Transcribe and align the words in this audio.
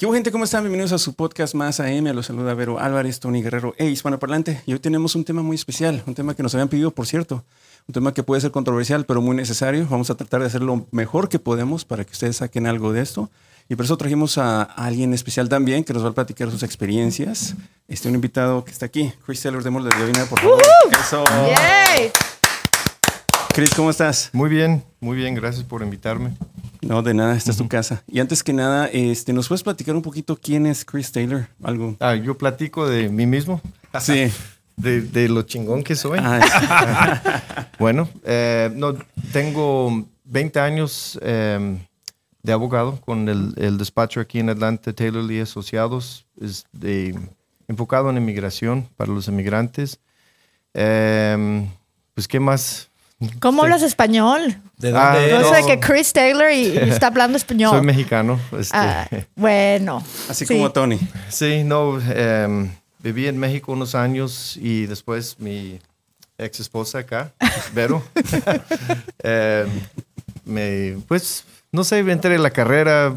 ¿Qué 0.00 0.06
hubo, 0.06 0.14
gente? 0.14 0.32
¿Cómo 0.32 0.44
están? 0.44 0.62
Bienvenidos 0.62 0.92
a 0.92 0.98
su 0.98 1.12
podcast 1.12 1.54
Más 1.54 1.78
AM. 1.78 2.06
Los 2.14 2.24
saluda 2.24 2.54
Vero 2.54 2.80
Álvarez, 2.80 3.20
Tony 3.20 3.42
Guerrero 3.42 3.74
e 3.76 3.84
Hispanoparlante. 3.84 4.62
Y 4.64 4.72
hoy 4.72 4.78
tenemos 4.78 5.14
un 5.14 5.26
tema 5.26 5.42
muy 5.42 5.56
especial, 5.56 6.02
un 6.06 6.14
tema 6.14 6.34
que 6.34 6.42
nos 6.42 6.54
habían 6.54 6.70
pedido, 6.70 6.90
por 6.90 7.06
cierto. 7.06 7.44
Un 7.86 7.92
tema 7.92 8.14
que 8.14 8.22
puede 8.22 8.40
ser 8.40 8.50
controversial, 8.50 9.04
pero 9.04 9.20
muy 9.20 9.36
necesario. 9.36 9.86
Vamos 9.90 10.08
a 10.08 10.14
tratar 10.14 10.40
de 10.40 10.46
hacer 10.46 10.62
lo 10.62 10.86
mejor 10.90 11.28
que 11.28 11.38
podemos 11.38 11.84
para 11.84 12.06
que 12.06 12.12
ustedes 12.12 12.38
saquen 12.38 12.66
algo 12.66 12.94
de 12.94 13.02
esto. 13.02 13.28
Y 13.68 13.76
por 13.76 13.84
eso 13.84 13.98
trajimos 13.98 14.38
a 14.38 14.62
alguien 14.62 15.12
especial 15.12 15.50
también 15.50 15.84
que 15.84 15.92
nos 15.92 16.02
va 16.02 16.08
a 16.08 16.12
platicar 16.14 16.50
sus 16.50 16.62
experiencias. 16.62 17.54
Este 17.86 18.08
un 18.08 18.14
invitado 18.14 18.64
que 18.64 18.70
está 18.70 18.86
aquí, 18.86 19.12
Chris 19.26 19.42
Taylor, 19.42 19.62
démosle 19.62 19.90
la 19.90 19.96
bienvenida, 19.96 20.24
por 20.24 20.40
favor. 20.40 20.62
Eso. 20.98 21.24
Yay. 21.26 22.10
Chris, 23.52 23.74
¿cómo 23.74 23.90
estás? 23.90 24.30
Muy 24.32 24.48
bien, 24.48 24.82
muy 24.98 25.18
bien, 25.18 25.34
gracias 25.34 25.66
por 25.66 25.82
invitarme. 25.82 26.38
No, 26.82 27.02
de 27.02 27.12
nada, 27.14 27.36
esta 27.36 27.50
es 27.50 27.56
tu 27.58 27.68
casa. 27.68 28.02
Y 28.08 28.20
antes 28.20 28.42
que 28.42 28.52
nada, 28.52 28.86
este, 28.86 29.32
¿nos 29.32 29.48
puedes 29.48 29.62
platicar 29.62 29.94
un 29.94 30.02
poquito 30.02 30.36
quién 30.40 30.66
es 30.66 30.84
Chris 30.84 31.12
Taylor? 31.12 31.46
Algo. 31.62 31.96
Ah, 32.00 32.14
yo 32.14 32.36
platico 32.38 32.88
de 32.88 33.08
mí 33.08 33.26
mismo, 33.26 33.60
Sí. 34.00 34.30
de, 34.76 35.02
de 35.02 35.28
lo 35.28 35.42
chingón 35.42 35.82
que 35.82 35.94
soy. 35.94 36.18
Ah, 36.22 37.20
Bueno, 37.78 38.08
eh, 38.24 38.70
no, 38.74 38.94
tengo 39.32 40.06
20 40.24 40.60
años 40.60 41.18
eh, 41.22 41.78
de 42.42 42.52
abogado 42.52 43.00
con 43.00 43.28
el, 43.28 43.54
el 43.56 43.76
despacho 43.78 44.20
aquí 44.20 44.38
en 44.38 44.48
Atlanta, 44.50 44.92
Taylor 44.92 45.22
Lee 45.24 45.40
Asociados, 45.40 46.26
es 46.40 46.64
de- 46.72 47.18
enfocado 47.68 48.10
en 48.10 48.16
inmigración 48.16 48.88
para 48.96 49.12
los 49.12 49.28
inmigrantes. 49.28 49.98
Eh, 50.74 51.66
pues, 52.14 52.26
¿qué 52.28 52.40
más? 52.40 52.89
¿Cómo 53.38 53.62
hablas 53.62 53.82
español? 53.82 54.56
¿De 54.78 54.92
Ah, 54.96 55.14
dónde 55.14 55.32
No 55.32 55.40
no. 55.42 55.54
sé 55.54 55.62
que 55.66 55.78
Chris 55.78 56.12
Taylor 56.12 56.50
y, 56.50 56.68
y 56.68 56.76
está 56.90 57.08
hablando 57.08 57.36
español. 57.36 57.70
Soy 57.70 57.82
mexicano. 57.84 58.40
este, 58.58 58.76
Ah, 58.76 59.08
bueno. 59.36 60.02
así 60.28 60.46
Sí. 60.46 60.54
como 60.54 60.70
Tony. 60.72 60.98
Sí, 61.28 61.62
no, 61.64 62.00
em, 62.00 62.70
viví 63.00 63.26
en 63.26 63.36
México 63.38 63.72
unos 63.72 63.94
años 63.94 64.56
y 64.56 64.86
después 64.86 65.36
mi 65.38 65.78
ex 66.38 66.60
esposa 66.60 67.00
acá, 67.00 67.32
Vero, 67.74 68.02
em, 69.22 69.68
me, 70.46 70.96
pues, 71.06 71.44
no 71.72 71.84
sé, 71.84 71.98
entré 71.98 72.34
en 72.36 72.42
la 72.42 72.50
carrera 72.50 73.12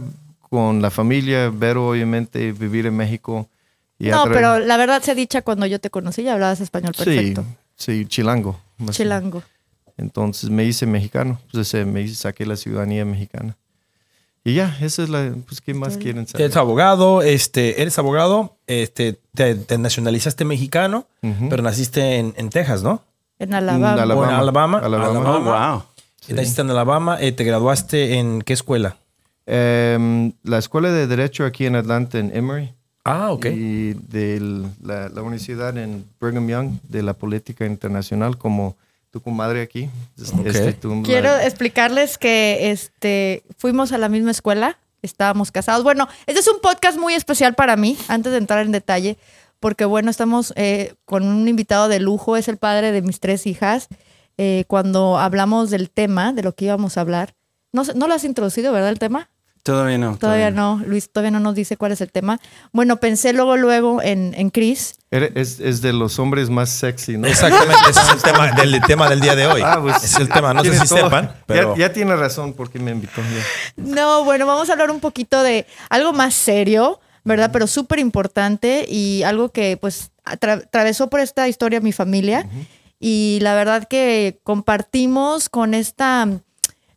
con 0.49 0.81
la 0.81 0.91
familia, 0.91 1.49
Vero, 1.53 1.87
obviamente, 1.89 2.51
vivir 2.51 2.85
en 2.85 2.95
México. 2.97 3.47
y 3.97 4.09
No, 4.09 4.25
pero 4.25 4.59
la 4.59 4.75
verdad 4.77 5.01
se 5.01 5.15
dicha 5.15 5.41
cuando 5.41 5.65
yo 5.65 5.79
te 5.79 5.89
conocí 5.89 6.23
ya 6.23 6.33
hablabas 6.33 6.59
español 6.59 6.93
perfecto. 6.95 7.45
Sí, 7.75 8.01
sí, 8.01 8.05
chilango. 8.05 8.59
Chilango. 8.91 9.43
Entonces 9.97 10.49
me 10.49 10.65
hice 10.65 10.85
mexicano, 10.85 11.39
pues 11.51 11.73
me 11.85 12.01
hice, 12.01 12.15
saqué 12.15 12.45
la 12.45 12.55
ciudadanía 12.55 13.05
mexicana. 13.05 13.55
Y 14.45 14.55
ya, 14.55 14.77
esa 14.81 15.03
es 15.03 15.09
la, 15.09 15.33
pues, 15.47 15.61
¿qué 15.61 15.73
más 15.73 15.97
quieren 15.97 16.27
saber? 16.27 16.45
Eres 16.45 16.57
abogado, 16.57 17.21
este, 17.21 17.81
eres 17.81 17.97
abogado, 17.97 18.57
este, 18.67 19.17
te, 19.33 19.55
te 19.55 19.77
nacionalizaste 19.77 20.43
mexicano, 20.43 21.07
Ujú. 21.21 21.47
pero 21.49 21.63
naciste 21.63 22.17
en, 22.17 22.33
en 22.35 22.49
Texas, 22.49 22.83
¿no? 22.83 23.01
En 23.39 23.53
Alabama. 23.53 23.93
Alabama. 23.93 24.21
O 24.21 24.29
en 24.29 24.35
Alabama. 24.35 24.79
Alabama. 24.79 25.37
Oh, 25.37 25.41
wow. 25.41 25.83
Naciste 26.35 26.61
en 26.61 26.71
Alabama, 26.71 27.17
eh, 27.21 27.31
te 27.31 27.45
graduaste 27.45 28.15
en 28.15 28.41
qué 28.41 28.53
escuela? 28.53 28.97
Em, 29.45 30.33
la 30.43 30.57
escuela 30.57 30.91
de 30.91 31.07
Derecho 31.07 31.45
aquí 31.45 31.65
en 31.65 31.75
Atlanta, 31.75 32.19
en 32.19 32.35
Emory. 32.35 32.73
Ah, 33.05 33.31
ok. 33.31 33.45
Y 33.45 33.93
de 33.93 34.65
la, 34.81 35.09
la 35.09 35.21
universidad 35.21 35.77
en 35.77 36.05
Brigham 36.19 36.47
Young, 36.47 36.71
de 36.87 37.03
la 37.03 37.13
política 37.13 37.65
internacional, 37.65 38.37
como 38.37 38.77
tu 39.13 39.21
comadre 39.21 39.61
aquí. 39.61 39.89
Este, 40.43 40.73
tú- 40.73 41.03
Quiero 41.03 41.29
explicarles 41.37 42.17
que 42.17 42.71
este, 42.71 43.43
fuimos 43.59 43.91
a 43.91 43.99
la 43.99 44.09
misma 44.09 44.31
escuela, 44.31 44.79
estábamos 45.03 45.51
casados. 45.51 45.83
Bueno, 45.83 46.07
este 46.25 46.39
es 46.39 46.47
un 46.47 46.59
podcast 46.61 46.97
muy 46.97 47.13
especial 47.13 47.53
para 47.53 47.75
mí, 47.77 47.95
antes 48.07 48.31
de 48.31 48.39
entrar 48.39 48.65
en 48.65 48.71
detalle, 48.71 49.19
porque 49.59 49.85
bueno, 49.85 50.09
estamos 50.09 50.51
eh, 50.55 50.95
con 51.05 51.27
un 51.27 51.47
invitado 51.47 51.89
de 51.89 51.99
lujo, 51.99 52.37
es 52.37 52.47
el 52.47 52.57
padre 52.57 52.91
de 52.91 53.03
mis 53.03 53.19
tres 53.19 53.45
hijas. 53.45 53.87
Eh, 54.39 54.63
cuando 54.67 55.19
hablamos 55.19 55.69
del 55.69 55.91
tema, 55.91 56.33
de 56.33 56.41
lo 56.41 56.55
que 56.55 56.65
íbamos 56.65 56.97
a 56.97 57.01
hablar, 57.01 57.35
no, 57.71 57.85
sé- 57.85 57.93
no 57.93 58.07
lo 58.07 58.15
has 58.15 58.23
introducido, 58.23 58.73
¿verdad? 58.73 58.89
El 58.89 58.97
tema. 58.97 59.29
Todavía 59.63 59.97
no. 59.97 60.17
Todavía 60.17 60.51
no, 60.51 60.81
Luis 60.85 61.09
todavía 61.09 61.31
no 61.31 61.39
nos 61.39 61.55
dice 61.55 61.77
cuál 61.77 61.93
es 61.93 62.01
el 62.01 62.11
tema. 62.11 62.39
Bueno, 62.73 62.97
pensé 62.97 63.31
luego, 63.31 63.55
luego 63.55 64.01
en, 64.01 64.33
en 64.37 64.49
Chris. 64.49 64.95
Es, 65.09 65.61
es 65.61 65.81
de 65.81 65.93
los 65.93 66.19
hombres 66.19 66.49
más 66.49 66.69
sexy, 66.69 67.17
¿no? 67.17 67.27
Exactamente, 67.27 67.79
ese 67.89 67.99
es 68.01 68.09
el 68.13 68.21
tema 68.23 68.51
del, 68.51 68.81
tema 68.85 69.09
del 69.09 69.21
día 69.21 69.35
de 69.35 69.47
hoy. 69.47 69.61
Ah, 69.63 69.79
pues, 69.81 70.03
es 70.03 70.15
el 70.19 70.27
tema, 70.27 70.53
no 70.53 70.63
sé 70.65 70.77
si 70.77 70.87
todo. 70.87 71.05
sepan, 71.05 71.33
pero 71.45 71.75
Ya, 71.77 71.87
ya 71.87 71.93
tiene 71.93 72.13
razón 72.17 72.51
porque 72.53 72.77
me 72.77 72.91
invitó. 72.91 73.21
ya. 73.21 73.83
No, 73.83 74.25
bueno, 74.25 74.45
vamos 74.45 74.69
a 74.69 74.73
hablar 74.73 74.91
un 74.91 74.99
poquito 74.99 75.41
de 75.43 75.65
algo 75.89 76.11
más 76.11 76.33
serio, 76.33 76.99
¿verdad? 77.23 77.49
Pero 77.53 77.65
súper 77.67 77.99
importante 77.99 78.85
y 78.89 79.23
algo 79.23 79.47
que 79.49 79.77
pues 79.77 80.11
atra- 80.25 80.63
atravesó 80.65 81.09
por 81.09 81.21
esta 81.21 81.47
historia 81.47 81.79
mi 81.79 81.93
familia. 81.93 82.49
Y 82.99 83.39
la 83.41 83.55
verdad 83.55 83.87
que 83.87 84.39
compartimos 84.43 85.47
con 85.49 85.73
esta 85.73 86.27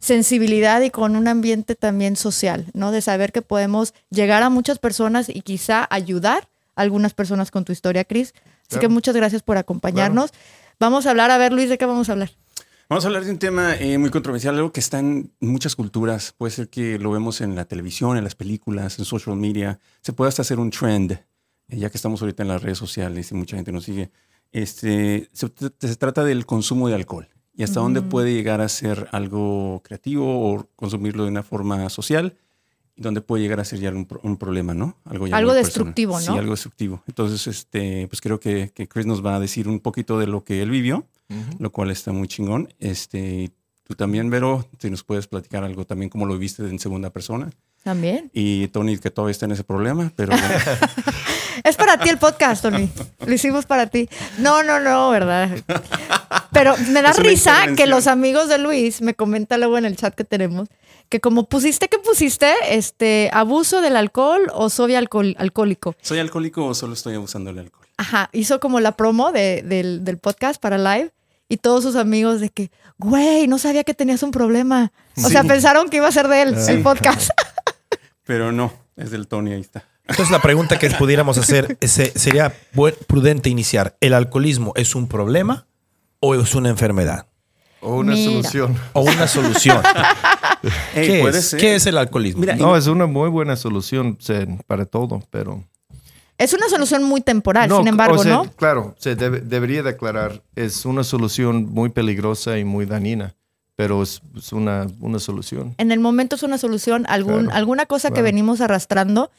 sensibilidad 0.07 0.81
y 0.83 0.91
con 0.91 1.17
un 1.17 1.27
ambiente 1.29 1.75
también 1.75 2.17
social, 2.17 2.67
¿no? 2.75 2.93
De 2.93 3.03
saber 3.03 3.33
que 3.33 3.43
podemos 3.43 3.93
llegar 4.11 4.43
a 4.45 4.51
muchas 4.51 4.79
personas 4.79 5.29
y 5.29 5.41
quizá 5.43 5.87
ayudar 5.91 6.49
a 6.77 6.83
algunas 6.83 7.13
personas 7.13 7.51
con 7.51 7.65
tu 7.65 7.73
historia, 7.73 8.05
Cris. 8.05 8.33
Así 8.33 8.69
Claro. 8.71 8.81
que 8.83 8.89
muchas 8.89 9.17
gracias 9.17 9.43
por 9.43 9.57
acompañarnos. 9.59 10.31
Vamos 10.79 11.07
a 11.07 11.11
hablar, 11.11 11.31
a 11.31 11.39
ver, 11.39 11.53
Luis, 11.53 11.69
¿de 11.69 11.77
qué 11.77 11.87
vamos 11.87 12.09
a 12.09 12.13
hablar? 12.13 12.31
Vamos 12.89 13.05
a 13.05 13.09
hablar 13.09 13.25
de 13.25 13.33
un 13.33 13.39
tema 13.39 13.75
eh, 13.75 13.99
muy 13.99 14.11
controversial, 14.11 14.55
algo 14.55 14.71
que 14.73 14.79
está 14.79 15.01
en 15.01 15.33
muchas 15.41 15.75
culturas. 15.75 16.33
Puede 16.39 16.53
ser 16.53 16.69
que 16.69 16.99
lo 17.01 17.11
vemos 17.11 17.41
en 17.41 17.57
la 17.57 17.65
televisión, 17.65 18.17
en 18.17 18.23
las 18.23 18.37
películas, 18.37 18.99
en 19.01 19.05
social 19.05 19.35
media. 19.37 19.81
Se 20.03 20.13
puede 20.13 20.29
hasta 20.29 20.43
hacer 20.43 20.61
un 20.61 20.71
trend, 20.71 21.13
eh, 21.13 21.25
ya 21.69 21.91
que 21.91 21.99
estamos 21.99 22.23
ahorita 22.23 22.45
en 22.45 22.49
las 22.49 22.63
redes 22.63 22.79
sociales 22.79 23.33
y 23.33 23.35
mucha 23.35 23.57
gente 23.57 23.73
nos 23.73 23.85
sigue. 23.85 24.11
Este, 24.53 25.29
se, 25.33 25.51
se 25.81 25.97
trata 25.97 26.23
del 26.23 26.47
consumo 26.47 26.89
de 26.89 26.95
alcohol 26.95 27.29
y 27.57 27.63
hasta 27.63 27.81
dónde 27.81 28.03
puede 28.03 28.33
llegar 28.35 28.61
a 28.61 28.69
ser 28.69 29.09
algo 29.13 29.81
creativo 29.85 30.53
o 30.55 30.67
consumirlo 30.77 31.25
de 31.25 31.31
una 31.31 31.43
forma 31.43 31.89
social 31.89 32.37
y 32.95 33.03
dónde 33.03 33.21
puede 33.21 33.43
llegar 33.43 33.61
a 33.61 33.65
ser 33.65 33.79
ya 33.81 33.91
un, 33.91 34.05
pro- 34.07 34.21
un 34.23 34.37
problema, 34.37 34.75
¿no? 34.75 34.97
Algo, 35.05 35.27
ya 35.27 35.37
Algo 35.37 35.55
destructivo, 35.55 36.13
personal. 36.15 36.35
¿no? 36.35 36.37
Sí, 36.37 36.41
algo 36.41 36.53
destructivo. 36.53 37.03
Entonces, 37.07 37.47
este, 37.47 38.07
pues 38.09 38.21
creo 38.21 38.41
que, 38.41 38.71
que 38.75 38.87
Chris 38.89 39.07
nos 39.07 39.25
va 39.25 39.37
a 39.37 39.41
decir 39.41 39.69
un 39.69 39.81
poquito 39.81 40.19
de 40.19 40.27
lo 40.27 40.45
que 40.45 40.63
él 40.63 40.71
vivió 40.71 41.07
lo 41.59 41.73
cual 41.73 41.91
está 41.91 42.13
muy 42.13 42.29
chingón. 42.29 42.73
Este, 42.79 43.51
tú 43.83 43.95
también, 43.97 44.31
Vero, 44.31 44.65
si 44.79 44.89
nos 44.91 45.03
puedes 45.03 45.27
platicar 45.27 45.65
algo 45.65 45.85
también 45.85 46.09
como 46.09 46.25
lo 46.25 46.39
viste 46.39 46.63
en 46.63 46.79
segunda 46.79 47.11
persona. 47.11 47.51
También. 47.83 48.31
Y 48.33 48.69
Tony, 48.69 48.97
que 48.99 49.11
todavía 49.11 49.33
está 49.33 49.47
en 49.47 49.53
ese 49.53 49.65
problema, 49.65 50.13
pero 50.15 50.33
bueno, 50.33 50.49
Es 51.65 51.77
para 51.77 51.99
ti 51.99 52.09
el 52.09 52.19
podcast, 52.19 52.63
Tony. 52.63 52.91
Lo 53.27 53.33
hicimos 53.33 53.67
para 53.67 53.87
ti. 53.87 54.09
No, 54.39 54.63
no, 54.63 54.81
no, 54.81 55.11
¿verdad? 55.11 55.51
Pero 56.53 56.75
me 56.91 57.03
da 57.03 57.11
Es 57.11 57.19
risa 57.19 57.67
que 57.77 57.87
los 57.87 58.07
amigos 58.07 58.49
de 58.49 58.59
Luis 58.59 59.01
me 59.03 59.15
comentan 59.15 59.61
luego 59.61 59.79
en 59.79 59.85
el 59.85 59.97
chat 59.97 60.15
que 60.15 60.25
tenemos 60.25 60.69
que 61.09 61.21
como 61.21 61.45
pusiste 61.49 61.89
que 61.89 61.99
pusiste 62.01 62.53
este 62.71 63.31
abuso 63.33 63.81
del 63.81 63.95
alcohol 63.97 64.51
o 64.53 64.69
soy 64.71 64.97
alcohol, 64.97 65.37
alcohólico. 65.39 65.95
¿soy 66.03 66.19
alcohólico 66.19 66.65
o 66.67 66.75
solo 66.75 66.95
estoy 66.95 67.15
abusando 67.15 67.51
del 67.51 67.61
alcohol? 67.61 67.87
Ajá, 67.97 68.29
hizo 68.33 68.59
como 68.59 68.81
la 68.81 68.93
promo 68.93 69.31
de- 69.31 69.63
del, 69.65 70.05
del 70.05 70.19
podcast 70.19 70.61
para 70.61 70.79
live 70.79 71.13
y 71.49 71.59
todos 71.59 71.85
sus 71.85 71.95
amigos 71.95 72.41
de 72.41 72.49
que, 72.51 72.73
güey, 72.99 73.47
no 73.47 73.59
sabía 73.59 73.85
que 73.85 73.95
tenías 73.95 74.25
un 74.25 74.33
problema. 74.33 74.91
O 75.25 75.29
sea, 75.29 75.45
pensaron 75.45 75.89
que 75.91 75.99
iba 75.99 76.09
a 76.09 76.13
ser 76.13 76.27
de 76.27 76.43
él 76.43 76.57
el 76.69 76.83
podcast. 76.83 77.31
Pero 78.25 78.51
no, 78.51 78.73
es 78.97 79.13
del 79.13 79.29
Tony, 79.29 79.53
ahí 79.53 79.61
está. 79.61 79.85
Entonces 80.09 80.31
la 80.31 80.41
pregunta 80.43 80.79
que 80.79 80.91
pudiéramos 80.91 81.39
hacer 81.39 81.77
es, 81.81 81.93
sería 82.15 82.53
prudente 83.07 83.49
iniciar. 83.49 83.97
¿El 84.01 84.15
alcoholismo 84.15 84.73
es 84.77 84.95
un 84.95 85.09
problema 85.09 85.67
o 86.21 86.35
es 86.35 86.55
una 86.55 86.69
enfermedad? 86.69 87.27
O 87.81 87.97
una 87.99 88.13
Mira. 88.15 88.31
solución. 88.31 88.77
O 88.95 89.03
una 89.03 89.27
solución. 89.29 89.81
¿Qué, 90.95 91.23
es? 91.23 91.49
ser. 91.51 91.61
¿Qué 91.61 91.75
es 91.77 91.87
el 91.87 91.99
alcoholismo? 91.99 92.41
Mira, 92.41 92.57
No, 92.57 92.77
es 92.77 92.87
una 92.87 93.07
muy 93.07 93.29
buena 93.29 93.57
solución 93.57 94.19
para 94.67 94.87
todo, 94.87 95.23
pero... 95.31 95.63
Es 96.39 96.53
una 96.53 96.69
solución 96.69 97.03
muy 97.05 97.21
temporal, 97.23 97.69
No, 97.69 97.79
sin 97.79 97.89
embargo, 97.89 98.17
o 98.17 98.23
sea, 98.23 98.33
¿no? 98.33 98.51
Claro, 98.57 98.95
se 98.99 99.17
debe- 99.17 99.41
debería 99.41 99.83
declarar, 99.83 100.43
es 100.55 100.85
una 100.85 101.03
solución 101.03 101.65
muy 101.73 101.89
peligrosa 101.89 102.59
y 102.59 102.65
muy 102.65 102.85
dañina, 102.85 103.35
pero 103.77 104.03
es, 104.03 104.23
es 104.37 104.53
una, 104.53 104.87
una 105.01 105.19
solución. 105.19 105.75
en 105.79 105.93
el 105.93 106.01
momento 106.01 106.37
es 106.37 106.43
una 106.43 106.59
solución, 106.59 107.05
algún, 107.09 107.45
Claro, 107.45 107.57
alguna 107.59 107.87
cosa 107.87 108.11
que 108.11 108.23
venimos 108.23 108.61
arrastrando. 108.61 109.31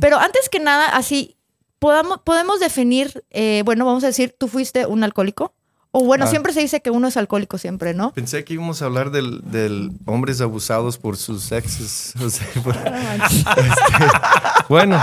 Pero 0.00 0.18
antes 0.18 0.48
que 0.48 0.60
nada, 0.60 0.86
así, 0.96 1.36
podamos, 1.80 2.20
podemos 2.22 2.60
definir, 2.60 3.24
eh, 3.30 3.62
bueno, 3.64 3.84
vamos 3.84 4.04
a 4.04 4.08
decir, 4.08 4.34
tú 4.38 4.46
fuiste 4.48 4.86
un 4.86 5.02
alcohólico. 5.04 5.52
O 5.92 6.04
bueno, 6.04 6.24
Ah. 6.24 6.28
siempre 6.28 6.52
se 6.52 6.60
dice 6.60 6.80
que 6.82 6.90
uno 6.92 7.08
es 7.08 7.16
alcohólico 7.16 7.58
siempre, 7.58 7.94
¿no? 7.94 8.12
Pensé 8.12 8.44
que 8.44 8.54
íbamos 8.54 8.80
a 8.80 8.84
hablar 8.84 9.10
del, 9.10 9.40
del 9.50 9.90
hombres 10.06 10.40
abusados 10.40 10.96
por 10.98 11.16
sus 11.16 11.50
exes. 11.50 12.14
o 12.24 12.30
sea, 12.30 12.46
por- 12.62 12.76
bueno, 14.68 15.00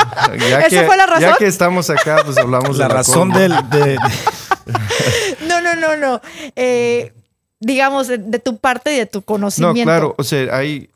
ya 0.50 0.60
¿Esa 0.62 0.70
que, 0.70 0.86
fue 0.88 0.96
la 0.96 1.06
razón? 1.08 1.22
ya 1.24 1.36
que 1.36 1.48
estamos 1.48 1.90
acá, 1.90 2.22
pues 2.24 2.38
hablamos 2.38 2.78
la 2.78 2.88
del 2.88 2.96
razón 2.96 3.30
del, 3.32 3.52
de, 3.70 3.98
No, 5.48 5.60
no, 5.62 5.76
no, 5.76 5.98
no. 5.98 6.22
Eh, 6.56 7.14
digamos, 7.60 8.08
de, 8.08 8.18
de 8.18 8.40
tu 8.40 8.58
parte 8.58 8.94
y 8.94 8.98
de 8.98 9.06
tu 9.06 9.20
No, 9.20 9.26
conocimiento. 9.26 9.84
claro, 9.84 10.16
o 10.18 10.24
sea, 10.24 10.56
hay 10.56 10.90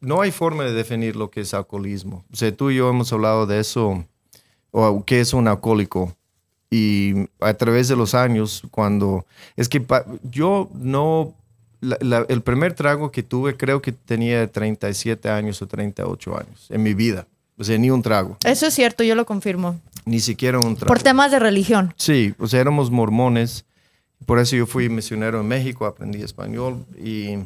no 0.00 0.20
hay 0.20 0.30
forma 0.32 0.64
de 0.64 0.72
definir 0.72 1.16
lo 1.16 1.30
que 1.30 1.40
es 1.40 1.54
alcoholismo. 1.54 2.24
O 2.32 2.36
sea, 2.36 2.54
tú 2.54 2.70
y 2.70 2.76
yo 2.76 2.90
hemos 2.90 3.12
hablado 3.12 3.46
de 3.46 3.58
eso, 3.58 4.04
o 4.70 5.04
qué 5.04 5.20
es 5.20 5.32
un 5.32 5.48
alcohólico. 5.48 6.14
Y 6.70 7.14
a 7.40 7.54
través 7.54 7.88
de 7.88 7.96
los 7.96 8.14
años, 8.14 8.62
cuando... 8.70 9.24
Es 9.56 9.68
que 9.68 9.82
yo 10.30 10.68
no... 10.74 11.32
el 11.80 12.42
primer 12.42 12.74
trago 12.74 13.10
que 13.10 13.22
tuve 13.22 13.56
creo 13.56 13.80
que 13.80 13.92
tenía 13.92 14.46
37 14.50 15.30
años 15.30 15.62
o 15.62 15.66
38 15.66 16.36
años 16.36 16.66
en 16.68 16.82
mi 16.82 16.92
vida. 16.94 17.26
O 17.56 17.64
sea, 17.64 17.78
ni 17.78 17.88
un 17.90 18.02
trago. 18.02 18.36
Eso 18.44 18.66
es 18.66 18.74
cierto, 18.74 19.04
yo 19.04 19.14
lo 19.14 19.24
confirmo. 19.24 19.80
Ni 20.04 20.20
siquiera 20.20 20.58
un 20.58 20.74
trago. 20.76 20.88
Por 20.92 21.02
temas 21.02 21.30
de 21.30 21.38
religión. 21.38 21.94
Sí, 21.96 22.34
o 22.38 22.46
sea, 22.46 22.60
éramos 22.60 22.90
mormones. 22.90 23.64
Por 24.26 24.38
eso 24.38 24.56
yo 24.56 24.66
fui 24.66 24.88
misionero 24.88 25.40
en 25.40 25.48
México, 25.48 25.86
aprendí 25.86 26.22
español 26.22 26.84
y 26.98 27.38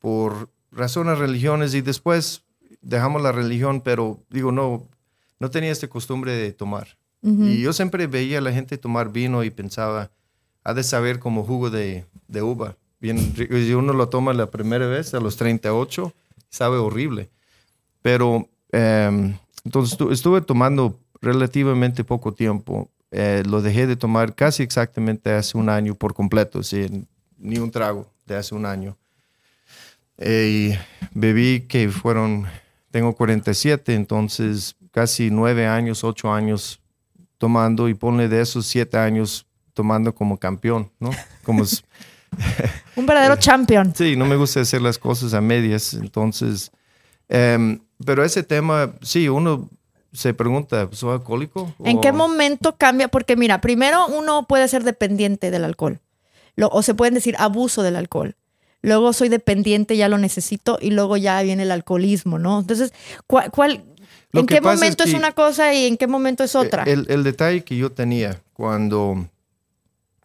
por 0.00 0.50
razones 0.72 1.18
religiones 1.18 1.74
y 1.74 1.80
después 1.80 2.42
dejamos 2.82 3.22
la 3.22 3.32
religión, 3.32 3.80
pero 3.80 4.20
digo, 4.30 4.52
no, 4.52 4.86
no 5.38 5.50
tenía 5.50 5.70
esta 5.70 5.88
costumbre 5.88 6.32
de 6.32 6.52
tomar. 6.52 6.98
Y 7.26 7.62
yo 7.62 7.72
siempre 7.72 8.06
veía 8.06 8.36
a 8.36 8.42
la 8.42 8.52
gente 8.52 8.76
tomar 8.76 9.10
vino 9.10 9.44
y 9.44 9.50
pensaba, 9.50 10.10
ha 10.62 10.74
de 10.74 10.82
saber 10.82 11.18
como 11.18 11.42
jugo 11.42 11.70
de, 11.70 12.04
de 12.28 12.42
uva. 12.42 12.76
Bien, 13.00 13.34
y 13.38 13.72
uno 13.72 13.94
lo 13.94 14.10
toma 14.10 14.34
la 14.34 14.50
primera 14.50 14.86
vez 14.86 15.14
a 15.14 15.20
los 15.20 15.38
38, 15.38 16.12
sabe 16.50 16.76
horrible. 16.76 17.30
Pero 18.02 18.50
em, 18.72 19.38
entonces 19.64 19.98
estuve 20.10 20.42
tomando 20.42 21.00
relativamente 21.22 22.04
poco 22.04 22.34
tiempo. 22.34 22.90
Eh, 23.16 23.44
lo 23.46 23.62
dejé 23.62 23.86
de 23.86 23.94
tomar 23.94 24.34
casi 24.34 24.64
exactamente 24.64 25.32
hace 25.32 25.56
un 25.56 25.68
año 25.68 25.94
por 25.94 26.14
completo, 26.14 26.64
sin 26.64 27.06
ni 27.38 27.58
un 27.58 27.70
trago 27.70 28.10
de 28.26 28.34
hace 28.34 28.56
un 28.56 28.66
año. 28.66 28.96
Eh, 30.18 30.74
y 30.74 31.18
bebí 31.18 31.60
que 31.60 31.88
fueron, 31.90 32.44
tengo 32.90 33.14
47, 33.14 33.94
entonces 33.94 34.74
casi 34.90 35.30
nueve 35.30 35.64
años, 35.68 36.02
ocho 36.02 36.32
años 36.32 36.80
tomando 37.38 37.88
y 37.88 37.94
ponle 37.94 38.28
de 38.28 38.40
esos 38.40 38.66
siete 38.66 38.96
años 38.96 39.46
tomando 39.74 40.12
como 40.12 40.36
campeón, 40.36 40.90
¿no? 40.98 41.10
Como 41.44 41.62
un 42.96 43.06
verdadero 43.06 43.36
champion. 43.36 43.94
Sí, 43.94 44.16
no 44.16 44.26
me 44.26 44.34
gusta 44.34 44.60
hacer 44.60 44.82
las 44.82 44.98
cosas 44.98 45.34
a 45.34 45.40
medias, 45.40 45.94
entonces, 45.94 46.72
em, 47.28 47.78
pero 48.04 48.24
ese 48.24 48.42
tema, 48.42 48.92
sí, 49.02 49.28
uno 49.28 49.70
se 50.14 50.32
pregunta, 50.32 50.88
¿soy 50.92 51.12
alcohólico? 51.12 51.74
¿En 51.84 52.00
qué 52.00 52.12
momento 52.12 52.76
cambia? 52.76 53.08
Porque 53.08 53.36
mira, 53.36 53.60
primero 53.60 54.06
uno 54.06 54.46
puede 54.46 54.66
ser 54.68 54.84
dependiente 54.84 55.50
del 55.50 55.64
alcohol, 55.64 56.00
o 56.56 56.82
se 56.82 56.94
pueden 56.94 57.14
decir 57.14 57.34
abuso 57.38 57.82
del 57.82 57.96
alcohol 57.96 58.36
luego 58.84 59.12
soy 59.12 59.28
dependiente, 59.28 59.96
ya 59.96 60.08
lo 60.08 60.18
necesito, 60.18 60.78
y 60.80 60.90
luego 60.90 61.16
ya 61.16 61.42
viene 61.42 61.64
el 61.64 61.70
alcoholismo, 61.70 62.38
¿no? 62.38 62.60
Entonces, 62.60 62.92
¿cuál, 63.26 63.82
en 64.32 64.46
qué 64.46 64.60
momento 64.60 65.04
es, 65.04 65.14
una 65.14 65.32
cosa 65.32 65.72
y 65.74 65.86
en 65.86 65.96
qué 65.96 66.06
momento 66.06 66.44
es 66.44 66.54
otra? 66.54 66.84
El, 66.84 67.24
detalle 67.24 67.64
que 67.64 67.76
yo 67.76 67.90
tenía 67.90 68.42
cuando, 68.52 69.26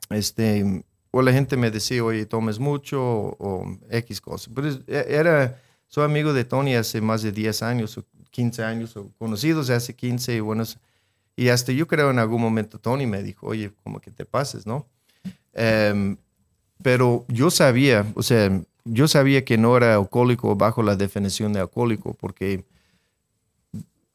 este, 0.09 0.83
o 1.11 1.21
la 1.21 1.31
gente 1.31 1.57
me 1.57 1.71
decía, 1.71 2.03
oye, 2.03 2.25
tomes 2.25 2.59
mucho 2.59 3.01
o, 3.01 3.65
X 3.89 4.19
cosas, 4.21 4.53
pero 4.53 4.69
e, 4.69 5.05
era, 5.07 5.59
soy 5.87 6.03
amigo 6.03 6.33
de 6.33 6.43
Tony 6.43 6.75
hace 6.75 7.01
más 7.01 7.21
de 7.21 7.31
10 7.31 7.63
años 7.63 7.97
o 7.97 8.03
15 8.31 8.63
años, 8.63 8.95
o 8.97 9.09
conocidos 9.17 9.69
hace 9.69 9.95
15 9.95 10.35
y 10.35 10.39
buenos, 10.39 10.77
y 11.35 11.49
hasta 11.49 11.71
yo 11.71 11.87
creo 11.87 12.11
en 12.11 12.19
algún 12.19 12.41
momento 12.41 12.79
Tony 12.79 13.07
me 13.07 13.23
dijo, 13.23 13.47
oye, 13.47 13.71
como 13.83 13.99
que 13.99 14.11
te 14.11 14.25
pases, 14.25 14.67
¿no? 14.67 14.85
Em, 15.53 16.17
pero 16.83 17.25
yo 17.27 17.49
sabía, 17.49 18.05
o 18.15 18.23
sea, 18.23 18.61
yo 18.85 19.07
sabía 19.07 19.45
que 19.45 19.57
no 19.57 19.75
era 19.77 19.95
alcohólico 19.95 20.55
bajo 20.55 20.83
la 20.83 20.95
definición 20.95 21.53
de 21.53 21.59
alcohólico, 21.59 22.13
porque 22.13 22.65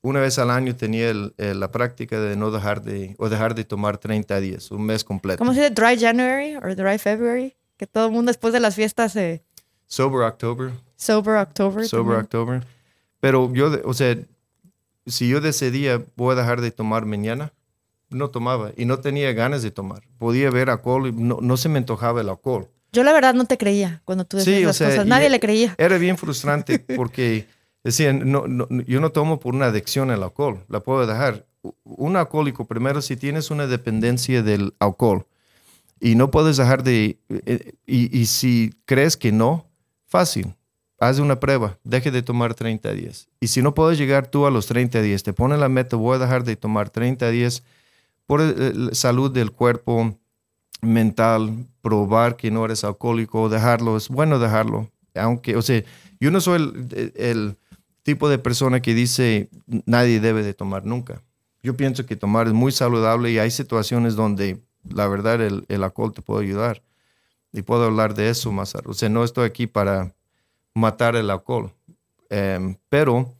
una 0.02 0.20
vez 0.20 0.38
al 0.38 0.50
año 0.50 0.76
tenía 0.76 1.12
la 1.38 1.72
práctica 1.72 2.20
de 2.20 2.36
no 2.36 2.50
dejar 2.50 2.82
de, 2.82 3.14
o 3.18 3.30
dejar 3.30 3.54
de 3.54 3.64
tomar 3.64 3.96
30 3.96 4.38
días, 4.40 4.70
un 4.70 4.84
mes 4.84 5.02
completo. 5.02 5.38
¿Cómo 5.38 5.54
se 5.54 5.60
dice? 5.60 5.74
Dry 5.74 5.98
January 5.98 6.56
o 6.56 6.74
Dry 6.74 6.98
February? 6.98 7.56
Que 7.78 7.86
todo 7.86 8.06
el 8.06 8.12
mundo 8.12 8.28
después 8.28 8.52
de 8.52 8.60
las 8.60 8.74
fiestas 8.74 9.12
se... 9.12 9.42
Sober 9.86 10.26
October. 10.26 10.72
Sober 10.96 11.36
October. 11.36 11.88
Sober 11.88 12.18
October. 12.18 12.66
Pero 13.24 13.50
yo, 13.54 13.72
o 13.86 13.94
sea, 13.94 14.18
si 15.06 15.28
yo 15.30 15.40
decidía, 15.40 16.04
voy 16.14 16.34
a 16.34 16.36
dejar 16.36 16.60
de 16.60 16.70
tomar 16.70 17.06
mañana, 17.06 17.54
no 18.10 18.28
tomaba 18.28 18.72
y 18.76 18.84
no 18.84 18.98
tenía 18.98 19.32
ganas 19.32 19.62
de 19.62 19.70
tomar. 19.70 20.02
Podía 20.18 20.50
ver 20.50 20.68
alcohol 20.68 21.06
y 21.08 21.12
no, 21.12 21.56
se 21.56 21.70
me 21.70 21.78
antojaba 21.78 22.20
el 22.20 22.28
alcohol. 22.28 22.68
Yo 22.92 23.02
la 23.02 23.14
verdad 23.14 23.32
no 23.32 23.46
te 23.46 23.56
creía 23.56 24.02
cuando 24.04 24.26
tú 24.26 24.36
decías 24.36 24.60
las 24.60 24.78
cosas. 24.78 25.06
Nadie 25.06 25.30
le 25.30 25.40
creía. 25.40 25.74
Era 25.78 25.96
bien 25.96 26.18
frustrante 26.18 26.78
porque 26.78 27.46
decían, 27.82 28.30
no, 28.30 28.44
yo 28.86 29.00
no 29.00 29.10
tomo 29.10 29.40
por 29.40 29.54
una 29.54 29.68
adicción 29.68 30.10
al 30.10 30.22
alcohol, 30.22 30.62
la 30.68 30.80
puedo 30.80 31.06
dejar. 31.06 31.46
Un 31.84 32.16
alcohólico, 32.16 32.66
primero, 32.66 33.00
si 33.00 33.16
tienes 33.16 33.50
una 33.50 33.66
dependencia 33.66 34.42
del 34.42 34.74
alcohol 34.80 35.26
y 35.98 36.14
no 36.14 36.30
puedes 36.30 36.58
dejar 36.58 36.84
de... 36.84 37.16
Eh, 37.30 37.72
y, 37.86 38.18
y 38.18 38.26
si 38.26 38.74
crees 38.84 39.16
que 39.16 39.32
no, 39.32 39.66
fácil, 40.04 40.54
haz 40.98 41.18
una 41.18 41.40
prueba, 41.40 41.78
deje 41.84 42.10
de 42.10 42.22
tomar 42.22 42.54
30 42.54 42.92
días. 42.92 43.28
Y 43.40 43.48
si 43.48 43.62
no 43.62 43.74
puedes 43.74 43.98
llegar 43.98 44.26
tú 44.26 44.46
a 44.46 44.50
los 44.50 44.66
30 44.66 45.02
días, 45.02 45.22
te 45.22 45.32
pone 45.32 45.56
la 45.56 45.68
meta, 45.68 45.96
voy 45.96 46.16
a 46.16 46.18
dejar 46.18 46.44
de 46.44 46.56
tomar 46.56 46.90
30 46.90 47.30
días 47.30 47.62
por 48.26 48.40
la 48.40 48.94
salud 48.94 49.30
del 49.30 49.52
cuerpo 49.52 50.16
mental, 50.80 51.66
probar 51.82 52.36
que 52.36 52.50
no 52.50 52.64
eres 52.64 52.84
alcohólico, 52.84 53.48
dejarlo, 53.48 53.96
es 53.96 54.08
bueno 54.08 54.38
dejarlo. 54.38 54.90
Aunque, 55.14 55.56
o 55.56 55.62
sea, 55.62 55.82
yo 56.20 56.30
no 56.30 56.40
soy 56.40 56.72
el, 57.16 57.56
tipo 58.02 58.28
de 58.28 58.38
persona 58.38 58.82
que 58.82 58.92
dice 58.92 59.48
nadie 59.86 60.20
debe 60.20 60.42
de 60.42 60.52
tomar 60.52 60.84
nunca. 60.84 61.22
Yo 61.62 61.74
pienso 61.74 62.04
que 62.04 62.16
tomar 62.16 62.46
es 62.46 62.52
muy 62.52 62.70
saludable 62.70 63.30
y 63.30 63.38
hay 63.38 63.50
situaciones 63.50 64.14
donde 64.14 64.60
la 64.86 65.08
verdad 65.08 65.40
el, 65.40 65.64
el 65.68 65.82
alcohol 65.82 66.12
te 66.12 66.20
puede 66.20 66.44
ayudar. 66.44 66.82
Y 67.50 67.62
puedo 67.62 67.84
hablar 67.84 68.14
de 68.14 68.28
eso 68.28 68.52
más. 68.52 68.74
O 68.84 68.92
sea, 68.92 69.08
no 69.08 69.24
estoy 69.24 69.46
aquí 69.46 69.66
para 69.66 70.12
matar 70.74 71.16
el 71.16 71.30
alcohol. 71.30 71.72
Em, 72.30 72.76
pero 72.88 73.32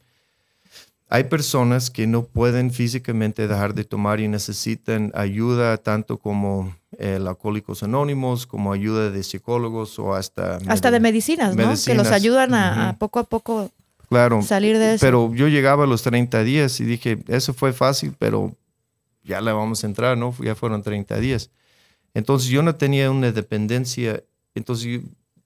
hay 1.08 1.24
personas 1.24 1.90
que 1.90 2.06
no 2.06 2.24
pueden 2.24 2.70
físicamente 2.70 3.46
dejar 3.46 3.74
de 3.74 3.84
tomar 3.84 4.20
y 4.20 4.28
necesitan 4.28 5.12
ayuda 5.14 5.76
tanto 5.76 6.18
como 6.18 6.74
el 6.98 7.26
Alcohólicos 7.26 7.82
Anónimos, 7.82 8.46
como 8.46 8.72
ayuda 8.72 9.10
de 9.10 9.22
psicólogos 9.22 9.98
o 9.98 10.14
hasta... 10.14 10.58
Hasta 10.68 10.90
de 10.90 11.00
medicinas, 11.00 11.54
¿no? 11.54 11.72
Que 11.84 11.94
los 11.94 12.08
ayudan 12.08 12.54
a, 12.54 12.96
poco 12.98 13.18
a 13.18 13.24
poco 13.24 13.70
claro, 14.08 14.42
salir 14.42 14.78
de 14.78 14.94
eso. 14.94 15.04
Pero 15.04 15.34
yo 15.34 15.48
llegaba 15.48 15.84
a 15.84 15.86
los 15.86 16.02
30 16.02 16.42
días 16.44 16.80
y 16.80 16.84
dije, 16.84 17.18
eso 17.28 17.52
fue 17.52 17.72
fácil, 17.72 18.14
pero 18.18 18.54
ya 19.24 19.40
le 19.40 19.52
vamos 19.52 19.82
a 19.82 19.86
entrar, 19.86 20.16
¿no? 20.16 20.34
Ya 20.40 20.54
fueron 20.54 20.82
30 20.82 21.18
días. 21.18 21.50
Entonces 22.12 22.48
yo 22.48 22.62
no 22.62 22.76
tenía 22.76 23.10
una 23.10 23.32
dependencia, 23.32 24.22
entonces 24.54 24.84
yo 24.84 25.00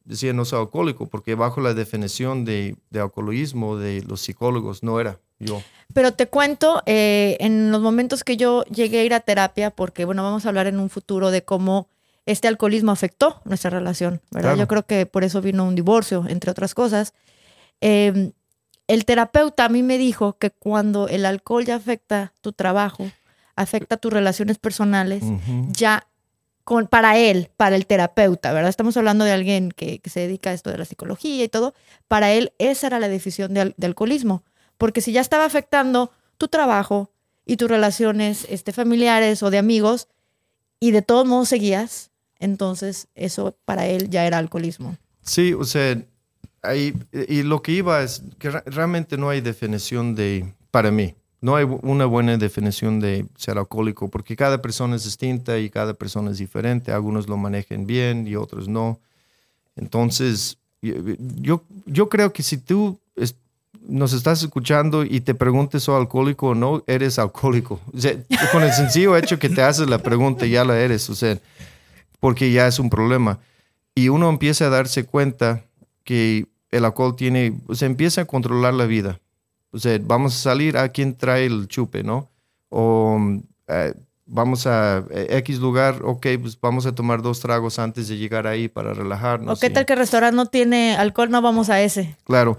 decía 0.09 0.33
no 0.33 0.45
soy 0.45 0.61
alcohólico, 0.61 1.07
porque 1.07 1.35
bajo 1.35 1.61
la 1.61 1.75
definición 1.75 2.45
de, 2.45 2.77
de 2.91 3.01
alcoholismo 3.01 3.77
de 3.77 4.03
los 4.03 4.23
psicólogos 4.23 4.83
no 4.83 4.99
era 5.01 5.21
yo. 5.39 5.63
Pero 5.93 6.13
te 6.13 6.27
cuento, 6.27 6.83
eh, 6.87 7.37
en 7.41 7.71
los 7.71 7.81
momentos 7.83 8.25
que 8.25 8.37
yo 8.37 8.65
llegué 8.65 9.01
a 9.01 9.05
ir 9.05 9.15
a 9.15 9.21
terapia, 9.21 9.71
porque 9.71 10.05
bueno, 10.05 10.23
vamos 10.23 10.47
a 10.47 10.49
hablar 10.49 10.67
en 10.67 10.81
un 10.81 10.91
futuro 10.91 11.31
de 11.31 11.45
cómo 11.45 11.89
este 12.27 12.49
alcoholismo 12.49 12.91
afectó 12.91 13.41
nuestra 13.45 13.71
relación, 13.71 14.21
¿verdad? 14.31 14.57
Yo 14.57 14.67
creo 14.67 14.85
que 14.85 15.07
por 15.07 15.25
eso 15.25 15.41
vino 15.41 15.65
un 15.65 15.75
divorcio, 15.75 16.25
entre 16.29 16.51
otras 16.51 16.75
cosas. 16.75 17.15
Em, 17.81 18.33
el 18.87 19.05
terapeuta 19.05 19.67
a 19.67 19.69
mí 19.69 19.83
me 19.83 19.99
dijo 19.99 20.39
que 20.39 20.51
cuando 20.51 21.09
el 21.09 21.27
alcohol 21.27 21.65
ya 21.65 21.77
afecta 21.77 22.33
tu 22.41 22.53
trabajo, 22.53 23.11
afecta 23.57 23.99
tus 23.99 24.13
relaciones 24.13 24.59
personales, 24.59 25.23
ya 25.69 26.08
con, 26.69 26.87
para 26.87 27.17
él, 27.17 27.49
para 27.57 27.77
el 27.77 27.87
terapeuta, 27.87 28.53
¿verdad? 28.53 28.69
Estamos 28.69 28.95
hablando 28.99 29.25
de 29.25 29.33
alguien 29.33 29.71
que, 29.71 30.03
se 30.05 30.21
dedica 30.21 30.51
a 30.51 30.53
esto 30.53 30.69
de 30.69 30.77
la 30.77 30.85
psicología 30.85 31.43
y 31.43 31.49
todo. 31.49 31.73
Para 32.09 32.31
él, 32.33 32.53
esa 32.59 32.89
era 32.89 32.99
la 32.99 33.09
decisión 33.09 33.55
de, 33.55 33.73
de 33.75 33.87
alcoholismo. 33.87 34.45
Porque 34.77 35.01
si 35.01 35.13
ya 35.13 35.23
estaba 35.23 35.47
afectando 35.47 36.13
tu 36.37 36.49
trabajo 36.49 37.11
y 37.47 37.57
tus 37.57 37.71
relaciones 37.71 38.47
este, 38.51 38.73
familiares 38.73 39.43
o 39.43 39.49
de 39.49 39.57
amigos 39.57 40.09
y 40.79 40.91
de 40.91 41.01
todos 41.01 41.27
modos 41.27 41.49
seguías, 41.49 42.11
entonces 42.39 43.09
eso 43.15 43.57
para 43.65 43.87
él 43.87 44.11
ya 44.11 44.27
era 44.27 44.37
alcoholismo. 44.37 44.99
Sí, 45.23 45.55
o 45.55 45.65
sea, 45.65 45.97
ahí, 46.61 46.93
y 47.29 47.45
lo 47.45 47.63
que 47.63 47.73
iba 47.73 48.03
es 48.03 48.23
que 48.39 48.51
realmente 48.51 49.17
no 49.17 49.31
hay 49.31 49.41
definición 49.41 50.15
de, 50.15 50.53
para 50.71 50.91
mí, 50.91 51.15
no 51.41 51.57
hay 51.57 51.65
una 51.65 52.05
buena 52.07 52.37
definición 52.37 53.01
de 53.01 53.27
ser 53.37 53.59
alcohólico 53.59 54.09
porque 54.09 54.37
cada 54.37 54.61
persona 54.61 54.97
es 54.97 55.05
distinta 55.05 55.59
y 55.59 55.71
cada 55.71 55.95
persona 55.95 56.31
es 56.31 56.39
diferente. 56.39 56.93
Algunos 56.93 57.29
lo 57.29 57.37
manejan 57.37 57.87
bien 57.87 58.27
y 58.27 58.35
otros 58.35 58.69
no. 58.69 58.99
Entonces, 59.77 60.59
yo, 60.83 61.63
yo 61.87 62.09
creo 62.09 62.33
que 62.33 62.43
si 62.43 62.59
tú 62.59 62.99
nos 63.89 64.13
estás 64.13 64.43
escuchando 64.43 65.03
y 65.03 65.21
te 65.21 65.35
preguntes 65.35 65.85
¿soy 65.85 65.99
alcohólico 65.99 66.49
o 66.49 66.55
no, 66.55 66.85
eres 66.87 67.19
alcohólico. 67.19 67.81
con 68.53 68.63
el 68.63 68.73
sencillo 68.73 69.17
hecho 69.17 69.39
que 69.39 69.49
te 69.49 69.63
haces 69.63 69.89
la 69.89 69.99
pregunta, 69.99 70.47
ya 70.47 70.65
la 70.65 70.79
eres, 70.79 71.09
o 71.11 71.15
sea, 71.15 71.39
porque 72.21 72.53
ya 72.53 72.67
es 72.67 72.79
un 72.79 72.91
problema. 72.91 73.39
Y 73.95 74.11
uno 74.11 74.29
empieza 74.29 74.67
a 74.67 74.71
darse 74.71 75.05
cuenta 75.05 75.65
que 76.05 76.47
el 76.71 76.85
alcohol 76.85 77.17
tiene, 77.17 77.59
o 77.67 77.85
empieza 77.85 78.23
a 78.23 78.25
controlar 78.27 78.75
la 78.75 78.87
vida. 78.87 79.21
O 79.71 79.79
sea, 79.79 79.99
vamos 80.03 80.35
a 80.35 80.39
salir 80.39 80.77
a 80.77 80.89
quien 80.89 81.15
trae 81.15 81.47
el 81.47 81.69
chupe, 81.69 82.03
¿no? 82.03 82.31
O 82.71 83.19
eh, 83.67 83.95
vamos 84.27 84.67
a 84.67 85.05
eh, 85.11 85.27
X 85.39 85.59
lugar, 85.59 86.01
ok, 86.03 86.27
pues 86.41 86.59
vamos 86.61 86.87
a 86.87 86.95
tomar 86.95 87.23
dos 87.23 87.41
tragos 87.41 87.79
antes 87.79 88.09
de 88.09 88.17
llegar 88.17 88.47
ahí 88.47 88.69
para 88.69 88.95
relajarnos. 88.95 89.59
¿O 89.59 89.61
qué 89.61 89.71
tal 89.71 89.87
que 89.87 89.95
el 89.95 89.99
restaurante 89.99 90.37
no 90.37 90.47
tiene 90.47 90.97
alcohol? 90.97 91.31
No 91.31 91.43
vamos 91.43 91.71
a 91.71 91.83
ese. 91.83 92.17
Claro, 92.25 92.59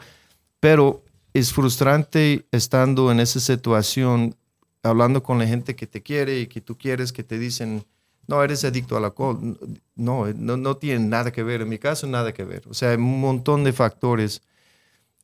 pero 0.59 1.03
es 1.33 1.53
frustrante 1.53 2.45
estando 2.51 3.11
en 3.11 3.19
esa 3.19 3.39
situación, 3.39 4.35
hablando 4.83 5.23
con 5.23 5.39
la 5.39 5.47
gente 5.47 5.75
que 5.75 5.87
te 5.87 6.01
quiere 6.01 6.39
y 6.39 6.47
que 6.47 6.61
tú 6.61 6.77
quieres, 6.77 7.13
que 7.13 7.23
te 7.23 7.37
dicen, 7.37 7.85
no, 8.27 8.43
eres 8.43 8.63
adicto 8.63 8.97
al 8.97 9.05
alcohol. 9.05 9.57
No, 9.95 10.27
no, 10.35 10.57
no 10.57 10.77
tiene 10.77 11.05
nada 11.05 11.31
que 11.31 11.41
ver. 11.41 11.61
En 11.61 11.69
mi 11.69 11.79
caso, 11.79 12.05
nada 12.05 12.31
que 12.31 12.43
ver. 12.43 12.63
O 12.69 12.75
sea, 12.75 12.91
hay 12.91 12.97
un 12.97 13.19
montón 13.19 13.63
de 13.63 13.73
factores. 13.73 14.41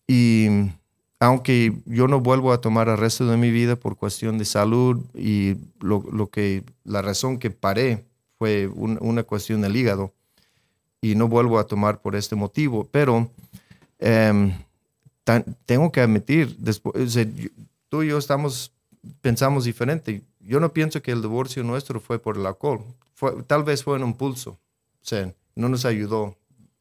Y 0.07 0.47
aunque 1.19 1.73
yo 1.85 2.07
no 2.07 2.19
vuelvo 2.19 2.51
a 2.53 2.61
tomar 2.61 2.89
el 2.89 2.97
resto 2.97 3.25
de 3.27 3.37
mi 3.37 3.51
vida 3.51 3.75
por 3.75 3.97
cuestión 3.97 4.37
de 4.37 4.45
salud 4.45 5.01
y 5.15 5.55
lo, 5.79 6.03
lo 6.11 6.29
que, 6.29 6.63
la 6.83 7.01
razón 7.01 7.39
que 7.39 7.51
paré 7.51 8.05
fue 8.37 8.67
un- 8.67 8.97
una 9.01 9.23
cuestión 9.23 9.61
del 9.61 9.75
hígado 9.75 10.13
y 11.01 11.15
no 11.15 11.27
vuelvo 11.27 11.59
a 11.59 11.67
tomar 11.67 12.01
por 12.01 12.15
este 12.15 12.35
motivo, 12.35 12.87
pero 12.91 13.29
em, 13.99 14.53
tengo 15.65 15.91
que 15.91 16.01
admitir, 16.01 16.55
después, 16.57 16.95
o 16.95 17.09
sea, 17.09 17.25
tú 17.89 18.03
y 18.03 18.09
yo 18.09 18.17
estamos, 18.17 18.71
pensamos 19.21 19.65
diferente. 19.65 20.21
Yo 20.39 20.59
no 20.59 20.73
pienso 20.73 21.01
que 21.01 21.11
el 21.11 21.21
divorcio 21.21 21.63
nuestro 21.63 21.99
fue 21.99 22.19
por 22.19 22.37
el 22.37 22.45
alcohol. 22.45 22.81
Fue, 23.13 23.43
tal 23.43 23.63
vez 23.63 23.83
fue 23.83 23.95
un 23.95 24.03
impulso. 24.09 24.51
O 24.51 24.57
no 25.55 25.69
nos 25.69 25.85
ayudó. 25.85 26.35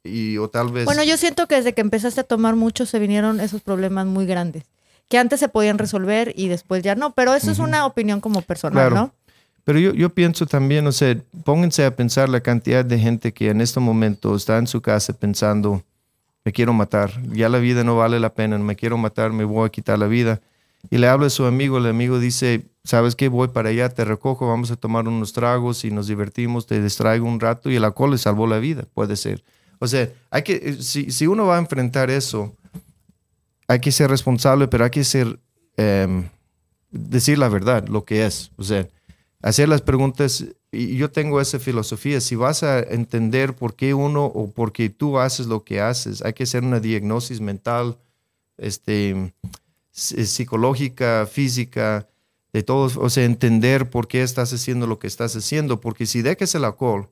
Y, 0.04 0.37
o 0.38 0.49
tal 0.49 0.70
vez... 0.70 0.84
Bueno, 0.84 1.02
yo 1.02 1.16
siento 1.16 1.46
que 1.49 1.56
desde 1.56 1.73
que 1.73 1.80
empezaste 1.80 2.20
a 2.20 2.25
tomar 2.25 2.54
mucho 2.56 2.87
se 2.87 2.99
vinieron 2.99 3.40
esos 3.40 3.62
problemas 3.62 4.06
muy 4.06 4.26
grandes. 4.26 4.64
Que 5.08 5.18
antes 5.18 5.40
se 5.40 5.49
podían 5.49 5.78
resolver 5.78 6.32
y 6.37 6.49
después 6.49 6.82
ya 6.82 6.94
no. 6.94 7.12
Pero 7.12 7.34
eso 7.34 7.50
es 7.50 7.58
una 7.58 7.87
opinión 7.87 8.20
como 8.20 8.42
personal, 8.42 8.88
Claro. 8.88 8.94
¿no? 8.94 9.14
Pero 9.64 9.78
yo, 9.78 9.94
yo 9.94 10.11
pienso 10.11 10.44
también, 10.44 10.87
o 10.87 10.92
sea, 10.92 11.16
pónganse 11.42 11.87
a 11.87 11.96
pensar 11.96 12.28
la 12.28 12.40
cantidad 12.40 12.84
de 12.84 12.99
gente 12.99 13.32
que 13.32 13.49
en 13.49 13.62
este 13.62 13.80
momento 13.80 14.37
está 14.37 14.58
en 14.58 14.66
su 14.66 14.82
casa 14.82 15.14
pensando, 15.14 15.82
me 16.44 16.52
quiero 16.52 16.75
matar, 16.75 17.11
ya 17.32 17.49
la 17.49 17.58
vida 17.58 17.82
no 17.82 17.96
vale 17.96 18.20
la 18.20 18.34
pena, 18.34 18.58
me 18.58 18.76
quiero 18.76 18.99
matar, 18.99 19.32
me 19.32 19.44
voy 19.44 19.66
a 19.66 19.70
quitar 19.70 19.99
la 19.99 20.06
vida. 20.06 20.42
Y 20.90 20.99
le 20.99 21.08
habla 21.08 21.28
a 21.28 21.30
su 21.30 21.46
amigo, 21.46 21.78
el 21.78 21.87
amigo 21.87 22.18
dice, 22.18 22.66
¿sabes 22.84 23.16
qué? 23.16 23.28
Voy 23.28 23.49
para 23.49 23.70
allá, 23.70 23.88
te 23.88 24.04
recojo, 24.04 24.46
vamos 24.46 24.70
a 24.70 24.76
tomar 24.76 25.08
unos 25.08 25.32
tragos 25.32 25.82
y 25.87 25.90
nos 25.90 26.08
divertimos, 26.08 26.66
te 26.66 26.82
distraigo 26.82 27.26
un 27.26 27.40
rato 27.40 27.70
y 27.70 27.76
el 27.76 27.84
alcohol 27.84 28.11
le 28.11 28.18
salvó 28.18 28.46
la 28.46 28.58
vida, 28.58 28.84
puede 28.92 29.16
ser. 29.16 29.42
O 29.84 29.88
sea, 29.88 30.10
hay 30.30 30.42
que, 30.42 30.54
eh, 30.54 30.76
si, 30.82 31.10
si 31.10 31.26
uno 31.26 31.46
va 31.46 31.56
a 31.56 31.60
enfrentar 31.60 32.10
eso, 32.10 32.52
hay 33.68 33.80
que 33.80 33.92
ser 33.92 34.10
responsable, 34.10 34.66
pero 34.68 34.84
hay 34.84 34.90
que 34.90 35.04
ser, 35.04 35.38
em, 35.76 36.28
decir 36.90 37.38
la 37.38 37.48
verdad, 37.48 37.86
lo 37.88 38.04
que 38.04 38.24
es. 38.26 38.50
O 38.56 38.62
sea, 38.64 38.88
hacer 39.42 39.68
las 39.68 39.82
preguntas, 39.82 40.44
y 40.72 40.96
yo 40.96 41.10
tengo 41.10 41.40
esa 41.40 41.58
filosofía, 41.58 42.20
si 42.20 42.34
vas 42.34 42.62
a 42.62 42.80
entender 42.80 43.54
por 43.54 43.74
qué 43.74 43.94
uno 43.94 44.24
o 44.24 44.50
por 44.50 44.72
qué 44.72 44.90
tú 44.90 45.18
haces 45.18 45.46
lo 45.46 45.64
que 45.64 45.80
haces, 45.80 46.22
hay 46.22 46.32
que 46.32 46.44
hacer 46.44 46.62
una 46.64 46.80
diagnosis 46.80 47.40
mental, 47.40 47.98
este, 48.58 49.32
s- 49.94 50.26
psicológica, 50.26 51.26
física, 51.30 52.08
de 52.52 52.62
todos, 52.62 52.96
o 52.96 53.10
sea, 53.10 53.24
entender 53.24 53.90
por 53.90 54.06
qué 54.08 54.22
estás 54.22 54.52
haciendo 54.52 54.86
lo 54.86 54.98
que 54.98 55.08
estás 55.08 55.34
haciendo, 55.36 55.80
porque 55.80 56.06
si 56.06 56.22
dejas 56.22 56.54
el 56.54 56.64
alcohol 56.64 57.08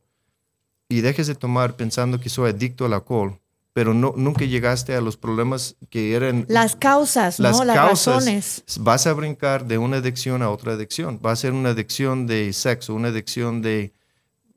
y 0.93 1.01
dejes 1.01 1.27
de 1.27 1.35
tomar 1.35 1.77
pensando 1.77 2.21
que 2.21 2.29
soy 2.29 2.51
adicto 2.51 2.85
al 2.85 2.93
alcohol, 2.93 3.39
pero 3.73 3.95
no, 3.95 4.13
nunca 4.17 4.45
llegaste 4.45 4.95
a 4.95 5.01
los 5.01 5.17
problemas 5.17 5.77
que 5.89 6.15
eran 6.15 6.45
Las 6.49 6.77
causas, 6.77 7.41
¿no? 7.41 7.45
las 7.49 7.65
Las 7.67 7.77
causas, 7.77 8.15
razones. 8.17 8.63
vas 8.81 9.07
a 9.07 9.13
brincar 9.15 9.67
de 9.67 9.79
una 9.79 9.97
adicción 9.99 10.43
a 10.43 10.51
otra 10.51 10.75
adicción. 10.75 11.19
Va 11.25 11.33
a 11.33 11.37
ser 11.37 11.53
una 11.53 11.71
adicción 11.71 12.27
de 12.27 12.53
sexo, 12.53 12.95
una 12.95 13.09
adicción 13.09 13.63
de 13.63 13.93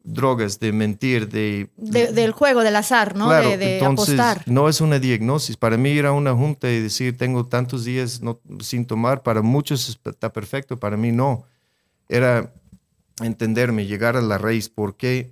drogas, 0.03 0.59
de 0.59 0.71
mentir, 0.71 1.29
de... 1.29 1.69
De- 1.77 2.11
del 2.11 2.31
juego, 2.31 2.61
del 2.61 2.75
azar, 2.75 3.15
¿no? 3.15 3.27
Claro, 3.27 3.49
de 3.51 3.57
de 3.57 3.77
entonces 3.79 4.19
apostar. 4.19 4.43
no 4.45 4.67
es 4.69 4.81
una 4.81 4.99
diagnosis. 4.99 5.57
Para 5.57 5.77
mí 5.77 5.89
ir 5.91 6.05
a 6.05 6.11
una 6.11 6.33
junta 6.35 6.69
y 6.69 6.79
decir 6.81 7.17
tengo 7.17 7.45
tantos 7.45 7.85
días 7.85 8.21
no, 8.21 8.39
sin 8.59 8.85
tomar, 8.85 9.23
para 9.23 9.41
muchos 9.41 9.97
está 10.05 10.31
perfecto, 10.33 10.77
para 10.77 10.97
mí 10.97 11.11
no. 11.11 11.45
Era 12.09 12.53
entenderme, 13.21 13.85
llegar 13.85 14.17
a 14.17 14.21
la 14.21 14.37
raíz, 14.37 14.69
por 14.69 14.95
qué 14.97 15.31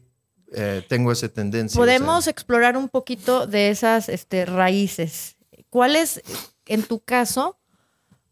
eh, 0.54 0.86
tengo 0.88 1.12
esa 1.12 1.30
tendencia. 1.30 1.80
o 1.80 1.86
sea, 1.86 1.98
Podemos 1.98 2.28
explorar 2.28 2.78
un 2.78 2.90
poquito 2.90 3.48
de 3.48 3.70
esas 3.70 4.10
este, 4.10 4.46
raíces. 4.46 5.36
¿Cuáles, 5.70 6.22
en 6.66 6.84
tu 6.84 7.00
caso, 7.00 7.58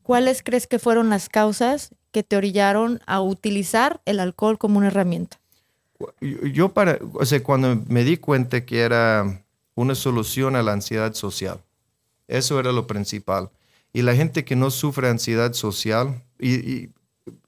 cuáles 0.04 0.44
crees 0.44 0.68
que 0.68 0.80
fueron 0.80 1.10
las 1.10 1.30
causas 1.30 1.96
que 2.12 2.24
te 2.24 2.38
orillaron 2.38 3.02
a 3.08 3.22
utilizar 3.22 4.02
el 4.06 4.20
alcohol 4.20 4.58
como 4.58 4.78
una 4.78 4.88
herramienta? 4.88 5.40
Yo, 6.20 6.70
para, 6.70 7.00
o 7.14 7.26
sea, 7.26 7.42
cuando 7.44 7.82
me 7.88 8.04
di 8.04 8.18
cuenta 8.18 8.66
que 8.66 8.82
era 8.82 9.44
una 9.76 9.96
solución 9.96 10.56
a 10.56 10.64
la 10.64 10.74
ansiedad 10.74 11.14
social, 11.14 11.62
eso 12.28 12.60
era 12.60 12.72
lo 12.72 12.88
principal. 12.88 13.50
Y 13.94 14.02
la 14.04 14.16
gente 14.16 14.46
que 14.46 14.56
no 14.56 14.72
sufre 14.72 15.10
ansiedad 15.10 15.54
social, 15.54 16.24
y, 16.40 16.56
y 16.56 16.90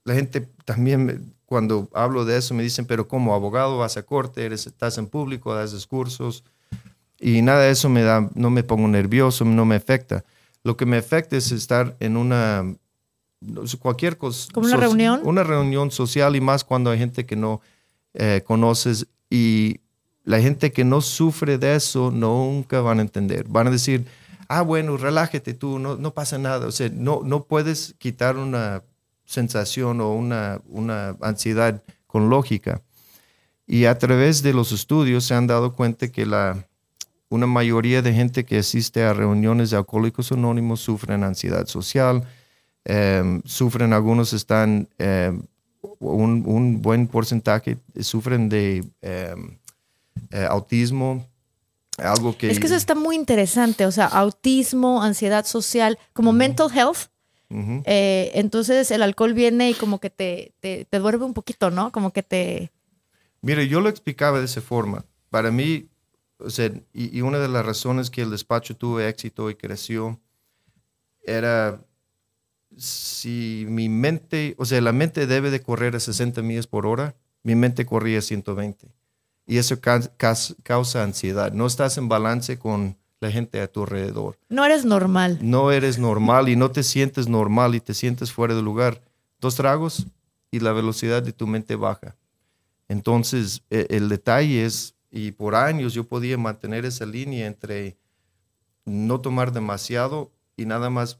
la 0.04 0.14
gente 0.14 0.48
también, 0.66 1.33
cuando 1.54 1.88
hablo 1.94 2.26
de 2.26 2.36
eso, 2.36 2.56
me 2.56 2.64
dicen, 2.64 2.88
pero 2.88 3.08
como 3.08 3.36
abogado 3.36 3.78
vas 3.78 3.96
a 3.96 4.02
corte, 4.02 4.44
eres, 4.44 4.66
estás 4.66 4.98
en 4.98 5.06
público, 5.06 5.54
das 5.54 5.72
discursos, 5.72 6.44
y 7.20 7.44
nada 7.44 7.62
de 7.62 7.70
eso 7.70 7.90
me 7.90 8.02
da, 8.02 8.28
no 8.34 8.50
me 8.50 8.64
pongo 8.64 8.88
nervioso, 8.88 9.46
no 9.46 9.64
me 9.64 9.76
afecta. 9.76 10.26
Lo 10.64 10.76
que 10.76 10.88
me 10.88 10.98
afecta 10.98 11.38
es 11.38 11.52
estar 11.52 11.96
en 12.00 12.18
una, 12.18 12.76
cualquier 13.80 14.18
cosa. 14.18 14.52
¿Como 14.52 14.66
una 14.66 14.78
reunión? 14.78 15.22
Una 15.24 15.44
reunión 15.44 15.92
social 15.92 16.36
y 16.36 16.42
más 16.42 16.64
cuando 16.64 16.90
hay 16.90 16.98
gente 16.98 17.28
que 17.28 17.36
no 17.36 17.62
eh, 18.16 18.42
conoces 18.44 19.06
y 19.30 19.80
la 20.24 20.42
gente 20.42 20.72
que 20.72 20.84
no 20.84 21.02
sufre 21.02 21.60
de 21.60 21.76
eso 21.76 22.10
nunca 22.10 22.82
van 22.82 22.98
a 22.98 23.04
entender. 23.04 23.46
Van 23.48 23.68
a 23.68 23.70
decir, 23.70 24.08
ah, 24.48 24.64
bueno, 24.64 24.98
relájate 24.98 25.54
tú, 25.54 25.78
no, 25.78 25.98
no 25.98 26.16
pasa 26.16 26.40
nada. 26.40 26.66
O 26.66 26.72
sea, 26.72 26.90
no, 26.92 27.22
no 27.24 27.44
puedes 27.44 27.94
quitar 28.00 28.38
una 28.38 28.82
sensación 29.26 30.02
o 30.02 30.14
una, 30.14 30.62
una 30.70 31.16
ansiedad 31.22 31.82
con 32.08 32.30
lógica. 32.30 32.82
Y 33.66 33.86
a 33.86 33.98
través 33.98 34.44
de 34.44 34.54
los 34.54 34.72
estudios 34.72 35.24
se 35.24 35.34
han 35.34 35.48
dado 35.48 35.74
cuenta 35.74 36.10
que 36.10 36.26
la, 36.26 36.68
una 37.30 37.48
mayoría 37.48 38.02
de 38.02 38.14
gente 38.14 38.46
que 38.46 38.60
asiste 38.60 39.04
a 39.04 39.14
reuniones 39.14 39.70
de 39.70 39.78
alcohólicos 39.78 40.32
anónimos 40.32 40.82
sufren 40.82 41.24
ansiedad 41.24 41.66
social, 41.66 42.28
eh, 42.86 43.42
sufren, 43.46 43.94
algunos 43.94 44.34
están, 44.34 44.90
eh, 45.00 45.32
un, 46.00 46.44
un 46.46 46.82
buen 46.82 47.08
porcentaje 47.08 47.78
sufren 48.02 48.50
de 48.50 48.84
eh, 49.02 49.36
eh, 50.32 50.48
autismo, 50.50 51.26
algo 51.98 52.38
que... 52.38 52.52
Es 52.52 52.60
que 52.60 52.66
eso 52.66 52.76
está 52.76 52.96
muy 52.96 53.16
interesante, 53.16 53.86
o 53.86 53.92
sea, 53.92 54.08
autismo, 54.08 55.02
ansiedad 55.02 55.46
social, 55.46 55.98
como 56.12 56.34
mental 56.34 56.70
health. 56.76 57.13
Ujú. 57.54 57.84
eh, 57.86 58.32
entonces 58.34 58.90
el 58.92 59.02
alcohol 59.04 59.34
viene 59.34 59.70
y 59.70 59.74
como 59.76 60.00
que 60.00 60.10
te, 60.10 60.54
te, 60.60 60.86
te 60.86 61.00
duerme 61.00 61.26
un 61.26 61.34
poquito, 61.34 61.70
¿no? 61.72 61.92
Como 61.92 62.12
que 62.12 62.24
te... 62.24 62.72
Mire, 63.42 63.68
yo 63.68 63.80
lo 63.82 63.90
explicaba 63.90 64.40
de 64.40 64.46
esa 64.46 64.62
forma. 64.62 65.06
Para 65.30 65.52
mí, 65.52 65.90
o 66.38 66.50
sea, 66.50 66.72
y, 66.94 67.18
y 67.18 67.22
una 67.22 67.40
de 67.40 67.48
las 67.50 67.66
razones 67.66 68.10
que 68.10 68.22
el 68.22 68.32
despacho 68.32 68.76
tuvo 68.76 69.00
éxito 69.00 69.50
y 69.50 69.56
creció 69.56 70.20
era 71.22 71.80
si 72.78 73.66
mi 73.70 73.88
mente, 73.90 74.56
o 74.58 74.66
sea, 74.66 74.82
la 74.82 74.92
mente 74.92 75.28
debe 75.28 75.52
de 75.52 75.62
correr 75.62 75.96
a 75.96 76.00
60 76.00 76.42
millas 76.42 76.68
por 76.68 76.86
hora, 76.88 77.16
mi 77.44 77.56
mente 77.56 77.86
corría 77.86 78.20
a 78.20 78.22
120. 78.22 78.88
Y 79.46 79.58
eso 79.58 79.80
ca- 79.80 80.12
causa 80.64 81.04
ansiedad. 81.04 81.52
No 81.52 81.68
estás 81.68 81.98
en 81.98 82.08
balance 82.10 82.58
con 82.58 82.98
la 83.24 83.32
gente 83.32 83.60
a 83.62 83.68
tu 83.68 83.82
alrededor. 83.82 84.38
No 84.50 84.64
eres 84.66 84.86
normal. 84.86 85.40
No 85.42 85.72
eres 85.72 85.98
normal 85.98 86.50
y 86.50 86.56
no 86.56 86.70
te 86.70 86.84
sientes 86.84 87.28
normal 87.28 87.74
y 87.74 87.80
te 87.80 87.94
sientes 87.94 88.32
fuera 88.32 88.54
de 88.54 88.62
lugar. 88.62 89.02
Dos 89.40 89.56
tragos 89.56 90.06
y 90.52 90.60
la 90.60 90.74
velocidad 90.74 91.24
de 91.24 91.34
tu 91.34 91.48
mente 91.48 91.76
baja. 91.76 92.16
Entonces, 92.88 93.64
e- 93.72 93.88
el 93.90 94.10
detalle 94.10 94.66
es, 94.66 94.94
y 95.10 95.32
por 95.32 95.56
años 95.56 95.94
yo 95.94 96.04
podía 96.04 96.38
mantener 96.38 96.86
esa 96.86 97.06
línea 97.06 97.48
entre 97.48 97.98
no 98.86 99.20
tomar 99.22 99.52
demasiado 99.52 100.32
y 100.58 100.66
nada 100.66 100.90
más 100.90 101.18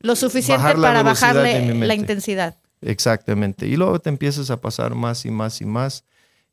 Lo 0.00 0.14
suficiente 0.14 0.62
Bajar 0.62 0.80
para 0.80 1.02
bajarle 1.02 1.74
la 1.74 1.94
intensidad. 1.94 2.56
Exactamente. 2.80 3.66
Y 3.66 3.76
luego 3.76 3.98
te 3.98 4.08
empiezas 4.08 4.50
a 4.50 4.60
pasar 4.60 4.94
más 4.94 5.24
y 5.26 5.30
más 5.30 5.60
y 5.60 5.66
más 5.66 6.04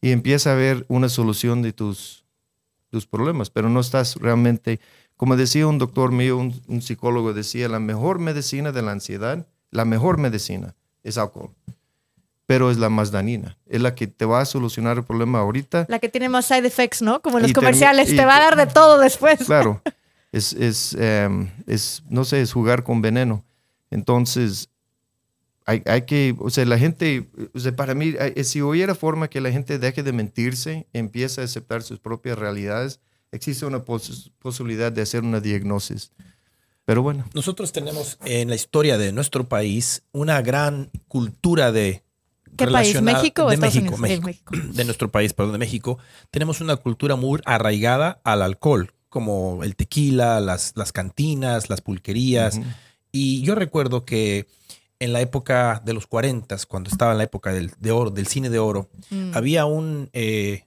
y 0.02 0.12
empieza 0.12 0.52
a 0.52 0.56
ver 0.56 0.86
una 0.88 1.08
solución 1.08 1.62
de 1.62 1.72
tus, 1.72 2.25
tus 2.90 3.06
problemas, 3.06 3.50
pero 3.50 3.70
no 3.70 3.80
estás 3.80 4.16
realmente, 4.16 4.80
como 5.18 5.36
decía 5.36 5.68
un 5.68 5.78
doctor 5.78 6.12
mío, 6.12 6.38
un, 6.38 6.60
un 6.68 6.82
psicólogo 6.82 7.34
decía, 7.34 7.68
la 7.70 7.80
mejor 7.80 8.20
medicina 8.20 8.72
de 8.72 8.82
la 8.82 8.92
ansiedad, 8.92 9.46
la 9.72 9.86
mejor 9.86 10.18
medicina 10.18 10.76
es 11.04 11.18
alcohol, 11.18 11.52
pero 12.46 12.72
es 12.72 12.78
la 12.78 12.90
más 12.90 13.12
dañina, 13.12 13.58
es 13.68 13.82
la 13.82 13.96
que 13.96 14.08
te 14.08 14.26
va 14.26 14.42
a 14.42 14.46
solucionar 14.46 14.98
el 14.98 15.04
problema 15.04 15.40
ahorita. 15.40 15.86
La 15.90 16.00
que 16.00 16.10
tiene 16.10 16.30
más 16.30 16.46
side 16.46 16.68
effects, 16.68 17.02
¿no? 17.02 17.22
Como 17.22 17.38
en 17.38 17.44
los 17.44 17.52
Y 17.52 17.54
comerciales, 17.54 18.16
te 18.16 18.26
va 18.26 18.38
a 18.38 18.40
dar 18.40 18.56
de 18.56 18.68
todo 18.68 19.00
después. 19.00 19.40
Claro. 19.46 19.82
es, 20.32 20.54
es, 20.54 20.94
em, 21.00 21.50
es, 21.68 22.04
no 22.10 22.26
sé, 22.26 22.42
es 22.42 22.54
jugar 22.54 22.84
con 22.84 23.02
veneno. 23.02 23.44
Entonces, 23.90 24.70
hay, 25.66 25.82
hay, 25.86 26.04
que, 26.04 26.36
o 26.40 26.50
sea, 26.50 26.64
la 26.66 26.78
gente, 26.78 27.28
o 27.54 27.60
sea, 27.60 27.76
para 27.76 27.96
mí, 27.96 28.14
si 28.44 28.62
hubiera 28.62 28.94
forma 28.94 29.30
que 29.30 29.42
la 29.42 29.52
gente 29.52 29.80
deje 29.80 30.04
de 30.04 30.14
mentirse, 30.14 30.88
empiece 30.94 31.42
a 31.42 31.44
aceptar 31.44 31.82
sus 31.82 32.00
propias 32.00 32.38
realidades, 32.38 33.00
existe 33.32 33.66
una 33.66 33.84
pos 33.84 34.32
posibilidad 34.40 34.92
de 34.92 35.02
hacer 35.02 35.24
una 35.24 35.40
diagnosis. 35.40 36.12
Pero 36.86 37.02
bueno. 37.02 37.26
Nosotros 37.34 37.72
tenemos 37.72 38.20
en 38.26 38.50
la 38.50 38.56
historia 38.56 39.00
de 39.00 39.12
nuestro 39.12 39.50
país 39.50 40.04
una 40.12 40.42
gran 40.42 40.92
cultura 41.08 41.72
de... 41.72 42.04
¿Qué 42.56 42.68
país? 42.68 43.02
¿México 43.02 43.46
o 43.46 43.50
de 43.50 43.56
Estados 43.56 43.76
México, 43.76 43.96
Unidos? 43.96 44.00
México, 44.00 44.52
De 44.52 44.58
México. 44.58 44.74
de 44.78 44.86
nuestro 44.86 45.12
país, 45.12 45.34
perdón, 45.34 45.54
de 45.54 45.58
México. 45.58 45.98
Tenemos 46.30 46.62
una 46.62 46.76
cultura 46.78 47.16
muy 47.16 47.42
arraigada 47.44 48.22
al 48.24 48.44
alcohol, 48.44 48.94
como 49.10 49.64
el 49.64 49.76
tequila, 49.76 50.40
las, 50.40 50.74
las 50.76 50.92
cantinas, 50.92 51.70
las 51.72 51.82
pulquerías. 51.82 52.58
Ujú. 52.58 52.66
Y 53.12 53.42
yo 53.42 53.56
recuerdo 53.56 54.06
que 54.06 54.48
en 55.00 55.14
la 55.14 55.22
época 55.22 55.82
de 55.84 55.94
los 55.94 56.08
40, 56.08 56.58
cuando 56.68 56.90
estaba 56.90 57.12
en 57.12 57.18
la 57.18 57.24
época 57.26 57.52
del, 57.54 57.72
de 57.80 57.92
oro, 57.92 58.10
del 58.12 58.28
cine 58.28 58.50
de 58.50 58.60
oro, 58.60 58.90
Mm. 59.10 59.32
había 59.34 59.66
un, 59.66 60.10
eh, 60.14 60.64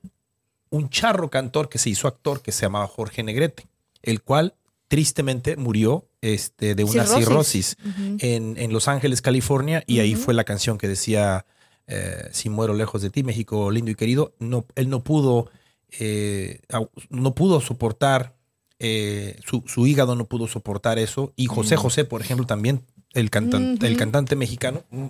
un 0.71 0.91
charro 0.91 1.31
cantor 1.31 1.69
que 1.69 1.79
se 1.79 1.89
hizo 1.91 2.07
actor 2.09 2.43
que 2.43 2.53
se 2.53 2.63
llamaba 2.63 2.87
Jorge 2.87 3.23
Negrete, 3.23 3.67
el 4.03 4.23
cual 4.23 4.55
tristemente 4.89 5.57
murió 5.57 6.07
este, 6.21 6.75
de 6.75 6.85
una 6.85 7.07
cirrosis, 7.07 7.77
en, 8.21 8.57
en 8.59 8.73
Los 8.73 8.89
Ángeles, 8.89 9.23
California, 9.23 9.83
y 9.87 10.01
ahí 10.01 10.15
fue 10.15 10.35
la 10.35 10.45
canción 10.45 10.77
que 10.79 10.89
decía, 10.89 11.47
eh, 11.87 12.29
si 12.33 12.49
muero 12.51 12.75
lejos 12.75 13.01
de 13.03 13.11
ti, 13.11 13.23
México 13.23 13.71
lindo 13.71 13.91
y 13.91 13.95
querido, 13.95 14.33
no, 14.39 14.65
él 14.75 14.89
no 14.91 15.03
pudo, 15.05 15.51
eh, 15.99 16.61
no 17.11 17.35
pudo 17.35 17.61
soportar, 17.61 18.35
eh, 18.79 19.39
su, 19.47 19.63
su 19.67 19.87
hígado 19.87 20.15
no 20.17 20.27
pudo 20.27 20.49
soportar 20.49 20.99
eso, 20.99 21.33
y 21.37 21.47
José 21.47 21.77
Mm. 21.77 21.79
José, 21.81 22.05
por 22.05 22.21
ejemplo, 22.21 22.47
también, 22.47 22.83
el, 23.15 23.31
cantan- 23.31 23.83
el 23.85 23.97
cantante 23.97 24.37
mexicano, 24.37 24.85
mm, 24.91 25.07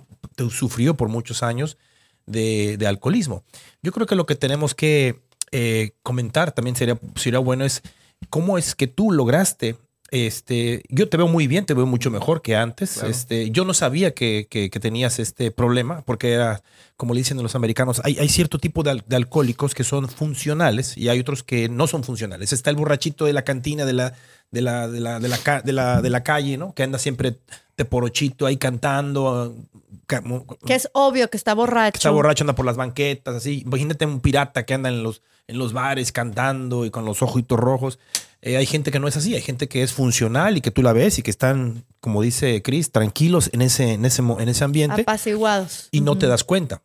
sufrió 0.49 0.95
por 0.95 1.09
muchos 1.09 1.43
años 1.43 1.77
de, 2.25 2.77
de 2.77 2.87
alcoholismo. 2.87 3.43
Yo 3.81 3.91
creo 3.91 4.05
que 4.07 4.15
lo 4.15 4.25
que 4.25 4.35
tenemos 4.35 4.75
que 4.75 5.19
eh, 5.51 5.91
comentar 6.03 6.51
también 6.51 6.75
sería, 6.75 6.99
sería 7.15 7.39
bueno 7.39 7.65
es 7.65 7.81
cómo 8.29 8.57
es 8.57 8.75
que 8.75 8.87
tú 8.87 9.11
lograste. 9.11 9.75
Este, 10.11 10.81
yo 10.89 11.07
te 11.07 11.17
veo 11.17 11.27
muy 11.27 11.45
bien, 11.45 11.65
te 11.67 11.75
veo 11.75 11.85
mucho 11.85 12.09
mejor 12.09 12.41
que 12.41 12.55
antes. 12.55 12.93
Claro. 12.93 13.09
Este, 13.09 13.51
yo 13.51 13.63
no 13.63 13.73
sabía 13.75 14.13
que, 14.15 14.47
que- 14.49 14.69
que 14.71 14.79
tenías 14.79 15.19
este 15.19 15.51
problema, 15.51 16.01
porque 16.01 16.31
era, 16.33 16.63
como 16.97 17.13
le 17.13 17.19
dicen 17.19 17.37
los 17.43 17.53
americanos, 17.55 18.01
hay, 18.03 18.17
hay 18.17 18.27
cierto 18.29 18.57
tipo 18.57 18.81
de, 18.81 18.89
al- 18.91 19.03
de 19.07 19.15
alcohólicos 19.15 19.75
que 19.75 19.83
son 19.83 20.09
funcionales 20.09 20.97
y 20.97 21.09
hay 21.09 21.19
otros 21.19 21.43
que 21.43 21.69
no 21.69 21.85
son 21.85 22.03
funcionales. 22.03 22.53
Está 22.53 22.71
el 22.71 22.75
borrachito 22.75 23.25
de 23.25 23.33
la 23.33 23.43
cantina 23.43 23.85
de 23.85 23.93
la, 23.93 24.13
de 24.51 24.61
la, 24.61 24.87
de 24.87 24.99
la, 24.99 25.19
de 25.19 25.27
la, 25.29 25.61
de 25.61 25.73
la, 25.73 26.01
de 26.01 26.09
la 26.09 26.23
calle, 26.23 26.57
¿no? 26.57 26.73
Que 26.73 26.81
anda 26.83 26.97
siempre 26.97 27.37
de 27.79 27.85
porochito 27.85 28.45
ahí 28.45 28.57
cantando. 28.57 29.55
ca- 30.05 30.21
Que 30.65 30.75
es 30.75 30.89
obvio 30.93 31.29
que 31.29 31.37
está 31.37 31.53
borracho. 31.55 31.93
que 31.93 31.97
está 31.97 32.11
borracho, 32.11 32.43
anda 32.43 32.53
por 32.55 32.65
las 32.65 32.75
banquetas, 32.77 33.35
así. 33.35 33.61
Imagínate 33.65 34.05
un 34.05 34.19
pirata 34.19 34.65
que 34.65 34.73
anda 34.75 34.89
en 34.89 35.01
los, 35.01 35.21
en 35.47 35.57
los 35.57 35.73
bares 35.73 36.11
cantando 36.11 36.85
y 36.85 36.91
con 36.91 37.05
los 37.05 37.21
ojitos 37.21 37.57
rojos. 37.59 37.97
Eh, 38.41 38.57
hay 38.57 38.65
gente 38.65 38.91
que 38.91 38.99
no 38.99 39.07
es 39.07 39.17
así, 39.17 39.33
hay 39.35 39.41
gente 39.41 39.67
que 39.67 39.81
es 39.83 39.91
funcional 39.93 40.57
y 40.57 40.61
que 40.61 40.71
tú 40.71 40.81
la 40.81 40.93
ves 40.93 41.19
y 41.19 41.21
que 41.23 41.31
están, 41.31 41.83
como 41.99 42.21
dice 42.21 42.61
Chris, 42.61 42.91
tranquilos 42.91 43.49
en 43.53 43.61
ese, 43.61 43.93
en 43.93 44.05
ese, 44.05 44.21
en 44.21 44.47
ese 44.49 44.63
ambiente 44.63 45.01
Apaciguados. 45.01 45.89
y 45.91 46.01
no 46.01 46.17
te 46.17 46.27
das 46.27 46.43
cuenta. 46.43 46.81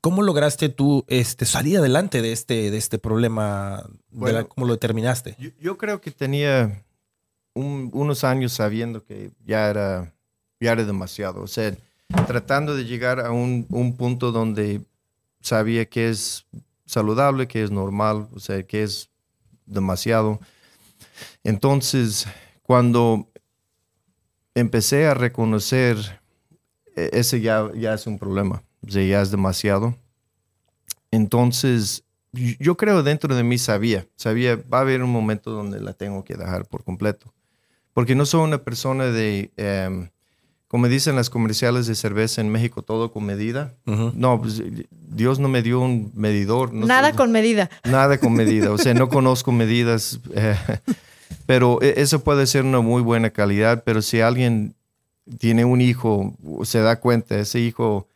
¿Cómo 0.00 0.22
lograste 0.22 0.68
tú 0.68 1.04
este, 1.06 1.46
salir 1.46 1.78
adelante 1.78 2.20
de 2.22 2.32
este, 2.32 2.70
de 2.70 2.76
este 2.76 2.98
problema? 2.98 3.84
de 4.10 4.32
la- 4.32 4.44
¿Cómo 4.44 4.66
lo 4.66 4.72
determinaste? 4.74 5.36
Yo, 5.38 5.50
yo 5.60 5.78
creo 5.78 6.00
que 6.00 6.10
tenía 6.10 6.82
un- 7.56 7.90
unos 7.94 8.22
años 8.24 8.52
sabiendo 8.52 9.04
que 9.04 9.30
ya 9.44 9.68
era, 9.70 10.14
ya 10.60 10.72
era 10.72 10.84
demasiado. 10.84 11.42
O 11.42 11.46
sea, 11.48 11.74
tratando 12.26 12.76
de 12.76 12.84
llegar 12.84 13.20
a 13.20 13.30
un, 13.32 13.66
un 13.70 13.96
punto 13.96 14.30
donde 14.32 14.82
sabía 15.40 15.86
que 15.86 16.08
es 16.10 16.46
saludable, 16.84 17.48
que 17.48 17.62
es 17.62 17.70
normal, 17.70 18.28
o 18.34 18.38
sea, 18.40 18.62
que 18.62 18.82
es 18.82 19.10
demasiado. 19.64 20.38
Entonces, 21.44 22.26
cuando 22.62 23.28
empecé 24.54 25.06
a 25.06 25.14
reconocer, 25.14 25.96
e- 26.96 27.10
ese 27.12 27.40
ya, 27.40 27.70
ya 27.74 27.94
es 27.94 28.06
un 28.06 28.18
problema, 28.18 28.62
o 28.86 28.90
sea, 28.90 29.04
ya 29.04 29.22
es 29.22 29.30
demasiado. 29.30 29.96
Entonces, 31.10 32.04
yo 32.32 32.76
creo 32.76 33.02
dentro 33.02 33.34
de 33.34 33.42
mí 33.42 33.58
sabía, 33.58 34.06
sabía, 34.16 34.56
va 34.56 34.78
a 34.78 34.80
haber 34.82 35.02
un 35.02 35.10
momento 35.10 35.50
donde 35.50 35.80
la 35.80 35.92
tengo 35.94 36.22
que 36.24 36.34
dejar 36.34 36.66
por 36.66 36.84
completo. 36.84 37.32
Porque 37.96 38.14
no 38.14 38.26
soy 38.26 38.42
una 38.44 38.58
persona 38.58 39.06
de, 39.06 39.52
em, 39.56 40.10
como 40.68 40.86
dicen 40.86 41.16
las 41.16 41.30
comerciales 41.30 41.86
de 41.86 41.94
cerveza 41.94 42.42
en 42.42 42.50
México, 42.50 42.82
todo 42.82 43.10
con 43.10 43.24
medida. 43.24 43.72
No, 43.86 44.38
pues, 44.38 44.62
Dios 44.90 45.38
no 45.38 45.48
me 45.48 45.62
dio 45.62 45.80
un 45.80 46.12
medidor. 46.14 46.74
no 46.74 46.84
Nada 46.86 47.12
sé- 47.12 47.16
con 47.16 47.32
medida. 47.32 47.70
Nada 47.84 48.18
con 48.18 48.34
medida, 48.34 48.70
o 48.70 48.76
sea, 48.76 48.92
no 48.92 49.08
conozco 49.08 49.50
medidas, 49.50 50.20
eh, 50.34 50.54
pero 51.46 51.80
e- 51.80 51.94
eso 51.96 52.22
puede 52.22 52.46
ser 52.46 52.64
una 52.64 52.80
muy 52.82 53.00
buena 53.00 53.30
calidad, 53.30 53.82
pero 53.82 54.02
si 54.02 54.20
alguien 54.20 54.74
tiene 55.38 55.64
un 55.64 55.80
hijo, 55.80 56.34
se 56.64 56.80
da 56.80 57.00
cuenta, 57.00 57.38
ese 57.38 57.60
hijo 57.60 58.08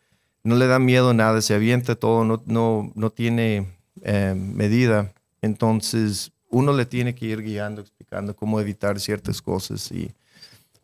no 0.45 0.57
le 0.57 0.67
da 0.67 0.79
miedo 0.79 1.09
a 1.11 1.15
nada, 1.15 1.41
se 1.41 1.55
avienta 1.55 1.95
todo, 1.97 2.25
no, 2.25 2.43
no, 2.45 2.93
no 2.95 3.09
tiene 3.11 3.67
eh, 4.03 4.35
medida, 4.37 5.15
entonces 5.41 6.33
uno 6.51 6.73
le 6.73 6.85
tiene 6.87 7.15
que 7.15 7.27
ir 7.27 7.43
guiando, 7.43 7.81
explicando 7.81 8.35
cómo 8.37 8.61
evitar 8.61 8.99
ciertas 9.01 9.41
cosas. 9.41 9.91
Y, 9.93 10.11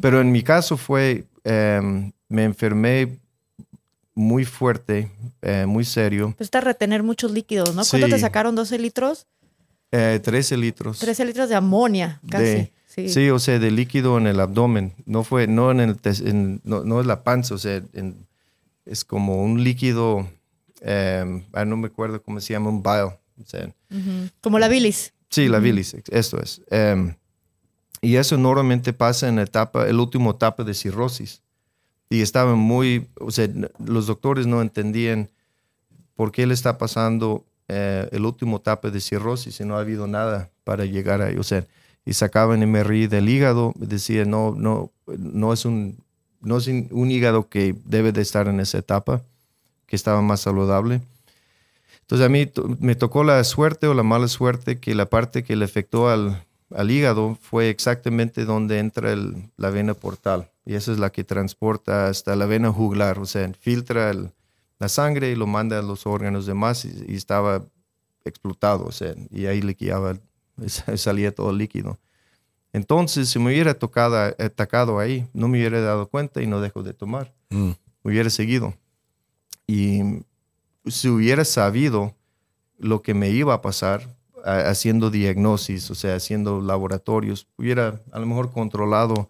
pero 0.00 0.20
en 0.20 0.30
mi 0.32 0.42
caso 0.42 0.76
fue, 0.76 1.24
eh, 1.44 2.10
me 2.28 2.44
enfermé 2.44 3.18
muy 4.14 4.44
fuerte, 4.44 5.10
eh, 5.42 5.66
muy 5.66 5.84
serio, 5.84 6.32
Pues 6.36 6.46
está 6.46 6.60
retener 6.60 7.02
muchos 7.02 7.30
líquidos, 7.32 7.74
¿no? 7.74 7.82
¿Cuánto 7.84 8.06
Sí. 8.06 8.12
te 8.12 8.18
sacaron? 8.18 8.56
¿12 8.56 8.78
litros? 8.78 9.26
eh, 9.92 10.20
13 10.22 10.56
litros. 10.56 10.98
13 10.98 11.24
litros 11.24 11.48
de 11.48 11.54
amonia, 11.54 12.20
casi. 12.28 12.44
De- 12.44 12.72
sí. 12.86 13.08
Sí, 13.08 13.30
o 13.30 13.38
sea, 13.38 13.58
de 13.60 13.70
líquido 13.70 14.18
en 14.18 14.26
el 14.26 14.40
abdomen. 14.40 14.92
No 15.06 15.22
fue, 15.22 15.46
no 15.46 15.70
en 15.70 15.78
el, 15.80 15.96
en- 16.24 16.60
no, 16.64 16.82
no 16.82 17.00
es 17.00 17.06
la 17.06 17.22
panza, 17.22 17.54
o 17.54 17.58
sea, 17.58 17.80
en- 17.92 18.26
es 18.84 19.04
como 19.04 19.42
un 19.44 19.62
líquido, 19.62 20.28
ah, 20.84 21.64
no 21.64 21.76
me 21.76 21.86
acuerdo 21.86 22.20
cómo 22.22 22.40
se 22.40 22.52
llama, 22.54 22.68
un 22.70 22.82
bile. 22.82 23.02
O 23.04 23.44
sea, 23.46 23.66
Ujú. 23.90 24.28
Como 24.40 24.58
la 24.58 24.68
bilis. 24.68 25.12
Sí, 25.30 25.48
la 25.48 25.58
bilis, 25.58 25.96
esto 26.10 26.40
es. 26.40 26.62
Em, 26.70 27.14
y 28.00 28.16
eso 28.16 28.36
normalmente 28.36 28.92
pasa 28.92 29.28
en 29.28 29.36
la 29.36 29.42
etapa, 29.42 29.86
el 29.88 29.98
último 29.98 30.32
etapa 30.32 30.64
de 30.64 30.74
cirrosis. 30.74 31.42
Y 32.08 32.22
estaban 32.22 32.58
muy, 32.58 33.08
o 33.18 33.30
sea, 33.30 33.48
los 33.84 34.06
doctores 34.06 34.46
no 34.46 34.62
entendían 34.62 35.28
por 36.14 36.30
qué 36.30 36.46
le 36.46 36.54
está 36.54 36.78
pasando 36.78 37.44
eh, 37.68 38.08
el 38.12 38.24
último 38.24 38.58
etapa 38.58 38.90
de 38.90 39.00
cirrosis 39.00 39.60
y 39.60 39.64
no 39.64 39.76
ha 39.76 39.80
habido 39.80 40.06
nada 40.06 40.50
para 40.62 40.84
llegar 40.84 41.20
ahí. 41.20 41.36
O 41.36 41.42
sea, 41.42 41.66
y 42.04 42.12
sacaban 42.12 42.60
MRI 42.60 43.08
del 43.08 43.28
hígado, 43.28 43.72
decían, 43.76 44.30
no, 44.30 44.54
no, 44.56 44.92
no 45.06 45.52
es 45.52 45.64
un, 45.64 45.98
no 46.40 46.58
es 46.58 46.68
un 46.68 47.10
hígado 47.10 47.48
que 47.48 47.74
debe 47.84 48.12
de 48.12 48.22
estar 48.22 48.46
en 48.46 48.60
esa 48.60 48.78
etapa, 48.78 49.22
que 49.86 49.96
estaba 49.96 50.22
más 50.22 50.40
saludable. 50.40 51.00
Entonces 52.06 52.24
a 52.26 52.28
mí 52.28 52.48
me 52.78 52.94
tocó 52.94 53.24
la 53.24 53.42
suerte 53.44 53.86
o 53.88 53.94
la 53.94 54.02
mala 54.04 54.28
suerte 54.28 54.78
que 54.78 54.94
la 54.94 55.10
parte 55.10 55.42
que 55.42 55.56
le 55.56 55.64
afectó 55.64 56.08
al, 56.08 56.44
al 56.74 56.90
hígado 56.90 57.36
fue 57.40 57.68
exactamente 57.68 58.44
donde 58.44 58.78
entra 58.78 59.12
el- 59.12 59.50
la 59.56 59.70
vena 59.70 59.94
portal. 59.94 60.50
Y 60.64 60.74
esa 60.74 60.92
es 60.92 60.98
la 60.98 61.10
que 61.10 61.24
transporta 61.24 62.06
hasta 62.08 62.36
la 62.36 62.46
vena 62.46 62.70
juglar, 62.72 63.18
o 63.18 63.26
sea, 63.26 63.52
filtra 63.58 64.10
el- 64.10 64.30
la 64.78 64.88
sangre 64.88 65.30
y 65.30 65.34
lo 65.34 65.46
manda 65.48 65.78
a 65.78 65.82
los 65.82 66.06
órganos 66.06 66.46
demás 66.46 66.84
y, 66.84 67.04
y 67.08 67.16
estaba 67.16 67.64
explotado, 68.24 68.84
o 68.86 68.92
sea, 68.92 69.14
y 69.30 69.46
ahí 69.46 69.60
liquidaba, 69.62 70.16
salía 70.96 71.34
todo 71.34 71.50
el 71.50 71.58
líquido. 71.58 71.98
Entonces, 72.72 73.28
si 73.30 73.38
me 73.38 73.46
hubiera 73.46 73.74
tocado, 73.74 74.16
atacado 74.38 74.98
ahí, 75.00 75.26
no 75.32 75.48
me 75.48 75.58
hubiera 75.58 75.80
dado 75.80 76.08
cuenta 76.08 76.42
y 76.42 76.46
no 76.46 76.60
dejo 76.60 76.82
de 76.84 76.92
tomar 76.94 77.32
Mm. 77.50 77.70
hubiera 78.02 78.28
seguido. 78.30 78.74
Y 79.66 80.00
si 80.86 81.08
hubiera 81.08 81.44
sabido 81.44 82.14
lo 82.78 83.02
que 83.02 83.14
me 83.14 83.30
iba 83.30 83.54
a 83.54 83.62
pasar 83.62 84.16
haciendo 84.44 85.10
diagnosis, 85.10 85.90
o 85.90 85.94
sea, 85.94 86.14
haciendo 86.14 86.60
laboratorios, 86.60 87.48
hubiera 87.56 88.00
a 88.12 88.18
lo 88.18 88.26
mejor 88.26 88.52
controlado 88.52 89.28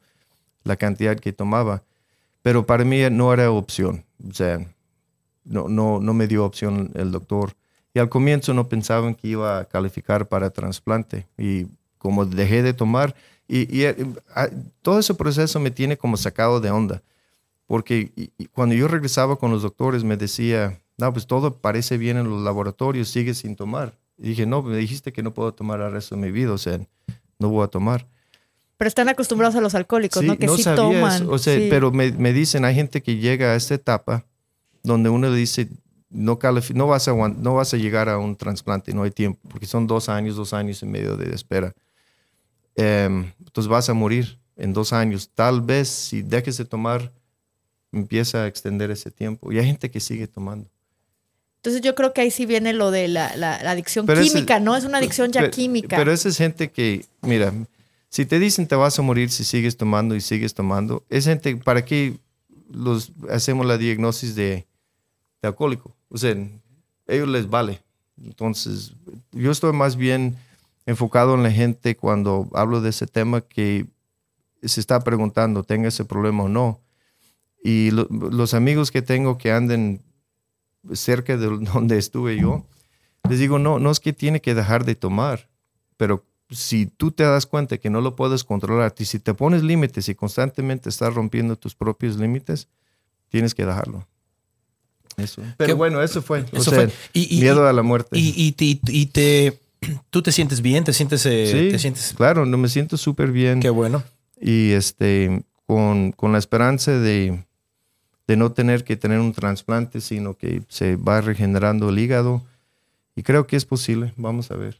la 0.64 0.76
cantidad 0.76 1.18
que 1.18 1.32
tomaba. 1.32 1.82
Pero 2.42 2.66
para 2.66 2.84
mí 2.84 3.00
no 3.10 3.32
era 3.32 3.50
opción. 3.50 4.04
O 4.28 4.34
sea, 4.34 4.66
no, 5.44 5.68
no, 5.68 6.00
no 6.00 6.12
me 6.12 6.26
dio 6.26 6.44
opción 6.44 6.90
el 6.94 7.12
doctor. 7.12 7.54
Y 7.94 7.98
al 7.98 8.10
comienzo 8.10 8.52
no 8.52 8.68
pensaban 8.68 9.14
que 9.14 9.28
iba 9.28 9.58
a 9.58 9.64
calificar 9.64 10.28
para 10.28 10.50
trasplante. 10.50 11.26
Y 11.38 11.66
como 11.98 12.26
dejé 12.26 12.62
de 12.62 12.74
tomar, 12.74 13.14
y, 13.48 13.82
eh, 13.82 13.96
todo 14.82 14.98
ese 14.98 15.14
proceso 15.14 15.60
me 15.60 15.70
tiene 15.70 15.96
como 15.96 16.16
sacado 16.16 16.60
de 16.60 16.70
onda 16.70 17.02
porque 17.66 18.30
cuando 18.52 18.74
yo 18.74 18.88
regresaba 18.88 19.36
con 19.36 19.50
los 19.50 19.62
doctores 19.62 20.04
me 20.04 20.16
decía, 20.16 20.80
no, 20.98 21.12
pues 21.12 21.26
todo 21.26 21.58
parece 21.58 21.98
bien 21.98 22.16
en 22.16 22.28
los 22.28 22.42
laboratorios, 22.42 23.08
sigue 23.08 23.34
sin 23.34 23.56
tomar. 23.56 23.98
Y 24.18 24.30
dije, 24.30 24.46
no, 24.46 24.62
me 24.62 24.76
dijiste 24.76 25.12
que 25.12 25.22
no 25.22 25.34
puedo 25.34 25.52
tomar 25.52 25.80
el 25.80 25.92
resto 25.92 26.14
de 26.14 26.22
mi 26.22 26.30
vida, 26.30 26.52
o 26.52 26.58
sea, 26.58 26.80
no 27.38 27.48
voy 27.48 27.64
a 27.64 27.68
tomar. 27.68 28.06
Pero 28.78 28.88
están 28.88 29.08
acostumbrados 29.08 29.56
a 29.56 29.60
los 29.60 29.74
alcohólicos, 29.74 30.22
¿no? 30.22 30.38
Que 30.38 30.48
sí 30.48 30.62
sabía 30.62 30.82
toman. 30.82 31.22
eso. 31.22 31.30
O 31.30 31.38
sea, 31.38 31.56
sí. 31.56 31.68
pero 31.70 31.90
me, 31.92 32.12
me 32.12 32.32
dicen, 32.32 32.64
hay 32.64 32.74
gente 32.74 33.02
que 33.02 33.16
llega 33.16 33.52
a 33.52 33.56
esta 33.56 33.74
etapa 33.74 34.24
donde 34.82 35.08
uno 35.08 35.28
le 35.28 35.36
dice, 35.36 35.68
no, 36.10 36.36
vas 36.36 37.08
a, 37.08 37.14
no 37.14 37.54
vas 37.54 37.74
a 37.74 37.76
llegar 37.76 38.08
a 38.08 38.18
un 38.18 38.36
trasplante, 38.36 38.94
no 38.94 39.02
hay 39.02 39.10
tiempo, 39.10 39.40
porque 39.48 39.66
son 39.66 39.86
dos 39.86 40.08
años, 40.08 40.36
dos 40.36 40.52
años 40.52 40.82
y 40.82 40.86
medio 40.86 41.16
de 41.16 41.34
espera. 41.34 41.74
Em, 42.74 43.32
entonces 43.38 43.68
vas 43.68 43.88
a 43.88 43.94
morir 43.94 44.38
en 44.56 44.72
dos 44.72 44.92
años. 44.92 45.30
Tal 45.34 45.60
vez 45.60 45.88
si 45.88 46.22
dejes 46.22 46.58
de 46.58 46.64
tomar, 46.64 47.12
empieza 47.92 48.44
a 48.44 48.46
extender 48.46 48.90
ese 48.90 49.10
tiempo. 49.10 49.52
Y 49.52 49.58
hay 49.58 49.66
gente 49.66 49.90
que 49.90 50.00
sigue 50.00 50.26
tomando. 50.26 50.68
Entonces 51.66 51.82
yo 51.82 51.96
creo 51.96 52.12
que 52.12 52.20
ahí 52.20 52.30
sí 52.30 52.46
viene 52.46 52.72
lo 52.72 52.92
de 52.92 53.08
la, 53.08 53.34
la- 53.34 53.60
la 53.60 53.72
adicción 53.72 54.06
Pero 54.06 54.20
ese- 54.20 54.30
química, 54.32 54.60
¿no? 54.60 54.76
Es 54.76 54.84
una 54.84 54.98
adicción 54.98 55.32
ya 55.32 55.40
Pe- 55.40 55.50
química. 55.50 55.96
Pero 55.96 56.12
esa 56.12 56.28
es 56.28 56.36
gente 56.36 56.70
que, 56.70 57.04
mira, 57.22 57.52
si 58.08 58.24
te 58.24 58.38
dicen 58.38 58.68
te 58.68 58.76
vas 58.76 58.96
a 58.96 59.02
morir 59.02 59.30
si 59.30 59.42
sigues 59.42 59.76
tomando 59.76 60.14
y 60.14 60.20
sigues 60.20 60.54
tomando, 60.54 61.02
es 61.10 61.24
gente, 61.24 61.56
¿para 61.56 61.84
qué 61.84 62.18
los, 62.70 63.10
hacemos 63.30 63.66
la 63.66 63.78
diagnosis 63.78 64.36
de, 64.36 64.64
de 65.42 65.48
alcohólico? 65.48 65.92
O 66.08 66.16
sea, 66.18 66.30
a 66.32 67.12
ellos 67.12 67.26
les 67.28 67.50
vale. 67.50 67.82
Entonces, 68.24 68.92
yo 69.32 69.50
estoy 69.50 69.72
más 69.72 69.96
bien 69.96 70.36
enfocado 70.86 71.34
en 71.34 71.42
la 71.42 71.50
gente 71.50 71.96
cuando 71.96 72.48
hablo 72.54 72.80
de 72.80 72.90
ese 72.90 73.08
tema 73.08 73.40
que 73.40 73.86
se 74.62 74.78
está 74.78 75.00
preguntando, 75.00 75.64
¿tenga 75.64 75.88
ese 75.88 76.04
problema 76.04 76.44
o 76.44 76.48
no? 76.48 76.78
Y 77.64 77.90
lo- 77.90 78.06
los 78.08 78.54
amigos 78.54 78.92
que 78.92 79.02
tengo 79.02 79.36
que 79.36 79.50
anden 79.50 80.00
cerca 80.94 81.36
de 81.36 81.46
donde 81.72 81.98
estuve 81.98 82.38
yo, 82.38 82.64
les 83.28 83.38
digo, 83.38 83.58
no, 83.58 83.78
no 83.78 83.90
es 83.90 84.00
que 84.00 84.12
tiene 84.12 84.40
que 84.40 84.54
dejar 84.54 84.84
de 84.84 84.94
tomar, 84.94 85.48
pero 85.96 86.24
si 86.50 86.86
tú 86.86 87.10
te 87.10 87.24
das 87.24 87.44
cuenta 87.46 87.78
que 87.78 87.90
no 87.90 88.00
lo 88.00 88.14
puedes 88.14 88.44
controlar, 88.44 88.94
y 88.98 89.04
si 89.04 89.18
te 89.18 89.34
pones 89.34 89.62
límites 89.64 90.08
y 90.08 90.14
constantemente 90.14 90.88
estás 90.88 91.12
rompiendo 91.14 91.56
tus 91.56 91.74
propios 91.74 92.16
límites, 92.18 92.68
tienes 93.28 93.52
que 93.54 93.66
dejarlo. 93.66 94.06
Eso. 95.16 95.42
Pero 95.56 95.68
Qué- 95.68 95.72
bueno, 95.72 96.02
eso 96.02 96.22
fue. 96.22 96.42
o 96.52 96.56
Eso 96.58 96.70
sea, 96.70 96.82
fue. 96.82 96.92
Y, 97.14 97.36
y- 97.36 97.40
miedo 97.40 97.66
a 97.66 97.72
la 97.72 97.82
muerte. 97.82 98.16
y, 98.18 98.54
y, 98.58 98.80
y 98.86 99.06
te, 99.06 99.58
tú 100.10 100.22
te 100.22 100.30
sientes 100.30 100.60
bien, 100.60 100.84
te 100.84 100.92
sientes, 100.92 101.24
eh, 101.26 101.46
sí, 101.50 101.70
te 101.72 101.78
sientes, 101.78 102.14
claro, 102.16 102.44
no 102.46 102.58
me 102.58 102.68
siento 102.68 102.96
súper 102.96 103.32
bien. 103.32 103.60
qué 103.60 103.70
bueno. 103.70 104.02
y 104.40 104.70
este 104.72 105.42
con, 105.66 106.12
con 106.12 106.30
la 106.32 106.38
esperanza 106.38 106.92
de, 106.92 107.44
de 108.26 108.36
no 108.36 108.52
tener 108.52 108.84
que 108.84 108.96
tener 108.96 109.20
un 109.20 109.32
trasplante, 109.32 110.00
sino 110.00 110.34
que 110.34 110.62
se 110.68 110.96
va 110.96 111.20
regenerando 111.20 111.88
el 111.90 111.98
hígado. 111.98 112.42
Y 113.14 113.22
creo 113.22 113.46
que 113.46 113.56
es 113.56 113.64
posible. 113.64 114.12
Vamos 114.16 114.50
a 114.50 114.56
ver. 114.56 114.78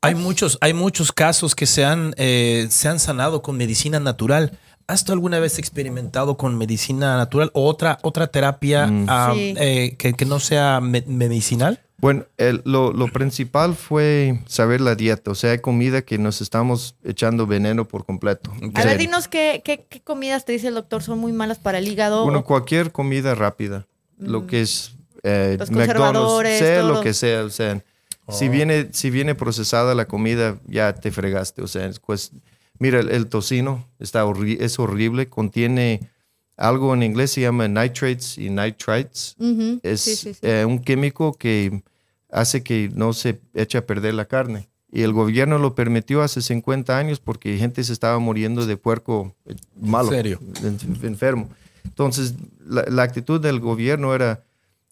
Hay 0.00 0.14
muchos, 0.14 0.56
hay 0.60 0.72
muchos 0.72 1.10
casos 1.12 1.54
que 1.54 1.66
se 1.66 1.84
han, 1.84 2.14
eh, 2.16 2.66
se 2.70 2.88
han 2.88 2.98
sanado 3.00 3.42
con 3.42 3.56
medicina 3.56 3.98
natural. 3.98 4.56
¿Has 4.86 5.04
tú 5.04 5.10
alguna 5.12 5.40
vez 5.40 5.58
experimentado 5.58 6.36
con 6.36 6.56
medicina 6.56 7.16
natural 7.16 7.50
o 7.54 7.66
otra, 7.66 7.98
otra 8.02 8.28
terapia 8.28 8.86
Mm. 8.86 9.06
ah, 9.08 9.32
Sí. 9.34 9.54
eh, 9.58 9.96
que, 9.98 10.12
que 10.14 10.24
no 10.24 10.38
sea 10.38 10.80
me- 10.80 11.02
medicinal? 11.08 11.80
Bueno, 11.98 12.26
el- 12.36 12.60
lo, 12.64 12.92
lo 12.92 13.08
principal 13.08 13.74
fue 13.74 14.40
saber 14.46 14.80
la 14.82 14.94
dieta. 14.94 15.30
O 15.30 15.34
sea, 15.34 15.52
hay 15.52 15.58
comida 15.60 16.02
que 16.02 16.18
nos 16.18 16.40
estamos 16.42 16.94
echando 17.04 17.46
veneno 17.46 17.88
por 17.88 18.04
completo. 18.04 18.52
A 18.74 18.84
ver, 18.84 18.98
dinos 18.98 19.28
qué, 19.28 19.62
qué, 19.64 19.86
qué 19.88 20.00
comidas 20.02 20.44
te 20.44 20.52
dice 20.52 20.68
el 20.68 20.74
doctor 20.74 21.02
son 21.02 21.18
muy 21.18 21.32
malas 21.32 21.58
para 21.58 21.78
el 21.78 21.88
hígado. 21.88 22.24
Bueno, 22.24 22.40
o- 22.40 22.44
cualquier 22.44 22.92
comida 22.92 23.34
rápida. 23.34 23.86
Lo 24.18 24.46
que 24.46 24.60
es 24.62 24.92
eh, 25.22 25.56
Los 25.58 25.70
McDonald's, 25.70 26.58
sea 26.58 26.80
todo. 26.82 26.92
lo 26.94 27.00
que 27.00 27.12
sea. 27.14 27.44
O 27.44 27.50
sea, 27.50 27.82
si, 28.28 28.48
Oh. 28.48 28.50
viene, 28.50 28.88
si 28.92 29.10
viene 29.10 29.34
procesada 29.34 29.94
la 29.94 30.06
comida, 30.06 30.58
ya 30.66 30.92
te 30.94 31.10
fregaste. 31.10 31.62
O 31.62 31.66
sea, 31.66 31.90
pues, 32.06 32.32
mira, 32.78 33.00
el, 33.00 33.08
el 33.10 33.26
tocino 33.26 33.88
está 33.98 34.24
horri- 34.26 34.58
es 34.60 34.78
horrible. 34.78 35.28
Contiene 35.28 36.10
algo 36.56 36.94
en 36.94 37.02
inglés 37.02 37.32
se 37.32 37.42
llama 37.42 37.68
nitrates 37.68 38.38
y 38.38 38.50
nitrites. 38.50 39.36
Es 39.82 40.00
sí, 40.00 40.16
sí, 40.16 40.34
sí. 40.34 40.40
eh, 40.42 40.64
un 40.66 40.78
químico 40.78 41.34
que 41.34 41.82
hace 42.30 42.62
que 42.62 42.90
no 42.94 43.12
se 43.12 43.40
eche 43.54 43.78
a 43.78 43.86
perder 43.86 44.14
la 44.14 44.24
carne. 44.26 44.68
Y 44.90 45.02
el 45.02 45.12
gobierno 45.12 45.58
lo 45.58 45.74
permitió 45.74 46.22
hace 46.22 46.40
50 46.40 46.96
años 46.96 47.20
porque 47.20 47.58
gente 47.58 47.82
se 47.84 47.92
estaba 47.92 48.18
muriendo 48.18 48.64
de 48.66 48.76
puerco 48.76 49.34
eh, 49.44 49.54
malo, 49.80 50.10
serio? 50.10 50.40
en- 50.62 50.78
enfermo. 51.06 51.50
Entonces, 51.84 52.34
la, 52.66 52.84
la 52.88 53.02
actitud 53.02 53.40
del 53.40 53.60
gobierno 53.60 54.14
era, 54.14 54.44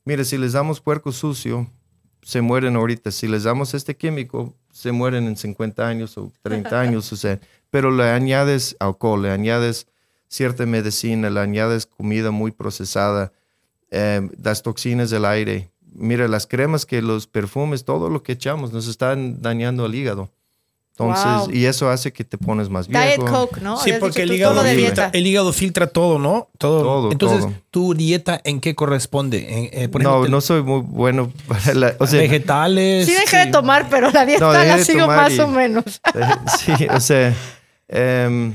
mire, 0.04 0.24
si 0.24 0.36
les 0.36 0.52
damos 0.52 0.80
puerco 0.80 1.12
sucio, 1.12 1.68
se 2.22 2.40
mueren 2.40 2.76
ahorita. 2.76 3.10
Si 3.10 3.26
les 3.28 3.44
damos 3.44 3.72
este 3.74 3.96
químico, 3.96 4.54
se 4.72 4.92
mueren 4.92 5.24
en 5.26 5.36
50 5.36 5.86
años 5.86 6.18
o 6.18 6.30
30 6.42 6.78
años. 6.80 7.12
O 7.12 7.16
sea, 7.16 7.40
pero 7.70 7.90
le 7.90 8.04
añades 8.04 8.76
alcohol, 8.80 9.22
le 9.22 9.30
añades 9.30 9.86
cierta 10.34 10.66
medicina, 10.66 11.30
le 11.30 11.40
añades 11.40 11.86
comida 11.86 12.30
muy 12.32 12.50
procesada, 12.50 13.32
eh, 13.90 14.28
las 14.42 14.62
toxinas 14.62 15.10
del 15.10 15.24
aire. 15.24 15.70
Mira, 15.94 16.26
las 16.26 16.46
cremas 16.48 16.84
que 16.86 17.00
los 17.02 17.26
perfumes, 17.28 17.84
todo 17.84 18.10
lo 18.10 18.22
que 18.24 18.32
echamos 18.32 18.72
nos 18.72 18.88
están 18.88 19.40
dañando 19.40 19.86
el 19.86 19.94
hígado. 19.94 20.30
Entonces, 20.96 21.24
Wow. 21.48 21.50
y 21.52 21.64
eso 21.66 21.88
hace 21.90 22.12
que 22.12 22.22
te 22.22 22.38
pones 22.38 22.68
más 22.68 22.86
viejo. 22.86 23.04
Diet 23.04 23.18
Coke, 23.28 23.60
¿no? 23.60 23.76
Sí, 23.78 23.92
porque 23.98 24.22
el 24.22 24.32
hígado, 24.32 24.62
filtra, 24.62 25.10
el 25.12 25.26
hígado 25.26 25.52
filtra 25.52 25.88
todo, 25.88 26.20
¿no? 26.20 26.48
Todo. 26.56 26.82
Todo, 26.82 27.12
Entonces, 27.12 27.40
todo. 27.40 27.52
¿tu 27.72 27.94
dieta 27.94 28.40
en 28.44 28.60
qué 28.60 28.76
corresponde? 28.76 29.70
Eh, 29.72 29.88
por 29.88 30.02
no, 30.04 30.10
ejemplo, 30.10 30.30
no 30.30 30.40
soy 30.40 30.62
muy 30.62 30.82
bueno 30.82 31.32
para 31.48 31.74
la... 31.74 31.94
O 31.98 32.06
sea, 32.06 32.20
vegetales. 32.20 33.06
Sí 33.06 33.12
dejé 33.12 33.38
de 33.38 33.46
tomar, 33.52 33.88
pero 33.90 34.10
la 34.12 34.24
dieta 34.24 34.44
No, 34.46 34.52
la 34.52 34.78
sigo 34.84 35.06
más 35.08 35.32
y- 35.34 35.40
o 35.40 35.48
menos. 35.48 35.84
sí, 36.64 36.72
o 36.88 37.00
sea, 37.00 37.34
em, 37.88 38.54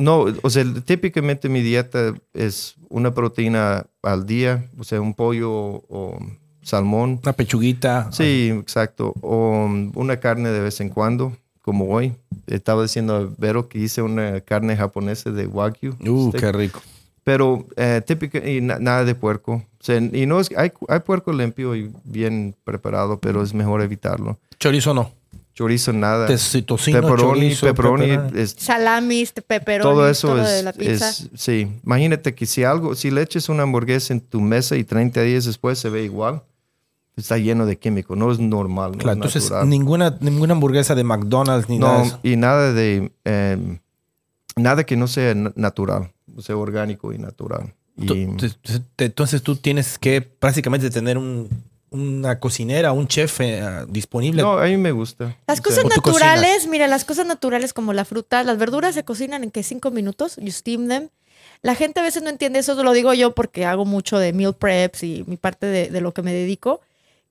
no, 0.00 0.26
o 0.42 0.50
sea, 0.50 0.64
típicamente 0.84 1.48
mi 1.48 1.60
dieta 1.62 2.14
es 2.34 2.76
una 2.88 3.14
proteína 3.14 3.86
al 4.02 4.26
día, 4.26 4.68
o 4.78 4.84
sea, 4.84 5.00
un 5.00 5.14
pollo 5.14 5.50
o, 5.50 6.18
salmón. 6.62 7.20
Una 7.22 7.32
pechuguita. 7.32 8.10
Sí, 8.12 8.50
exacto. 8.52 9.14
O 9.20 9.64
um, 9.64 9.92
una 9.94 10.18
carne 10.18 10.50
de 10.50 10.60
vez 10.60 10.80
en 10.80 10.88
cuando, 10.88 11.36
como 11.62 11.86
hoy. 11.86 12.14
Estaba 12.46 12.82
diciendo 12.82 13.16
a 13.16 13.28
Vero 13.38 13.68
que 13.68 13.78
hice 13.78 14.02
una 14.02 14.40
carne 14.40 14.76
japonesa 14.76 15.30
de 15.30 15.46
wagyu. 15.46 15.96
Uh, 16.00 16.28
steak. 16.28 16.40
qué 16.40 16.52
rico. 16.52 16.80
Pero 17.22 17.66
eh, 17.76 18.02
típica, 18.04 18.38
y 18.38 18.60
na- 18.60 18.78
nada 18.78 19.04
de 19.04 19.14
puerco. 19.14 19.52
O 19.54 19.82
sea, 19.84 19.98
y 19.98 20.26
no 20.26 20.40
es, 20.40 20.50
hay, 20.56 20.72
hay 20.88 21.00
puerco 21.00 21.32
limpio 21.32 21.76
y 21.76 21.90
bien 22.04 22.56
preparado, 22.64 23.20
pero 23.20 23.42
es 23.42 23.54
mejor 23.54 23.82
evitarlo. 23.82 24.38
Chorizo 24.58 24.94
no. 24.94 25.12
Chorizo, 25.60 25.92
nada. 25.92 26.26
Te- 26.26 26.62
Tocino, 26.62 27.02
pepperoni, 27.02 27.40
chorizo, 27.40 27.66
pepperoni, 27.66 28.06
pepperoni. 28.06 28.40
es- 28.40 28.56
Salamis, 28.58 29.32
pepperoni, 29.32 29.82
todo 29.90 30.08
eso 30.08 30.28
todo 30.28 30.40
es, 30.42 30.48
de 30.48 30.62
la 30.62 30.72
pizza. 30.72 31.10
es- 31.10 31.28
sí. 31.34 31.68
Imagínate 31.84 32.34
que 32.34 32.46
si 32.46 32.64
algo, 32.64 32.94
si 32.94 33.10
le 33.10 33.20
eches 33.20 33.50
una 33.50 33.64
hamburguesa 33.64 34.14
en 34.14 34.20
tu 34.22 34.40
mesa 34.40 34.76
y 34.76 34.84
30 34.84 35.20
días 35.20 35.44
después 35.44 35.78
se 35.78 35.90
ve 35.90 36.02
igual, 36.02 36.42
está 37.14 37.36
lleno 37.36 37.66
de 37.66 37.76
químico, 37.76 38.16
no 38.16 38.32
es 38.32 38.38
normal, 38.38 38.92
no 38.92 38.98
Claro, 38.98 39.12
es 39.12 39.16
entonces 39.16 39.42
natural. 39.50 39.68
ninguna, 39.68 40.16
ninguna 40.20 40.54
hamburguesa 40.54 40.94
de 40.94 41.04
McDonald's 41.04 41.68
ni 41.68 41.78
nada 41.78 41.98
de 42.04 42.08
no, 42.08 42.20
y 42.22 42.36
nada 42.36 42.72
de 42.72 43.12
em, 43.24 43.78
nada 44.56 44.84
que 44.84 44.96
no 44.96 45.08
sea 45.08 45.34
na- 45.34 45.52
natural, 45.56 46.10
o 46.34 46.40
sea, 46.40 46.56
orgánico 46.56 47.12
y 47.12 47.18
natural. 47.18 47.74
Y, 47.98 48.22
Entonces 48.96 49.42
tú 49.42 49.56
tienes 49.56 49.98
que 49.98 50.22
prácticamente 50.22 50.88
tener 50.88 51.18
un, 51.18 51.50
una 51.90 52.38
cocinera, 52.38 52.92
un 52.92 53.08
chef 53.08 53.40
eh, 53.40 53.62
disponible. 53.88 54.42
no, 54.42 54.58
a 54.58 54.64
mí 54.66 54.76
me 54.76 54.92
gusta. 54.92 55.36
Las 55.46 55.60
O 55.60 55.62
cosas 55.62 55.80
sea, 55.80 55.86
¿O 55.86 55.88
tú 55.88 56.10
naturales, 56.10 56.66
mira, 56.66 56.86
las 56.86 57.04
cosas 57.04 57.26
naturales 57.26 57.72
como 57.72 57.92
la 57.92 58.04
fruta, 58.04 58.42
las 58.44 58.58
verduras 58.58 58.94
se 58.94 59.04
cocinan 59.04 59.42
en 59.44 59.50
que 59.50 59.62
cinco 59.62 59.90
minutos, 59.90 60.36
you 60.36 60.50
steam 60.52 60.88
them. 60.88 61.08
La 61.62 61.74
gente 61.74 62.00
a 62.00 62.02
veces 62.02 62.22
no 62.22 62.30
entiende 62.30 62.58
eso, 62.60 62.80
lo 62.82 62.92
digo 62.92 63.12
yo 63.12 63.34
porque 63.34 63.66
hago 63.66 63.84
mucho 63.84 64.18
de 64.18 64.32
meal 64.32 64.54
preps 64.54 65.02
y 65.02 65.24
mi 65.26 65.36
parte 65.36 65.66
de, 65.66 65.90
de 65.90 66.00
lo 66.00 66.12
que 66.14 66.22
me 66.22 66.32
dedico, 66.32 66.80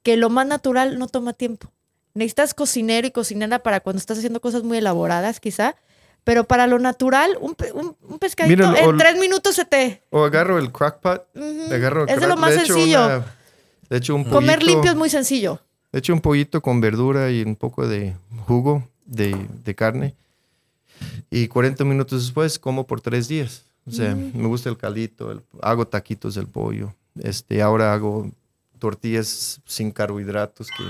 que 0.04 0.18
lo 0.18 0.30
más 0.30 0.46
natural 0.46 1.00
no 1.00 1.08
toma 1.08 1.34
tiempo. 1.34 1.72
Necesitas 2.14 2.54
cocinero 2.54 3.08
y 3.08 3.12
cocinera 3.12 3.60
para 3.60 3.80
cuando 3.80 4.00
estás 4.00 4.18
haciendo 4.18 4.42
cosas 4.42 4.64
muy 4.64 4.78
elaboradas, 4.80 5.40
quizá, 5.40 5.76
pero 6.24 6.44
para 6.44 6.68
lo 6.68 6.80
natural, 6.80 7.38
un, 7.40 7.56
un- 7.74 7.96
un 8.08 8.20
pescadito 8.20 8.68
Mira, 8.70 8.86
o- 8.86 8.92
en 8.92 8.98
tres 8.98 9.18
minutos 9.18 9.56
se 9.56 9.66
te... 9.66 10.04
O 10.10 10.26
agarro 10.26 10.60
el 10.60 10.72
crock 10.72 11.00
pot, 11.00 11.26
Ujú. 11.36 11.74
agarro 11.74 12.04
el 12.04 12.10
Es 12.10 12.20
de 12.20 12.28
lo 12.28 12.36
más 12.36 12.54
sencillo. 12.54 13.06
una- 13.06 13.26
le 13.90 13.98
echo 13.98 14.16
un 14.16 14.24
Comer 14.24 14.60
pollito- 14.60 14.72
limpio 14.72 14.92
es 14.92 14.98
muy 14.98 15.10
sencillo. 15.10 15.60
Le 15.92 16.00
echo 16.00 16.14
un 16.14 16.22
pollito 16.22 16.62
con 16.62 16.80
verdura 16.82 17.32
y 17.32 17.42
un 17.42 17.56
poco 17.56 17.88
de 17.88 18.16
jugo 18.46 18.88
de, 19.06 19.36
de 19.66 19.76
carne. 19.76 20.14
Y 21.32 21.48
40 21.48 21.84
minutos 21.86 22.24
después 22.24 22.60
como 22.60 22.86
por 22.86 23.02
tres 23.02 23.28
días. 23.28 23.64
O 23.88 23.92
sea, 23.92 24.14
Mm. 24.16 24.32
me 24.36 24.48
gusta 24.48 24.70
el 24.70 24.78
caldito, 24.78 25.32
el- 25.32 25.42
hago 25.62 25.88
taquitos 25.88 26.36
del 26.36 26.48
pollo. 26.48 26.94
Este, 27.24 27.62
ahora 27.62 27.94
hago 27.94 28.30
tortillas 28.78 29.60
sin 29.66 29.92
carbohidratos, 29.92 30.68
que 30.70 30.84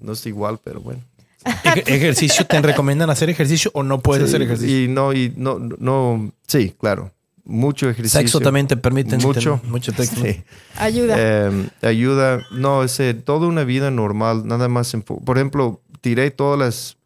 no 0.00 0.12
es 0.12 0.26
igual, 0.26 0.58
pero 0.62 0.80
bueno. 0.80 1.00
Ej- 1.44 1.84
ejercicio, 1.86 2.44
¿te 2.46 2.60
recomiendan 2.60 3.08
hacer 3.10 3.30
ejercicio 3.30 3.70
o 3.74 3.82
no 3.82 4.00
puedes 4.00 4.24
Sí, 4.24 4.28
hacer 4.30 4.42
ejercicio? 4.42 4.82
Y 4.84 4.88
no, 4.88 5.12
y 5.12 5.32
no, 5.36 5.58
no, 5.58 6.32
sí, 6.46 6.74
claro. 6.78 7.10
Mucho 7.48 7.88
ejercicio. 7.88 8.20
Sexo 8.20 8.40
también 8.40 8.66
te 8.66 8.76
permite 8.76 9.16
Mucho. 9.18 9.60
mucho 9.64 9.92
texto. 9.92 10.20
Sí. 10.20 10.42
Ayuda. 10.76 11.14
Eh, 11.16 11.68
ayuda, 11.82 12.42
no, 12.50 12.82
es 12.82 12.98
eh, 12.98 13.14
toda 13.14 13.46
una 13.46 13.62
vida 13.62 13.90
normal, 13.92 14.46
nada 14.46 14.66
más. 14.68 14.92
enfo- 14.94 15.22
Por 15.24 15.38
ejemplo, 15.38 15.80
tiré 16.00 16.32
todas 16.32 16.58
las, 16.58 16.96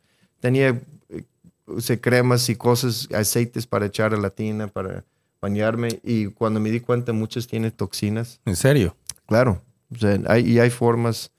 tenía 0.40 0.81
eh, 1.11 1.98
cremas 2.00 2.48
y 2.48 2.57
cosas, 2.57 3.07
aceites 3.14 3.66
para 3.66 3.87
echar 3.87 4.14
a 4.14 4.16
la 4.16 4.31
tina, 4.31 4.66
para 4.68 5.05
bañarme. 5.42 6.00
Y 6.03 6.26
cuando 6.29 6.59
me 6.59 6.70
di 6.70 6.81
cuenta, 6.81 7.12
muchas 7.12 7.46
tienen 7.46 7.70
toxinas. 7.72 8.40
¿En 8.46 8.57
serio? 8.57 8.96
Claro. 9.26 9.62
O 9.94 9.98
sea, 9.98 10.18
hay, 10.26 10.48
y 10.50 10.59
hay 10.59 10.70
formas 10.70 11.33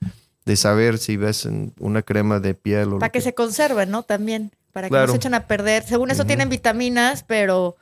de 0.44 0.56
saber 0.56 0.98
si 0.98 1.16
ves 1.16 1.44
en 1.46 1.72
una 1.80 2.02
crema 2.02 2.38
de 2.38 2.54
piel 2.54 2.88
o 2.88 2.90
lo 2.92 2.98
Para 3.00 3.10
que 3.12 3.20
se 3.20 3.34
conserven, 3.34 3.90
¿no? 3.90 4.04
También. 4.04 4.52
Para 4.72 4.88
que 4.88 4.92
no 4.92 4.96
Claro. 4.98 5.12
se 5.12 5.16
echen 5.16 5.34
a 5.34 5.46
perder. 5.48 5.82
Según 5.84 6.10
eso 6.10 6.24
tienen 6.24 6.48
vitaminas, 6.48 7.24
pero 7.24 7.76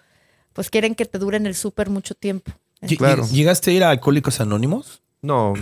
pues 0.52 0.70
quieren 0.70 0.94
que 0.94 1.04
te 1.06 1.18
duren 1.18 1.46
el 1.46 1.54
súper 1.54 1.90
mucho 1.90 2.14
tiempo. 2.14 2.52
Claro. 2.98 3.26
¿Llegaste 3.28 3.70
a 3.70 3.74
ir 3.74 3.84
a 3.84 3.90
Alcohólicos 3.90 4.40
Anónimos? 4.40 5.02
No. 5.22 5.54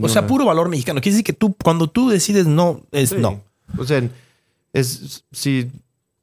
O 0.00 0.08
sea, 0.08 0.22
no. 0.22 0.28
puro 0.28 0.44
valor 0.44 0.68
mexicano. 0.68 1.00
Quiere 1.00 1.14
decir 1.14 1.24
que 1.24 1.32
tú, 1.32 1.54
cuando 1.62 1.88
tú 1.88 2.08
decides 2.10 2.46
no, 2.46 2.80
es 2.92 3.10
Sí. 3.10 3.16
no. 3.18 3.40
O 3.76 3.84
sea, 3.84 4.02
es, 4.72 5.24
si, 5.32 5.70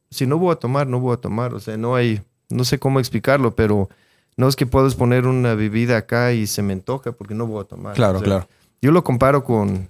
si 0.10 0.26
no 0.26 0.38
voy 0.38 0.54
a 0.54 0.56
tomar, 0.56 0.88
no 0.88 1.00
voy 1.00 1.14
a 1.14 1.18
tomar. 1.18 1.54
O 1.54 1.60
sea, 1.60 1.76
no 1.78 1.96
hay, 1.96 2.22
no 2.50 2.64
sé 2.64 2.80
cómo 2.80 3.00
explicarlo, 3.00 3.56
pero 3.56 3.90
no 4.38 4.48
es 4.48 4.56
que 4.56 4.66
puedes 4.66 4.96
poner 4.96 5.26
una 5.28 5.54
bebida 5.56 5.98
acá 5.98 6.32
y 6.34 6.48
se 6.48 6.62
me 6.62 6.74
antoja 6.74 7.12
porque 7.12 7.34
no 7.36 7.46
voy 7.46 7.62
a 7.62 7.66
tomar. 7.66 7.96
Claro, 7.96 8.18
O 8.18 8.22
sea, 8.22 8.26
claro. 8.26 8.48
Yo 8.82 8.92
lo 8.92 9.04
comparo 9.04 9.44
con, 9.44 9.70
o 9.76 9.90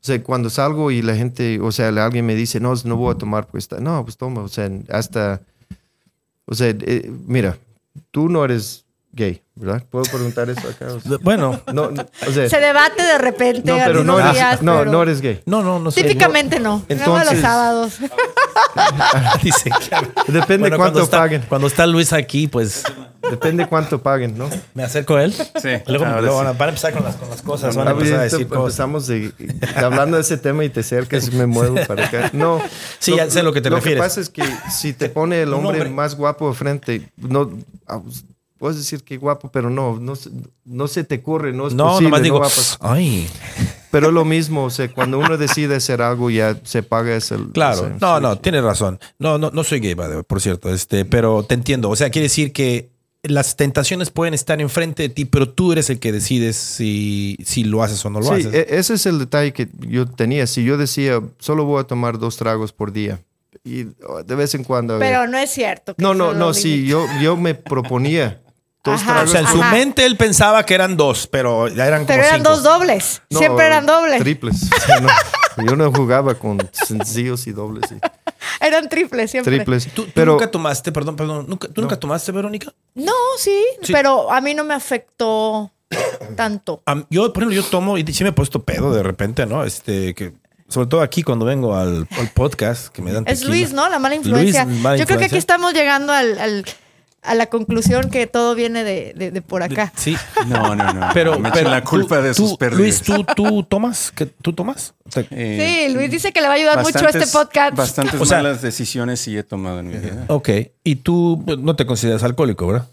sea, 0.00 0.22
cuando 0.22 0.48
salgo 0.48 0.90
y 0.90 1.02
la 1.02 1.16
gente, 1.16 1.60
o 1.60 1.72
sea, 1.72 1.88
alguien 1.88 2.24
me 2.24 2.34
dice, 2.36 2.60
no, 2.60 2.72
no 2.84 2.96
voy 2.96 3.12
a 3.14 3.18
tomar, 3.18 3.48
pues, 3.48 3.64
está- 3.64 3.80
no, 3.80 4.02
pues 4.04 4.16
toma, 4.16 4.42
o 4.42 4.48
sea, 4.48 4.70
hasta, 4.90 5.40
o 6.46 6.54
sea, 6.54 6.68
eh, 6.68 7.10
mira, 7.26 7.58
tú 8.10 8.28
no 8.28 8.44
eres 8.44 8.83
gay, 9.14 9.42
¿verdad? 9.54 9.82
¿Puedo 9.90 10.04
preguntar 10.04 10.50
eso 10.50 10.68
acá? 10.68 10.86
O 10.92 11.00
sea, 11.00 11.18
Bueno, 11.22 11.60
no, 11.72 11.90
no, 11.90 12.04
o 12.26 12.30
sea, 12.32 12.48
Se 12.48 12.60
debate 12.60 13.02
de 13.02 13.18
repente 13.18 13.70
no, 13.70 13.78
pero 13.84 14.04
no 14.04 14.18
eres, 14.18 14.32
días, 14.34 14.62
no, 14.62 14.78
pero 14.78 14.90
no 14.90 15.02
eres 15.02 15.20
gay. 15.20 15.40
no, 15.46 15.62
no, 15.62 15.78
no 15.78 15.90
sé. 15.90 16.02
Típicamente 16.02 16.58
no. 16.60 16.84
Luego 16.88 17.06
los 17.18 17.18
Entonces- 17.18 17.40
sábados. 17.40 17.98
Dice 19.42 19.70
que- 19.70 20.32
Depende 20.32 20.68
Bueno, 20.68 20.76
cuánto 20.76 20.78
cuando 20.78 21.02
está, 21.02 21.18
paguen. 21.18 21.42
Cuando 21.48 21.66
está 21.66 21.86
Luis 21.86 22.12
aquí, 22.12 22.48
pues 22.48 22.82
Depende 23.30 23.66
cuánto 23.66 24.02
paguen, 24.02 24.36
¿no? 24.36 24.50
me 24.74 24.82
acerco 24.82 25.16
a 25.16 25.24
él. 25.24 25.32
Sí, 25.32 25.68
Luego, 25.86 26.04
ahora 26.04 26.20
luego 26.20 26.40
sí. 26.40 26.44
van, 26.44 26.46
a, 26.60 26.68
empezar 26.68 26.92
con 26.92 27.04
las, 27.04 27.16
con 27.16 27.30
las 27.30 27.40
cosas. 27.42 27.74
Van 27.74 27.88
a 27.88 27.92
empezar 27.92 28.16
a 28.16 28.20
Ahorita 28.20 28.36
decir 28.36 28.48
cosas. 28.48 28.78
empezamos 28.78 29.06
de, 29.06 29.32
hablando 29.82 30.16
de 30.18 30.22
ese 30.22 30.36
tema 30.36 30.62
y 30.64 30.68
te 30.68 30.80
acercas 30.80 31.28
y 31.28 31.30
me 31.30 31.46
muevo 31.46 31.76
para 31.86 32.04
acá. 32.06 32.30
No. 32.34 32.60
Sí, 32.98 33.16
ya 33.16 33.30
sé 33.30 33.42
lo 33.42 33.52
que 33.54 33.62
te 33.62 33.70
Lo 33.70 33.76
refieres. 33.76 34.02
que 34.02 34.06
pasa 34.08 34.20
es 34.20 34.28
que 34.28 34.42
si 34.70 34.92
te 34.92 35.08
pone 35.08 35.40
el 35.42 35.54
hombre, 35.54 35.78
hombre. 35.78 35.90
más 35.90 36.16
guapo 36.16 36.48
de 36.50 36.54
frente, 36.54 37.12
no, 37.16 37.50
puedes 38.64 38.78
decir 38.78 39.04
que 39.04 39.18
guapo, 39.18 39.50
pero 39.52 39.68
no, 39.68 39.98
no, 40.00 40.16
se- 40.16 40.30
no 40.64 40.88
se 40.88 41.04
te 41.04 41.16
ocurre, 41.16 41.52
no 41.52 41.66
es 41.68 41.74
No, 41.74 41.84
posible. 41.84 42.04
nomás 42.04 42.20
no 42.20 42.24
digo, 42.24 42.42
ay, 42.80 43.28
Pero 43.90 44.06
es 44.06 44.14
lo 44.14 44.24
mismo, 44.24 44.64
o 44.64 44.70
sea, 44.70 44.90
cuando 44.90 45.18
uno 45.18 45.36
decide 45.36 45.76
hacer 45.76 46.00
algo 46.00 46.30
ya 46.30 46.58
se 46.64 46.82
paga 46.82 47.14
ese. 47.14 47.36
claro. 47.52 47.88
ese- 47.88 47.96
No, 48.00 48.16
sí, 48.16 48.22
no, 48.22 48.32
sí. 48.32 48.38
tienes 48.42 48.64
razón. 48.64 48.98
No, 49.18 49.36
no, 49.36 49.50
no 49.50 49.64
soy 49.64 49.80
gay, 49.80 49.94
por 50.26 50.40
cierto, 50.40 50.72
este, 50.72 51.04
pero 51.04 51.42
te 51.42 51.52
entiendo. 51.54 51.90
O 51.90 51.96
sea, 51.96 52.08
quiere 52.08 52.24
decir 52.24 52.54
que 52.54 52.88
las 53.22 53.56
tentaciones 53.56 54.08
pueden 54.08 54.32
estar 54.32 54.58
enfrente 54.62 55.02
de 55.02 55.08
ti, 55.10 55.26
pero 55.26 55.46
tú 55.50 55.72
eres 55.72 55.90
el 55.90 55.98
que 56.00 56.10
decides 56.10 56.56
si, 56.56 57.36
si 57.44 57.64
lo 57.64 57.82
haces 57.82 58.02
o 58.06 58.08
no 58.08 58.20
lo 58.20 58.28
Sí, 58.28 58.32
haces. 58.48 58.54
e- 58.54 58.78
ese 58.78 58.94
es 58.94 59.04
el 59.04 59.18
detalle 59.18 59.52
que 59.52 59.68
yo 59.88 60.06
tenía. 60.06 60.46
Si 60.46 60.64
yo 60.64 60.78
decía, 60.78 61.20
solo 61.38 61.66
voy 61.66 61.80
a 61.82 61.84
tomar 61.84 62.18
dos 62.18 62.38
tragos 62.38 62.72
por 62.72 62.92
día 62.92 63.20
y 63.62 63.86
oh, 64.08 64.22
de 64.24 64.34
vez 64.34 64.54
en 64.54 64.64
cuando. 64.64 64.98
Pero 64.98 65.26
no 65.28 65.36
es 65.38 65.50
cierto. 65.50 65.94
que 65.94 66.02
No, 66.02 66.14
no, 66.14 66.32
no, 66.34 66.52
sí, 66.54 66.86
yo, 66.86 67.06
yo 67.22 67.36
me 67.36 67.54
proponía 67.54 68.40
dos 68.84 69.00
Ajá. 69.02 69.22
o 69.22 69.26
sea, 69.26 69.40
en 69.40 69.46
su 69.48 69.60
Ajá. 69.62 69.72
mente 69.72 70.04
él 70.04 70.16
pensaba 70.16 70.64
que 70.66 70.74
eran 70.74 70.96
dos, 70.96 71.26
pero 71.26 71.68
ya 71.68 71.86
eran 71.86 72.00
como 72.00 72.08
Pero 72.08 72.22
eran 72.22 72.36
cinco. 72.40 72.50
dos 72.50 72.62
dobles. 72.62 73.22
No, 73.30 73.38
Siempre 73.38 73.66
eran 73.66 73.86
dobles. 73.86 74.20
Triples. 74.20 74.70
O 74.76 74.80
sea, 74.86 75.00
no, 75.00 75.08
yo 75.70 75.76
no 75.76 75.90
jugaba 75.92 76.34
con 76.34 76.58
sencillos 76.72 77.46
y 77.46 77.52
dobles. 77.52 77.90
y 77.92 77.94
Eran 78.64 78.88
triples 78.88 79.30
siempre. 79.30 79.56
triples. 79.56 79.86
¿Tú, 79.94 80.04
tú 80.04 80.10
Pero 80.14 80.32
nunca 80.32 80.50
tomaste, 80.50 80.92
perdón, 80.92 81.16
perdón, 81.16 81.46
¿nunca, 81.48 81.68
¿tú 81.68 81.80
nunca 81.80 81.98
tomaste, 81.98 82.30
Verónica? 82.32 82.72
No, 82.94 83.12
sí, 83.38 83.58
Sí. 83.82 83.92
pero 83.92 84.30
a 84.30 84.40
mí 84.40 84.52
no 84.54 84.64
me 84.64 84.74
afectó 84.74 85.72
tanto. 86.36 86.82
Yo, 87.10 87.32
por 87.32 87.42
ejemplo, 87.42 87.62
yo 87.62 87.68
tomo 87.68 87.96
y 87.98 88.04
sí 88.12 88.22
me 88.24 88.30
he 88.30 88.32
puesto 88.32 88.62
pedo 88.64 88.92
de 88.92 89.02
repente, 89.02 89.46
¿no? 89.46 89.64
Este, 89.64 90.14
que 90.14 90.34
sobre 90.68 90.88
todo 90.88 91.02
aquí 91.02 91.22
cuando 91.22 91.44
vengo 91.44 91.76
al, 91.76 92.08
al 92.18 92.28
podcast, 92.34 92.88
que 92.88 93.00
me 93.02 93.12
dan 93.12 93.24
Es 93.26 93.40
tequila. 93.40 93.50
Luis, 93.56 93.72
¿no? 93.72 93.88
La 93.88 93.98
mala 93.98 94.16
Luis, 94.16 94.26
influencia. 94.26 94.64
mala 94.66 94.96
Yo 94.96 95.06
creo 95.06 95.18
que 95.18 95.26
aquí 95.26 95.36
estamos 95.38 95.72
llegando 95.72 96.12
al, 96.12 96.38
al- 96.38 96.64
a 97.24 97.34
la 97.34 97.46
conclusión 97.46 98.10
que 98.10 98.26
todo 98.26 98.54
viene 98.54 98.84
de, 98.84 99.14
de- 99.16 99.30
de 99.30 99.42
por 99.42 99.62
acá. 99.62 99.92
Sí. 99.96 100.16
No, 100.46 100.74
no, 100.76 100.92
no. 100.92 101.08
Pero, 101.14 101.38
me 101.38 101.50
pero 101.50 101.70
la 101.70 101.82
tú- 101.82 101.90
culpa 101.90 102.20
de 102.20 102.34
sus 102.34 102.56
pérdidas. 102.56 102.80
Luis, 102.80 103.02
¿tú, 103.02 103.24
tú 103.34 103.62
tomas? 103.62 104.12
¿Qué, 104.14 104.26
¿Tú 104.26 104.52
tomas? 104.52 104.94
Eh, 105.30 105.86
Sí, 105.88 105.94
Luis 105.94 106.10
dice 106.10 106.32
que 106.32 106.40
le 106.40 106.48
va 106.48 106.52
a 106.54 106.56
ayudar 106.56 106.78
mucho 106.82 106.92
bastantes- 106.92 107.22
este 107.22 107.32
podcast. 107.38 107.76
Bastantes 107.76 108.14
O 108.20 108.24
sea- 108.26 108.38
malas 108.38 108.60
decisiones 108.62 109.20
sí 109.20 109.36
he 109.36 109.42
tomado 109.42 109.80
en 109.80 109.88
mi 109.88 109.96
vida. 109.96 110.24
ok. 110.28 110.48
Y 110.84 110.96
tú 110.96 111.42
no 111.58 111.76
te 111.76 111.86
consideras 111.86 112.22
alcohólico, 112.22 112.66
¿verdad? 112.66 112.88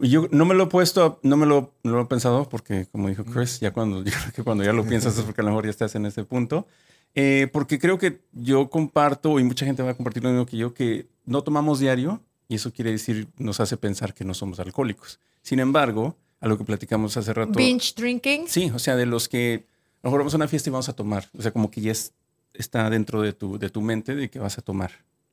Yo 0.00 0.26
no 0.32 0.44
me 0.44 0.54
lo 0.54 0.64
he 0.64 0.66
puesto, 0.66 1.20
no 1.22 1.36
me 1.36 1.46
lo, 1.46 1.74
no 1.84 1.92
lo 1.92 2.02
he 2.02 2.06
pensado 2.06 2.48
porque, 2.48 2.86
como 2.90 3.08
dijo 3.08 3.24
Chris, 3.24 3.60
ya 3.60 3.70
cuando, 3.72 3.98
yo 4.04 4.10
creo 4.10 4.32
que 4.34 4.42
cuando 4.42 4.64
ya 4.64 4.72
lo 4.72 4.84
piensas 4.84 5.16
es 5.16 5.22
porque 5.22 5.42
a 5.42 5.44
lo 5.44 5.50
mejor 5.50 5.64
ya 5.66 5.70
estás 5.70 5.94
en 5.94 6.06
ese 6.06 6.24
punto. 6.24 6.66
Eh, 7.14 7.48
porque 7.52 7.78
creo 7.78 7.98
que 7.98 8.20
yo 8.32 8.68
comparto, 8.70 9.38
y 9.38 9.44
mucha 9.44 9.64
gente 9.66 9.82
va 9.82 9.90
a 9.90 9.94
compartir 9.94 10.24
lo 10.24 10.30
mismo 10.30 10.46
que 10.46 10.56
yo, 10.56 10.74
que 10.74 11.06
no 11.26 11.42
tomamos 11.42 11.78
diario 11.78 12.20
y 12.48 12.56
eso 12.56 12.72
quiere 12.72 12.90
decir, 12.90 13.28
nos 13.36 13.60
hace 13.60 13.76
pensar 13.76 14.14
que 14.14 14.24
no 14.24 14.34
somos 14.34 14.60
alcohólicos. 14.60 15.20
Sin 15.42 15.58
embargo, 15.60 16.16
a 16.40 16.48
lo 16.48 16.58
que 16.58 16.64
platicamos 16.64 17.16
hace 17.16 17.32
rato. 17.32 17.52
Binge 17.52 17.92
drinking. 17.96 18.48
Sí, 18.48 18.70
o 18.74 18.78
sea, 18.78 18.96
de 18.96 19.06
los 19.06 19.28
que 19.28 19.66
a 20.02 20.06
lo 20.06 20.10
mejor 20.10 20.20
vamos 20.20 20.34
a 20.34 20.36
una 20.36 20.48
fiesta 20.48 20.68
y 20.68 20.72
vamos 20.72 20.88
a 20.88 20.92
tomar. 20.94 21.28
O 21.38 21.42
sea, 21.42 21.52
como 21.52 21.70
que 21.70 21.80
ya 21.80 21.92
es- 21.92 22.12
está 22.54 22.90
dentro 22.90 23.22
de 23.22 23.32
tu, 23.32 23.58
de 23.58 23.70
tu 23.70 23.80
mente 23.80 24.14
de 24.14 24.28
que 24.28 24.38
vas 24.38 24.58
a 24.58 24.62
tomar. 24.62 24.90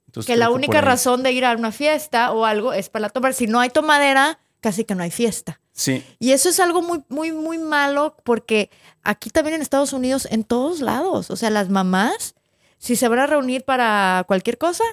Entonces, 0.07 0.27
Que 0.27 0.37
la 0.37 0.49
única 0.51 0.81
razón 0.81 1.21
de 1.23 1.31
ir 1.33 1.45
a 1.45 1.53
una 1.55 1.71
fiesta 1.71 2.31
o 2.31 2.45
algo 2.45 2.73
es 2.73 2.89
para 2.89 3.09
tomar. 3.09 3.33
Si 3.33 3.45
no 3.47 3.59
hay 3.59 3.69
tomadera, 3.69 4.39
casi 4.61 4.83
que 4.85 4.95
no 4.95 5.03
hay 5.03 5.11
fiesta. 5.11 5.59
Sí, 5.71 6.03
Y 6.19 6.31
eso 6.31 6.49
es 6.49 6.59
algo 6.59 6.81
muy, 6.81 7.03
muy, 7.09 7.31
muy 7.31 7.57
malo 7.57 8.15
porque 8.23 8.69
aquí 9.03 9.29
también 9.29 9.55
en 9.55 9.61
Estados 9.61 9.93
Unidos, 9.93 10.27
en 10.29 10.43
todos 10.43 10.81
lados, 10.81 11.29
o 11.31 11.35
sea, 11.35 11.49
las 11.49 11.69
mamás, 11.69 12.35
si 12.79 12.95
se 12.95 13.07
van 13.07 13.19
a 13.19 13.27
reunir 13.27 13.63
para 13.65 14.23
cualquier 14.27 14.57
cosa, 14.57 14.83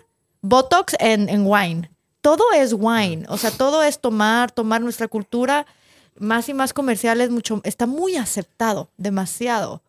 Botox 0.42 0.94
en, 1.00 1.28
en 1.28 1.42
wine. 1.46 1.90
Todo 2.26 2.52
es 2.52 2.72
wine, 2.76 3.24
o 3.28 3.38
sea, 3.38 3.52
todo 3.52 3.84
es 3.84 4.00
tomar, 4.00 4.50
tomar 4.50 4.80
nuestra 4.80 5.06
cultura 5.06 5.64
más 6.18 6.48
y 6.48 6.54
más 6.54 6.72
comerciales, 6.72 7.30
mucho, 7.30 7.60
está 7.62 7.86
muy 7.86 8.16
aceptado, 8.16 8.90
demasiado. 8.96 9.80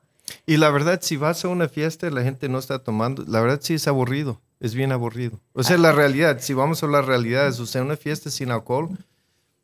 Y 0.46 0.58
la 0.58 0.70
verdad, 0.70 1.00
si 1.02 1.18
vas 1.18 1.44
a 1.44 1.48
una 1.48 1.68
fiesta 1.68 2.06
y 2.06 2.12
la 2.12 2.22
gente 2.22 2.48
no 2.48 2.60
está 2.60 2.78
tomando, 2.78 3.24
la 3.28 3.42
verdad 3.42 3.58
sí 3.64 3.74
es 3.74 3.88
aburrido. 3.88 4.40
Es 4.60 4.76
bien 4.76 4.92
aburrido. 4.92 5.40
O 5.54 5.64
sea, 5.64 5.80
la 5.80 5.92
realidad, 5.92 6.38
si 6.40 6.54
vamos 6.54 6.84
a 6.84 6.86
hablar 6.86 7.06
realidades, 7.06 7.60
o 7.60 7.66
sea, 7.66 7.82
una 7.82 7.98
fiesta 7.98 8.30
sin 8.30 8.52
alcohol, 8.52 8.96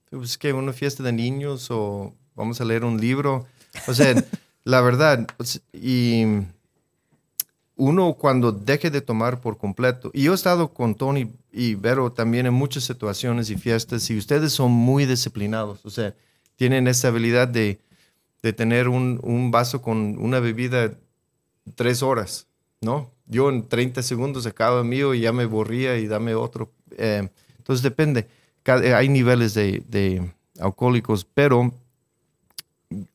pues 0.10 0.40
que 0.40 0.52
una 0.52 0.74
fiesta 0.74 1.04
de 1.04 1.12
niños 1.12 1.70
o 1.70 2.16
vamos 2.34 2.60
a 2.60 2.66
leer 2.66 2.86
un 2.86 3.00
libro. 3.00 3.46
O 3.86 3.94
sea, 3.94 4.16
la 4.64 4.82
verdad, 4.82 5.28
y 5.74 6.26
uno 7.84 8.14
cuando 8.14 8.52
deje 8.52 8.90
de 8.90 9.02
tomar 9.02 9.42
por 9.42 9.58
completo, 9.58 10.10
y 10.14 10.24
yo 10.24 10.32
he 10.32 10.36
estado 10.36 10.74
con 10.74 10.96
Tony 10.96 11.32
y 11.52 11.76
Vero 11.76 12.12
también 12.12 12.46
en 12.46 12.54
muchas 12.54 12.84
situaciones 12.86 13.50
y 13.50 13.58
fiestas, 13.58 14.10
y 14.10 14.18
ustedes 14.18 14.54
son 14.54 14.72
muy 14.72 15.06
disciplinados, 15.06 15.86
o 15.86 15.90
sea, 15.90 16.16
tienen 16.56 16.88
esa 16.88 17.10
habilidad 17.10 17.48
de, 17.48 17.80
de 18.42 18.54
tener 18.54 18.88
un, 18.88 19.20
un 19.24 19.52
vaso 19.52 19.82
con 19.82 20.18
una 20.18 20.40
bebida 20.40 20.94
tres 21.76 22.04
horas, 22.04 22.48
¿no? 22.82 23.12
Yo 23.26 23.50
en 23.50 23.68
30 23.68 24.02
segundos 24.04 24.46
acabo 24.46 24.80
el 24.80 24.86
mío 24.86 25.14
y 25.14 25.22
ya 25.22 25.32
me 25.32 25.46
borría 25.46 25.98
y 25.98 26.08
dame 26.08 26.36
otro. 26.36 26.72
Eh, 26.98 27.30
entonces 27.58 27.82
depende. 27.84 28.28
Eh, 28.66 28.94
hay 28.94 29.10
niveles 29.10 29.54
de, 29.54 29.82
de 29.88 30.32
alcohólicos, 30.60 31.26
pero 31.26 31.74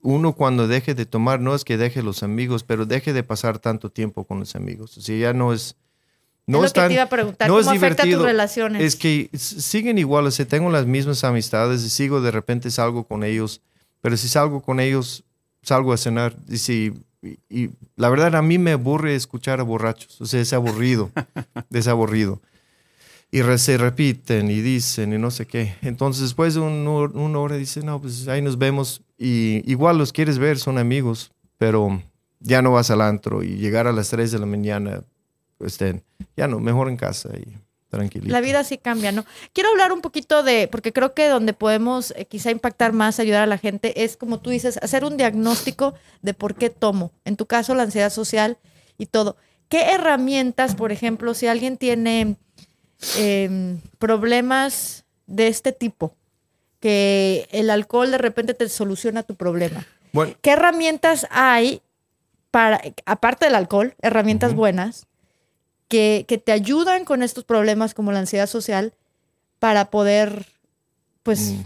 uno 0.03 0.33
cuando 0.35 0.67
deje 0.69 0.95
de 0.95 1.07
tomar, 1.07 1.41
no 1.41 1.55
es 1.55 1.65
que 1.65 1.77
deje 1.77 2.03
los 2.03 2.23
amigos, 2.23 2.65
pero 2.65 2.87
deje 2.87 3.13
de 3.13 3.23
pasar 3.23 3.59
tanto 3.59 3.91
tiempo 3.91 4.25
con 4.25 4.41
los 4.41 4.55
amigos. 4.57 4.97
O 4.99 5.01
sea, 5.01 5.17
ya 5.17 5.33
no 5.33 5.53
es... 5.53 5.77
No 6.47 6.59
es 6.59 6.61
lo 6.63 6.67
es 6.67 6.73
que 6.73 6.81
tan- 6.81 6.89
te 6.89 6.95
iba 6.95 7.03
a 7.03 7.09
preguntar, 7.11 7.47
no 7.49 7.55
¿cómo 7.55 7.61
es 7.61 7.67
afecta 7.69 7.87
a 7.87 7.91
tus 7.91 8.05
divertido. 8.05 8.25
relaciones? 8.27 8.83
Es 8.83 8.97
que 8.97 9.29
siguen 9.37 9.99
igual, 9.99 10.27
o 10.27 10.31
sea, 10.31 10.47
tengo 10.49 10.71
las 10.71 10.87
mismas 10.87 11.23
amistades 11.25 11.83
y 11.85 11.91
sigo 11.91 12.23
de 12.23 12.31
repente 12.31 12.71
salgo 12.71 13.05
con 13.05 13.23
ellos, 13.23 13.61
pero 14.01 14.17
si 14.17 14.29
salgo 14.29 14.63
con 14.63 14.81
ellos, 14.81 15.25
salgo 15.63 15.93
a 15.93 15.99
cenar. 15.99 16.35
Y, 16.49 16.57
si, 16.57 16.95
y, 17.23 17.39
y 17.51 17.71
la 17.97 18.09
verdad 18.09 18.35
a 18.35 18.41
mí 18.41 18.57
me 18.57 18.73
aburre 18.73 19.15
escuchar 19.15 19.61
a 19.61 19.63
borrachos, 19.63 20.19
o 20.23 20.25
sea, 20.27 20.41
es 20.41 20.55
aburrido, 20.55 21.11
es 21.71 21.87
aburrido. 21.87 22.41
Y 23.31 23.43
re- 23.43 23.59
se 23.59 23.77
repiten 23.77 24.51
y 24.51 24.63
dicen 24.63 25.13
y 25.13 25.19
no 25.19 25.31
sé 25.31 25.47
qué. 25.47 25.75
Entonces 25.83 26.23
después 26.23 26.55
de 26.55 26.61
un 26.61 26.89
una 26.89 27.39
hora 27.41 27.57
dicen, 27.57 27.85
no, 27.85 28.01
pues 28.01 28.27
ahí 28.27 28.41
nos 28.41 28.57
vemos. 28.57 29.03
Y 29.19 29.69
igual 29.71 29.99
los 29.99 30.13
quieres 30.13 30.39
ver, 30.39 30.59
son 30.59 30.79
amigos, 30.79 31.33
pero 31.59 32.01
ya 32.41 32.63
no 32.63 32.73
vas 32.73 32.91
al 32.91 33.01
antro 33.01 33.43
y 33.43 33.57
llegar 33.57 33.87
a 33.87 33.93
las 33.93 34.11
3 34.11 34.31
de 34.31 34.39
la 34.39 34.47
mañana, 34.47 35.03
pues 35.59 35.77
ten, 35.77 36.05
ya 36.37 36.47
no, 36.47 36.61
mejor 36.61 36.89
en 36.89 36.97
casa 36.97 37.31
y 37.37 37.57
tranquilito. 37.89 38.33
La 38.33 38.41
vida 38.41 38.63
sí 38.65 38.79
cambia, 38.79 39.13
¿no? 39.13 39.25
Quiero 39.53 39.71
hablar 39.71 39.93
un 39.93 40.01
poquito 40.01 40.43
de, 40.43 40.69
porque 40.69 40.93
creo 40.93 41.15
que 41.15 41.27
donde 41.27 41.53
podemos 41.53 42.13
eh, 42.17 42.27
quizá 42.27 42.51
impactar 42.51 42.93
más, 42.93 43.19
ayudar 43.19 43.43
a 43.43 43.47
la 43.47 43.59
gente, 43.59 44.05
es 44.05 44.17
como 44.17 44.41
tú 44.41 44.51
dices, 44.51 44.79
hacer 44.83 45.05
un 45.05 45.17
diagnóstico 45.17 45.95
de 46.23 46.35
por 46.35 46.55
qué 46.55 46.71
tomo. 46.71 47.11
En 47.25 47.37
tu 47.37 47.47
caso, 47.47 47.75
la 47.75 47.83
ansiedad 47.83 48.11
social 48.11 48.59
y 48.99 49.07
todo. 49.07 49.37
¿Qué 49.69 49.93
herramientas, 49.93 50.75
por 50.75 50.93
ejemplo, 50.93 51.35
si 51.35 51.47
alguien 51.47 51.77
tiene 51.77 52.37
em, 53.17 53.81
problemas 53.99 55.05
de 55.27 55.49
este 55.49 55.73
tipo, 55.73 56.15
que 56.81 57.49
el 57.51 57.71
alcohol 57.71 58.11
de 58.11 58.19
repente 58.19 58.55
te 58.55 58.69
soluciona 58.69 59.23
tu 59.23 59.35
problema. 59.35 59.87
Bueno, 60.13 60.35
¿Qué 60.43 60.51
herramientas 60.51 61.27
hay 61.31 61.83
para, 62.51 62.81
aparte 63.05 63.47
del 63.47 63.55
alcohol, 63.55 63.95
herramientas 64.01 64.55
buenas, 64.55 65.07
que, 65.89 66.25
que 66.29 66.39
te 66.39 66.53
ayudan 66.53 67.05
con 67.05 67.23
estos 67.23 67.45
problemas 67.45 67.95
como 67.95 68.13
la 68.13 68.21
ansiedad 68.21 68.47
social 68.47 68.93
para 69.59 69.91
poder, 69.91 70.47
pues, 71.23 71.53
Mm. 71.53 71.63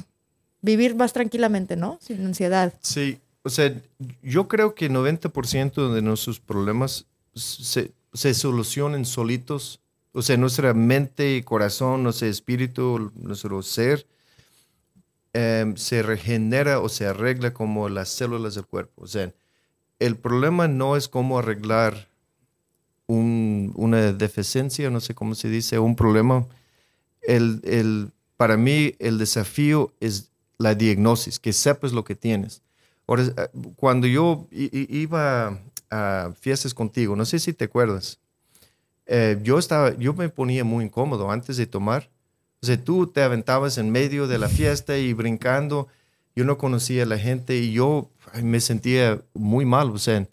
vivir 0.62 0.94
más 0.94 1.12
tranquilamente, 1.12 1.76
¿no? 1.76 1.98
Sin 2.00 2.24
ansiedad. 2.24 2.72
Sí, 2.80 3.18
o 3.42 3.50
sea, 3.50 3.74
yo 4.22 4.48
creo 4.48 4.74
que 4.74 4.88
90% 4.88 5.92
de 5.92 6.02
nuestros 6.02 6.40
problemas 6.40 7.06
se, 7.34 7.90
se 8.14 8.34
solucionan 8.34 9.04
solitos. 9.04 9.80
O 10.12 10.22
sea, 10.22 10.36
nuestra 10.36 10.72
mente 10.74 11.36
y 11.36 11.42
corazón, 11.42 12.02
nuestro 12.04 12.28
espíritu, 12.28 13.10
nuestro 13.16 13.62
ser, 13.62 14.06
em, 15.34 15.76
se 15.76 16.02
regenera 16.02 16.80
o 16.80 16.88
se 16.88 17.06
arregla 17.06 17.52
como 17.54 17.88
las 17.88 18.08
células 18.10 18.54
del 18.54 18.66
cuerpo. 18.66 19.02
O 19.04 19.06
sea, 19.06 19.32
el 20.00 20.16
problema 20.18 20.68
no 20.68 20.96
es 20.96 21.08
cómo 21.08 21.38
arreglar 21.38 22.08
un- 23.06 23.72
una 23.76 24.12
deficiencia, 24.12 24.90
no 24.90 25.00
sé 25.00 25.14
cómo 25.14 25.34
se 25.34 25.48
dice, 25.48 25.78
un 25.78 25.96
problema. 25.96 26.46
El, 27.22 27.60
el- 27.64 28.12
para 28.36 28.56
mí, 28.56 28.94
el 29.00 29.18
desafío 29.18 29.94
es 30.00 30.32
la 30.58 30.74
diagnosis, 30.74 31.40
que 31.40 31.52
sepas 31.52 31.92
lo 31.92 32.04
que 32.04 32.16
tienes. 32.16 32.62
Ahora, 33.08 33.24
eh, 33.24 33.48
cuando 33.76 34.06
yo 34.08 34.48
iba 34.52 35.60
a 35.90 36.32
fiestas 36.40 36.74
contigo, 36.74 37.16
no 37.16 37.24
sé 37.26 37.38
si 37.40 37.52
te 37.54 37.66
acuerdas, 37.66 38.20
eh, 39.06 39.38
yo, 39.42 39.58
estaba, 39.58 39.96
yo 39.98 40.14
me 40.14 40.30
ponía 40.30 40.64
muy 40.64 40.86
incómodo 40.86 41.30
antes 41.32 41.58
de 41.58 41.66
tomar. 41.66 42.10
O 42.62 42.66
sea, 42.66 42.82
tú 42.82 43.08
te 43.08 43.22
aventabas 43.22 43.76
en 43.78 43.90
medio 43.90 44.26
de 44.28 44.38
la 44.38 44.48
fiesta 44.48 44.96
y 44.96 45.12
brincando. 45.12 45.88
Yo 46.36 46.44
no 46.44 46.58
conocía 46.58 47.02
a 47.02 47.06
la 47.06 47.18
gente 47.18 47.56
y 47.56 47.72
yo 47.72 48.08
me 48.42 48.60
sentía 48.60 49.20
muy 49.34 49.64
mal. 49.64 49.90
O 49.90 49.98
sea, 49.98 50.26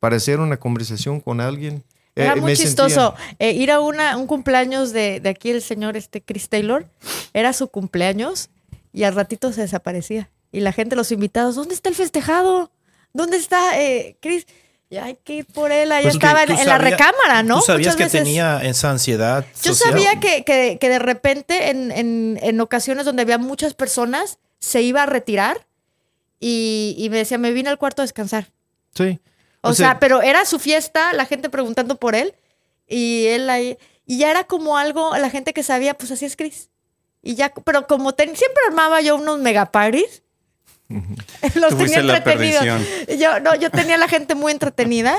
para 0.00 0.16
hacer 0.16 0.40
una 0.40 0.56
conversación 0.56 1.20
con 1.20 1.40
alguien. 1.40 1.84
eh, 2.16 2.24
Era 2.24 2.36
muy 2.36 2.52
me 2.52 2.56
chistoso 2.56 3.14
eh, 3.38 3.52
ir 3.52 3.70
a 3.70 3.80
una, 3.80 4.16
un 4.16 4.26
cumpleaños 4.26 4.92
de, 4.92 5.20
de 5.20 5.28
aquí 5.28 5.50
el 5.50 5.60
señor 5.60 5.96
este 5.98 6.22
Chris 6.22 6.48
Taylor. 6.48 6.88
Era 7.34 7.52
su 7.52 7.68
cumpleaños 7.68 8.48
y 8.94 9.02
al 9.02 9.14
ratito 9.14 9.52
se 9.52 9.60
desaparecía. 9.60 10.30
Y 10.52 10.60
la 10.60 10.72
gente, 10.72 10.96
los 10.96 11.12
invitados, 11.12 11.56
¿dónde 11.56 11.74
está 11.74 11.90
el 11.90 11.94
festejado? 11.94 12.70
¿Dónde 13.12 13.36
está 13.36 13.78
eh, 13.82 14.16
Chris? 14.22 14.46
Y 14.88 14.98
hay 14.98 15.16
que 15.24 15.32
ir 15.38 15.46
por 15.46 15.72
él. 15.72 15.90
Allá 15.90 16.02
Pues, 16.04 16.14
estaba 16.14 16.46
tú 16.46 16.52
en, 16.52 16.58
en 16.60 16.66
la 16.68 16.78
recámara, 16.78 17.42
¿no? 17.42 17.56
Tú 17.58 17.66
sabías 17.66 17.94
Muchas 17.94 17.96
que 17.96 18.04
veces- 18.04 18.22
tenía 18.24 18.60
esa 18.62 18.90
ansiedad. 18.90 19.44
Yo 19.62 19.74
social? 19.74 19.92
sabía 19.94 20.20
que, 20.20 20.44
que- 20.44 20.78
que 20.80 20.88
de 20.88 20.98
repente 21.00 21.70
en, 21.70 21.90
en- 21.90 22.38
en 22.40 22.60
ocasiones 22.60 23.04
donde 23.04 23.22
había 23.22 23.38
muchas 23.38 23.74
personas 23.74 24.38
se 24.60 24.82
iba 24.82 25.02
a 25.02 25.06
retirar 25.06 25.66
y, 26.38 26.94
y 26.98 27.10
me 27.10 27.16
decía, 27.18 27.38
me 27.38 27.50
vine 27.52 27.68
al 27.68 27.78
cuarto 27.78 28.02
a 28.02 28.04
descansar. 28.04 28.50
Sí. 28.94 29.18
O, 29.62 29.74
sea, 29.74 29.98
pero 29.98 30.22
era 30.22 30.44
su 30.44 30.60
fiesta, 30.60 31.12
la 31.12 31.24
gente 31.26 31.50
preguntando 31.50 31.96
por 31.96 32.14
él 32.14 32.34
y 32.86 33.26
él 33.26 33.50
ahí. 33.50 33.78
Y 34.06 34.18
ya 34.18 34.30
era 34.30 34.44
como 34.44 34.76
algo, 34.78 35.16
la 35.16 35.30
gente 35.30 35.52
que 35.52 35.64
sabía, 35.64 35.94
pues 35.94 36.12
así 36.12 36.24
es 36.24 36.36
Chris. 36.36 36.70
Y 37.22 37.34
ya, 37.34 37.52
pero 37.52 37.88
como 37.88 38.14
ten- 38.14 38.36
siempre 38.36 38.62
armaba 38.68 39.00
yo 39.00 39.16
unos 39.16 39.40
los 40.88 41.76
tenía 41.76 42.02
la 42.02 42.18
entretenidos. 42.18 42.64
Yo, 43.18 43.40
no, 43.40 43.54
yo 43.56 43.70
tenía 43.70 43.96
a 43.96 43.98
la 43.98 44.08
gente 44.08 44.34
muy 44.34 44.52
entretenida, 44.52 45.16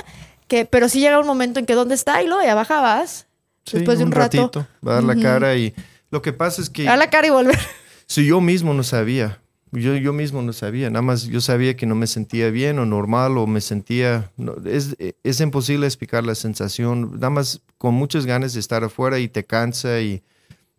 que, 0.48 0.66
pero 0.66 0.90
sí 0.90 1.00
llega 1.00 1.20
un 1.20 1.28
momento 1.28 1.60
en 1.60 1.66
que 1.66 1.74
¿dónde 1.74 1.96
está? 1.96 2.22
Y 2.22 2.28
luego 2.28 2.44
ya 2.44 2.56
bajabas. 2.56 3.28
Sí, 3.66 3.78
después 3.78 3.98
de 4.00 4.06
un, 4.06 4.12
rato. 4.12 4.38
ratito, 4.38 4.68
va 4.86 4.94
a 4.94 4.96
dar 4.96 5.04
la 5.04 5.14
Ujú. 5.14 5.22
cara 5.22 5.56
y 5.56 5.74
lo 6.10 6.22
que 6.22 6.32
pasa 6.32 6.62
es 6.62 6.70
que 6.70 6.84
Dar 6.84 6.98
la 6.98 7.10
cara 7.10 7.28
y 7.28 7.32
volver. 7.32 7.58
si 8.06 8.26
yo 8.26 8.40
mismo 8.40 8.74
no 8.74 8.84
sabía, 8.84 9.42
yo, 9.74 9.96
yo 9.98 10.14
mismo 10.14 10.42
no 10.42 10.54
sabía, 10.54 10.90
nada 10.90 11.02
más 11.02 11.24
yo 11.24 11.42
sabía 11.42 11.76
que 11.76 11.86
no 11.86 11.94
me 11.94 12.08
sentía 12.08 12.50
bien 12.50 12.80
o 12.80 12.86
normal 12.86 13.38
o 13.38 13.46
me 13.46 13.60
sentía, 13.60 14.32
no, 14.38 14.56
es, 14.66 14.96
es 15.22 15.42
imposible 15.42 15.86
explicar 15.86 16.24
la 16.24 16.34
sensación, 16.36 17.16
nada 17.16 17.30
más 17.30 17.60
con 17.78 17.94
muchas 17.94 18.26
ganas 18.26 18.54
de 18.54 18.62
estar 18.62 18.86
afuera 18.86 19.20
y 19.20 19.28
te 19.28 19.44
cansa 19.44 20.00
y 20.00 20.24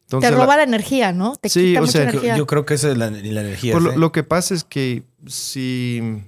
entonces 0.08 0.30
te 0.30 0.36
la- 0.36 0.42
roba 0.42 0.56
la 0.56 0.62
energía, 0.64 1.12
¿no? 1.12 1.36
Te 1.36 1.48
Sí, 1.48 1.60
quita 1.68 1.80
o 1.80 1.82
mucha 1.82 1.92
sea, 1.92 2.02
Yo, 2.04 2.08
energía. 2.10 2.36
yo 2.36 2.46
creo 2.46 2.64
que 2.66 2.74
esa 2.74 2.90
es 2.90 2.96
la, 2.98 3.10
la 3.10 3.40
energía. 3.40 3.72
Pues 3.74 3.84
lo, 3.84 3.92
¿sí? 3.92 3.98
lo 3.98 4.12
que 4.12 4.22
pasa 4.22 4.54
es 4.54 4.64
que 4.64 5.02
si... 5.26 6.22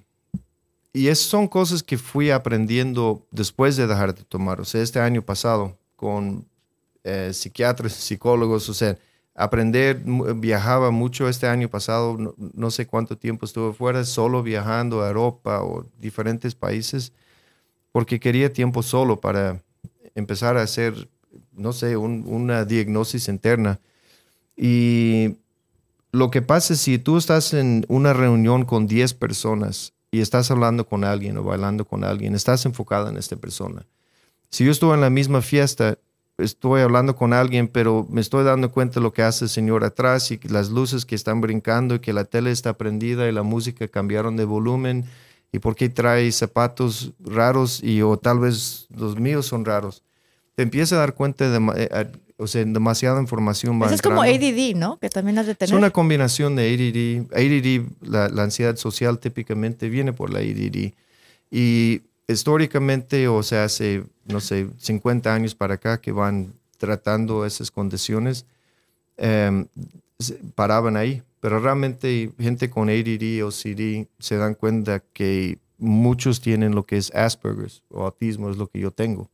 Y 0.93 1.07
esas 1.09 1.25
son 1.27 1.47
cosas 1.47 1.83
que 1.83 1.97
fui 1.97 2.31
aprendiendo 2.31 3.25
después 3.31 3.77
de 3.77 3.87
dejar 3.87 4.15
de 4.15 4.25
tomar. 4.25 4.61
O 4.61 4.65
sea, 4.65 4.83
este 4.83 4.99
año 4.99 5.23
pasado 5.23 5.79
con 5.97 6.45
eh, 7.05 7.31
psiquiatras, 7.33 7.93
psicólogos, 7.93 8.69
o 8.69 8.75
sea, 8.75 8.99
aprender, 9.37 10.03
viajaba 10.37 10.91
mucho 10.91 11.29
este 11.29 11.47
año 11.47 11.69
pasado, 11.69 12.17
no, 12.19 12.35
no 12.37 12.71
sé 12.73 12.87
cuánto 12.87 13.17
tiempo 13.17 13.47
estuve 13.47 13.73
fuera, 13.73 14.05
solo 14.05 14.43
viajando 14.43 15.03
a 15.03 15.09
Europa 15.09 15.63
o 15.63 15.87
diferentes 16.01 16.57
países, 16.57 17.13
porque 17.93 18.19
quería 18.19 18.53
tiempo 18.53 18.83
solo 18.83 19.21
para 19.21 19.63
empezar 20.17 20.57
a 20.57 20.63
hacer, 20.63 21.09
no 21.53 21.73
sé, 21.73 21.97
un- 21.97 22.25
una 22.27 22.65
diagnosis 22.65 23.29
interna. 23.29 23.81
Y 24.57 25.37
lo 26.13 26.31
que 26.31 26.43
pasa 26.43 26.75
es 26.75 26.81
si 26.81 26.99
tú 26.99 27.17
estás 27.17 27.55
en 27.55 27.85
una 27.89 28.13
reunión 28.13 28.65
con 28.65 28.87
10 28.87 29.15
personas 29.15 29.93
y 30.11 30.21
estás 30.21 30.51
hablando 30.51 30.87
con 30.87 31.05
alguien 31.05 31.37
o 31.39 31.45
bailando 31.45 31.85
con 31.85 32.05
alguien, 32.05 32.35
estás 32.35 32.67
enfocada 32.67 33.11
en 33.11 33.17
esta 33.17 33.37
persona. 33.37 33.87
Si 34.51 34.65
yo 34.65 34.73
estuve 34.73 34.95
en 34.95 35.01
la 35.01 35.11
misma 35.11 35.43
fiesta, 35.43 35.99
estoy 36.37 36.81
hablando 36.81 37.15
con 37.15 37.33
alguien, 37.33 37.69
pero 37.69 38.07
me 38.11 38.21
estoy 38.21 38.45
dando 38.45 38.73
cuenta 38.73 38.95
de 38.95 39.03
lo 39.03 39.13
que 39.13 39.23
hace 39.23 39.45
el 39.45 39.51
señor 39.51 39.85
atrás 39.85 40.31
y 40.33 40.41
las 40.49 40.71
luces 40.71 41.05
que 41.07 41.15
están 41.15 41.41
brincando 41.41 41.95
y 41.95 42.01
que 42.01 42.13
la 42.13 42.25
tele 42.25 42.51
está 42.51 42.77
prendida 42.77 43.29
y 43.29 43.33
la 43.33 43.43
música 43.45 43.87
cambiaron 43.89 44.37
de 44.37 44.45
volumen 44.45 45.05
y 45.53 45.59
por 45.61 45.77
qué 45.77 45.89
trae 45.89 46.31
zapatos 46.33 47.13
raros 47.21 47.83
y 47.83 48.03
o 48.03 48.17
tal 48.17 48.41
vez 48.41 48.87
los 48.91 49.17
míos 49.17 49.47
son 49.47 49.65
raros. 49.65 50.03
Te 50.61 50.65
empiezas 50.65 50.93
a 50.93 50.97
dar 51.01 51.15
cuenta 51.15 51.49
de, 51.49 51.57
eh, 51.81 51.89
eh, 51.91 52.07
o 52.37 52.47
sea, 52.47 52.63
demasiada 52.67 53.19
información. 53.19 53.83
Eso 53.83 53.95
es 53.95 54.03
como. 54.03 54.21
ADD, 54.21 54.75
¿no? 54.77 54.99
Que 54.99 55.09
también 55.09 55.39
has 55.39 55.47
de 55.47 55.53
Es 55.53 55.59
tener. 55.59 55.75
una 55.75 55.89
combinación 55.89 56.55
de 56.55 56.69
ADD. 56.69 57.35
ADD, 57.35 57.89
la, 58.07 58.29
la 58.29 58.43
ansiedad 58.43 58.77
social 58.77 59.19
típicamente 59.19 59.89
viene 59.89 60.13
por 60.13 60.29
la 60.31 60.41
ADD. 60.41 60.93
Y 61.51 62.03
históricamente, 62.29 63.27
o 63.27 63.43
sea, 63.43 63.65
hace, 63.65 64.05
no 64.27 64.41
sé, 64.41 64.67
50 64.77 65.33
años 65.33 65.55
para 65.55 65.77
acá 65.77 65.99
que 65.99 66.13
van 66.13 66.53
tratando 66.77 67.47
esas 67.47 67.71
condiciones, 67.71 68.45
se- 69.17 70.35
paraban 70.55 70.99
ahí. 70.99 71.23
Pero 71.41 71.59
realmente 71.59 72.31
gente 72.39 72.69
con 72.69 72.91
ADD 72.91 73.43
o 73.45 73.51
CD 73.51 74.09
se 74.19 74.37
dan 74.37 74.55
cuenta 74.55 75.01
que 75.15 75.59
muchos 75.79 76.43
tienen 76.43 76.75
lo 76.75 76.85
que 76.85 76.99
es 76.99 77.11
Asperger's 77.15 77.83
o 77.89 78.05
autismo, 78.05 78.51
es 78.51 78.59
lo 78.59 78.67
que 78.67 78.79
yo 78.81 78.91
tengo. 78.91 79.31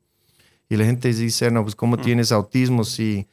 Y 0.68 0.76
la 0.76 0.85
gente 0.85 1.12
dice, 1.12 1.50
no, 1.50 1.62
pues 1.62 1.74
¿cómo 1.76 1.96
tienes 1.96 2.33
autismo 2.33 2.85
si 2.85 3.26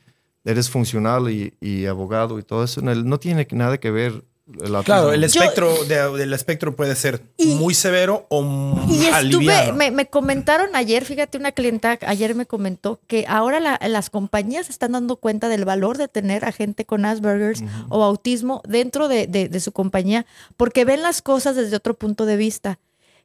eres 0.46 0.69
funcional 0.69 1.30
y, 1.32 1.54
y 1.60 1.86
abogado 1.86 2.38
y 2.39 2.43
todo 2.43 2.63
eso? 2.63 2.82
No, 2.82 2.93
no 2.93 3.19
tiene 3.19 3.48
nada 3.52 3.78
que 3.80 3.89
ver 3.91 4.24
el 4.62 4.76
autismo. 4.76 4.84
Claro, 4.84 5.13
el 5.13 5.22
Yo- 5.22 5.26
espectro, 5.41 5.86
de- 5.86 6.17
del 6.17 6.34
espectro 6.34 6.76
puede 6.76 6.96
ser 6.96 7.24
Y- 7.38 7.56
muy 7.56 7.74
severo 7.74 8.28
o 8.30 8.41
muy 8.43 8.98
Y 8.98 9.06
estuve, 9.08 9.72
me, 9.74 9.89
me 9.89 10.06
comentaron 10.08 10.76
ayer, 10.76 11.06
fíjate, 11.06 11.38
una 11.38 11.54
clienta 11.54 11.98
ayer 12.06 12.36
me 12.36 12.46
comentó 12.46 13.00
que 13.08 13.26
ahora 13.28 13.60
la- 13.62 13.80
las 13.88 14.10
compañías 14.10 14.69
están 14.69 14.91
dando 14.91 15.15
cuenta 15.15 15.48
del 15.48 15.63
valor 15.65 15.98
de 15.98 16.10
tener 16.10 16.43
a 16.46 16.52
gente 16.52 16.86
con 16.86 17.06
Asperger's 17.06 17.63
o 17.89 18.04
autismo 18.04 18.62
dentro 18.67 19.08
de, 19.08 19.26
de- 19.28 19.48
de 19.50 19.60
su 19.62 19.72
compañía, 19.72 20.26
porque 20.58 20.84
ven 20.86 21.02
las 21.02 21.22
cosas 21.22 21.56
desde 21.56 21.78
otro 21.78 21.93
punto 21.96 22.26
de 22.26 22.36
vista. 22.38 22.80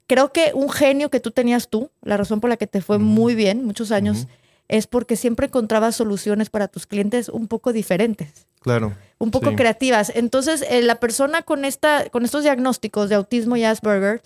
Creo 0.08 0.32
que 0.32 0.50
un 0.54 0.68
genio 0.70 1.10
que 1.10 1.20
tú 1.20 1.30
tenías 1.30 1.68
tú, 1.68 1.90
la 2.02 2.16
razón 2.16 2.40
por 2.40 2.50
la 2.50 2.56
que 2.56 2.66
te 2.66 2.80
fue 2.80 2.98
muy 2.98 3.34
bien 3.36 3.64
muchos 3.64 3.92
años, 3.92 4.26
es 4.66 4.86
porque 4.88 5.14
siempre 5.16 5.46
encontrabas 5.46 5.94
soluciones 5.96 6.50
para 6.50 6.66
tus 6.66 6.86
clientes 6.86 7.28
un 7.28 7.46
poco 7.46 7.72
diferentes 7.72 8.46
Claro. 8.60 8.94
un 9.18 9.30
poco 9.30 9.50
Sí. 9.50 9.56
creativas. 9.56 10.10
Entonces, 10.14 10.64
eh, 10.68 10.82
la 10.82 10.96
persona 10.96 11.42
con, 11.42 11.64
esta, 11.64 12.08
con 12.10 12.24
estos 12.24 12.42
diagnósticos 12.42 13.08
de 13.08 13.14
autismo 13.14 13.56
y 13.56 13.64
Asperger 13.64 14.20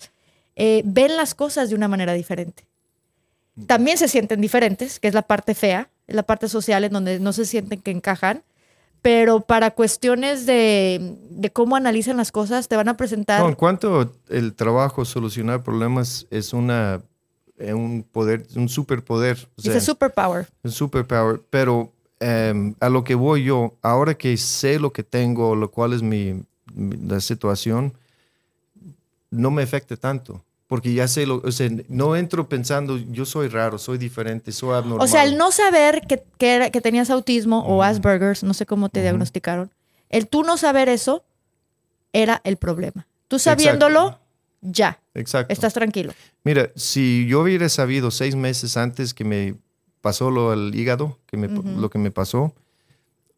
eh, 0.55 0.81
ven 0.85 1.15
las 1.17 1.35
cosas 1.35 1.69
de 1.69 1.75
una 1.75 1.87
manera 1.87 2.13
diferente. 2.13 2.65
También 3.67 3.97
se 3.97 4.07
sienten 4.07 4.41
diferentes, 4.41 4.99
que 4.99 5.07
es 5.07 5.13
la 5.13 5.21
parte 5.21 5.53
fea, 5.53 5.89
la 6.07 6.23
parte 6.23 6.47
social 6.49 6.83
en 6.83 6.91
donde 6.93 7.19
no 7.19 7.33
se 7.33 7.45
sienten 7.45 7.79
que 7.81 7.91
encajan, 7.91 8.41
pero 9.03 9.41
para 9.41 9.71
cuestiones 9.71 10.45
de, 10.47 11.17
de 11.29 11.51
cómo 11.51 11.75
analizan 11.75 12.17
las 12.17 12.31
cosas, 12.31 12.67
te 12.67 12.75
van 12.77 12.87
a 12.87 12.97
presentar... 12.97 13.41
No, 13.41 13.49
en 13.49 13.55
cuanto 13.55 14.11
el 14.29 14.53
trabajo, 14.55 15.03
solucionar 15.05 15.61
problemas 15.61 16.25
es 16.31 16.53
una 16.53 17.01
eh, 17.57 17.73
un 17.73 18.03
poder, 18.03 18.47
un 18.55 18.67
superpoder. 18.69 19.37
Dice 19.57 19.73
sea, 19.73 19.81
superpower. 19.81 20.47
un 20.63 20.71
superpower. 20.71 21.41
Pero 21.49 21.91
em, 22.19 22.73
a 22.79 22.89
lo 22.89 23.03
que 23.03 23.13
voy 23.15 23.43
yo, 23.43 23.75
ahora 23.81 24.15
que 24.15 24.35
sé 24.37 24.79
lo 24.79 24.91
que 24.93 25.03
tengo, 25.03 25.53
lo 25.55 25.69
cual 25.69 25.93
es 25.93 26.01
mi, 26.01 26.41
mi- 26.73 26.97
la 27.05 27.19
situación, 27.19 27.93
no 29.29 29.51
me 29.51 29.63
afecta 29.63 29.95
tanto. 29.97 30.41
Porque 30.73 30.91
ya 30.91 31.07
sé, 31.07 31.27
lo, 31.27 31.35
o 31.45 31.51
sea, 31.51 31.69
no 31.87 32.15
entro 32.15 32.49
pensando, 32.49 32.97
yo 32.97 33.25
soy 33.25 33.47
raro, 33.47 33.77
soy 33.77 33.99
diferente, 33.99 34.51
soy 34.51 34.73
abnormal. 34.75 35.05
O 35.05 35.07
sea, 35.07 35.23
el 35.23 35.37
no 35.37 35.51
saber 35.51 36.01
que, 36.07 36.23
que, 36.39 36.55
era- 36.55 36.71
que 36.71 36.81
tenías 36.81 37.11
autismo 37.11 37.59
o 37.59 37.83
Asperger's, 37.83 38.41
no 38.41 38.55
sé 38.55 38.65
cómo 38.65 38.89
te 38.89 39.03
diagnosticaron, 39.03 39.69
el 40.09 40.27
tú 40.27 40.41
no 40.41 40.57
saber 40.57 40.89
eso 40.89 41.23
era 42.11 42.41
el 42.43 42.57
problema. 42.57 43.05
Tú 43.27 43.37
sabiéndolo, 43.37 44.17
ya, 44.61 44.99
Exacto. 45.13 45.53
estás 45.53 45.75
tranquilo. 45.75 46.11
Mira, 46.43 46.71
si 46.75 47.27
yo 47.27 47.41
hubiera 47.41 47.69
sabido 47.69 48.09
seis 48.09 48.35
meses 48.35 48.75
antes 48.75 49.13
que 49.13 49.25
me 49.25 49.53
pasó 50.01 50.31
lo 50.31 50.49
al 50.49 50.73
hígado, 50.73 51.19
que 51.27 51.37
me, 51.37 51.49
lo 51.49 51.91
que 51.91 51.99
me 51.99 52.09
pasó, 52.09 52.55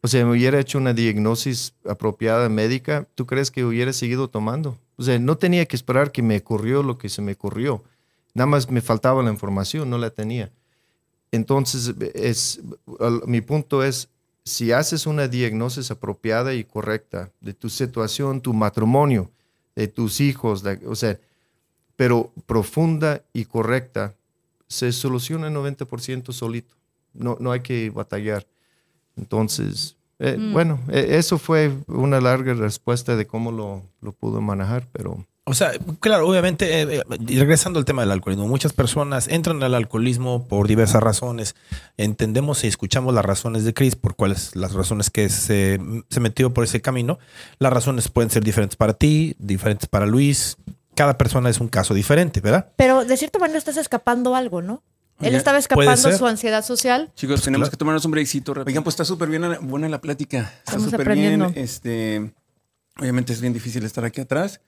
o 0.00 0.08
sea, 0.08 0.24
me 0.24 0.30
hubiera 0.30 0.58
hecho 0.58 0.78
una 0.78 0.94
diagnosis 0.94 1.74
apropiada 1.86 2.48
médica, 2.48 3.06
¿tú 3.14 3.26
crees 3.26 3.50
que 3.50 3.62
hubiera 3.62 3.92
seguido 3.92 4.28
tomando? 4.30 4.78
O 4.96 5.02
sea, 5.02 5.18
no 5.18 5.36
tenía 5.36 5.66
que 5.66 5.76
esperar 5.76 6.12
que 6.12 6.22
me 6.22 6.36
ocurrió 6.38 6.82
lo 6.82 6.96
que 6.98 7.08
se 7.08 7.22
me 7.22 7.32
ocurrió. 7.32 7.84
Nada 8.34 8.46
más 8.46 8.70
me 8.70 8.80
faltaba 8.80 9.22
la 9.22 9.30
información, 9.30 9.88
no 9.90 9.98
la 9.98 10.10
tenía. 10.10 10.50
Entonces, 11.32 11.94
es, 12.14 12.60
mi 13.26 13.40
punto 13.40 13.82
es, 13.82 14.08
si 14.44 14.72
haces 14.72 15.06
una 15.06 15.28
diagnosis 15.28 15.90
apropiada 15.90 16.54
y 16.54 16.64
correcta 16.64 17.30
de 17.40 17.52
tu 17.52 17.68
situación, 17.68 18.40
tu 18.40 18.54
matrimonio, 18.54 19.30
de 19.74 19.88
tus 19.88 20.20
hijos, 20.20 20.62
de- 20.62 20.80
o 20.86 20.94
sea, 20.94 21.18
pero 21.96 22.32
profunda 22.46 23.22
y 23.32 23.44
correcta, 23.46 24.14
se 24.68 24.92
soluciona 24.92 25.48
el 25.48 25.54
90% 25.54 26.32
solito. 26.32 26.74
No, 27.12 27.36
no 27.40 27.52
hay 27.52 27.60
que 27.60 27.90
batallar. 27.90 28.46
Entonces, 29.16 29.96
eh, 30.18 30.36
bueno, 30.52 30.80
eh, 30.88 31.16
eso 31.18 31.38
fue 31.38 31.72
una 31.86 32.20
larga 32.20 32.54
respuesta 32.54 33.16
de 33.16 33.26
cómo 33.26 33.52
lo, 33.52 33.82
lo 34.00 34.12
pudo 34.12 34.40
manejar, 34.40 34.88
pero 34.92 35.26
O 35.48 35.54
sea, 35.54 35.70
claro, 36.00 36.26
obviamente, 36.28 36.82
eh, 36.82 36.96
eh, 36.98 37.02
regresando 37.38 37.78
al 37.78 37.84
tema 37.84 38.02
del 38.02 38.10
alcoholismo, 38.10 38.48
muchas 38.48 38.72
personas 38.72 39.28
entran 39.28 39.62
al 39.62 39.74
alcoholismo 39.74 40.48
por 40.48 40.66
diversas 40.66 41.00
razones. 41.02 41.54
Entendemos 41.96 42.64
y 42.64 42.66
escuchamos 42.66 43.14
las 43.14 43.24
razones 43.24 43.64
de 43.64 43.72
Chris, 43.72 43.94
por 43.94 44.16
cuáles 44.16 44.56
las 44.56 44.72
razones 44.72 45.08
que 45.08 45.28
se, 45.28 45.78
se 46.10 46.20
metió 46.20 46.52
por 46.52 46.64
ese 46.64 46.80
camino. 46.80 47.20
Las 47.60 47.72
razones 47.72 48.08
pueden 48.08 48.30
ser 48.30 48.42
diferentes 48.42 48.76
para 48.76 48.94
ti, 48.94 49.36
diferentes 49.38 49.88
para 49.88 50.06
Luis. 50.06 50.56
Cada 50.96 51.16
persona 51.16 51.48
es 51.48 51.60
un 51.60 51.68
caso 51.68 51.94
diferente, 51.94 52.40
¿verdad? 52.40 52.72
Pero 52.76 53.04
de 53.04 53.16
cierta 53.16 53.38
manera 53.38 53.58
estás 53.58 53.76
escapando 53.76 54.34
algo, 54.34 54.62
¿no? 54.62 54.82
Él 55.20 55.34
estaba 55.34 55.58
escapando 55.58 56.16
su 56.16 56.26
ansiedad 56.26 56.64
social. 56.64 57.10
Chicos, 57.14 57.42
tenemos 57.42 57.66
claro. 57.66 57.70
que 57.70 57.76
tomarnos 57.78 58.04
un 58.04 58.10
breakcito. 58.10 58.52
rápido. 58.54 58.68
Oigan, 58.72 58.84
pues 58.84 58.94
está 58.94 59.04
súper 59.04 59.28
bien, 59.28 59.42
buena 59.62 59.88
la 59.88 60.00
plática. 60.00 60.38
Está 60.40 60.72
Estamos 60.72 60.90
súper 60.90 61.14
bien. 61.14 61.40
aprendiendo. 61.42 61.60
Este, 61.60 62.32
obviamente 62.98 63.32
es 63.32 63.40
bien 63.40 63.52
difícil 63.52 63.84
estar 63.84 64.04
aquí 64.04 64.20
atrás. 64.20 64.60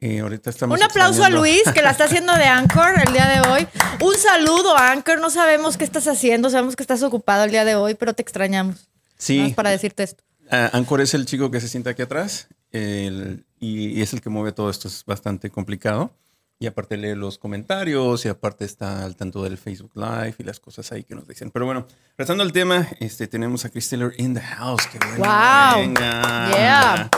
Eh, 0.00 0.20
ahorita 0.20 0.50
estamos 0.50 0.76
Un 0.78 0.84
aplauso 0.84 1.22
a 1.22 1.28
extrañando- 1.28 1.38
Luis, 1.40 1.62
que 1.72 1.80
la 1.80 1.90
está 1.92 2.04
haciendo 2.04 2.34
de 2.34 2.44
Anchor 2.44 2.94
el 3.06 3.12
día 3.14 3.26
de 3.28 3.48
hoy. 3.48 3.66
Un 4.02 4.14
saludo, 4.16 4.76
Anchor. 4.76 5.20
No 5.20 5.30
sabemos 5.30 5.76
qué 5.78 5.84
estás 5.84 6.06
haciendo, 6.08 6.50
sabemos 6.50 6.76
que 6.76 6.82
estás 6.82 7.02
ocupado 7.02 7.44
el 7.44 7.50
día 7.52 7.64
de 7.64 7.74
hoy, 7.76 7.94
pero 7.94 8.12
te 8.12 8.20
extrañamos. 8.20 8.74
Nada 8.76 8.88
Sí, 9.16 9.38
más 9.38 9.52
para 9.54 9.70
decirte 9.70 10.02
esto. 10.02 10.22
Ah, 10.50 10.68
Anchor 10.74 11.00
es 11.00 11.14
el 11.14 11.24
chico 11.24 11.50
que 11.50 11.60
se 11.60 11.68
sienta 11.68 11.90
aquí 11.90 12.02
atrás 12.02 12.48
el- 12.72 13.46
y, 13.58 13.98
y 13.98 14.02
es 14.02 14.12
el 14.12 14.20
que 14.20 14.28
mueve 14.28 14.52
todo 14.52 14.68
esto. 14.68 14.88
Es 14.88 15.04
bastante 15.06 15.48
complicado. 15.48 16.12
Y 16.60 16.66
aparte 16.66 16.96
lee 16.96 17.14
los 17.14 17.36
comentarios 17.36 18.24
y 18.24 18.28
aparte 18.28 18.64
está 18.64 19.04
al 19.04 19.16
tanto 19.16 19.42
del 19.42 19.58
Facebook 19.58 19.90
Live 19.94 20.36
y 20.38 20.44
las 20.44 20.60
cosas 20.60 20.92
ahí 20.92 21.02
que 21.02 21.14
nos 21.14 21.26
dicen. 21.26 21.50
Pero 21.50 21.66
bueno, 21.66 21.86
regresando 22.16 22.42
al 22.42 22.52
tema, 22.52 22.88
este, 23.00 23.26
tenemos 23.26 23.64
a 23.64 23.70
Chris 23.70 23.88
Taylor 23.90 24.12
in 24.18 24.34
the 24.34 24.40
house. 24.40 24.86
Qué 24.86 24.98
bueno. 24.98 25.16
Wow. 25.24 25.80
Venga. 25.80 26.50
Yeah. 26.50 27.10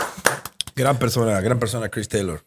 Gran 0.75 0.97
persona, 0.97 1.39
gran 1.39 1.59
persona, 1.59 1.87
Chris 1.89 2.09
Taylor. 2.09 2.43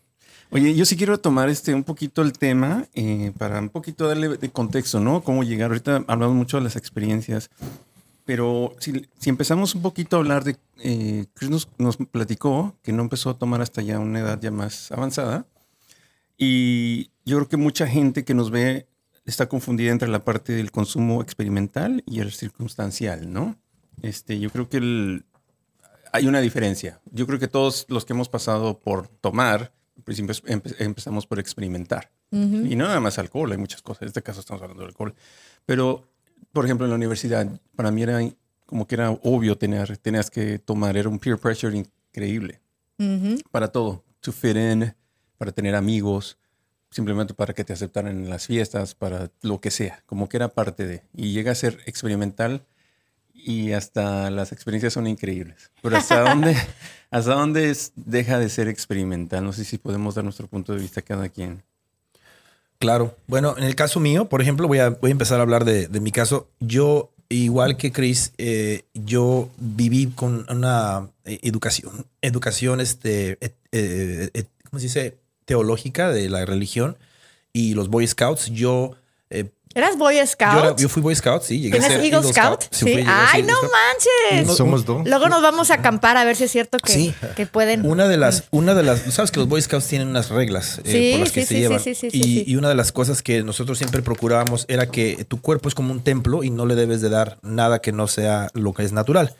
Oye, 0.51 0.75
yo 0.75 0.85
sí 0.85 0.97
quiero 0.97 1.19
tomar 1.21 1.49
este 1.49 1.75
un 1.75 1.85
poquito 1.85 2.23
el 2.23 2.33
tema 2.33 2.87
eh, 2.95 3.33
para 3.39 3.61
un 3.61 3.69
poquito 3.69 4.09
darle 4.09 4.37
de 4.37 4.51
contexto, 4.51 4.99
¿no? 4.99 5.23
Cómo 5.23 5.45
llegar. 5.45 5.71
Ahorita 5.71 6.05
hablamos 6.09 6.35
mucho 6.35 6.57
de 6.57 6.65
las 6.65 6.75
experiencias, 6.75 7.51
pero 8.25 8.75
si, 8.81 9.09
si 9.19 9.31
empezamos 9.31 9.77
un 9.77 9.83
poquito 9.83 10.17
a 10.17 10.19
hablar 10.19 10.43
de... 10.43 10.57
eh, 10.79 11.27
Chris 11.35 11.51
nos, 11.51 11.69
nos 11.79 11.97
platicó 11.99 12.75
que 12.83 12.93
no 12.93 13.03
empezó 13.03 13.31
a 13.31 13.39
tomar 13.39 13.63
hasta 13.63 13.81
ya 13.81 14.01
una 14.01 14.19
edad 14.19 14.41
ya 14.41 14.51
más 14.51 14.91
avanzada. 14.91 15.47
Y 16.43 17.11
yo 17.27 17.37
creo 17.37 17.49
que 17.49 17.59
mucha 17.59 17.87
gente 17.87 18.25
que 18.25 18.33
nos 18.33 18.51
ve 18.51 18.87
está 19.27 19.47
confundida 19.47 19.91
entre 19.93 20.09
la 20.09 20.25
parte 20.25 20.55
del 20.55 20.71
consumo 20.73 21.21
experimental 21.21 22.03
y 22.07 22.21
el 22.21 22.33
circunstancial, 22.33 23.31
¿no? 23.31 23.59
Este, 24.01 24.41
yo 24.41 24.49
creo 24.49 24.71
que 24.71 24.79
el, 24.79 25.25
hay 26.13 26.27
una 26.27 26.41
diferencia. 26.41 26.99
Yo 27.13 27.27
creo 27.27 27.39
que 27.39 27.47
todos 27.47 27.85
los 27.91 28.07
que 28.07 28.15
hemos 28.15 28.31
pasado 28.31 28.81
por 28.81 29.09
tomar, 29.09 29.73
principio 30.03 30.35
empe- 30.47 30.75
empezamos 30.79 31.27
por 31.27 31.39
experimentar. 31.39 32.11
Y 32.33 32.77
no 32.77 32.87
nada 32.87 33.01
más 33.01 33.19
alcohol, 33.19 33.53
hay 33.53 33.59
muchas 33.59 33.83
cosas. 33.83 34.03
En 34.03 34.09
este 34.09 34.23
caso 34.23 34.41
estamos 34.41 34.63
hablando 34.63 34.85
de 34.85 34.89
alcohol. 34.89 35.15
Pero, 35.67 36.09
por 36.53 36.65
ejemplo, 36.65 36.87
en 36.87 36.91
la 36.91 36.97
universidad, 36.97 37.47
para 37.77 37.91
mí 37.91 38.03
era 38.03 38.19
como 38.65 38.87
que 38.87 38.95
era 38.95 39.11
obvio 39.11 39.59
tener, 39.59 39.99
tenías 39.99 40.31
que 40.31 40.59
tomar, 40.59 40.97
era 40.97 41.09
un 41.09 41.19
peer 41.19 41.37
pressure 41.39 41.77
increíble 41.77 42.61
Ujú. 42.99 43.37
para 43.51 43.69
todo. 43.69 44.05
To 44.21 44.33
fit 44.33 44.57
in, 44.57 44.95
para 45.41 45.53
tener 45.53 45.75
amigos, 45.75 46.37
simplemente 46.91 47.33
para 47.33 47.55
que 47.55 47.65
te 47.65 47.73
aceptaran 47.73 48.15
en 48.15 48.29
las 48.29 48.47
fiestas, 48.47 48.95
para 48.95 49.31
lo 49.41 49.59
que 49.59 49.71
sea, 49.71 50.03
como 50.05 50.29
que 50.29 50.37
era 50.37 50.49
parte 50.49 50.87
de. 50.87 51.03
Y 51.17 51.33
llega 51.33 51.51
a 51.53 51.55
ser 51.55 51.79
experimental 51.87 52.61
y 53.33 53.73
hasta 53.73 54.29
las 54.29 54.53
experiencias 54.53 54.93
son 54.93 55.07
increíbles. 55.07 55.71
Pero 55.81 55.97
¿hasta 55.97 56.21
dónde, 56.29 56.55
hasta 57.11 57.33
dónde 57.33 57.71
es- 57.71 57.93
deja 57.97 58.39
de 58.39 58.51
ser 58.51 58.69
experimental? 58.69 59.43
No 59.43 59.55
sé 59.55 59.65
si 59.65 59.79
podemos 59.79 60.15
dar 60.15 60.25
nuestro 60.25 60.47
punto 60.47 60.75
de 60.75 60.81
vista 60.81 61.01
cada 61.01 61.31
quien. 61.31 61.63
Claro. 62.79 63.17
Bueno, 63.27 63.55
en 63.57 63.65
el 63.65 63.75
caso 63.75 63.99
mío, 63.99 64.29
por 64.29 64.43
ejemplo, 64.43 64.69
voy 64.69 64.81
a, 64.81 64.91
voy 64.91 65.11
a 65.11 65.13
empezar 65.13 65.39
a 65.39 65.43
hablar 65.43 65.65
de, 65.65 65.89
de 65.89 66.01
mi 66.01 66.13
caso. 66.13 66.51
Yo, 66.61 67.15
igual 67.31 67.79
que 67.79 67.93
Chris, 67.93 68.35
eh, 68.37 68.85
yo 68.93 69.49
viví 69.57 70.09
con 70.15 70.45
una 70.51 71.09
eh, 71.25 71.39
educación, 71.45 72.05
educación, 72.21 72.81
este, 72.83 73.39
eh, 73.73 74.45
¿cómo 74.69 74.81
se 74.81 74.85
dice? 74.87 75.19
Teológica 75.55 76.11
de 76.13 76.31
la 76.31 76.45
religión 76.47 76.97
y 77.53 77.75
los 77.75 77.89
Boy 77.89 78.07
Scouts. 78.07 78.47
Yo, 78.53 78.93
eh, 79.31 79.51
¿Eras 79.75 79.97
Boy 79.99 80.17
yo, 80.19 80.27
Scout? 80.27 80.59
era- 80.59 80.77
yo 80.77 80.89
fui 80.89 81.03
Boy 81.03 81.15
Scout, 81.17 81.43
sí. 81.43 81.59
Llegué 81.61 81.79
a 81.79 81.81
¿Tienes 81.81 81.93
ser 82.03 82.05
Eagle 82.13 82.33
Scout? 82.33 82.63
Sí, 82.73 82.85
fui- 82.85 82.95
Sí. 82.95 83.01
a 83.09 83.31
Ay, 83.33 83.41
Eagle 83.41 83.53
no 83.53 83.59
Scout. 83.59 83.73
manches. 83.73 84.45
Uno- 84.47 84.55
somos 84.55 84.85
dos. 84.85 85.09
Luego 85.09 85.29
nos 85.29 85.43
vamos 85.43 85.71
a 85.73 85.75
acampar 85.75 86.17
a 86.17 86.25
ver 86.25 86.35
si 86.37 86.45
es 86.45 86.51
cierto 86.53 86.79
que, 86.79 86.93
Sí. 86.93 87.15
que 87.37 87.47
pueden. 87.47 87.85
Una 87.85 88.07
de 88.09 88.17
las, 88.17 88.45
una 88.53 88.75
de 88.75 88.83
las, 88.85 89.01
sabes 89.13 89.31
que 89.33 89.39
los 89.41 89.49
Boy 89.49 89.61
Scouts 89.63 89.87
tienen 89.89 90.07
unas 90.09 90.29
reglas 90.29 90.81
eh, 90.85 90.93
Sí, 90.93 91.11
por 91.13 91.21
las 91.21 91.33
que 91.33 91.41
sí, 91.43 91.47
se 91.47 91.55
sí, 91.55 91.61
llevan. 91.61 91.81
sí, 91.81 91.95
sí, 91.97 92.11
sí, 92.11 92.19
y, 92.19 92.23
sí. 92.23 92.45
y 92.47 92.57
una 92.57 92.69
de 92.69 92.75
las 92.77 92.91
cosas 92.93 93.23
que 93.23 93.43
nosotros 93.43 93.79
siempre 93.79 94.03
procurábamos 94.03 94.65
era 94.69 94.87
que 94.91 95.25
tu 95.29 95.41
cuerpo 95.41 95.69
es 95.69 95.75
como 95.75 95.93
un 95.93 96.03
templo 96.03 96.43
y 96.45 96.51
no 96.51 96.67
le 96.67 96.75
debes 96.77 97.01
de 97.01 97.09
dar 97.09 97.39
nada 97.43 97.81
que 97.81 97.91
no 97.93 98.07
sea 98.09 98.51
lo 98.55 98.73
que 98.73 98.85
es 98.85 98.93
natural. 98.93 99.35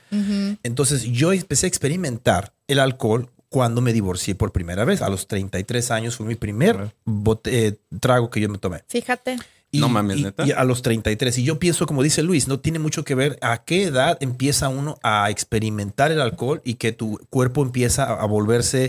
Entonces 0.65 1.03
yo 1.05 1.33
empecé 1.33 1.67
a 1.67 1.69
experimentar 1.69 2.53
el 2.69 2.79
alcohol 2.81 3.31
cuando 3.51 3.81
me 3.83 3.93
divorcié 3.93 4.35
por 4.35 4.53
primera 4.53 4.85
vez. 4.87 5.03
A 5.03 5.11
los 5.11 5.27
33 5.27 5.91
años 5.91 6.17
fue 6.17 6.25
mi 6.25 6.37
primer 6.37 6.95
bote- 7.05 7.51
eh, 7.67 7.79
trago 8.01 8.31
que 8.31 8.41
yo 8.41 8.49
me 8.49 8.57
tomé. 8.59 8.83
Fíjate. 8.89 9.37
No 9.73 9.89
mames, 9.89 10.19
y- 10.19 10.23
¿neta? 10.25 10.47
y 10.47 10.53
a 10.53 10.65
los 10.65 10.83
33. 10.83 11.37
Y 11.39 11.45
yo 11.45 11.59
pienso, 11.59 11.87
como 11.87 12.03
dice 12.03 12.23
Luis, 12.23 12.49
no 12.49 12.59
tiene 12.61 12.79
mucho 12.79 13.05
que 13.05 13.15
ver 13.15 13.39
a 13.41 13.63
qué 13.65 13.85
edad 13.85 14.17
empieza 14.21 14.69
uno 14.69 14.99
a 15.03 15.31
experimentar 15.31 16.11
el 16.11 16.21
alcohol 16.21 16.61
y 16.65 16.75
que 16.75 16.93
tu 16.93 17.21
cuerpo 17.31 17.63
empieza 17.63 18.05
a, 18.05 18.23
a 18.23 18.27
volverse 18.27 18.87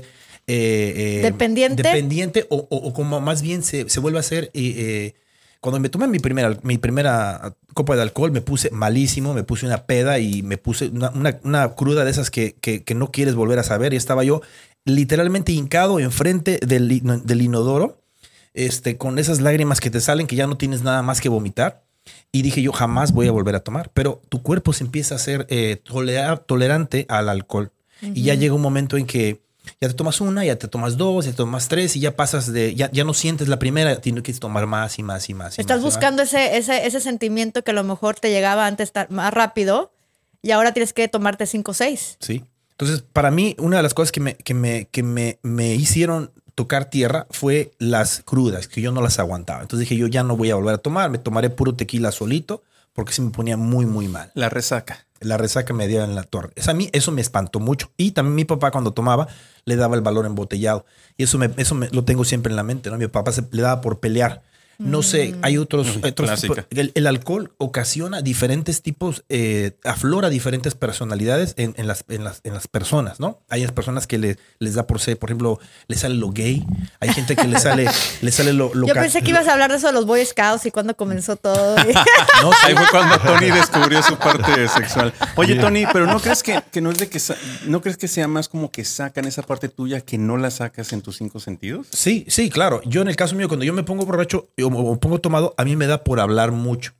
eh, 0.47 0.93
eh, 0.95 1.19
Dependiente. 1.21 1.83
dependiente 1.83 2.47
o, 2.49 2.67
o- 2.69 2.77
o 2.77 2.93
como 2.93 3.19
más 3.21 3.41
bien 3.43 3.61
se, 3.63 3.87
se 3.89 3.99
vuelve 3.99 4.19
a 4.19 4.23
ser. 4.23 4.45
eh, 4.45 4.51
eh, 4.55 5.13
cuando 5.61 5.79
me 5.79 5.89
tomé 5.89 6.07
mi 6.07 6.19
primera, 6.19 6.57
mi 6.63 6.77
primera 6.77 7.55
copa 7.73 7.95
de 7.95 8.01
alcohol, 8.01 8.31
me 8.31 8.41
puse 8.41 8.69
malísimo, 8.71 9.33
me 9.33 9.43
puse 9.43 9.65
una 9.65 9.85
peda 9.85 10.19
y 10.19 10.41
me 10.43 10.57
puse 10.57 10.89
una, 10.89 11.11
una- 11.11 11.39
una 11.43 11.69
cruda 11.75 12.03
de 12.03 12.11
esas 12.11 12.29
que, 12.31 12.55
que- 12.59 12.83
que 12.83 12.95
no 12.95 13.11
quieres 13.11 13.35
volver 13.35 13.59
a 13.59 13.63
saber. 13.63 13.93
Y 13.93 13.95
estaba 13.95 14.23
yo 14.23 14.41
literalmente 14.85 15.51
hincado 15.51 15.99
enfrente 15.99 16.59
del, 16.65 17.01
del 17.23 17.41
inodoro 17.41 18.01
este, 18.53 18.97
con 18.97 19.19
esas 19.19 19.39
lágrimas 19.39 19.79
que 19.79 19.89
te 19.91 20.01
salen 20.01 20.27
que 20.27 20.35
ya 20.35 20.47
no 20.47 20.57
tienes 20.57 20.81
nada 20.83 21.01
más 21.03 21.21
que 21.21 21.29
vomitar. 21.29 21.83
Y 22.31 22.41
dije 22.41 22.61
yo 22.63 22.71
jamás 22.73 23.11
voy 23.13 23.27
a 23.27 23.31
volver 23.31 23.55
a 23.55 23.59
tomar, 23.59 23.91
pero 23.93 24.19
tu 24.29 24.41
cuerpo 24.41 24.73
se 24.73 24.83
empieza 24.83 25.13
a 25.15 25.19
ser 25.19 25.45
eh, 25.49 25.79
tolera- 25.83 26.37
tolerante 26.37 27.05
al 27.07 27.29
alcohol. 27.29 27.71
Y 28.01 28.23
ya 28.23 28.33
llega 28.33 28.55
un 28.55 28.61
momento 28.61 28.97
en 28.97 29.05
que 29.05 29.43
ya 29.79 29.87
te 29.87 29.93
tomas 29.93 30.21
una, 30.21 30.43
ya 30.45 30.57
te 30.57 30.67
tomas 30.67 30.97
dos, 30.97 31.25
ya 31.25 31.31
te 31.31 31.37
tomas 31.37 31.67
tres 31.67 31.95
y 31.95 31.99
ya 31.99 32.15
pasas 32.15 32.51
de, 32.51 32.75
ya, 32.75 32.89
ya 32.91 33.03
no 33.03 33.13
sientes 33.13 33.47
la 33.47 33.59
primera, 33.59 34.01
tienes 34.01 34.23
que 34.23 34.33
tomar 34.33 34.67
más 34.67 34.99
y 34.99 35.03
más 35.03 35.29
y 35.29 35.33
más. 35.33 35.57
y 35.57 35.61
Estás 35.61 35.77
más 35.77 35.83
y 35.83 35.85
más. 35.85 35.93
buscando 35.95 36.21
ese, 36.23 36.57
ese, 36.57 36.85
ese 36.85 36.99
sentimiento 36.99 37.63
que 37.63 37.71
a 37.71 37.73
lo 37.73 37.83
mejor 37.83 38.19
te 38.19 38.29
llegaba 38.31 38.65
antes 38.67 38.91
más 39.09 39.33
rápido 39.33 39.91
y 40.41 40.51
ahora 40.51 40.73
tienes 40.73 40.93
que 40.93 41.07
tomarte 41.07 41.45
5 41.45 41.71
o 41.71 41.73
6. 41.73 42.17
Sí. 42.19 42.43
Entonces, 42.71 43.03
para 43.13 43.29
mí, 43.29 43.55
una 43.59 43.77
de 43.77 43.83
las 43.83 43.93
cosas 43.93 44.11
que 44.11 44.19
me, 44.19 44.35
que 44.35 44.55
me, 44.55 44.85
que 44.85 45.03
me, 45.03 45.37
me 45.43 45.75
hicieron 45.75 46.31
tocar 46.55 46.85
tierra 46.85 47.27
fue 47.29 47.71
las 47.77 48.21
crudas, 48.25 48.67
que 48.67 48.81
yo 48.81 48.91
no 48.91 49.01
las 49.01 49.19
aguantaba. 49.19 49.61
Entonces 49.61 49.87
dije, 49.87 49.99
yo 49.99 50.07
ya 50.07 50.23
no 50.23 50.35
voy 50.35 50.49
a 50.49 50.55
volver 50.55 50.73
a 50.75 50.77
tomar, 50.79 51.09
me 51.11 51.19
tomaré 51.19 51.51
puro 51.51 51.75
tequila 51.75 52.11
solito, 52.11 52.63
porque 52.93 53.13
se 53.13 53.21
me 53.21 53.31
ponía 53.31 53.57
muy, 53.57 53.85
muy 53.85 54.07
mal. 54.07 54.31
La 54.33 54.49
resaca. 54.49 55.05
La 55.19 55.37
resaca 55.37 55.73
me 55.73 55.87
dio 55.87 56.03
en 56.03 56.15
la 56.15 56.23
torre. 56.23 56.51
Es 56.55 56.67
a 56.67 56.73
mí 56.73 56.89
eso 56.93 57.11
me 57.11 57.21
espantó 57.21 57.59
mucho. 57.59 57.91
Y 57.95 58.11
también 58.11 58.35
mi 58.35 58.45
papá 58.45 58.71
cuando 58.71 58.91
tomaba 58.91 59.27
le 59.65 59.75
daba 59.75 59.95
el 59.95 60.01
valor 60.01 60.25
embotellado. 60.25 60.85
Y 61.15 61.23
eso, 61.23 61.37
me, 61.37 61.51
eso 61.57 61.75
me, 61.75 61.89
lo 61.89 62.03
tengo 62.03 62.25
siempre 62.25 62.51
en 62.51 62.55
la 62.55 62.63
mente. 62.63 62.89
¿no? 62.89 62.97
Mi 62.97 63.07
papá 63.07 63.31
se, 63.31 63.43
le 63.51 63.61
daba 63.61 63.81
por 63.81 63.99
pelear. 63.99 64.41
No 64.81 65.03
sé, 65.03 65.35
hay 65.41 65.57
otros. 65.57 65.97
otros 66.03 66.29
Clásica. 66.29 66.65
el, 66.71 66.91
el 66.95 67.07
alcohol 67.07 67.53
ocasiona 67.57 68.21
diferentes 68.21 68.81
tipos, 68.81 69.23
eh, 69.29 69.77
aflora 69.83 70.29
diferentes 70.29 70.75
personalidades 70.75 71.53
en, 71.57 71.73
en 71.77 71.87
las, 71.87 72.03
en, 72.09 72.23
las, 72.23 72.41
en 72.43 72.53
las 72.53 72.67
personas, 72.67 73.19
¿no? 73.19 73.39
Hay 73.49 73.61
las 73.61 73.71
personas 73.71 74.07
que 74.07 74.17
le, 74.17 74.37
les 74.59 74.73
da 74.75 74.87
por 74.87 74.99
ser, 74.99 75.17
por 75.19 75.29
ejemplo, 75.29 75.59
le 75.87 75.95
sale 75.95 76.15
lo 76.15 76.31
gay. 76.31 76.65
Hay 76.99 77.13
gente 77.13 77.35
que 77.35 77.47
le 77.47 77.59
sale, 77.59 77.87
le 78.21 78.31
sale 78.31 78.53
lo, 78.53 78.73
lo 78.73 78.87
Yo 78.87 78.93
pensé 78.93 79.21
que 79.21 79.29
ibas 79.29 79.47
a 79.47 79.53
hablar 79.53 79.71
de 79.71 79.77
eso 79.77 79.87
de 79.87 79.93
los 79.93 80.05
Boy 80.05 80.25
Scouts 80.25 80.65
y 80.65 80.71
cuándo 80.71 80.95
comenzó 80.95 81.35
todo. 81.35 81.75
No, 82.41 82.49
Ahí 82.63 82.73
fue 82.73 82.85
cuando 82.89 83.19
Tony 83.19 83.51
descubrió 83.51 84.01
su 84.01 84.17
parte 84.17 84.67
sexual. 84.67 85.13
Oye, 85.35 85.55
Tony, 85.55 85.85
pero 85.93 86.07
¿no 86.07 86.19
crees 86.19 86.41
que, 86.41 86.59
que 86.71 86.81
no 86.81 86.89
es 86.89 86.97
de 86.97 87.07
que 87.07 87.19
no 87.67 87.81
crees 87.81 87.97
que 87.97 88.07
sea 88.07 88.27
más 88.27 88.49
como 88.49 88.71
que 88.71 88.83
sacan 88.83 89.25
esa 89.25 89.43
parte 89.43 89.69
tuya 89.69 90.01
que 90.01 90.17
no 90.17 90.37
la 90.37 90.49
sacas 90.49 90.91
en 90.93 91.01
tus 91.01 91.17
cinco 91.17 91.39
sentidos? 91.39 91.87
Sí, 91.91 92.25
sí, 92.29 92.49
claro. 92.49 92.81
Yo 92.85 93.01
en 93.03 93.09
el 93.09 93.15
caso 93.15 93.35
mío, 93.35 93.47
cuando 93.47 93.63
yo 93.63 93.73
me 93.73 93.83
pongo 93.83 94.05
borracho 94.05 94.49
o 94.59 94.69
o 94.77 94.91
me 94.93 94.97
pongo 94.99 95.19
tomado, 95.19 95.53
a 95.57 95.63
mí 95.65 95.75
me 95.75 95.87
da 95.87 96.03
por 96.03 96.19
hablar 96.19 96.51
mucho. 96.51 96.93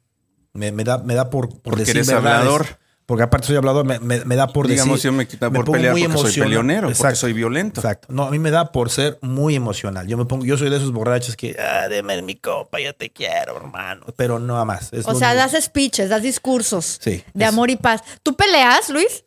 Me, 0.54 0.72
me 0.72 0.84
da, 0.84 0.98
me 0.98 1.16
da 1.16 1.30
por, 1.30 1.50
por 1.50 1.62
Porque 1.62 1.80
decir 1.82 1.96
eres 1.98 2.08
verdades. 2.08 2.40
hablador. 2.40 2.66
Porque 3.08 3.24
aparte 3.24 3.48
soy 3.48 3.58
hablador, 3.58 3.84
me, 3.84 4.00
me- 4.00 4.24
me 4.24 4.36
da 4.38 4.48
por 4.48 4.68
Digamos, 4.68 4.96
decir. 4.96 5.12
yo 5.12 5.18
me 5.18 5.28
quita 5.28 5.50
por 5.50 5.66
pongo 5.66 5.74
pelear 5.74 5.92
muy 5.94 6.04
porque 6.08 6.32
soy 6.32 6.42
peleonero, 6.44 6.90
porque 6.98 7.16
soy 7.16 7.34
violento. 7.34 7.82
Exacto. 7.82 8.08
No, 8.10 8.24
a 8.24 8.32
mí 8.32 8.40
me 8.40 8.52
da 8.52 8.72
por 8.72 8.90
ser 8.90 9.18
muy 9.22 9.54
emocional. 9.56 10.08
Yo 10.08 10.18
me 10.18 10.24
pongo, 10.26 10.46
yo 10.46 10.58
soy 10.58 10.70
de 10.70 10.78
esos 10.78 10.94
borrachos 10.94 11.36
que, 11.36 11.58
ah, 11.60 11.90
deme 11.90 12.22
mi 12.22 12.36
copa, 12.36 12.80
yo 12.80 12.96
te 12.96 13.10
quiero, 13.10 13.58
hermano. 13.58 14.06
Pero 14.16 14.40
no 14.40 14.64
más. 14.66 14.94
Es 14.94 15.06
o 15.08 15.16
sea, 15.16 15.32
único. 15.34 15.52
das 15.52 15.62
speeches, 15.66 16.08
das 16.10 16.22
discursos 16.22 17.00
Sí, 17.02 17.22
de 17.34 17.44
es- 17.44 17.50
amor 17.50 17.70
y 17.70 17.76
paz. 17.76 18.02
¿Tú 18.24 18.36
peleas, 18.38 18.90
Luis? 18.90 19.26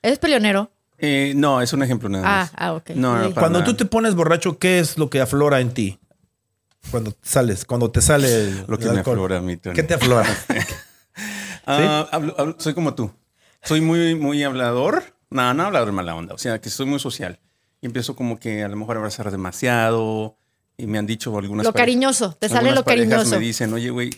¿Eres 0.00 0.18
peleonero? 0.20 0.70
Eh, 0.98 1.32
no, 1.34 1.60
es 1.60 1.72
un 1.72 1.82
ejemplo 1.82 2.08
nada 2.08 2.24
más. 2.24 2.50
Ah, 2.54 2.66
ah, 2.68 2.72
ok. 2.74 2.90
No, 2.90 3.16
no, 3.18 3.34
Cuando 3.34 3.58
nada. 3.60 3.64
tú 3.64 3.74
te 3.74 3.84
pones 3.84 4.14
borracho, 4.14 4.58
¿qué 4.60 4.78
es 4.78 4.96
lo 4.96 5.10
que 5.10 5.20
aflora 5.20 5.58
en 5.60 5.72
ti? 5.74 5.98
Cuando 6.90 7.12
sales, 7.22 7.64
cuando 7.64 7.90
te 7.90 8.00
sale 8.00 8.32
el, 8.48 8.64
Lo 8.68 8.78
que 8.78 8.84
el 8.84 8.92
me 8.92 8.98
alcohol. 8.98 9.14
aflora 9.16 9.38
a 9.38 9.40
mí, 9.40 9.56
Tony. 9.56 9.74
¿Qué 9.74 9.82
te 9.82 9.94
aflora? 9.94 10.28
Ah, 11.66 12.06
hablo- 12.12 12.34
hablo- 12.38 12.56
soy 12.58 12.74
como 12.74 12.94
tú. 12.94 13.10
Soy 13.62 13.80
muy, 13.80 14.14
muy 14.14 14.42
hablador. 14.42 15.02
No, 15.30 15.54
no 15.54 15.62
hablador 15.64 15.92
mala 15.92 16.14
onda. 16.14 16.34
O 16.34 16.38
sea, 16.38 16.60
que 16.60 16.68
soy 16.68 16.84
muy 16.86 16.98
social. 16.98 17.40
Y 17.80 17.86
empiezo 17.86 18.14
como 18.14 18.38
que 18.38 18.62
a 18.62 18.68
lo 18.68 18.76
mejor 18.76 18.96
a 18.96 18.98
abrazar 18.98 19.30
demasiado. 19.30 20.36
Y 20.76 20.86
me 20.86 20.98
han 20.98 21.06
dicho 21.06 21.36
algunas 21.38 21.64
Lo 21.64 21.72
cariñoso, 21.72 22.36
te 22.38 22.48
sale 22.48 22.72
lo 22.72 22.84
cariñoso. 22.84 23.30
Me 23.38 23.46
dicen, 23.46 23.72
oye, 23.72 23.90
güey, 23.90 24.10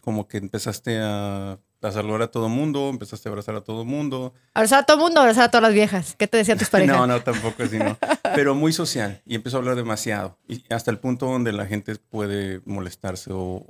como 0.00 0.26
que 0.28 0.38
empezaste 0.38 0.98
a, 1.02 1.58
a 1.82 1.92
saludar 1.92 2.22
a 2.22 2.26
todo 2.30 2.48
mundo, 2.48 2.88
empezaste 2.90 3.28
a 3.28 3.30
abrazar 3.30 3.54
a 3.56 3.60
todo 3.62 3.84
mundo. 3.84 4.32
Abrazar 4.54 4.80
a 4.80 4.82
todo 4.86 4.96
el 4.96 5.02
mundo, 5.04 5.20
abrazar 5.20 5.44
a 5.44 5.50
todas 5.50 5.62
las 5.62 5.72
viejas. 5.74 6.14
¿Qué 6.18 6.26
te 6.26 6.36
decían 6.38 6.58
tus 6.58 6.68
parejas? 6.70 6.96
No, 6.96 7.06
no, 7.06 7.20
tampoco 7.22 7.62
así, 7.62 7.78
no. 7.78 7.96
Pero 8.34 8.54
muy 8.54 8.72
social. 8.72 9.22
Y 9.26 9.34
empiezo 9.34 9.56
a 9.56 9.60
hablar 9.60 9.76
demasiado. 9.76 10.38
Y 10.48 10.64
hasta 10.72 10.90
el 10.90 10.98
punto 10.98 11.26
donde 11.26 11.52
la 11.52 11.66
gente 11.66 11.94
puede 11.96 12.60
molestarse 12.64 13.30
o, 13.32 13.64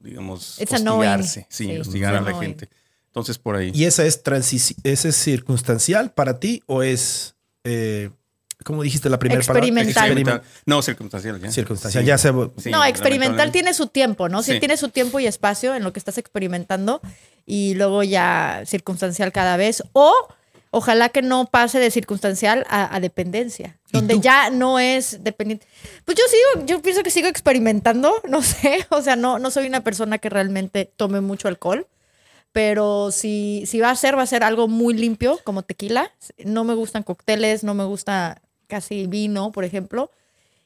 digamos, 0.00 0.60
It's 0.60 0.72
hostigarse. 0.72 1.46
Sí, 1.48 1.64
Sí, 1.66 1.78
hostigar 1.78 2.14
a 2.14 2.20
la 2.20 2.28
annoying. 2.30 2.40
gente. 2.50 2.68
Entonces, 3.06 3.38
por 3.38 3.54
ahí. 3.56 3.70
¿Y 3.74 3.84
esa 3.84 4.04
es, 4.04 4.22
transici- 4.24 4.76
esa 4.82 5.08
es 5.08 5.16
circunstancial 5.16 6.12
para 6.12 6.40
ti 6.40 6.62
o 6.66 6.82
es, 6.82 7.36
eh, 7.62 8.10
¿cómo 8.64 8.82
dijiste 8.82 9.08
la 9.08 9.18
primera 9.18 9.40
palabra? 9.42 9.82
Experimental. 9.82 10.42
No, 10.66 10.82
circunstancial. 10.82 11.40
Ya. 11.40 11.52
Circunstancial. 11.52 12.02
Sí. 12.02 12.08
Ya 12.08 12.18
se... 12.18 12.32
Sí, 12.56 12.70
no, 12.70 12.84
experimental 12.84 13.52
tiene 13.52 13.74
su 13.74 13.86
tiempo, 13.86 14.28
¿no? 14.28 14.42
Sí. 14.42 14.54
Sí. 14.54 14.58
tiene 14.58 14.76
su 14.76 14.88
tiempo 14.88 15.20
y 15.20 15.26
espacio 15.26 15.74
en 15.74 15.84
lo 15.84 15.92
que 15.92 15.98
estás 16.00 16.18
experimentando 16.18 17.00
y 17.46 17.74
luego 17.74 18.02
ya 18.02 18.62
circunstancial 18.66 19.30
cada 19.30 19.56
vez. 19.56 19.84
O 19.92 20.12
ojalá 20.70 21.08
que 21.10 21.22
no 21.22 21.46
pase 21.46 21.78
de 21.78 21.90
circunstancial 21.90 22.66
a, 22.68 22.94
a 22.94 22.98
dependencia, 22.98 23.78
¿Y 23.90 23.92
donde 23.92 24.14
tú? 24.14 24.22
ya 24.22 24.50
no 24.50 24.80
es 24.80 25.22
dependiente. 25.22 25.66
Pues 26.04 26.18
yo 26.18 26.24
sigo, 26.28 26.66
yo 26.66 26.82
pienso 26.82 27.04
que 27.04 27.10
sigo 27.10 27.28
experimentando, 27.28 28.12
no 28.28 28.42
sé, 28.42 28.84
o 28.88 29.00
sea, 29.00 29.14
no, 29.14 29.38
no 29.38 29.50
soy 29.50 29.68
una 29.68 29.84
persona 29.84 30.18
que 30.18 30.30
realmente 30.30 30.90
tome 30.96 31.20
mucho 31.20 31.46
alcohol. 31.46 31.86
Pero 32.52 33.10
si, 33.10 33.64
si 33.66 33.80
va 33.80 33.90
a 33.90 33.96
ser, 33.96 34.16
va 34.16 34.22
a 34.22 34.26
ser 34.26 34.44
algo 34.44 34.68
muy 34.68 34.94
limpio, 34.94 35.40
como 35.42 35.62
tequila. 35.62 36.12
No 36.44 36.62
me 36.62 36.74
gustan 36.74 37.02
cócteles, 37.02 37.64
no 37.64 37.74
me 37.74 37.82
gusta 37.82 38.42
casi 38.66 39.06
vino, 39.06 39.52
por 39.52 39.64
ejemplo. 39.64 40.10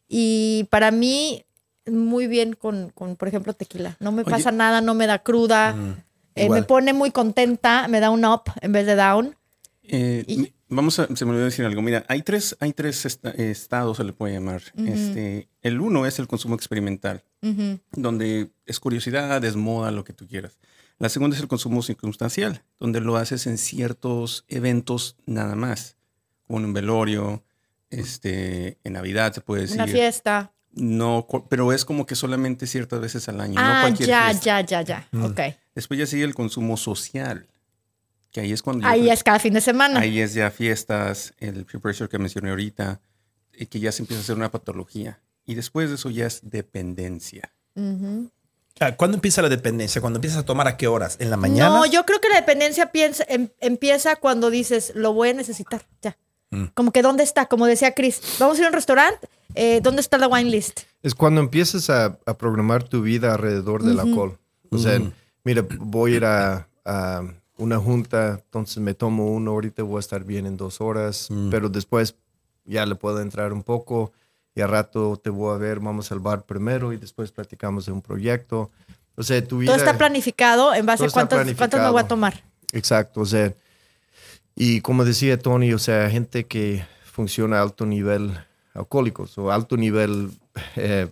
Y 0.08 0.66
para 0.70 0.90
mí, 0.90 1.44
muy 1.86 2.26
bien 2.26 2.54
con, 2.54 2.90
con, 2.90 3.16
por 3.16 3.28
ejemplo, 3.28 3.52
tequila. 3.52 3.96
No 4.00 4.12
me 4.12 4.22
Oye. 4.22 4.30
pasa 4.30 4.52
nada, 4.52 4.80
no 4.80 4.94
me 4.94 5.06
da 5.06 5.18
cruda. 5.20 5.74
eh, 6.34 6.44
igual. 6.44 6.60
me 6.60 6.66
pone 6.66 6.92
muy 6.92 7.10
contenta, 7.10 7.88
me 7.88 8.00
da 8.00 8.10
un 8.10 8.24
up 8.24 8.42
en 8.60 8.72
vez 8.72 8.86
de 8.86 8.94
down. 8.94 9.36
Eh, 9.82 10.24
Y- 10.26 10.52
vamos 10.68 10.98
a, 10.98 11.06
se 11.16 11.24
me 11.24 11.30
olvidó 11.32 11.46
decir 11.46 11.64
algo. 11.64 11.82
Mira, 11.82 12.04
hay 12.08 12.22
tres, 12.22 12.56
hay 12.60 12.72
tres 12.72 13.04
esta- 13.06 13.30
eh, 13.30 13.50
estados, 13.50 13.96
se 13.96 14.04
le 14.04 14.12
puede 14.12 14.34
llamar. 14.34 14.62
este, 14.76 15.48
el 15.62 15.80
uno 15.80 16.06
es 16.06 16.18
el 16.18 16.28
consumo 16.28 16.54
experimental, 16.54 17.24
donde 17.92 18.50
es 18.66 18.80
curiosidad, 18.80 19.44
es 19.44 19.56
moda, 19.56 19.90
lo 19.90 20.04
que 20.04 20.12
tú 20.12 20.26
quieras. 20.26 20.58
La 20.98 21.08
segunda 21.08 21.36
es 21.36 21.42
el 21.42 21.48
consumo 21.48 21.82
circunstancial, 21.82 22.62
donde 22.80 23.00
lo 23.00 23.16
haces 23.16 23.46
en 23.46 23.56
ciertos 23.58 24.44
eventos 24.48 25.16
nada 25.26 25.54
más, 25.54 25.96
como 26.46 26.58
en 26.58 26.64
un 26.66 26.72
velorio, 26.72 27.42
este, 27.90 28.78
en 28.84 28.92
Navidad 28.92 29.32
se 29.32 29.40
puede 29.40 29.62
decir. 29.62 29.76
Una 29.76 29.86
fiesta. 29.86 30.52
No, 30.72 31.26
pero 31.48 31.72
es 31.72 31.84
como 31.84 32.06
que 32.06 32.14
solamente 32.14 32.66
ciertas 32.66 33.00
veces 33.00 33.28
al 33.28 33.40
año, 33.40 33.54
no 33.54 33.60
ah, 33.62 33.80
cualquier 33.82 34.08
ya, 34.08 34.24
fiesta. 34.26 34.60
ya, 34.60 34.82
ya, 34.82 35.06
ya. 35.12 35.24
Ok. 35.24 35.40
Después 35.74 35.98
ya 35.98 36.06
sigue 36.06 36.24
el 36.24 36.34
consumo 36.34 36.76
social, 36.76 37.48
que 38.30 38.40
ahí 38.42 38.52
es 38.52 38.62
cuando... 38.62 38.86
Ahí 38.86 39.08
es 39.10 39.24
cada 39.24 39.38
fin 39.38 39.54
de 39.54 39.60
semana. 39.60 39.98
Ahí 40.00 40.20
es 40.20 40.34
ya 40.34 40.50
fiestas, 40.50 41.34
el 41.38 41.64
peer 41.64 41.80
pressure 41.80 42.08
que 42.08 42.18
mencioné 42.18 42.50
ahorita, 42.50 43.00
y 43.56 43.66
que 43.66 43.80
ya 43.80 43.90
se 43.90 44.02
empieza 44.02 44.20
a 44.20 44.22
hacer 44.24 44.36
una 44.36 44.50
patología. 44.50 45.20
Y 45.46 45.54
después 45.54 45.88
de 45.88 45.96
eso 45.96 46.10
ya 46.10 46.26
es 46.26 46.40
dependencia. 46.42 47.52
¿Cuándo 48.96 49.16
empieza 49.16 49.42
la 49.42 49.48
dependencia? 49.48 50.00
¿Cuando 50.00 50.18
empiezas 50.18 50.38
a 50.40 50.44
tomar 50.44 50.68
a 50.68 50.76
qué 50.76 50.86
horas? 50.86 51.16
¿En 51.18 51.30
la 51.30 51.36
mañana? 51.36 51.70
No, 51.70 51.86
yo 51.86 52.04
creo 52.06 52.20
que 52.20 52.28
la 52.28 52.36
dependencia 52.36 52.92
piensa- 52.92 53.24
em- 53.28 53.48
empieza 53.60 54.14
cuando 54.16 54.50
dices, 54.50 54.92
lo 54.94 55.12
voy 55.12 55.30
a 55.30 55.34
necesitar, 55.34 55.82
ya. 56.02 56.16
Mm. 56.50 56.64
Como 56.74 56.92
que, 56.92 57.02
¿dónde 57.02 57.22
está? 57.22 57.46
Como 57.46 57.66
decía 57.66 57.94
Chris, 57.94 58.20
vamos 58.38 58.56
a 58.56 58.60
ir 58.60 58.64
a 58.66 58.68
un 58.68 58.74
restaurante, 58.74 59.28
eh, 59.54 59.80
¿dónde 59.82 60.00
está 60.00 60.18
la 60.18 60.28
wine 60.28 60.50
list? 60.50 60.80
Es 61.02 61.14
cuando 61.14 61.40
empiezas 61.40 61.90
a, 61.90 62.18
a 62.24 62.34
programar 62.34 62.82
tu 62.84 63.02
vida 63.02 63.34
alrededor 63.34 63.82
del 63.82 64.00
alcohol. 64.00 64.38
O 64.70 64.78
sea, 64.78 65.00
mira, 65.44 65.64
voy 65.78 66.14
a 66.14 66.16
ir 66.16 66.24
a, 66.24 66.68
a 66.84 67.22
una 67.56 67.78
junta, 67.78 68.40
entonces 68.44 68.78
me 68.78 68.94
tomo 68.94 69.32
uno, 69.32 69.52
ahorita 69.52 69.82
voy 69.82 69.96
a 69.96 70.00
estar 70.00 70.24
bien 70.24 70.46
en 70.46 70.56
dos 70.56 70.80
horas, 70.80 71.28
pero 71.50 71.68
después 71.68 72.14
ya 72.64 72.84
le 72.86 72.94
puedo 72.94 73.20
entrar 73.20 73.52
un 73.52 73.62
poco 73.62 74.12
y 74.54 74.60
a 74.60 74.66
rato 74.66 75.16
te 75.22 75.30
voy 75.30 75.54
a 75.54 75.58
ver, 75.58 75.80
vamos 75.80 76.10
al 76.12 76.20
bar 76.20 76.44
primero 76.44 76.92
y 76.92 76.96
después 76.96 77.30
platicamos 77.32 77.86
de 77.86 77.92
un 77.92 78.02
proyecto. 78.02 78.70
O 79.16 79.22
sea, 79.22 79.42
tu 79.44 79.58
vida... 79.58 79.72
Todo 79.72 79.84
está 79.84 79.98
planificado 79.98 80.74
en 80.74 80.86
base 80.86 81.04
a 81.04 81.10
cuántos, 81.10 81.54
cuántos 81.56 81.80
me 81.80 81.90
voy 81.90 82.00
a 82.00 82.08
tomar. 82.08 82.42
Exacto, 82.72 83.20
o 83.20 83.26
sea, 83.26 83.52
y 84.60 84.80
como 84.80 85.04
decía 85.04 85.38
Tony, 85.38 85.72
o 85.72 85.78
sea, 85.78 86.10
gente 86.10 86.46
que 86.46 86.84
funciona 87.04 87.58
a 87.58 87.62
alto 87.62 87.86
nivel 87.86 88.32
alcohólicos 88.74 89.38
o 89.38 89.50
alto 89.52 89.76
nivel 89.76 90.30
eh, 90.76 91.08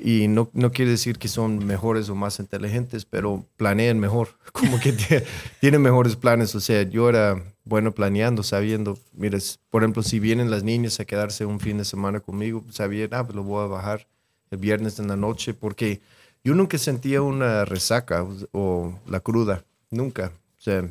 y 0.00 0.28
no, 0.28 0.48
no 0.52 0.70
quiere 0.70 0.92
decir 0.92 1.18
que 1.18 1.26
son 1.26 1.66
mejores 1.66 2.08
o 2.08 2.14
más 2.14 2.38
inteligentes, 2.38 3.04
pero 3.04 3.44
planean 3.56 3.98
mejor, 3.98 4.28
como 4.52 4.78
que 4.78 4.94
tie- 4.94 5.24
tienen 5.60 5.82
mejores 5.82 6.14
planes, 6.14 6.54
o 6.54 6.60
sea, 6.60 6.82
yo 6.82 7.08
era 7.08 7.42
bueno 7.64 7.92
planeando, 7.92 8.42
sabiendo, 8.44 8.96
mires, 9.12 9.58
por 9.70 9.82
ejemplo, 9.82 10.02
si 10.02 10.20
vienen 10.20 10.50
las 10.50 10.62
niñas 10.62 11.00
a 11.00 11.04
quedarse 11.04 11.44
un 11.46 11.58
fin 11.60 11.78
de 11.78 11.84
semana 11.84 12.20
conmigo, 12.20 12.64
sabía, 12.70 13.08
ah, 13.10 13.24
pues 13.24 13.34
lo 13.34 13.42
voy 13.42 13.64
a 13.64 13.66
bajar 13.66 14.06
el 14.50 14.58
viernes 14.58 14.98
en 15.00 15.08
la 15.08 15.16
noche, 15.16 15.52
porque 15.52 16.00
yo 16.44 16.54
nunca 16.54 16.78
sentía 16.78 17.20
una 17.22 17.64
resaca 17.64 18.22
o, 18.22 18.36
o 18.52 19.00
la 19.08 19.20
cruda, 19.20 19.64
nunca. 19.90 20.32
O 20.58 20.60
sea, 20.60 20.88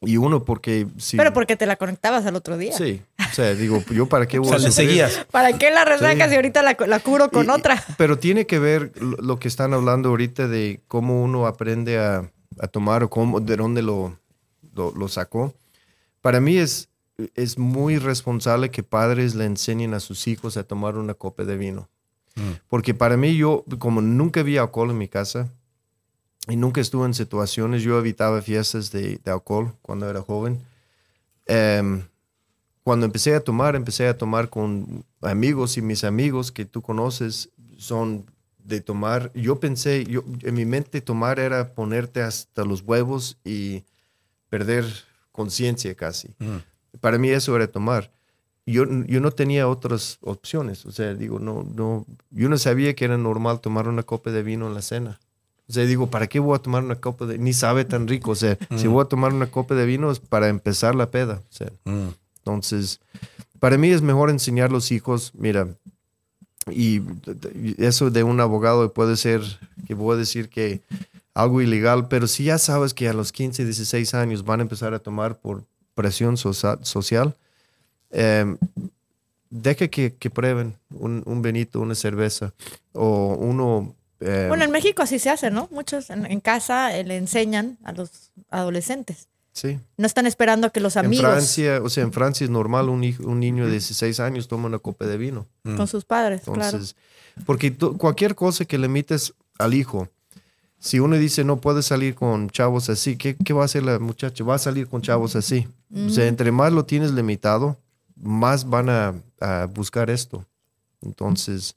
y 0.00 0.16
uno 0.16 0.44
porque 0.44 0.86
sí. 0.98 1.16
Pero 1.16 1.32
porque 1.32 1.56
te 1.56 1.66
la 1.66 1.76
conectabas 1.76 2.26
al 2.26 2.36
otro 2.36 2.56
día. 2.58 2.72
Sí, 2.76 3.02
o 3.18 3.34
sea, 3.34 3.54
digo, 3.54 3.82
yo 3.90 4.06
para 4.08 4.26
qué 4.26 4.38
O 4.38 4.42
voy 4.42 4.48
sea, 4.50 4.56
a 4.58 4.60
le 4.60 4.68
sufrir? 4.70 4.88
seguías. 4.88 5.26
¿Para 5.30 5.56
qué 5.58 5.70
la 5.70 5.84
resaca 5.84 6.24
Sí. 6.24 6.30
si 6.30 6.36
ahorita 6.36 6.62
la, 6.62 6.76
la 6.86 7.00
curo 7.00 7.30
con 7.30 7.44
Y- 7.44 7.48
y- 7.48 7.50
otra? 7.50 7.82
Pero 7.98 8.18
tiene 8.18 8.46
que 8.46 8.58
ver 8.58 8.92
lo, 9.00 9.38
que 9.38 9.48
están 9.48 9.72
hablando 9.74 10.10
ahorita 10.10 10.48
de 10.48 10.80
cómo 10.88 11.22
uno 11.22 11.46
aprende 11.46 11.98
a, 11.98 12.30
a 12.58 12.66
tomar 12.68 13.02
o 13.04 13.10
cómo, 13.10 13.40
de 13.40 13.56
dónde 13.56 13.82
lo, 13.82 14.18
lo, 14.74 14.92
lo 14.94 15.08
sacó. 15.08 15.54
Para 16.20 16.40
mí 16.40 16.56
es, 16.58 16.88
es 17.34 17.58
muy 17.58 17.98
responsable 17.98 18.70
que 18.70 18.82
padres 18.82 19.34
le 19.34 19.44
enseñen 19.44 19.94
a 19.94 20.00
sus 20.00 20.26
hijos 20.26 20.56
a 20.56 20.64
tomar 20.64 20.96
una 20.96 21.14
copa 21.14 21.44
de 21.44 21.56
vino. 21.56 21.88
Porque 22.68 22.94
para 22.94 23.16
mí 23.16 23.36
yo, 23.36 23.64
como 23.78 24.00
nunca 24.00 24.42
vi 24.42 24.56
alcohol 24.58 24.90
en 24.90 24.98
mi 24.98 25.06
casa 25.06 25.52
y 26.48 26.56
nunca 26.56 26.80
estuve 26.80 27.06
en 27.06 27.14
situaciones, 27.14 27.82
yo 27.82 27.98
evitaba 27.98 28.42
fiestas 28.42 28.90
de, 28.90 29.18
de 29.22 29.30
alcohol 29.30 29.74
cuando 29.82 30.08
era 30.08 30.20
joven. 30.20 30.60
Em, 31.46 32.02
cuando 32.82 33.06
empecé 33.06 33.34
a 33.34 33.40
tomar, 33.40 33.76
empecé 33.76 34.06
a 34.08 34.18
tomar 34.18 34.50
con 34.50 35.04
amigos 35.22 35.78
y 35.78 35.82
mis 35.82 36.04
amigos 36.04 36.52
que 36.52 36.66
tú 36.66 36.82
conoces 36.82 37.50
son 37.78 38.26
de 38.58 38.80
tomar, 38.80 39.30
yo 39.34 39.60
pensé, 39.60 40.04
yo, 40.04 40.22
en 40.42 40.54
mi 40.54 40.64
mente 40.64 41.00
tomar 41.00 41.38
era 41.38 41.74
ponerte 41.74 42.22
hasta 42.22 42.64
los 42.64 42.82
huevos 42.82 43.38
y 43.44 43.84
perder 44.48 44.84
conciencia 45.32 45.94
casi. 45.94 46.34
Para 47.00 47.18
mí 47.18 47.28
eso 47.28 47.54
era 47.56 47.66
tomar. 47.66 48.10
Yo, 48.66 48.84
yo 49.06 49.20
no 49.20 49.30
tenía 49.30 49.68
otras 49.68 50.18
opciones, 50.22 50.86
o 50.86 50.92
sea, 50.92 51.12
digo, 51.14 51.38
no, 51.38 51.66
no, 51.74 52.06
yo 52.30 52.48
no 52.48 52.56
sabía 52.56 52.94
que 52.94 53.04
era 53.04 53.18
normal 53.18 53.60
tomar 53.60 53.88
una 53.88 54.02
copa 54.02 54.30
de 54.30 54.42
vino 54.42 54.66
en 54.66 54.74
la 54.74 54.80
cena. 54.80 55.20
O 55.68 55.72
sea, 55.72 55.84
digo, 55.86 56.10
¿para 56.10 56.26
qué 56.26 56.40
voy 56.40 56.56
a 56.56 56.58
tomar 56.60 56.84
una 56.84 56.96
copa 56.96 57.26
de 57.26 57.38
Ni 57.38 57.52
sabe 57.52 57.84
tan 57.84 58.06
rico. 58.06 58.32
O 58.32 58.34
sea, 58.34 58.58
si 58.76 58.86
voy 58.86 59.02
a 59.02 59.08
tomar 59.08 59.32
una 59.32 59.50
copa 59.50 59.74
de 59.74 59.86
vino 59.86 60.10
es 60.10 60.20
para 60.20 60.48
empezar 60.48 60.94
la 60.94 61.10
peda. 61.10 61.42
O 61.48 61.52
sea, 61.52 61.70
Entonces, 62.38 63.00
para 63.58 63.78
mí 63.78 63.88
es 63.88 64.02
mejor 64.02 64.28
enseñar 64.28 64.68
a 64.68 64.72
los 64.72 64.92
hijos, 64.92 65.32
mira, 65.34 65.68
y 66.70 67.00
eso 67.82 68.10
de 68.10 68.22
un 68.22 68.40
abogado 68.40 68.92
puede 68.92 69.16
ser, 69.16 69.42
que 69.86 69.94
voy 69.94 70.14
a 70.14 70.18
decir 70.18 70.48
que 70.48 70.82
algo 71.34 71.60
ilegal, 71.60 72.08
pero 72.08 72.26
si 72.26 72.44
ya 72.44 72.58
sabes 72.58 72.94
que 72.94 73.08
a 73.08 73.12
los 73.12 73.32
15, 73.32 73.64
16 73.64 74.14
años 74.14 74.44
van 74.44 74.60
a 74.60 74.62
empezar 74.62 74.94
a 74.94 74.98
tomar 74.98 75.38
por 75.38 75.64
presión 75.94 76.36
social, 76.36 77.34
eh, 78.10 78.56
deja 79.50 79.88
que, 79.88 80.14
que 80.14 80.30
prueben 80.30 80.74
un, 80.90 81.22
un 81.26 81.42
benito, 81.42 81.80
una 81.80 81.94
cerveza 81.94 82.52
o 82.92 83.34
uno 83.34 83.94
eh, 84.20 84.46
bueno, 84.48 84.64
en 84.64 84.70
México 84.70 85.02
así 85.02 85.18
se 85.18 85.30
hace, 85.30 85.50
¿no? 85.50 85.68
Muchos 85.70 86.10
en, 86.10 86.40
casa 86.40 86.96
eh, 86.96 87.04
le 87.04 87.16
enseñan 87.16 87.78
a 87.84 87.92
los 87.92 88.32
adolescentes. 88.50 89.28
Sí. 89.52 89.78
No 89.96 90.06
están 90.06 90.26
esperando 90.26 90.66
a 90.66 90.70
que 90.70 90.80
los 90.80 90.96
amigos. 90.96 91.24
En 91.24 91.30
Francia, 91.30 91.80
o 91.82 91.88
sea, 91.88 92.02
en 92.02 92.12
Francia 92.12 92.44
es 92.44 92.50
normal 92.50 92.88
un, 92.88 93.14
un 93.20 93.40
niño 93.40 93.66
de 93.66 93.72
16 93.72 94.18
años 94.20 94.48
toma 94.48 94.66
una 94.66 94.78
copa 94.78 95.06
de 95.06 95.16
vino. 95.16 95.46
Mm. 95.62 95.76
Con 95.76 95.86
sus 95.86 96.04
padres, 96.04 96.42
Entonces, 96.46 96.96
Porque 97.46 97.76
cualquier 97.76 98.34
cosa 98.34 98.64
que 98.64 98.78
le 98.78 98.86
emites 98.86 99.34
al 99.58 99.74
hijo, 99.74 100.08
si 100.78 100.98
uno 100.98 101.16
dice 101.16 101.44
no 101.44 101.60
puede 101.60 101.82
salir 101.82 102.14
con 102.14 102.50
chavos 102.50 102.90
así, 102.90 103.16
¿qué, 103.16 103.36
¿qué, 103.36 103.52
va 103.52 103.62
a 103.62 103.64
hacer 103.66 103.84
la 103.84 103.98
muchacha? 104.00 104.42
Va 104.42 104.56
a 104.56 104.58
salir 104.58 104.88
con 104.88 105.02
chavos 105.02 105.36
así. 105.36 105.68
O 105.94 106.08
sea, 106.08 106.26
entre 106.26 106.50
más 106.50 106.72
lo 106.72 106.84
tienes 106.84 107.12
limitado, 107.12 107.78
más 108.16 108.68
van 108.68 108.88
a, 108.88 109.14
a 109.40 109.66
buscar 109.66 110.10
esto. 110.10 110.44
Entonces, 111.00 111.76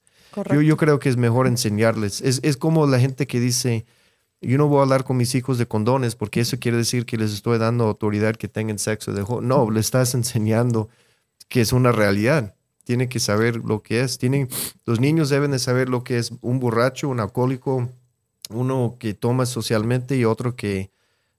yo, 0.51 0.61
yo, 0.61 0.77
creo 0.77 0.99
que 0.99 1.09
es 1.09 1.17
mejor 1.17 1.47
enseñarles. 1.47 2.21
Es, 2.21 2.39
es, 2.43 2.57
como 2.57 2.85
la 2.87 2.99
gente 2.99 3.27
que 3.27 3.39
dice, 3.39 3.85
yo 4.41 4.57
no 4.57 4.67
voy 4.67 4.79
a 4.79 4.83
hablar 4.83 5.03
con 5.03 5.17
mis 5.17 5.33
hijos 5.35 5.57
de 5.57 5.67
condones 5.67 6.15
porque 6.15 6.41
eso 6.41 6.59
quiere 6.59 6.77
decir 6.77 7.05
que 7.05 7.17
les 7.17 7.33
estoy 7.33 7.57
dando 7.57 7.85
autoridad 7.85 8.35
que 8.35 8.47
tengan 8.47 8.79
sexo. 8.79 9.13
De 9.13 9.25
no, 9.41 9.71
le 9.71 9.79
estás 9.79 10.13
enseñando 10.13 10.89
que 11.47 11.61
es 11.61 11.73
una 11.73 11.91
realidad. 11.91 12.55
Tienen 12.83 13.09
que 13.09 13.19
saber 13.19 13.57
lo 13.57 13.81
que 13.81 14.01
es. 14.01 14.17
Tienen, 14.17 14.47
los 14.85 14.99
niños 14.99 15.29
deben 15.29 15.51
de 15.51 15.59
saber 15.59 15.89
lo 15.89 16.03
que 16.03 16.17
es 16.19 16.31
un 16.41 16.59
borracho, 16.59 17.09
un 17.09 17.19
alcohólico, 17.19 17.89
uno 18.49 18.95
que 18.99 19.13
toma 19.13 19.45
socialmente 19.45 20.15
y 20.15 20.25
otro 20.25 20.55
que, 20.55 20.91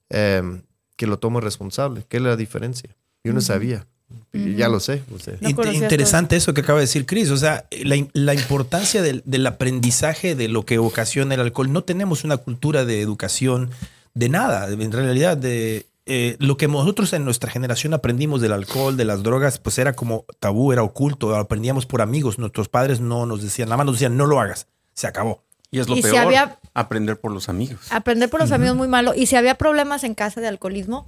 em, 0.09 0.63
que 0.95 1.07
lo 1.07 1.19
toma 1.19 1.39
responsable. 1.39 2.05
¿Qué 2.07 2.17
es 2.17 2.23
la 2.23 2.35
diferencia? 2.35 2.95
Yo 3.23 3.33
no 3.33 3.41
sabía. 3.41 3.87
Ya 4.31 4.67
lo 4.69 4.79
sé. 4.79 5.01
interesante 5.41 6.35
eso 6.35 6.53
que 6.53 6.61
acaba 6.61 6.79
de 6.79 6.85
decir 6.85 7.05
Chris. 7.05 7.31
O 7.31 7.37
sea, 7.37 7.65
la, 7.83 8.33
importancia 8.33 9.01
del, 9.01 9.47
aprendizaje 9.47 10.35
de 10.35 10.47
lo 10.47 10.65
que 10.65 10.77
ocasiona 10.77 11.33
el 11.33 11.41
alcohol. 11.41 11.71
No 11.71 11.83
tenemos 11.83 12.23
una 12.23 12.37
cultura 12.37 12.85
de 12.85 13.01
educación 13.01 13.71
de 14.13 14.29
nada. 14.29 14.67
En 14.67 14.91
realidad, 14.91 15.35
de 15.35 15.87
eh, 16.05 16.35
lo 16.39 16.57
que 16.57 16.67
nosotros 16.67 17.11
en 17.13 17.25
nuestra 17.25 17.49
generación 17.49 17.93
aprendimos 17.93 18.39
del 18.41 18.53
alcohol, 18.53 18.97
de 18.97 19.05
las 19.05 19.23
drogas, 19.23 19.57
pues 19.57 19.79
era 19.79 19.93
como 19.93 20.25
tabú, 20.39 20.71
era 20.71 20.83
oculto. 20.83 21.35
Aprendíamos 21.35 21.87
por 21.87 22.01
amigos. 22.01 22.37
Nuestros 22.37 22.69
padres 22.69 22.99
no 22.99 23.25
nos 23.25 23.41
decían, 23.41 23.69
nada 23.69 23.77
más 23.77 23.87
nos 23.87 23.95
decían, 23.95 24.15
no 24.15 24.27
lo 24.27 24.39
hagas. 24.39 24.67
Se 24.93 25.07
acabó. 25.07 25.43
Y 25.71 25.79
es 25.79 25.87
lo 25.87 25.95
peor, 26.01 26.33
aprender 26.73 27.19
por 27.19 27.31
los 27.31 27.47
amigos. 27.47 27.79
Aprender 27.91 28.29
por 28.29 28.39
los 28.39 28.51
amigos 28.51 28.75
muy 28.75 28.87
malo. 28.87 29.13
Y 29.15 29.27
si 29.27 29.35
había 29.35 29.55
problemas 29.55 30.03
en 30.03 30.15
casa 30.15 30.41
de 30.41 30.47
alcoholismo, 30.47 31.07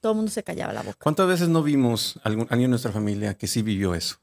todo 0.00 0.12
el 0.12 0.16
mundo 0.16 0.30
se 0.30 0.42
callaba 0.42 0.72
la 0.72 0.82
boca. 0.82 0.96
¿Cuántas 1.00 1.28
veces 1.28 1.48
no 1.48 1.62
vimos 1.62 2.18
algún, 2.22 2.46
alguien 2.50 2.66
en 2.66 2.70
nuestra 2.70 2.92
familia 2.92 3.34
que 3.34 3.46
sí 3.46 3.62
vivió 3.62 3.94
eso? 3.94 4.16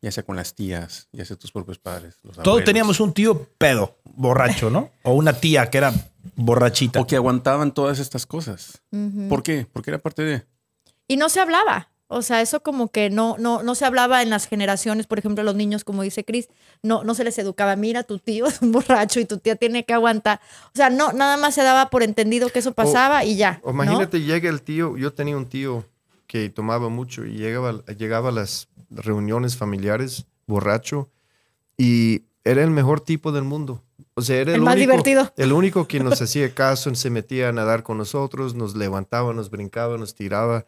Ya 0.00 0.12
sea 0.12 0.22
con 0.22 0.36
las 0.36 0.54
tías, 0.54 1.08
ya 1.12 1.24
sea 1.24 1.36
tus 1.36 1.50
propios 1.50 1.78
padres. 1.78 2.18
Todos 2.42 2.62
teníamos 2.64 3.00
un 3.00 3.12
tío 3.12 3.48
pedo, 3.56 3.96
borracho, 4.04 4.68
¿no? 4.70 4.90
o 5.02 5.14
una 5.14 5.32
tía 5.32 5.70
que 5.70 5.78
era 5.78 5.92
borrachita. 6.36 7.00
O 7.00 7.06
que 7.06 7.16
aguantaban 7.16 7.72
todas 7.72 7.98
estas 7.98 8.26
cosas. 8.26 8.82
¿Por 9.28 9.42
qué? 9.42 9.66
Porque 9.72 9.90
era 9.90 9.98
parte 9.98 10.22
de... 10.22 10.46
Y 11.08 11.16
no 11.16 11.28
se 11.28 11.40
hablaba. 11.40 11.90
O 12.14 12.22
sea, 12.22 12.40
eso 12.40 12.62
como 12.62 12.92
que 12.92 13.10
no, 13.10 13.36
no, 13.40 13.64
no 13.64 13.74
se 13.74 13.84
hablaba 13.84 14.22
en 14.22 14.30
las 14.30 14.46
generaciones, 14.46 15.08
por 15.08 15.18
ejemplo, 15.18 15.42
los 15.42 15.56
niños, 15.56 15.82
como 15.82 16.02
dice 16.02 16.24
Cris, 16.24 16.48
no, 16.80 17.02
no 17.02 17.14
se 17.16 17.24
les 17.24 17.36
educaba, 17.38 17.74
mira, 17.74 18.04
tu 18.04 18.20
tío 18.20 18.46
es 18.46 18.62
un 18.62 18.70
borracho 18.70 19.18
y 19.18 19.24
tu 19.24 19.38
tía 19.38 19.56
tiene 19.56 19.84
que 19.84 19.94
aguantar. 19.94 20.40
O 20.66 20.76
sea, 20.76 20.90
no, 20.90 21.12
nada 21.12 21.36
más 21.36 21.56
se 21.56 21.62
daba 21.62 21.90
por 21.90 22.04
entendido 22.04 22.50
que 22.50 22.60
eso 22.60 22.72
pasaba 22.72 23.24
y 23.24 23.36
ya. 23.36 23.60
O 23.64 23.72
imagínate, 23.72 24.20
llega 24.20 24.48
el 24.48 24.62
tío, 24.62 24.96
yo 24.96 25.12
tenía 25.12 25.36
un 25.36 25.46
tío 25.46 25.84
que 26.28 26.48
tomaba 26.50 26.88
mucho 26.88 27.24
y 27.24 27.32
llegaba, 27.32 27.84
llegaba 27.98 28.28
a 28.28 28.32
las 28.32 28.68
reuniones 28.90 29.56
familiares 29.56 30.26
borracho 30.46 31.10
y 31.76 32.22
era 32.44 32.62
el 32.62 32.70
mejor 32.70 33.00
tipo 33.00 33.32
del 33.32 33.42
mundo. 33.42 33.82
O 34.14 34.22
sea, 34.22 34.36
era 34.36 34.54
el, 34.54 34.60
más 34.60 34.76
único, 34.76 34.92
divertido. 34.92 35.32
El 35.36 35.52
único 35.52 35.88
que 35.88 35.98
nos 36.04 36.22
hacía 36.22 36.54
caso, 36.54 36.94
se 36.94 37.10
metía 37.10 37.48
a 37.48 37.52
nadar 37.52 37.82
con 37.82 37.98
nosotros, 37.98 38.54
nos 38.54 38.76
levantaba, 38.76 39.32
nos 39.34 39.50
brincaba, 39.50 39.98
nos 39.98 40.14
tiraba 40.14 40.64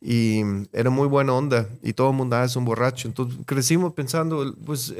y 0.00 0.42
era 0.72 0.90
muy 0.90 1.08
buena 1.08 1.32
onda 1.32 1.68
y 1.82 1.92
todo 1.92 2.10
el 2.10 2.16
mundo 2.16 2.36
ah, 2.36 2.44
es 2.44 2.56
un 2.56 2.64
borracho. 2.64 3.08
Entonces 3.08 3.38
crecimos 3.46 3.92
pensando, 3.94 4.54
pues 4.64 4.94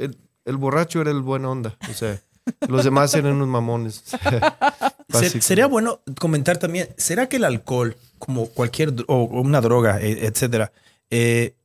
el, 0.45 0.57
borracho 0.57 1.01
era 1.01 1.11
el 1.11 1.21
buena 1.21 1.49
onda, 1.49 1.77
o 1.89 1.93
sea, 1.93 2.19
los 2.67 2.83
demás 2.83 3.13
eran 3.13 3.33
unos 3.33 3.47
mamones. 3.47 4.03
Sería 5.39 5.67
bueno 5.67 6.01
comentar 6.19 6.57
también, 6.57 6.89
¿será 6.97 7.29
que 7.29 7.37
el 7.37 7.45
alcohol, 7.45 7.95
como 8.19 8.47
cualquier, 8.47 8.93
o 9.07 9.23
una 9.23 9.61
droga, 9.61 10.01
e, 10.01 10.25
etcétera, 10.25 10.71
eh, 11.09 11.55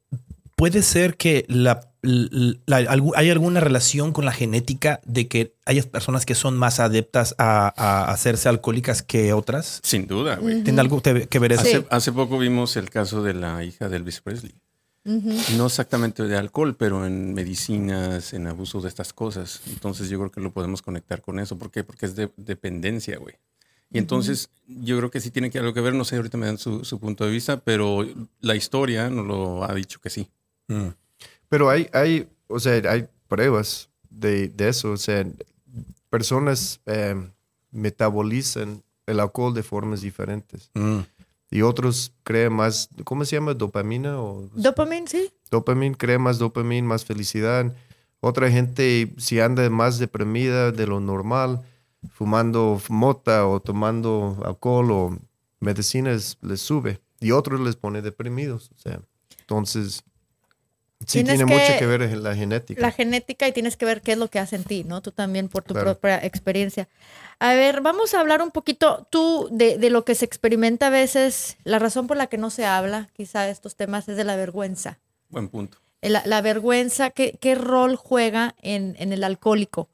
puede 0.57 0.83
ser 0.83 1.16
que 1.16 1.45
la 1.49 1.91
¿hay 2.03 3.30
alguna 3.30 3.61
relación 3.61 4.12
con 4.12 4.24
la 4.24 4.32
genética 4.32 5.00
de 5.05 5.28
que 5.28 5.55
hay 5.64 5.80
personas 5.82 6.26
que 6.26 6.34
son 6.34 6.57
más 6.57 6.80
adeptas 6.80 7.34
a, 7.38 7.68
hacerse 8.11 8.48
alcohólicas 8.48 9.03
que 9.03 9.32
otras? 9.32 9.80
Sin 9.82 10.07
duda, 10.07 10.36
güey. 10.36 10.62
¿Tiene 10.62 10.80
algo 10.80 11.00
que 11.00 11.38
ver 11.38 11.53
eso? 11.53 11.84
Hace, 11.90 12.12
poco 12.12 12.38
vimos 12.38 12.76
el 12.76 12.90
caso 12.90 13.22
de 13.22 13.34
la 13.34 13.62
hija 13.64 13.88
de 13.88 13.96
Elvis 13.96 14.20
Presley. 14.20 14.55
No 15.05 15.66
exactamente 15.66 16.22
de 16.24 16.36
alcohol, 16.36 16.76
pero 16.76 17.07
en 17.07 17.34
medicinas, 17.34 18.32
en 18.34 18.46
abuso 18.46 18.80
de 18.80 18.88
estas 18.88 19.12
cosas. 19.12 19.62
Entonces 19.68 20.09
yo 20.09 20.18
creo 20.18 20.30
que 20.30 20.40
lo 20.40 20.53
podemos 20.53 20.82
conectar 20.82 21.22
con 21.22 21.40
eso. 21.40 21.59
¿Por 21.59 21.70
qué? 21.70 21.82
Porque 21.82 22.07
es 22.07 22.14
de 22.14 22.30
dependencia, 22.36 23.18
güey. 23.18 23.34
Y 23.92 23.98
entonces 23.98 24.48
yo 24.66 24.96
creo 24.96 25.11
que 25.11 25.20
sí 25.20 25.30
tiene 25.30 25.50
que 25.50 25.59
algo 25.59 25.74
que 25.74 25.80
ver, 25.82 25.94
no 25.94 26.05
sé, 26.05 26.16
ahorita 26.16 26.38
me 26.38 26.46
dan 26.46 26.57
su, 26.57 26.98
punto 26.98 27.26
de 27.26 27.30
vista, 27.30 27.61
pero 27.61 28.07
la 28.40 28.57
historia 28.57 29.11
nos 29.11 29.26
lo 29.26 29.64
ha 29.64 29.74
dicho 29.74 30.00
que 30.00 30.09
sí. 30.09 30.28
Mm. 30.68 30.88
Pero 31.53 31.68
hay, 31.68 31.86
hay, 31.92 32.26
o 32.48 32.59
sea, 32.59 32.80
hay 32.90 33.07
pruebas 33.28 33.90
de, 34.09 34.48
de 34.48 34.70
eso. 34.70 34.92
O 34.92 34.96
sea, 34.96 35.22
personas 36.09 36.80
em, 36.86 37.30
metabolizan 37.70 38.82
el 39.05 39.20
alcohol 39.20 39.53
de 39.53 39.62
formas 39.62 40.00
diferentes. 40.00 40.70
Mm. 40.72 41.00
Y 41.50 41.61
otros 41.61 42.14
creen 42.22 42.55
más, 42.55 42.88
¿cómo 43.05 43.26
se 43.26 43.36
llama? 43.36 43.53
¿Dopamina? 43.53 44.18
O, 44.18 44.48
dopamina, 44.55 45.07
sí. 45.07 45.30
Dopamina, 45.50 45.94
cree 45.94 46.16
más 46.16 46.38
dopamina, 46.38 46.88
más 46.88 47.05
felicidad. 47.05 47.76
Otra 48.20 48.50
gente, 48.50 49.12
si 49.18 49.38
anda 49.38 49.68
más 49.68 49.98
deprimida 49.98 50.72
de 50.72 50.86
lo 50.86 51.00
normal, 51.00 51.61
fumando 52.14 52.80
mota 52.88 53.46
o 53.46 53.61
tomando 53.61 54.40
alcohol 54.46 54.90
o 54.90 55.18
medicinas, 55.61 56.38
les 56.40 56.62
sube. 56.62 56.98
Y 57.20 57.32
otros 57.32 57.61
les 57.61 57.76
pone 57.76 58.00
deprimidos. 58.00 58.70
O 58.74 58.78
sea, 58.78 59.03
entonces, 59.38 60.03
Sí, 61.07 61.24
tiene 61.24 61.44
mucho 61.44 61.78
que 61.78 61.86
ver 61.86 62.03
en 62.03 62.22
la 62.22 62.34
genética. 62.34 62.80
La 62.80 62.90
genética 62.90 63.48
y 63.48 63.53
tienes 63.53 63.76
que 63.76 63.84
ver 63.84 64.03
qué 64.03 64.12
es 64.12 64.18
lo 64.18 64.28
que 64.28 64.38
hace 64.38 64.57
en 64.57 64.64
ti, 64.64 64.84
¿no? 64.84 65.00
Tú 65.00 65.12
también 65.12 65.48
por 65.48 65.62
tu 65.62 65.74
propia 65.74 66.24
experiencia. 66.24 66.88
A 67.38 67.55
ver, 67.55 67.80
vamos 67.80 68.14
a 68.14 68.20
hablar 68.20 68.42
un 68.42 68.50
poquito 68.50 69.07
tú 69.11 69.48
de, 69.50 69.78
de, 69.78 69.90
lo 69.90 70.05
que 70.05 70.14
se 70.14 70.24
experimenta 70.24 70.88
a 70.88 70.90
veces. 70.90 71.57
La 71.64 71.78
razón 71.78 72.07
por 72.07 72.16
la 72.16 72.28
que 72.28 72.38
no 72.38 72.50
se 72.50 72.64
habla, 72.64 73.09
quizá, 73.14 73.42
de 73.42 73.50
estos 73.50 73.76
temas 73.76 74.09
es 74.09 74.16
de 74.16 74.24
la 74.24 74.36
vergüenza. 74.36 74.98
Buen 75.28 75.48
punto. 75.48 75.78
La, 76.03 76.22
la 76.26 76.40
vergüenza, 76.40 77.11
¿qué, 77.11 77.38
¿qué, 77.40 77.55
rol 77.55 77.96
juega 77.96 78.55
en, 78.61 78.96
en, 78.98 79.12
el 79.12 79.24
alcohólico? 79.24 79.88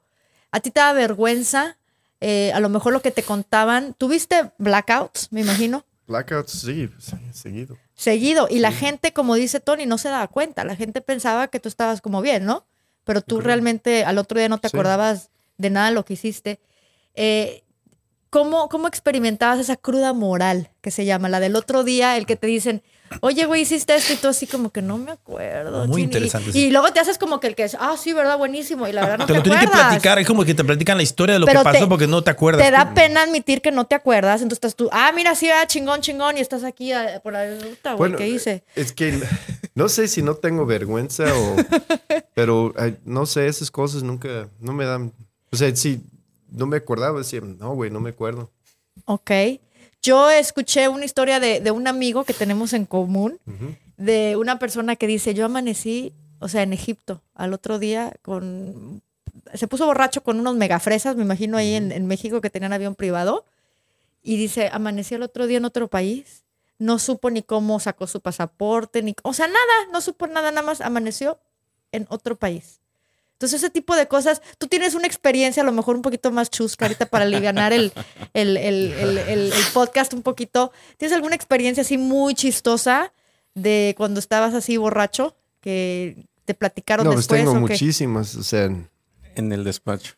¿A 0.51 0.59
ti 0.59 0.71
te 0.71 0.79
da 0.79 0.93
vergüenza? 0.93 1.77
Eh, 2.21 2.51
a 2.53 2.59
lo 2.59 2.69
mejor 2.69 2.93
lo 2.93 3.01
que 3.01 3.11
te 3.11 3.23
contaban. 3.23 3.93
¿Tuviste 3.97 4.51
blackouts, 4.57 5.31
me 5.31 5.41
imagino? 5.41 5.85
Blackouts, 6.07 6.51
sí, 6.51 6.89
seguido 7.31 7.77
seguido. 7.99 8.47
Y 8.49 8.59
la 8.59 8.71
gente, 8.71 9.11
como 9.11 9.35
dice 9.35 9.59
Tony, 9.59 9.85
no 9.85 9.97
se 9.97 10.07
daba 10.07 10.27
cuenta. 10.29 10.63
La 10.63 10.77
gente 10.77 11.01
pensaba 11.01 11.49
que 11.49 11.59
tú 11.59 11.67
estabas 11.67 11.99
como 11.99 12.21
bien, 12.21 12.45
¿no? 12.45 12.65
Pero 13.03 13.21
tú 13.21 13.41
realmente 13.41 14.05
al 14.05 14.17
otro 14.17 14.39
día 14.39 14.47
no 14.47 14.59
te 14.59 14.67
acordabas 14.67 15.31
de 15.57 15.69
nada 15.69 15.89
de 15.89 15.95
lo 15.95 16.05
que 16.05 16.13
hiciste. 16.13 16.61
Eh, 17.15 17.63
¿cómo, 18.29 18.69
¿Cómo 18.69 18.87
experimentabas 18.87 19.59
esa 19.59 19.75
cruda 19.75 20.13
moral 20.13 20.69
que 20.79 20.91
se 20.91 21.03
llama? 21.03 21.27
La 21.27 21.41
del 21.41 21.57
otro 21.57 21.83
día, 21.83 22.15
el 22.15 22.25
que 22.25 22.37
te 22.37 22.47
dicen, 22.47 22.83
oye, 23.21 23.45
güey, 23.45 23.61
hiciste 23.61 23.95
esto 23.95 24.13
y 24.13 24.15
tú 24.17 24.27
así 24.27 24.47
como 24.47 24.71
que 24.71 24.81
no 24.81 24.97
me 24.97 25.11
acuerdo. 25.11 25.85
Muy 25.87 25.95
chin". 25.95 25.99
Y- 25.99 26.03
interesante, 26.03 26.49
Y, 26.49 26.53
sí. 26.53 26.71
luego 26.71 26.91
te 26.93 26.99
haces 26.99 27.17
como 27.17 27.39
que 27.39 27.47
el 27.47 27.55
que 27.55 27.63
es, 27.63 27.75
ah, 27.79 27.95
sí, 27.97 28.13
¿verdad? 28.13 28.37
Buenísimo. 28.37 28.87
Y 28.87 28.91
la 28.93 29.01
verdad 29.01 29.17
no 29.19 29.25
te 29.25 29.33
te, 29.33 29.37
lo 29.39 29.43
tienen 29.43 29.59
que 29.61 29.65
acuerdas. 29.67 29.87
platicar, 29.89 30.19
es 30.19 30.27
como 30.27 30.45
que 30.45 30.53
te 30.53 30.63
platican 30.63 30.97
la 30.97 31.03
historia 31.03 31.33
de 31.33 31.39
lo 31.39 31.45
Pero 31.45 31.59
que 31.61 31.63
pasó 31.63 31.79
te- 31.79 31.87
porque 31.87 32.07
no 32.07 32.23
te 32.23 32.31
acuerdas. 32.31 32.65
Te 32.65 32.71
da 32.71 32.93
pena 32.93 33.23
admitir 33.23 33.61
que 33.61 33.71
no 33.71 33.85
te 33.85 33.95
acuerdas, 33.95 34.41
entonces 34.41 34.57
estás 34.57 34.75
tú, 34.75 34.89
ah, 34.91 35.11
mira, 35.15 35.35
sí, 35.35 35.49
ah, 35.49 35.65
chingón, 35.67 36.01
chingón, 36.01 36.37
y 36.37 36.41
estás 36.41 36.63
aquí 36.63 36.91
ah, 36.91 37.19
por 37.23 37.33
la 37.33 37.45
ruta, 37.55 37.93
güey, 37.93 37.97
Bueno, 37.97 38.17
¿qué 38.17 38.27
hice? 38.29 38.63
Es 38.75 38.91
que 38.93 39.19
no 39.75 39.89
sé 39.89 40.07
si 40.07 40.21
no 40.21 40.35
tengo 40.35 40.65
vergüenza 40.65 41.25
o... 41.35 41.55
pero 42.33 42.73
ay, 42.77 42.97
no 43.05 43.25
sé, 43.25 43.47
esas 43.47 43.71
cosas 43.71 44.03
nunca, 44.03 44.49
no 44.59 44.73
me 44.73 44.85
dan... 44.85 45.13
O 45.51 45.55
sea, 45.57 45.75
si 45.75 46.01
no 46.51 46.65
me 46.67 46.77
acordaba, 46.77 47.17
decía, 47.19 47.41
no, 47.41 47.73
güey, 47.73 47.89
no 47.91 47.99
me 47.99 48.09
acuerdo. 48.11 48.51
Ok. 49.05 49.31
Yo 50.01 50.29
escuché 50.29 50.87
una 50.87 51.05
historia 51.05 51.39
de, 51.39 51.59
de 51.59 51.71
un 51.71 51.87
amigo 51.87 52.23
que 52.23 52.33
tenemos 52.33 52.73
en 52.73 52.85
común, 52.85 53.39
de 53.97 54.37
una 54.37 54.59
persona 54.59 54.95
que 54.95 55.07
dice, 55.07 55.33
yo 55.33 55.45
amanecí, 55.45 56.13
o 56.39 56.47
sea, 56.47 56.63
en 56.63 56.73
Egipto, 56.73 57.21
al 57.35 57.53
otro 57.53 57.79
día 57.79 58.13
con... 58.21 59.01
Se 59.53 59.67
puso 59.67 59.85
borracho 59.85 60.21
con 60.23 60.39
unos 60.39 60.55
megafresas, 60.55 61.15
me 61.15 61.23
imagino 61.23 61.57
ahí 61.57 61.73
en, 61.75 61.91
en 61.91 62.07
México 62.07 62.39
que 62.39 62.49
tenían 62.49 62.73
avión 62.73 62.95
privado, 62.95 63.45
y 64.23 64.37
dice, 64.37 64.69
amanecí 64.71 65.15
el 65.15 65.23
otro 65.23 65.47
día 65.47 65.57
en 65.57 65.65
otro 65.65 65.87
país, 65.87 66.43
no 66.77 66.97
supo 66.97 67.29
ni 67.29 67.41
cómo 67.41 67.79
sacó 67.79 68.07
su 68.07 68.21
pasaporte, 68.21 69.01
ni... 69.03 69.15
O 69.23 69.33
sea, 69.33 69.47
nada, 69.47 69.91
no 69.91 69.99
supo 70.01 70.27
nada, 70.27 70.51
nada 70.51 70.65
más 70.65 70.81
amaneció 70.81 71.39
en 71.91 72.05
otro 72.09 72.37
país. 72.37 72.79
Entonces, 73.39 73.63
ese 73.63 73.69
tipo 73.69 73.95
de 73.95 74.05
cosas, 74.09 74.41
tú 74.57 74.67
tienes 74.67 74.95
una 74.95 75.07
experiencia 75.07 75.63
a 75.63 75.65
lo 75.65 75.71
mejor 75.71 75.95
un 75.95 76.01
poquito 76.01 76.29
más 76.29 76.49
chusca 76.49 76.83
ahorita 76.85 77.05
para 77.05 77.23
aliviar 77.23 77.71
el, 77.71 77.93
el, 78.33 78.57
el, 78.57 78.91
el, 78.91 79.17
el- 79.17 79.53
el 79.53 79.63
podcast 79.73 80.13
un 80.13 80.23
poquito. 80.23 80.73
¿Tienes 80.97 81.15
alguna 81.15 81.35
experiencia 81.35 81.81
así 81.81 81.97
muy 81.97 82.35
chistosa 82.35 83.13
de 83.55 83.95
cuando 83.97 84.19
estabas 84.19 84.53
así 84.53 84.75
borracho 84.75 85.37
que 85.61 86.25
te 86.43 86.53
platicaron 86.53 87.05
No, 87.05 87.11
pues 87.13 87.27
después? 87.27 87.39
tengo 87.39 87.51
o 87.51 87.65
qué? 87.65 87.73
muchísimas, 87.73 88.35
o 88.35 88.43
sea... 88.43 88.69
En 89.35 89.51
el 89.53 89.63
despacho. 89.63 90.15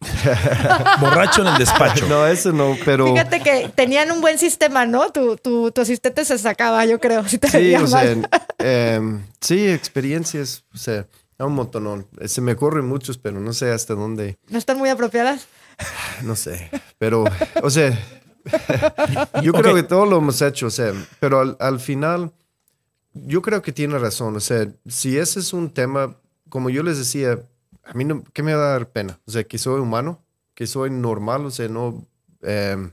Borracho 1.00 1.42
en 1.42 1.48
el 1.48 1.58
despacho. 1.58 2.06
No, 2.06 2.26
eso 2.26 2.52
no, 2.52 2.76
pero... 2.84 3.08
Fíjate 3.12 3.40
que 3.40 3.70
tenían 3.74 4.10
un 4.10 4.20
buen 4.20 4.38
sistema, 4.38 4.86
¿no? 4.86 5.10
Tu, 5.10 5.36
tu, 5.36 5.70
tu 5.70 5.80
asistente 5.80 6.24
se 6.24 6.38
sacaba, 6.38 6.84
yo 6.86 7.00
creo. 7.00 7.26
Si 7.28 7.38
te 7.38 7.48
Sí, 7.50 7.74
o 7.74 7.86
sea, 7.86 8.16
em, 8.58 9.22
sí, 9.40 9.68
experiencias, 9.68 10.64
o 10.74 10.78
sea, 10.78 11.06
un 11.46 11.54
montonón. 11.54 12.06
Se 12.26 12.40
me 12.40 12.52
ocurren 12.52 12.86
muchos, 12.86 13.18
pero 13.18 13.40
no 13.40 13.52
sé 13.52 13.70
hasta 13.70 13.94
dónde, 13.94 14.38
¿No 14.48 14.58
están 14.58 14.78
muy 14.78 14.88
apropiadas? 14.88 15.46
no 16.24 16.34
sé. 16.36 16.70
Pero, 16.98 17.24
o 17.62 17.70
sea, 17.70 17.90
yo 19.42 19.52
creo 19.52 19.72
Ok. 19.72 19.76
que 19.76 19.82
todo 19.84 20.06
lo 20.06 20.18
hemos 20.18 20.40
hecho, 20.42 20.66
o 20.66 20.70
sea, 20.70 20.92
pero 21.20 21.40
al, 21.40 21.56
al 21.60 21.80
final, 21.80 22.32
yo 23.12 23.42
creo 23.42 23.62
que 23.62 23.72
tiene 23.72 23.98
razón. 23.98 24.36
O 24.36 24.40
sea, 24.40 24.68
si 24.86 25.18
ese 25.18 25.40
es 25.40 25.52
un 25.52 25.70
tema, 25.70 26.16
como 26.48 26.70
yo 26.70 26.82
les 26.82 26.98
decía, 26.98 27.38
a 27.84 27.94
mí 27.94 28.04
no, 28.04 28.22
¿qué 28.32 28.42
me 28.42 28.54
va 28.54 28.66
a 28.68 28.72
dar 28.72 28.90
pena? 28.90 29.20
O 29.26 29.30
sea, 29.30 29.44
que 29.44 29.58
soy 29.58 29.80
humano, 29.80 30.22
que 30.54 30.66
soy 30.66 30.90
normal, 30.90 31.46
o 31.46 31.50
sea, 31.50 31.68
no, 31.68 32.04
em, 32.42 32.90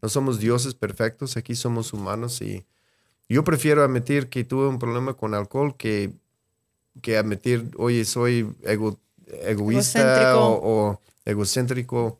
no 0.00 0.08
somos 0.08 0.38
dioses 0.38 0.74
perfectos, 0.74 1.36
aquí 1.36 1.54
somos 1.54 1.92
humanos 1.92 2.40
y 2.42 2.64
yo 3.28 3.44
prefiero 3.44 3.82
admitir 3.82 4.28
que 4.28 4.44
tuve 4.44 4.66
un 4.68 4.78
problema 4.78 5.14
con 5.14 5.34
alcohol 5.34 5.76
que, 5.76 6.12
que 7.00 7.16
admitir, 7.16 7.70
oye, 7.78 8.04
soy 8.04 8.52
ego- 8.64 8.98
egoísta 9.26 10.00
Egocéntrico. 10.00 10.46
o, 10.46 10.90
o 10.90 11.00
egocéntrico. 11.24 12.18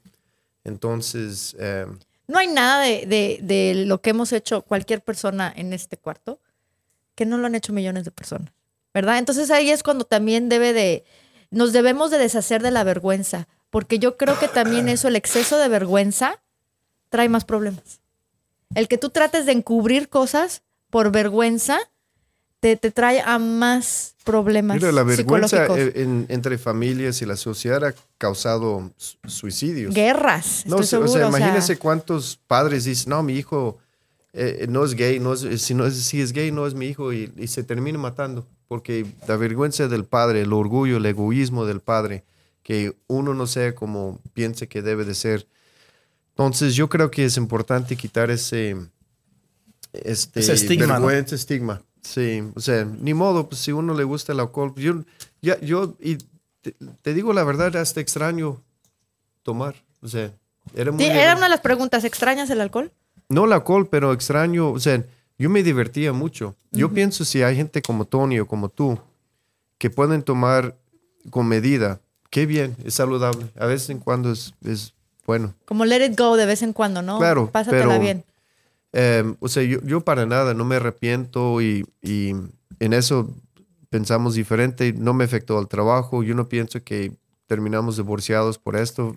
Entonces, 0.65 1.57
em, 1.59 1.99
No 2.29 2.39
hay 2.39 2.49
nada 2.49 2.81
de, 2.83 3.05
de, 3.07 3.39
de 3.43 3.85
lo 3.87 4.01
que 4.01 4.11
hemos 4.11 4.33
hecho 4.33 4.63
cualquier 4.63 5.03
persona 5.03 5.53
en 5.55 5.73
este 5.73 5.97
cuarto 5.97 6.41
que 7.15 7.27
no 7.27 7.37
lo 7.37 7.47
han 7.47 7.55
hecho 7.55 7.73
millones 7.73 8.05
de 8.05 8.11
personas, 8.11 8.53
¿verdad? 8.95 9.19
Entonces 9.19 9.51
ahí 9.51 9.71
es 9.71 9.83
cuando 9.83 10.05
también 10.07 10.49
debe 10.49 10.73
de, 10.73 11.05
nos 11.51 11.73
debemos 11.73 12.11
de 12.11 12.19
deshacer 12.19 12.63
de 12.63 12.71
la 12.71 12.85
vergüenza, 12.85 13.49
porque 13.71 13.99
yo 13.99 14.17
creo 14.17 14.39
que 14.39 14.49
también 14.49 14.89
eso, 14.89 15.09
el 15.09 15.17
exceso 15.17 15.59
de 15.59 15.69
vergüenza, 15.69 16.41
trae 17.11 17.29
más 17.29 17.45
problemas. 17.45 18.01
El 18.75 18.89
que 18.89 18.97
tú 18.99 19.11
trates 19.11 19.45
de 19.45 19.53
encubrir 19.53 20.09
cosas 20.09 20.63
por 20.89 21.11
vergüenza, 21.13 21.79
te, 22.63 22.77
te 22.77 22.93
trae 22.93 23.21
a 23.21 23.41
más 23.41 24.15
problemas 24.23 24.77
mira, 24.77 24.93
la 24.93 25.03
vergüenza 25.03 25.49
psicológicos. 25.67 25.79
eh, 25.97 26.03
en- 26.05 26.27
entre 26.29 26.59
familias 26.59 27.21
y 27.21 27.27
la 27.27 27.35
sociedad 27.37 27.85
ha 27.85 27.93
causado 28.19 28.93
su- 28.97 29.17
suicidios. 29.27 29.93
Guerras, 29.93 30.63
No, 30.67 30.77
estoy 30.79 30.79
o 30.79 30.83
sea, 30.85 30.89
seguro. 31.01 31.11
o 31.11 31.15
sea, 31.33 31.39
imagínense 31.41 31.77
cuántos 31.77 32.39
padres 32.47 32.85
dicen, 32.85 33.11
no, 33.11 33.25
mi 33.25 33.35
hijo 33.35 33.79
eh, 34.33 34.67
no 34.69 34.85
es 34.85 34.95
gay, 34.95 35.19
no 35.19 35.33
es, 35.35 35.41
si, 35.61 35.75
no 35.75 35.85
es, 35.87 35.97
si 36.05 36.21
es 36.21 36.33
gay 36.33 36.53
no 36.53 36.65
es 36.69 36.75
mi 36.75 36.87
hijo 36.87 37.13
y, 37.13 37.33
y 37.37 37.49
se 37.49 37.65
termina 37.65 37.99
matando 37.99 38.47
porque 38.69 39.05
la 39.27 39.37
vergüenza 39.37 39.89
del 39.89 40.05
padre, 40.05 40.43
el 40.43 40.53
orgullo, 40.53 40.99
el 40.99 41.05
egoísmo 41.07 41.67
del 41.67 41.81
padre, 41.81 42.23
que 42.63 42.97
uno 43.09 43.35
no 43.35 43.49
sea 43.49 43.75
como 43.75 44.21
piensa 44.35 44.67
que 44.67 44.83
debe 44.83 45.05
de 45.05 45.15
ser. 45.17 45.49
Entonces 46.31 46.77
yo 46.77 46.89
creo 46.89 47.11
que 47.11 47.25
es 47.25 47.37
importante 47.37 47.97
quitar 47.97 48.31
ese, 48.31 48.77
este, 49.93 50.41
Ese 50.41 50.53
estigma, 50.55 50.87
¿no? 50.87 50.93
vergüenza, 51.07 51.35
estigma. 51.35 51.83
Sí, 52.03 52.43
o 52.55 52.61
sea, 52.61 52.85
ni 52.85 53.15
modo, 53.15 53.49
pues 53.49 53.61
si 53.61 53.73
uno 53.73 53.95
le 53.95 54.05
gusta 54.05 54.33
el 54.33 54.41
alcohol, 54.41 54.75
yo, 54.77 55.05
ya, 55.41 55.59
yo 55.61 55.95
y 56.01 56.19
te, 56.61 56.75
te 57.03 57.15
digo 57.15 57.33
la 57.33 57.45
verdad, 57.45 57.77
hasta 57.77 58.01
extraño 58.01 58.61
tomar, 59.43 59.77
o 60.03 60.09
sea, 60.09 60.33
era 60.75 60.91
muy 60.93 61.05
era 61.05 61.35
una 61.37 61.45
de 61.47 61.51
las 61.51 61.61
preguntas, 61.61 62.05
¿extrañas 62.05 62.51
el 62.51 62.61
alcohol? 62.61 62.93
no 63.29 63.45
el 63.47 63.53
alcohol, 63.53 63.89
pero 63.89 64.13
extraño, 64.13 64.71
o 64.71 64.79
sea, 64.81 65.03
yo 65.39 65.49
me 65.49 65.63
divertía 65.63 66.13
mucho. 66.13 66.55
Yo 66.71 66.91
pienso 66.93 67.25
si 67.25 67.43
hay 67.43 67.57
gente 67.57 67.81
como 67.83 68.05
Tony 68.05 68.39
o 68.41 68.47
como 68.47 68.69
tú 68.69 68.99
que 69.79 69.89
pueden 69.91 70.23
tomar 70.23 70.77
con 71.31 71.47
medida, 71.49 72.01
qué 72.31 72.45
bien, 72.47 72.77
es 72.85 72.95
saludable. 72.95 73.47
A 73.59 73.67
veces 73.67 73.89
en 73.91 73.99
cuando 74.01 74.31
es, 74.33 74.53
es 74.65 74.93
bueno. 75.27 75.55
Como 75.65 75.85
let 75.87 76.05
it 76.05 76.19
go 76.19 76.37
de 76.37 76.45
vez 76.47 76.63
en 76.63 76.73
cuando, 76.75 77.01
¿no? 77.01 77.19
Claro, 77.19 77.51
Pásatela 77.51 77.87
pero- 77.89 78.01
bien. 78.01 78.25
Eh, 78.93 79.35
o 79.41 79.49
sea, 79.49 79.63
yo, 79.63 79.81
yo 79.83 80.01
para 80.03 80.27
nada, 80.27 80.55
no 80.55 80.65
me 80.65 80.77
arrepiento 80.77 81.61
y, 81.61 81.85
y 82.03 82.35
en 82.81 82.93
eso 82.93 83.31
pensamos 83.91 84.35
diferente. 84.35 84.93
No 84.93 85.15
me 85.15 85.25
afectó 85.25 85.59
al 85.59 85.69
trabajo. 85.69 86.23
Yo 86.23 86.35
no 86.35 86.49
pienso 86.49 86.83
que 86.83 87.13
terminamos 87.47 87.97
divorciados 87.99 88.59
por 88.59 88.77
esto. 88.77 89.15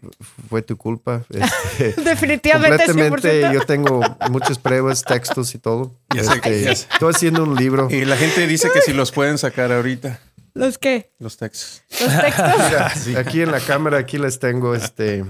Fue 0.49 0.61
tu 0.61 0.77
culpa. 0.77 1.23
Este, 1.79 2.01
Definitivamente, 2.01 2.85
completamente. 2.85 3.43
100%. 3.49 3.53
Yo 3.53 3.61
tengo 3.65 4.01
muchas 4.29 4.57
pruebas, 4.59 5.03
textos 5.03 5.53
y 5.55 5.59
todo. 5.59 5.91
Ya 6.13 6.23
sé, 6.23 6.33
Este, 6.35 6.61
ya 6.63 6.75
sé. 6.75 6.87
Estoy 6.93 7.13
haciendo 7.13 7.43
un 7.43 7.55
libro. 7.55 7.89
Y 7.91 8.05
la 8.05 8.15
gente 8.17 8.47
dice 8.47 8.69
que 8.73 8.81
si 8.81 8.93
los 8.93 9.11
pueden 9.11 9.37
sacar 9.37 9.71
ahorita, 9.73 10.19
¿Los 10.53 10.77
qué? 10.77 11.11
los 11.19 11.35
textos. 11.35 11.83
¿Los 11.99 12.21
textos? 12.21 12.93
Mira, 13.05 13.19
Aquí 13.19 13.41
en 13.41 13.51
la 13.51 13.59
cámara, 13.59 13.97
aquí 13.97 14.17
les 14.17 14.39
tengo 14.39 14.73
este. 14.73 15.25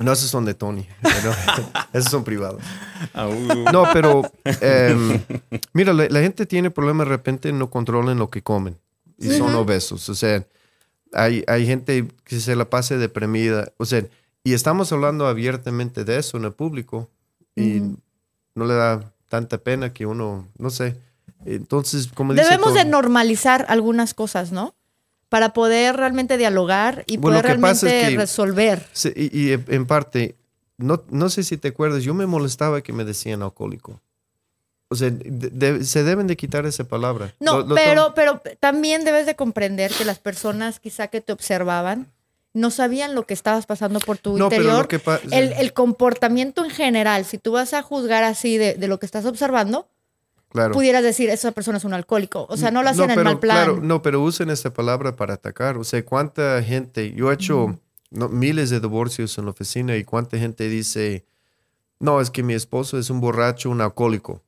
No, 0.00 0.12
esos 0.12 0.30
son 0.30 0.44
de 0.44 0.54
Tony. 0.54 0.86
pero 1.02 1.32
esos 1.92 2.10
son 2.10 2.24
privados. 2.24 2.62
No, 3.72 3.86
pero 3.92 4.22
em, 4.44 5.20
mira, 5.72 5.92
la, 5.92 6.08
la 6.08 6.20
gente 6.20 6.46
tiene 6.46 6.70
problemas 6.70 7.06
de 7.06 7.10
repente 7.10 7.52
no 7.52 7.70
controlan 7.70 8.18
lo 8.18 8.30
que 8.30 8.42
comen 8.42 8.78
y 9.18 9.30
son 9.30 9.54
obesos. 9.54 10.08
O 10.08 10.14
sea, 10.14 10.44
hay, 11.12 11.44
hay 11.46 11.66
gente 11.66 12.08
que 12.24 12.40
se 12.40 12.56
la 12.56 12.68
pasa 12.68 12.96
deprimida. 12.96 13.72
O 13.76 13.84
sea, 13.84 14.04
y 14.44 14.54
estamos 14.54 14.92
hablando 14.92 15.26
abiertamente 15.26 16.04
de 16.04 16.18
eso 16.18 16.36
en 16.36 16.44
el 16.44 16.52
público 16.52 17.08
y 17.54 17.82
no 18.54 18.66
le 18.66 18.74
da 18.74 19.12
tanta 19.28 19.58
pena 19.58 19.92
que 19.92 20.06
uno, 20.06 20.48
no 20.58 20.70
sé. 20.70 20.96
Entonces, 21.44 22.08
como 22.12 22.32
dice 22.32 22.44
Debemos 22.44 22.74
de 22.74 22.80
Tony, 22.80 22.90
normalizar 22.90 23.66
algunas 23.68 24.14
cosas, 24.14 24.52
¿no? 24.52 24.74
Para 25.32 25.54
poder 25.54 25.96
realmente 25.96 26.36
dialogar 26.36 27.04
y 27.06 27.16
Bueno, 27.16 27.38
poder 27.38 27.46
realmente 27.58 28.02
es 28.02 28.08
que- 28.10 28.16
resolver. 28.18 28.86
Sí, 28.92 29.10
y, 29.16 29.52
y 29.52 29.52
en 29.68 29.86
parte, 29.86 30.36
no, 30.76 31.02
no 31.08 31.30
sé 31.30 31.42
si 31.42 31.56
te 31.56 31.68
acuerdas, 31.68 32.02
yo 32.02 32.12
me 32.12 32.26
molestaba 32.26 32.82
que 32.82 32.92
me 32.92 33.02
decían 33.06 33.40
alcohólico. 33.42 33.98
O 34.90 34.94
sea, 34.94 35.08
de- 35.08 35.48
de- 35.48 35.84
se 35.86 36.04
deben 36.04 36.26
de 36.26 36.36
quitar 36.36 36.66
esa 36.66 36.84
palabra. 36.84 37.32
No, 37.40 37.60
Lo- 37.60 37.66
lo 37.68 37.74
pero, 37.74 38.12
pero 38.14 38.42
también 38.60 39.04
debes 39.04 39.24
de 39.24 39.34
comprender 39.34 39.90
que 39.90 40.04
las 40.04 40.18
personas 40.18 40.80
quizá 40.80 41.06
que 41.08 41.22
te 41.22 41.32
observaban 41.32 42.08
no 42.52 42.70
sabían 42.70 43.14
lo 43.14 43.26
que 43.26 43.32
estabas 43.32 43.64
pasando 43.64 44.00
por 44.00 44.18
tu 44.18 44.36
No, 44.36 44.50
pero 44.50 44.64
lo 44.64 44.68
interior. 44.68 44.88
que 44.88 44.98
pa- 44.98 45.18
el, 45.30 45.54
el 45.54 45.72
comportamiento 45.72 46.62
en 46.62 46.70
general, 46.70 47.24
si 47.24 47.38
tú 47.38 47.52
vas 47.52 47.72
a 47.72 47.80
juzgar 47.80 48.22
así 48.22 48.58
de, 48.58 48.74
de 48.74 48.86
lo 48.86 48.98
que 48.98 49.06
estás 49.06 49.24
observando, 49.24 49.88
claro. 50.52 50.72
pudieras 50.74 51.02
decir, 51.02 51.30
esa 51.30 51.50
persona 51.52 51.78
es 51.78 51.84
un 51.84 51.94
alcohólico. 51.94 52.46
O 52.48 52.56
sea, 52.56 52.70
no 52.70 52.82
lo 52.82 52.90
hacían 52.90 53.10
en 53.10 53.16
pero, 53.16 53.24
mal 53.24 53.38
plan. 53.40 53.56
claro, 53.56 53.80
no, 53.82 54.02
pero 54.02 54.20
usen 54.22 54.50
esta 54.50 54.72
palabra 54.72 55.16
para 55.16 55.34
atacar. 55.34 55.78
O 55.78 55.84
sea, 55.84 56.04
cuánta 56.04 56.62
gente, 56.62 57.12
yo 57.12 57.30
he 57.30 57.34
hecho 57.34 57.78
no, 58.10 58.28
miles 58.28 58.70
de 58.70 58.78
divorcios 58.80 59.36
en 59.38 59.46
la 59.46 59.50
oficina 59.52 59.96
y 59.96 60.04
cuánta 60.04 60.38
gente 60.38 60.68
dice, 60.68 61.24
no, 61.98 62.20
es 62.20 62.30
que 62.30 62.42
mi 62.42 62.54
esposo 62.54 62.98
es 62.98 63.10
un 63.10 63.20
borracho, 63.20 63.70
un 63.70 63.80
alcohólico. 63.80 64.42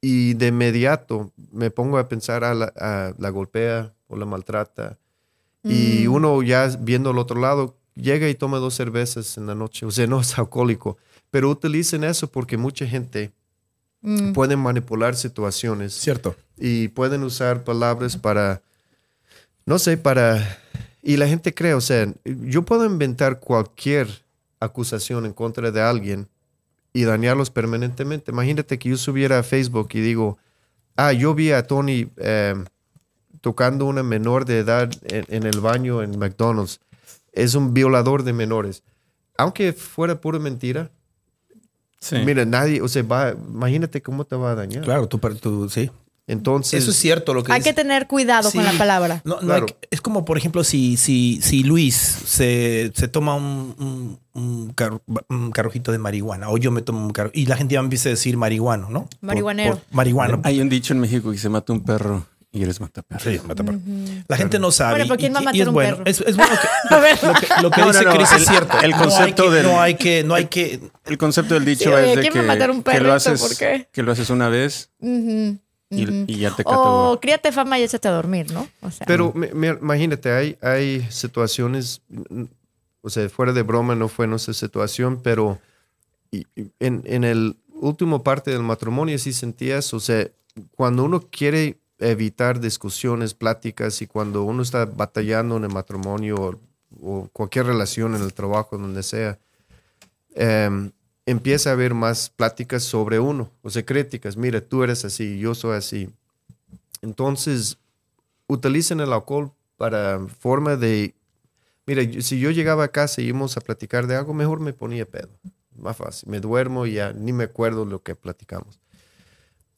Y 0.00 0.34
de 0.34 0.48
inmediato 0.48 1.30
me 1.52 1.70
pongo 1.70 1.98
a 1.98 2.08
pensar 2.08 2.42
a 2.42 2.54
la, 2.54 2.72
a 2.76 3.12
la 3.18 3.28
golpea 3.30 3.92
o 4.08 4.16
la 4.16 4.24
maltrata. 4.26 4.98
Y 5.64 6.06
Mm. 6.08 6.12
uno 6.12 6.42
ya 6.42 6.66
viendo 6.80 7.10
al 7.10 7.18
otro 7.18 7.38
lado, 7.40 7.76
llega 7.94 8.28
y 8.28 8.34
toma 8.34 8.58
dos 8.58 8.74
cervezas 8.74 9.36
en 9.38 9.46
la 9.46 9.54
noche. 9.54 9.86
O 9.86 9.90
sea, 9.92 10.06
no 10.08 10.20
es 10.20 10.36
alcohólico. 10.38 10.96
Pero 11.30 11.50
utilicen 11.50 12.02
eso 12.02 12.26
porque 12.32 12.56
mucha 12.56 12.84
gente 12.86 13.30
Mm. 14.02 14.32
pueden 14.32 14.58
manipular 14.58 15.14
situaciones 15.14 15.94
Cierto. 15.94 16.34
y 16.58 16.88
pueden 16.88 17.22
usar 17.22 17.62
palabras 17.64 18.16
para, 18.16 18.62
no 19.64 19.78
sé, 19.78 19.96
para... 19.96 20.58
Y 21.02 21.16
la 21.16 21.26
gente 21.26 21.54
cree, 21.54 21.74
o 21.74 21.80
sea, 21.80 22.12
yo 22.24 22.62
puedo 22.62 22.84
inventar 22.84 23.40
cualquier 23.40 24.08
acusación 24.60 25.26
en 25.26 25.32
contra 25.32 25.70
de 25.70 25.80
alguien 25.80 26.28
y 26.92 27.04
dañarlos 27.04 27.50
permanentemente. 27.50 28.30
Imagínate 28.30 28.78
que 28.78 28.90
yo 28.90 28.96
subiera 28.96 29.38
a 29.40 29.42
Facebook 29.42 29.88
y 29.94 30.00
digo, 30.00 30.38
ah, 30.96 31.12
yo 31.12 31.34
vi 31.34 31.50
a 31.50 31.66
Tony 31.66 32.08
eh, 32.18 32.54
tocando 33.40 33.86
una 33.86 34.02
menor 34.04 34.44
de 34.44 34.58
edad 34.58 34.90
en, 35.04 35.24
en 35.28 35.42
el 35.44 35.60
baño 35.60 36.02
en 36.02 36.18
McDonald's. 36.18 36.80
Es 37.32 37.54
un 37.54 37.74
violador 37.74 38.22
de 38.22 38.32
menores. 38.32 38.84
Aunque 39.36 39.72
fuera 39.72 40.20
pura 40.20 40.38
mentira, 40.38 40.90
Sí. 42.02 42.16
mira, 42.26 42.44
nadie, 42.44 42.82
o 42.82 42.88
sea, 42.88 43.02
va, 43.04 43.30
imagínate 43.30 44.02
cómo 44.02 44.24
te 44.24 44.34
va 44.34 44.50
a 44.50 44.54
dañar. 44.56 44.82
Claro, 44.82 45.06
tú, 45.06 45.18
tú 45.18 45.70
sí. 45.70 45.88
Entonces, 46.26 46.82
Eso 46.82 46.92
es 46.92 46.96
cierto 46.98 47.34
lo 47.34 47.42
que 47.42 47.52
Hay 47.52 47.58
dice. 47.60 47.70
que 47.70 47.74
tener 47.74 48.06
cuidado 48.06 48.50
con 48.52 48.64
la 48.64 48.72
palabra. 48.72 49.20
No, 49.24 49.36
no 49.36 49.40
Claro. 49.40 49.66
que- 49.66 49.76
es 49.90 50.00
como, 50.00 50.24
por 50.24 50.38
ejemplo, 50.38 50.62
si, 50.64 50.96
si, 50.96 51.40
si 51.42 51.62
Luis 51.64 51.94
se, 51.96 52.92
se 52.94 53.08
toma 53.08 53.34
un, 53.34 53.74
un, 53.78 54.18
un 54.40 54.72
carro- 54.72 55.02
un 55.28 55.50
carrojito 55.50 55.90
de 55.92 55.98
marihuana 55.98 56.48
o 56.48 56.58
yo 56.58 56.70
me 56.70 56.80
tomo 56.82 57.04
un 57.04 57.10
carro 57.12 57.30
y 57.34 57.46
la 57.46 57.56
gente 57.56 57.74
ya 57.74 57.80
empieza 57.80 58.08
a 58.08 58.10
decir 58.10 58.36
marihuano, 58.36 58.88
¿no? 58.88 59.02
Por- 59.06 59.18
Marihuanero. 59.20 59.76
por 59.76 59.82
marihuano. 59.96 60.40
Hay 60.44 60.60
un 60.60 60.68
dicho 60.68 60.92
en 60.94 61.00
México 61.00 61.30
que 61.32 61.38
se 61.38 61.48
mata 61.48 61.72
un 61.72 61.82
perro 61.84 62.24
y 62.54 62.62
eres 62.62 62.80
mataperro. 62.80 63.20
Sí, 63.30 63.40
mata 63.46 63.64
perro. 63.64 63.80
La 64.28 64.36
gente 64.36 64.58
no 64.58 64.70
sabe. 64.70 64.92
Bueno, 64.92 65.04
pero 65.06 65.14
y- 65.14 65.18
¿quién 65.18 65.34
va 65.34 65.38
a 65.38 65.40
y- 65.40 65.44
y 65.44 65.46
matar 65.46 65.60
es 65.62 65.66
un 65.68 65.74
bueno. 65.74 65.96
perro? 65.96 66.06
Es, 66.10 66.20
es 66.20 66.36
bueno 66.36 66.52
que 66.60 66.94
A 66.94 66.98
ver. 66.98 67.18
lo 67.24 67.32
que, 67.34 67.46
lo 67.62 67.70
que 67.70 67.80
No, 67.80 67.86
dice 67.88 68.04
no, 68.04 68.10
no, 68.10 68.16
Chris 68.16 68.32
es 68.32 68.46
cierto. 68.46 68.78
el 68.82 68.92
concepto 68.94 69.50
del- 69.50 69.66
No 69.66 69.80
hay 69.80 69.94
que, 69.94 70.22
no 70.22 70.34
hay 70.34 70.46
que. 70.46 70.80
El 71.06 71.18
concepto 71.18 71.54
del 71.54 71.64
dicho 71.64 71.84
Sí, 71.90 71.90
es 72.10 72.16
de 72.16 72.20
¿quién 72.20 72.32
que, 72.34 72.38
va 72.40 72.44
a 72.44 72.48
matar 72.48 72.70
un 72.70 72.82
que 72.82 72.90
lo 72.90 72.94
perrito? 72.94 73.12
haces, 73.14 73.40
¿Por 73.40 73.56
qué? 73.56 73.88
que 73.90 74.02
lo 74.02 74.12
haces 74.12 74.28
una 74.30 74.48
vez 74.50 74.90
Ujú, 75.00 75.58
y, 75.90 76.04
ujú. 76.04 76.24
y 76.26 76.36
ya 76.38 76.50
te 76.54 76.62
O 76.66 76.70
cató. 76.70 77.18
críate 77.22 77.52
fama 77.52 77.78
y 77.78 77.82
échate 77.84 78.08
a 78.08 78.12
dormir, 78.12 78.52
¿no? 78.52 78.68
O 78.82 78.90
sea, 78.90 79.06
Pero 79.06 79.32
me- 79.34 79.52
me- 79.54 79.68
imagínate, 79.68 80.30
hay, 80.32 80.58
hay 80.60 81.06
situaciones, 81.10 82.02
o 83.00 83.08
sea, 83.10 83.28
fuera 83.30 83.52
de 83.52 83.62
broma 83.62 83.94
no 83.94 84.08
fue 84.08 84.26
nuestra 84.26 84.52
situación, 84.54 85.20
pero 85.22 85.58
y- 86.30 86.46
y 86.54 86.70
en, 86.80 87.02
en 87.06 87.24
el 87.24 87.56
último 87.74 88.22
parte 88.22 88.50
del 88.50 88.62
matrimonio 88.62 89.18
sí 89.18 89.32
sentías, 89.32 89.92
o 89.94 90.00
sea, 90.00 90.28
cuando 90.76 91.02
uno 91.04 91.20
quiere 91.30 91.78
evitar 92.10 92.60
discusiones, 92.60 93.34
pláticas 93.34 94.02
y 94.02 94.06
cuando 94.06 94.42
uno 94.42 94.62
está 94.62 94.84
batallando 94.86 95.56
en 95.56 95.64
el 95.64 95.70
matrimonio 95.70 96.60
o, 97.00 97.28
cualquier 97.32 97.66
relación 97.66 98.14
en 98.14 98.22
el 98.22 98.34
trabajo, 98.34 98.76
donde 98.76 99.02
sea, 99.02 99.38
em, 100.34 100.90
empieza 101.24 101.70
a 101.70 101.72
haber 101.72 101.94
más 101.94 102.28
pláticas 102.28 102.82
sobre 102.82 103.18
uno, 103.18 103.50
o 103.62 103.70
sea, 103.70 103.84
críticas, 103.84 104.36
mira, 104.36 104.60
tú 104.60 104.82
eres 104.82 105.04
así, 105.04 105.38
yo 105.38 105.54
soy 105.54 105.76
así. 105.76 106.10
Entonces, 107.00 107.78
utilicen 108.46 109.00
el 109.00 109.12
alcohol 109.12 109.52
para 109.76 110.20
forma 110.40 110.76
de... 110.76 111.14
Mira, 111.86 112.02
si 112.22 112.38
yo 112.38 112.50
llegaba 112.50 112.84
a 112.84 112.88
casa 112.88 113.20
y 113.20 113.26
íbamos 113.26 113.56
a 113.56 113.60
platicar 113.60 114.06
de 114.06 114.16
algo, 114.16 114.34
mejor 114.34 114.60
me 114.60 114.72
ponía 114.72 115.06
pedo. 115.06 115.30
Más 115.76 115.96
fácil. 115.96 116.28
Me 116.28 116.38
duermo 116.38 116.86
y 116.86 116.94
ya 116.94 117.12
ni 117.12 117.32
me 117.32 117.44
acuerdo 117.44 117.84
lo 117.84 118.02
que 118.02 118.14
platicamos. 118.14 118.78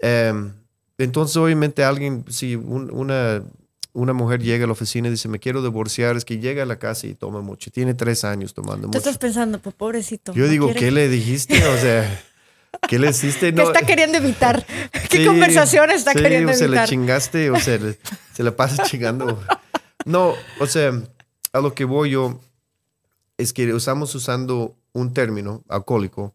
Em, 0.00 0.52
entonces, 0.98 1.36
obviamente, 1.36 1.84
alguien, 1.84 2.24
si 2.28 2.56
un- 2.56 2.90
una, 2.92 3.42
una 3.92 4.12
mujer 4.12 4.42
llega 4.42 4.64
a 4.64 4.66
la 4.66 4.72
oficina 4.72 5.08
y 5.08 5.12
dice, 5.12 5.28
me 5.28 5.38
quiero 5.38 5.62
divorciar, 5.62 6.16
es 6.16 6.24
que 6.24 6.38
llega 6.38 6.62
a 6.62 6.66
la 6.66 6.78
casa 6.78 7.06
y 7.06 7.14
toma 7.14 7.40
mucho. 7.40 7.70
Tiene 7.70 7.94
tres 7.94 8.24
años 8.24 8.54
tomando 8.54 8.82
tú 8.82 8.88
mucho. 8.88 8.98
estás 8.98 9.18
pensando, 9.18 9.58
pues 9.60 9.74
pobrecito. 9.74 10.32
Yo 10.34 10.44
¿no 10.44 10.50
digo, 10.50 10.66
quiere? 10.66 10.80
¿qué 10.80 10.90
le 10.90 11.08
dijiste? 11.08 11.62
O 11.68 11.76
sea, 11.78 12.22
¿qué 12.88 12.98
le 12.98 13.10
hiciste? 13.10 13.52
¿Qué 13.52 13.52
No, 13.62 13.62
está 13.70 13.84
queriendo 13.86 14.18
evitar? 14.18 14.64
¿Qué 15.10 15.18
Sí, 15.18 15.26
conversación 15.26 15.90
está 15.90 16.12
sí, 16.12 16.18
queriendo 16.18 16.50
o 16.52 16.54
se 16.54 16.62
le 16.68 16.76
evitar? 16.76 16.88
chingaste 16.88 17.50
o 17.50 17.58
se 17.60 17.78
le, 17.78 17.98
se 18.34 18.42
le 18.42 18.52
pasa 18.52 18.82
chingando. 18.86 19.40
No, 20.04 20.34
o 20.60 20.66
sea, 20.66 20.92
a 21.52 21.60
lo 21.60 21.74
que 21.74 21.84
voy 21.84 22.10
yo 22.10 22.40
es 23.38 23.52
que 23.52 23.68
estamos 23.74 24.14
usando 24.14 24.76
un 24.92 25.12
término 25.14 25.62
alcohólico 25.68 26.34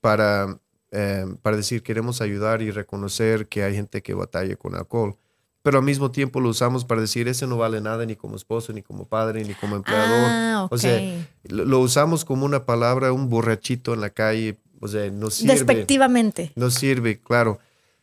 para, 0.00 0.58
eh, 0.94 1.26
para 1.42 1.56
decir 1.56 1.82
queremos 1.82 2.20
ayudar 2.20 2.62
y 2.62 2.70
reconocer 2.70 3.46
que 3.48 3.62
hay 3.64 3.74
gente 3.74 4.02
que 4.02 4.14
batalla 4.14 4.56
con 4.56 4.74
alcohol. 4.74 5.16
Pero 5.62 5.78
al 5.78 5.84
mismo 5.84 6.10
tiempo 6.10 6.40
lo 6.40 6.50
usamos 6.50 6.84
para 6.84 7.00
decir 7.00 7.26
ese 7.26 7.46
no 7.46 7.56
vale 7.56 7.80
nada 7.80 8.04
ni 8.06 8.16
como 8.16 8.36
esposo, 8.36 8.72
ni 8.72 8.82
como 8.82 9.06
padre, 9.06 9.44
ni 9.44 9.54
como 9.54 9.76
empleador. 9.76 10.26
Ah, 10.28 10.68
O 10.70 10.76
sea, 10.78 11.00
lo, 11.44 11.64
lo 11.64 11.80
usamos 11.80 12.24
como 12.24 12.44
una 12.44 12.64
palabra, 12.66 13.12
un 13.12 13.28
borrachito 13.30 13.94
en 13.94 14.00
la 14.02 14.10
calle. 14.10 14.58
O 14.80 14.88
sea, 14.88 15.10
no 15.10 15.30
sirve. 15.30 15.54
Despectivamente. 15.54 16.52
No 16.54 16.70
sirve, 16.70 17.18
claro. 17.18 17.58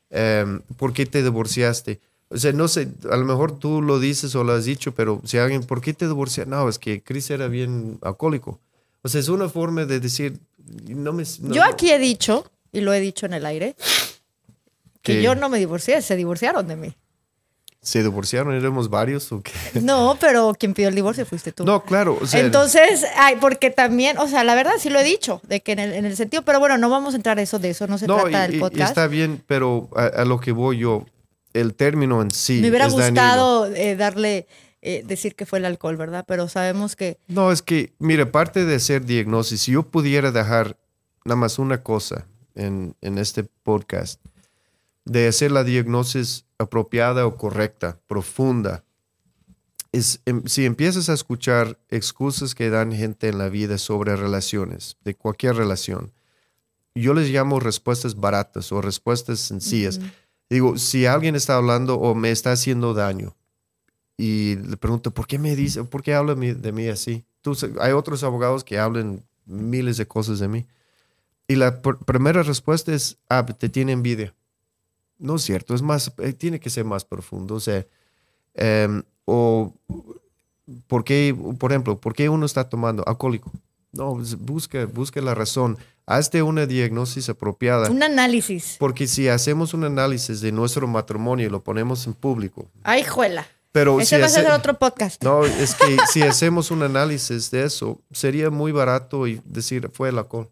Em, 0.10 0.62
¿Por 0.78 0.92
qué 0.94 1.06
te 1.06 1.22
divorciaste? 1.22 2.00
O 2.30 2.38
sea, 2.38 2.52
no 2.54 2.68
sé, 2.68 2.88
a 3.12 3.16
lo 3.18 3.26
mejor 3.26 3.60
tú 3.60 3.82
lo 3.82 4.00
dices 4.00 4.34
o 4.36 4.44
lo 4.44 4.54
has 4.54 4.66
dicho, 4.66 4.94
pero 4.96 5.22
si 5.26 5.38
alguien, 5.38 5.64
¿por 5.64 5.82
qué 5.82 5.94
te 5.94 6.08
divorciaste? 6.08 6.50
No, 6.50 6.68
es 6.68 6.80
que 6.80 7.04
Chris 7.04 7.30
era 7.30 7.48
bien 7.48 8.00
alcohólico. 8.02 8.60
O 9.04 9.10
sea, 9.10 9.20
es 9.22 9.30
una 9.30 9.50
forma 9.50 9.86
de 9.86 10.00
decir, 10.00 10.40
no 10.88 11.14
me... 11.14 11.24
no- 11.42 11.54
Yo 11.54 11.64
aquí 11.64 11.92
he 11.92 12.00
dicho, 12.00 12.46
y 12.72 12.82
lo 12.82 12.94
he 12.94 13.00
dicho 13.00 13.26
en 13.26 13.34
el 13.34 13.46
aire, 13.46 13.76
que 15.02 15.14
¿Qué? 15.16 15.22
yo 15.22 15.36
no 15.36 15.50
me 15.50 15.58
divorcié, 15.60 16.02
se 16.02 16.16
divorciaron 16.16 16.68
de 16.68 16.76
mí. 16.76 16.96
¿Se 17.84 18.04
divorciaron? 18.04 18.54
¿Éramos 18.54 18.90
varios 18.92 19.32
o 19.32 19.42
qué? 19.42 19.52
No, 19.82 20.16
pero 20.20 20.54
quien 20.58 20.74
pidió 20.76 20.90
el 20.90 20.94
divorcio 20.96 21.26
fuiste 21.26 21.52
tú. 21.52 21.66
No, 21.66 21.84
claro, 21.84 22.18
o 22.22 22.28
sea... 22.28 22.40
Entonces, 22.42 23.04
ay, 23.18 23.38
porque 23.42 23.72
también, 23.72 24.20
o 24.20 24.28
sea, 24.28 24.44
la 24.44 24.54
verdad 24.54 24.74
sí 24.80 24.92
lo 24.92 25.00
he 25.00 25.04
dicho, 25.04 25.42
de 25.48 25.62
que 25.62 25.72
en 25.72 25.80
el, 25.80 25.94
en 25.94 26.06
el 26.06 26.16
sentido, 26.16 26.44
pero 26.44 26.60
bueno, 26.60 26.78
no 26.78 26.90
vamos 26.92 27.14
a 27.16 27.18
entrar 27.18 27.40
a 27.40 27.42
eso, 27.42 27.58
de 27.58 27.72
eso 27.72 27.88
no 27.88 27.98
se 27.98 28.06
no, 28.06 28.22
trata 28.22 28.44
y- 28.44 28.50
el 28.50 28.54
y- 28.54 28.58
y 28.58 28.60
podcast. 28.60 28.90
está 28.92 29.08
bien, 29.08 29.44
pero 29.48 29.90
a, 29.96 30.06
a 30.06 30.26
lo 30.26 30.40
que 30.40 30.52
voy 30.52 30.78
yo, 30.78 31.06
el 31.54 31.74
término 31.74 32.22
en 32.22 32.30
sí 32.30 32.60
Me 32.62 32.70
hubiera 32.70 32.86
es 32.86 32.94
gustado 32.94 33.66
eh, 33.74 33.96
darle, 33.96 34.46
eh, 34.84 35.02
decir 35.08 35.34
que 35.36 35.48
fue 35.48 35.58
el 35.58 35.66
alcohol, 35.66 35.98
¿verdad? 35.98 36.24
Pero 36.28 36.48
sabemos 36.48 36.96
que 36.96 37.18
No, 37.28 37.52
es 37.52 37.64
que, 37.64 37.94
mire, 37.98 38.28
parte 38.28 38.64
de 38.64 38.76
hacer 38.76 39.06
diagnosis, 39.06 39.60
si 39.62 39.72
yo 39.72 39.82
pudiera 39.82 40.32
dejar 40.32 40.78
nada 41.26 41.36
más 41.36 41.58
una 41.58 41.82
cosa 41.82 42.28
en, 42.56 42.96
en 43.02 43.18
este 43.18 43.44
podcast, 43.44 44.22
de 45.06 45.28
hacer 45.28 45.52
la 45.52 45.64
diagnosis 45.64 46.46
apropiada 46.58 47.26
o 47.26 47.38
correcta, 47.38 48.00
profunda, 48.08 48.84
es 49.92 50.22
em- 50.26 50.44
si 50.46 50.66
empiezas 50.66 51.10
a 51.10 51.14
escuchar 51.14 51.80
excusas 51.90 52.56
que 52.56 52.70
dan 52.70 52.92
gente 52.94 53.28
en 53.28 53.38
la 53.38 53.50
vida 53.50 53.78
sobre 53.78 54.16
relaciones, 54.16 54.98
de 55.04 55.16
cualquier 55.16 55.56
relación, 55.56 56.12
yo 56.96 57.14
les 57.14 57.30
llamo 57.30 57.60
respuestas 57.60 58.16
baratas 58.16 58.72
o 58.72 58.82
respuestas 58.82 59.40
sencillas. 59.40 60.00
Digo, 60.50 60.78
si 60.78 61.06
alguien 61.06 61.36
está 61.36 61.56
hablando 61.56 61.96
o 61.96 62.14
me 62.16 62.32
está 62.32 62.52
haciendo 62.52 62.94
daño 62.94 63.36
y 64.18 64.56
le 64.58 64.76
pregunto, 64.76 65.12
¿por 65.12 65.26
qué 65.26 65.40
me 65.40 65.56
dice, 65.56 65.84
por 65.86 66.04
qué 66.04 66.14
habla 66.14 66.36
de 66.36 66.72
mí 66.72 66.88
así? 66.88 67.24
Tú, 67.42 67.58
hay 67.80 67.94
otros 67.94 68.24
abogados 68.24 68.64
que 68.66 68.78
hablan 68.78 69.24
miles 69.46 69.98
de 69.98 70.06
cosas 70.06 70.40
de 70.40 70.48
mí. 70.50 70.66
Y 71.52 71.56
la 71.56 71.82
pr- 71.82 71.98
primera 72.06 72.44
respuesta 72.44 72.94
es, 72.94 73.18
ah, 73.30 73.46
te 73.46 73.68
tiene 73.70 73.92
envidia. 73.92 74.34
No 75.18 75.36
es 75.36 75.42
cierto, 75.44 75.76
es 75.76 75.82
más, 75.82 76.12
eh, 76.20 76.34
tiene 76.34 76.60
que 76.60 76.70
ser 76.70 76.86
más 76.86 77.04
profundo. 77.06 77.56
O 77.56 77.60
sea, 77.60 77.86
em, 78.54 79.04
o, 79.26 79.74
¿por 80.88 81.04
qué, 81.04 81.36
por 81.60 81.72
ejemplo, 81.72 81.98
por 82.00 82.14
qué 82.14 82.30
uno 82.30 82.46
está 82.46 82.68
tomando 82.70 83.04
alcohólico? 83.08 83.52
No, 83.92 84.14
pues, 84.16 84.36
busca, 84.38 84.86
busca 84.86 85.20
la 85.22 85.36
razón. 85.36 85.78
Hazte 86.06 86.42
una 86.42 86.66
diagnosis 86.66 87.30
apropiada. 87.30 87.90
un 87.90 88.02
análisis. 88.04 88.78
Porque 88.80 89.08
si 89.08 89.28
hacemos 89.28 89.74
un 89.74 89.84
análisis 89.84 90.42
de 90.42 90.52
nuestro 90.52 90.88
matrimonio 90.88 91.48
y 91.48 91.50
lo 91.50 91.62
ponemos 91.62 92.08
en 92.08 92.14
público, 92.14 92.68
Ay, 92.84 93.04
juela. 93.04 93.46
pero 93.72 94.00
Ese 94.00 94.16
si 94.16 94.22
va 94.22 94.28
a 94.28 94.30
ser 94.30 94.50
otro 94.52 94.80
podcast. 94.80 95.22
no, 95.24 95.46
es 95.46 95.76
que 95.76 95.98
si 96.12 96.22
hacemos 96.24 96.72
un 96.72 96.84
análisis 96.84 97.52
de 97.52 97.66
eso, 97.66 98.00
sería 98.12 98.50
muy 98.50 98.72
barato 98.72 99.28
y 99.28 99.42
decir 99.46 99.90
fue 99.94 100.10
el 100.10 100.18
alcohol. 100.18 100.50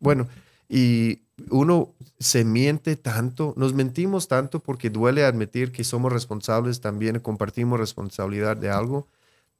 Bueno, 0.00 0.28
y 0.68 1.20
uno 1.50 1.94
se 2.18 2.44
miente 2.44 2.96
tanto, 2.96 3.54
nos 3.56 3.72
mentimos 3.72 4.28
tanto 4.28 4.60
porque 4.60 4.90
duele 4.90 5.24
admitir 5.24 5.72
que 5.72 5.84
somos 5.84 6.12
responsables, 6.12 6.80
también 6.80 7.20
compartimos 7.20 7.78
responsabilidad 7.78 8.56
de 8.56 8.70
algo. 8.70 9.06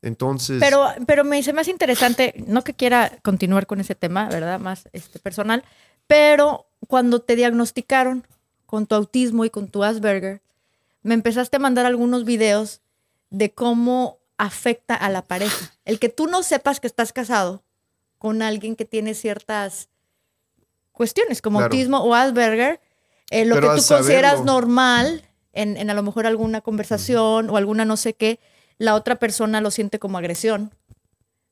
Entonces, 0.02 0.58
Pero, 0.60 0.86
pero 1.06 1.24
me 1.24 1.36
dice 1.36 1.52
más 1.52 1.66
interesante, 1.66 2.34
no 2.46 2.62
que 2.62 2.74
quiera 2.74 3.18
continuar 3.22 3.66
con 3.66 3.80
ese 3.80 3.94
tema, 3.94 4.28
¿verdad? 4.28 4.60
Más 4.60 4.88
este, 4.92 5.18
personal, 5.18 5.64
pero 6.06 6.66
cuando 6.86 7.20
te 7.20 7.36
diagnosticaron 7.36 8.26
con 8.66 8.86
tu 8.86 8.94
autismo 8.94 9.44
y 9.44 9.50
con 9.50 9.68
tu 9.68 9.82
Asperger, 9.82 10.40
me 11.02 11.14
empezaste 11.14 11.56
a 11.56 11.60
mandar 11.60 11.86
algunos 11.86 12.24
videos 12.24 12.80
de 13.30 13.52
cómo 13.52 14.18
afecta 14.36 14.94
a 14.94 15.08
la 15.08 15.22
pareja. 15.22 15.72
El 15.84 15.98
que 15.98 16.08
tú 16.08 16.26
no 16.26 16.42
sepas 16.42 16.80
que 16.80 16.86
estás 16.86 17.12
casado 17.12 17.62
con 18.18 18.42
alguien 18.42 18.76
que 18.76 18.84
tiene 18.84 19.14
ciertas 19.14 19.88
cuestiones 20.92 21.40
como 21.42 21.58
Claro. 21.58 21.72
autismo 21.72 21.98
o 22.02 22.14
Asperger, 22.14 22.80
eh, 23.30 23.44
lo 23.44 23.54
Pero 23.54 23.74
que 23.74 23.80
tú 23.80 23.86
consideras 23.94 24.38
saberlo- 24.40 24.44
normal 24.44 25.22
en, 25.52 25.76
en 25.76 25.90
a 25.90 25.94
lo 25.94 26.02
mejor 26.02 26.26
alguna 26.26 26.60
conversación 26.60 27.50
o 27.50 27.56
alguna 27.56 27.84
no 27.84 27.96
sé 27.96 28.14
qué, 28.14 28.40
la 28.78 28.94
otra 28.94 29.16
persona 29.16 29.60
lo 29.60 29.70
siente 29.70 29.98
como 29.98 30.18
agresión, 30.18 30.72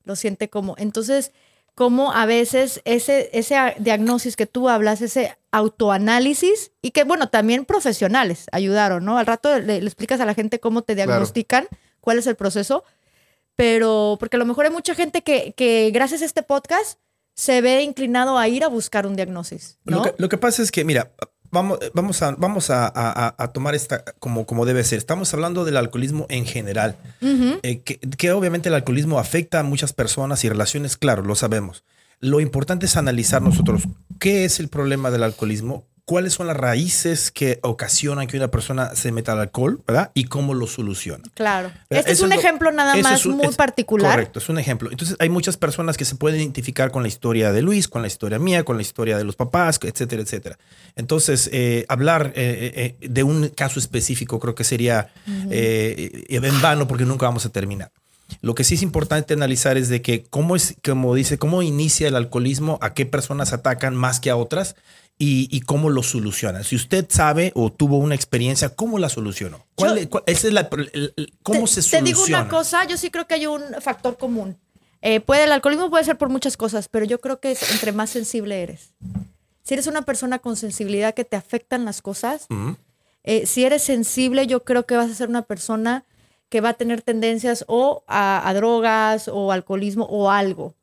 lo 0.04 0.16
siente 0.16 0.48
como... 0.48 0.74
Entonces, 0.78 1.32
cómo 1.74 2.12
a 2.12 2.24
veces 2.24 2.80
ese, 2.84 3.30
ese 3.32 3.56
diagnóstico 3.78 4.36
que 4.36 4.46
tú 4.46 4.68
hablas, 4.68 5.02
ese 5.02 5.36
autoanálisis, 5.50 6.72
y 6.82 6.92
que 6.92 7.04
bueno, 7.04 7.28
también 7.28 7.64
profesionales 7.64 8.46
ayudaron, 8.52 9.04
¿no? 9.04 9.18
Al 9.18 9.26
rato 9.26 9.58
le, 9.58 9.80
le 9.80 9.86
explicas 9.86 10.20
a 10.20 10.24
la 10.26 10.34
gente 10.34 10.58
cómo 10.60 10.82
te 10.82 10.94
Claro. 10.94 11.10
diagnostican, 11.10 11.66
cuál 12.00 12.18
es 12.18 12.26
el 12.26 12.36
proceso, 12.36 12.84
pero 13.56 14.16
porque 14.20 14.36
a 14.36 14.38
lo 14.38 14.46
mejor 14.46 14.66
hay 14.66 14.70
mucha 14.72 14.94
gente 14.94 15.22
que, 15.22 15.52
que 15.56 15.90
gracias 15.92 16.22
a 16.22 16.24
este 16.26 16.42
podcast 16.42 16.98
se 17.34 17.60
ve 17.60 17.82
inclinado 17.82 18.38
a 18.38 18.48
ir 18.48 18.64
a 18.64 18.68
buscar 18.68 19.06
un 19.06 19.16
diagnóstico, 19.16 19.62
¿no? 19.84 19.96
Lo, 19.98 20.02
que, 20.04 20.14
lo 20.18 20.28
que 20.28 20.38
pasa 20.38 20.62
es 20.62 20.70
que, 20.70 20.84
mira, 20.84 21.10
vamos, 21.50 21.78
vamos, 21.92 22.22
a, 22.22 22.30
vamos 22.32 22.70
a, 22.70 22.86
a- 22.94 23.34
a 23.36 23.52
tomar 23.52 23.74
esta 23.74 24.04
como, 24.18 24.46
como 24.46 24.64
debe 24.64 24.84
ser. 24.84 24.98
Estamos 24.98 25.32
hablando 25.34 25.64
del 25.64 25.76
alcoholismo 25.76 26.26
en 26.30 26.46
general, 26.46 26.96
eh, 27.62 27.80
que, 27.80 27.98
que 27.98 28.32
obviamente 28.32 28.68
el 28.68 28.74
alcoholismo 28.74 29.18
afecta 29.18 29.60
a 29.60 29.62
muchas 29.62 29.92
personas 29.92 30.44
y 30.44 30.48
relaciones, 30.48 30.96
claro, 30.96 31.22
lo 31.22 31.34
sabemos. 31.34 31.84
Lo 32.20 32.40
importante 32.40 32.86
es 32.86 32.96
analizar 32.96 33.42
nosotros 33.42 33.82
qué 34.18 34.46
es 34.46 34.58
el 34.58 34.68
problema 34.68 35.10
del 35.10 35.22
alcoholismo, 35.22 35.84
cuáles 36.06 36.34
son 36.34 36.46
las 36.46 36.56
raíces 36.56 37.32
que 37.32 37.58
ocasionan 37.62 38.28
que 38.28 38.36
una 38.36 38.48
persona 38.48 38.94
se 38.94 39.10
meta 39.10 39.32
al 39.32 39.40
alcohol, 39.40 39.82
¿verdad? 39.86 40.12
Y 40.14 40.24
cómo 40.26 40.54
lo 40.54 40.68
soluciona. 40.68 41.24
Claro. 41.34 41.68
¿verdad? 41.68 41.84
Este 41.90 42.12
es 42.12 42.18
Eso 42.18 42.24
un 42.24 42.30
lo- 42.30 42.36
ejemplo 42.38 42.70
nada 42.70 42.94
más 42.96 43.20
es 43.20 43.26
un- 43.26 43.38
muy 43.38 43.46
es- 43.48 43.56
particular. 43.56 44.12
Correcto, 44.12 44.38
es 44.38 44.48
un 44.48 44.58
ejemplo. 44.60 44.88
Entonces 44.92 45.16
hay 45.18 45.28
muchas 45.28 45.56
personas 45.56 45.96
que 45.96 46.04
se 46.04 46.14
pueden 46.14 46.40
identificar 46.40 46.92
con 46.92 47.02
la 47.02 47.08
historia 47.08 47.50
de 47.50 47.60
Luis, 47.60 47.88
con 47.88 48.02
la 48.02 48.08
historia 48.08 48.38
mía, 48.38 48.64
con 48.64 48.76
la 48.76 48.82
historia 48.82 49.18
de 49.18 49.24
los 49.24 49.34
papás, 49.34 49.80
etcétera, 49.82 50.22
etcétera. 50.22 50.58
Entonces, 50.94 51.50
eh, 51.52 51.84
hablar 51.88 52.32
eh, 52.36 52.72
eh, 52.76 52.96
eh, 53.00 53.08
de 53.08 53.22
un 53.24 53.48
caso 53.48 53.80
específico 53.80 54.38
creo 54.38 54.54
que 54.54 54.62
sería 54.64 55.08
eh, 55.50 56.24
eh, 56.28 56.36
en 56.40 56.62
vano 56.62 56.86
porque 56.86 57.04
nunca 57.04 57.26
vamos 57.26 57.44
a 57.46 57.48
terminar. 57.48 57.90
Lo 58.42 58.54
que 58.54 58.64
sí 58.64 58.74
es 58.74 58.82
importante 58.82 59.34
analizar 59.34 59.76
es 59.76 59.88
de 59.88 60.02
que 60.02 60.24
cómo 60.24 60.56
es, 60.56 60.76
como 60.84 61.14
dice, 61.14 61.38
cómo 61.38 61.62
inicia 61.62 62.08
el 62.08 62.16
alcoholismo, 62.16 62.78
a 62.82 62.92
qué 62.92 63.06
personas 63.06 63.52
atacan 63.52 63.94
más 63.96 64.18
que 64.20 64.30
a 64.30 64.36
otras 64.36 64.74
y, 65.18 65.48
y 65.50 65.60
cómo 65.62 65.88
lo 65.90 66.02
solucionan. 66.02 66.62
Si 66.64 66.76
usted 66.76 67.06
sabe 67.08 67.52
o 67.54 67.72
tuvo 67.72 67.98
una 67.98 68.14
experiencia, 68.14 68.68
¿cómo 68.74 68.98
la 68.98 69.08
solucionó? 69.08 69.64
¿Cuál, 69.74 70.00
Yo- 70.00 70.10
cuál- 70.10 70.24
esa 70.26 70.46
es 70.48 70.52
la, 70.52 70.68
el- 70.92 71.12
el- 71.16 71.32
¿Cómo 71.42 71.60
te, 71.62 71.66
se 71.68 71.74
te 71.76 71.82
soluciona? 71.82 72.04
digo 72.04 72.24
una 72.26 72.48
cosa, 72.48 72.84
yo 72.86 72.96
sí 72.96 73.10
creo 73.10 73.26
que 73.26 73.34
hay 73.34 73.46
un 73.46 73.62
factor 73.80 74.18
común. 74.18 74.58
Eh, 75.02 75.20
puede, 75.20 75.44
el 75.44 75.52
alcoholismo 75.52 75.88
puede 75.90 76.04
ser 76.04 76.18
por 76.18 76.28
muchas 76.28 76.56
cosas, 76.56 76.88
pero 76.88 77.04
yo 77.06 77.20
creo 77.20 77.40
que 77.40 77.52
es 77.52 77.70
entre 77.72 77.92
más 77.92 78.10
sensible 78.10 78.62
eres. 78.62 78.92
Si 79.62 79.74
eres 79.74 79.86
una 79.86 80.02
persona 80.02 80.38
con 80.38 80.56
sensibilidad 80.56 81.14
que 81.14 81.24
te 81.24 81.36
afectan 81.36 81.84
las 81.84 82.02
cosas, 82.02 82.46
eh, 83.24 83.46
si 83.46 83.64
eres 83.64 83.82
sensible, 83.82 84.46
yo 84.46 84.64
creo 84.64 84.84
que 84.86 84.96
vas 84.96 85.10
a 85.10 85.14
ser 85.14 85.28
una 85.28 85.42
persona 85.42 86.04
que 86.48 86.60
va 86.60 86.70
a 86.70 86.74
tener 86.74 87.02
tendencias 87.02 87.64
o 87.68 88.04
a, 88.06 88.48
a 88.48 88.54
drogas 88.54 89.28
o 89.28 89.50
alcoholismo 89.50 90.04
o 90.04 90.30
algo. 90.30 90.74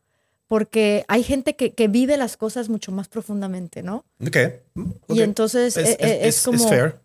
Porque 0.48 1.06
hay 1.08 1.24
gente 1.24 1.56
que, 1.56 1.74
que 1.74 1.88
vive 1.88 2.18
las 2.18 2.38
cosas 2.38 2.70
mucho 2.70 2.92
más 2.92 3.08
profundamente, 3.08 3.82
¿no? 3.82 4.06
Ok. 4.26 4.38
Y 5.10 5.22
entonces 5.22 5.78
eh, 5.78 5.98
eh, 6.00 6.20
es, 6.24 6.42
como... 6.44 6.68
fair. 6.68 6.96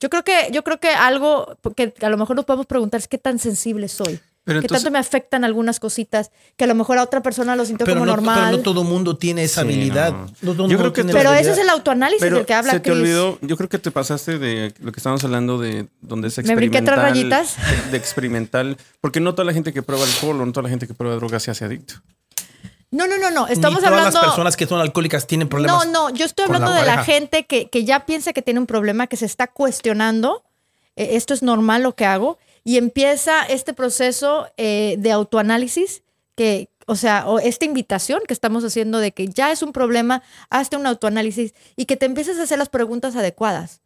Yo 0.00 0.10
creo 0.10 0.24
que, 0.24 0.48
yo 0.52 0.62
creo 0.64 0.78
que 0.80 0.88
algo 0.90 1.56
que 1.76 1.92
a 2.00 2.08
lo 2.08 2.16
mejor 2.16 2.36
nos 2.36 2.44
podemos 2.44 2.66
preguntar 2.66 3.00
es 3.00 3.08
qué 3.08 3.18
tan 3.18 3.38
sensible 3.38 3.88
soy. 3.88 4.20
Pero 4.44 4.60
que 4.60 4.64
entonces- 4.64 4.84
tanto 4.84 4.92
me 4.92 4.98
afectan 4.98 5.44
algunas 5.44 5.78
cositas 5.78 6.30
que 6.56 6.64
a 6.64 6.66
lo 6.66 6.74
mejor 6.74 6.96
a 6.96 7.02
otra 7.02 7.22
persona 7.22 7.54
lo 7.54 7.66
sintió 7.66 7.84
como 7.84 8.06
no, 8.06 8.06
normal. 8.06 8.38
pero 8.46 8.56
no 8.56 8.62
todo 8.62 8.82
mundo 8.82 9.18
tiene 9.18 9.42
esa 9.44 9.60
Sí, 9.60 9.66
habilidad. 9.66 10.12
no. 10.12 10.26
No 10.40 10.54
todo 10.54 10.68
Yo 10.68 10.78
creo 10.78 10.92
que 10.94 11.04
pero 11.04 11.32
ese 11.34 11.50
es 11.50 11.58
el 11.58 11.68
autoanálisis 11.68 12.22
Pero 12.22 12.36
del 12.36 12.46
que 12.46 12.54
habla 12.54 12.72
se 12.72 12.80
te 12.80 12.88
Chris. 12.90 13.02
olvidó, 13.02 13.38
yo 13.42 13.56
creo 13.58 13.68
que 13.68 13.78
te 13.78 13.90
pasaste 13.90 14.38
de 14.38 14.72
lo 14.80 14.90
que 14.92 15.00
estábamos 15.00 15.22
hablando 15.24 15.58
de 15.58 15.88
donde 16.00 16.28
es 16.28 16.38
Me 16.44 16.54
brinqué 16.56 16.80
tres 16.80 16.88
experimental. 16.96 16.98
rayitas. 16.98 17.56
De, 17.84 17.90
de 17.90 17.96
experimental. 17.98 18.76
Porque 19.02 19.20
no 19.20 19.34
toda 19.34 19.44
la 19.44 19.52
gente 19.52 19.74
que 19.74 19.82
prueba 19.82 20.04
alcohol 20.04 20.40
o 20.40 20.46
no 20.46 20.52
toda 20.52 20.62
la 20.62 20.70
gente 20.70 20.86
que 20.86 20.94
prueba 20.94 21.16
drogas 21.16 21.42
se 21.42 21.50
hace 21.50 21.66
adicto. 21.66 21.94
No, 22.90 23.06
no, 23.06 23.18
no, 23.18 23.30
no. 23.30 23.46
Ni 23.46 23.52
Estamos 23.52 23.80
todas 23.80 23.92
hablando. 23.92 24.18
las 24.18 24.28
personas 24.28 24.56
que 24.56 24.66
son 24.66 24.80
alcohólicas 24.80 25.26
tienen 25.26 25.48
problemas. 25.48 25.86
No, 25.86 25.92
no, 25.92 26.14
yo 26.14 26.24
estoy 26.24 26.46
hablando 26.46 26.70
la 26.70 26.80
de 26.80 26.86
la 26.86 27.04
gente 27.04 27.44
que, 27.44 27.68
que 27.68 27.84
ya 27.84 28.06
piensa 28.06 28.32
que 28.32 28.42
tiene 28.42 28.60
un 28.60 28.66
problema, 28.66 29.06
que 29.06 29.16
se 29.16 29.26
está 29.26 29.46
cuestionando, 29.46 30.44
eh, 30.96 31.10
esto 31.12 31.34
es 31.34 31.42
normal 31.42 31.82
lo 31.82 31.94
que 31.94 32.06
hago, 32.06 32.38
y 32.64 32.76
empieza 32.76 33.44
este 33.44 33.74
proceso 33.74 34.48
eh, 34.56 34.96
de 34.98 35.12
autoanálisis, 35.12 36.02
que, 36.34 36.70
o 36.86 36.96
sea, 36.96 37.28
o 37.28 37.38
esta 37.38 37.64
invitación 37.64 38.20
que 38.26 38.32
estamos 38.32 38.64
haciendo 38.64 38.98
de 38.98 39.12
que 39.12 39.28
ya 39.28 39.52
es 39.52 39.62
un 39.62 39.72
problema, 39.72 40.22
hazte 40.50 40.76
un 40.76 40.86
autoanálisis 40.86 41.54
y 41.76 41.84
que 41.84 41.96
te 41.96 42.06
empieces 42.06 42.38
a 42.38 42.44
hacer 42.44 42.58
las 42.58 42.68
preguntas 42.68 43.16
adecuadas. 43.16 43.80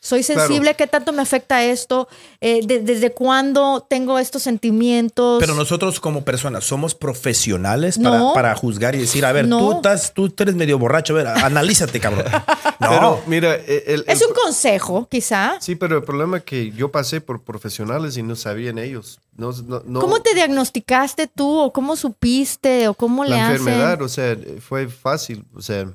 Soy 0.00 0.22
Claro. 0.22 0.42
sensible, 0.46 0.74
¿qué 0.76 0.86
tanto 0.86 1.12
me 1.12 1.22
afecta 1.22 1.64
esto? 1.64 2.08
Eh, 2.40 2.64
de- 2.64 2.78
¿Desde 2.78 3.10
cuándo 3.12 3.84
tengo 3.90 4.18
estos 4.20 4.42
sentimientos? 4.44 5.40
Pero 5.40 5.54
nosotros 5.56 5.98
como 5.98 6.22
personas 6.24 6.62
somos 6.64 6.94
profesionales 6.94 7.98
para, 7.98 8.18
No. 8.18 8.32
para 8.32 8.54
juzgar 8.54 8.94
y 8.94 8.98
decir, 8.98 9.24
a 9.24 9.32
ver, 9.32 9.48
No. 9.48 9.58
tú, 9.58 9.72
estás, 9.76 10.14
tú 10.14 10.32
eres 10.38 10.54
medio 10.54 10.78
borracho, 10.78 11.14
a 11.14 11.16
ver, 11.16 11.26
analízate, 11.26 11.98
cabrón. 12.00 12.24
No, 12.80 12.90
Pero 12.90 13.20
mira, 13.26 13.54
el- 13.56 13.82
el- 13.86 14.04
es 14.06 14.20
el 14.22 14.28
un 14.28 14.34
consejo, 14.34 15.08
quizá. 15.10 15.56
Sí, 15.60 15.74
pero 15.74 15.96
el 15.96 16.04
problema 16.04 16.36
es 16.38 16.44
que 16.44 16.70
yo 16.70 16.92
pasé 16.92 17.20
por 17.20 17.42
profesionales 17.42 18.16
y 18.16 18.22
no 18.22 18.36
sabían 18.36 18.78
ellos. 18.78 19.18
No, 19.36 19.50
no, 19.66 19.82
no- 19.84 20.00
¿Cómo 20.00 20.22
te 20.22 20.32
diagnosticaste 20.32 21.26
tú 21.26 21.58
o 21.58 21.72
cómo 21.72 21.96
supiste 21.96 22.86
o 22.86 22.94
cómo 22.94 23.24
le 23.24 23.30
la 23.30 23.48
hacen? 23.48 23.56
enfermedad, 23.56 24.00
o 24.02 24.08
sea, 24.08 24.36
fue 24.60 24.86
fácil, 24.86 25.44
o 25.56 25.60
sea, 25.60 25.92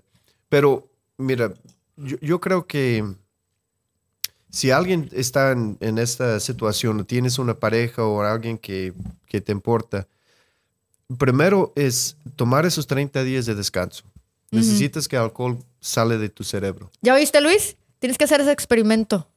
pero 0.50 0.90
mira, 1.18 1.54
yo, 1.96 2.18
yo 2.22 2.42
creo 2.42 2.68
que 2.68 3.06
si 4.54 4.70
alguien 4.70 5.10
está 5.14 5.52
en, 5.52 5.78
en 5.80 5.98
esta 5.98 6.40
situación, 6.40 7.00
o 7.00 7.06
tienes 7.06 7.40
una 7.40 7.56
pareja 7.56 8.06
o 8.06 8.22
alguien 8.22 8.60
que, 8.60 8.94
que 9.26 9.42
te 9.42 9.52
importa, 9.52 10.08
primero 11.18 11.74
es 11.76 12.16
tomar 12.36 12.64
esos 12.64 12.86
30 12.86 13.24
días 13.24 13.48
de 13.48 13.56
descanso. 13.56 14.04
Necesitas 14.52 15.08
que 15.08 15.16
el 15.16 15.24
alcohol 15.24 15.58
sale 15.80 16.20
de 16.20 16.30
tu 16.30 16.44
cerebro. 16.44 16.92
¿Ya 17.02 17.16
oíste, 17.16 17.42
Luis? 17.42 17.76
Tienes 17.98 18.20
que 18.20 18.26
hacer 18.26 18.42
ese 18.42 18.52
experimento. 18.52 19.28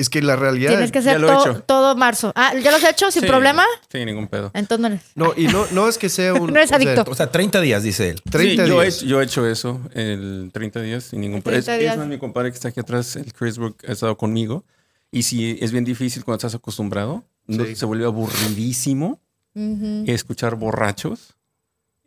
Es 0.00 0.08
que 0.08 0.22
la 0.22 0.36
realidad... 0.36 0.70
Tienes 0.70 0.90
que 0.92 1.00
ya 1.02 1.10
hacer 1.12 1.20
lo 1.20 1.28
he 1.56 1.60
todo 1.62 1.94
marzo. 1.96 2.32
Ah, 2.34 2.52
¿ya 2.62 2.70
lo 2.70 2.76
has 2.78 2.84
hecho 2.84 3.10
sin 3.10 3.22
Sí, 3.22 3.28
problema? 3.28 3.64
Sí, 3.90 4.04
ningún 4.04 4.28
pedo. 4.28 4.50
Entonces 4.54 5.00
no 5.14 5.26
No, 5.26 5.32
y 5.36 5.46
no, 5.46 5.66
no 5.72 5.88
es 5.88 5.98
que 5.98 6.08
sea 6.08 6.32
un... 6.40 6.52
No 6.52 6.60
o 6.62 6.66
sea, 6.66 6.76
adicto. 6.76 7.04
o 7.08 7.14
sea, 7.14 7.30
30 7.30 7.60
días, 7.60 7.82
dice 7.82 8.10
él. 8.10 8.22
30 8.30 8.64
Sí, 8.64 8.68
yo, 8.68 8.80
he, 8.82 8.86
días. 8.86 9.00
yo 9.02 9.20
he 9.20 9.24
hecho 9.24 9.46
eso, 9.46 9.80
el 9.94 10.50
30 10.52 10.80
días 10.82 11.04
sin 11.04 11.20
ningún 11.20 11.42
pedo. 11.42 11.56
Es, 11.56 11.64
30 11.66 11.74
es 11.76 11.80
días. 11.82 11.98
más, 11.98 12.06
mi 12.06 12.18
compadre 12.18 12.50
que 12.50 12.54
está 12.56 12.68
aquí 12.68 12.80
atrás, 12.80 13.16
el 13.16 13.32
Chris 13.32 13.58
Brook, 13.58 13.76
ha 13.86 13.92
estado 13.92 14.16
conmigo. 14.16 14.64
Y 15.12 15.22
sí, 15.24 15.58
es 15.60 15.72
bien 15.72 15.84
difícil 15.84 16.24
cuando 16.24 16.36
estás 16.38 16.54
acostumbrado. 16.54 17.24
no- 17.46 17.64
Sí. 17.66 17.74
Se 17.76 17.84
vuelve 17.84 18.04
aburridísimo 18.06 19.20
escuchar 20.06 20.54
borrachos. 20.56 21.36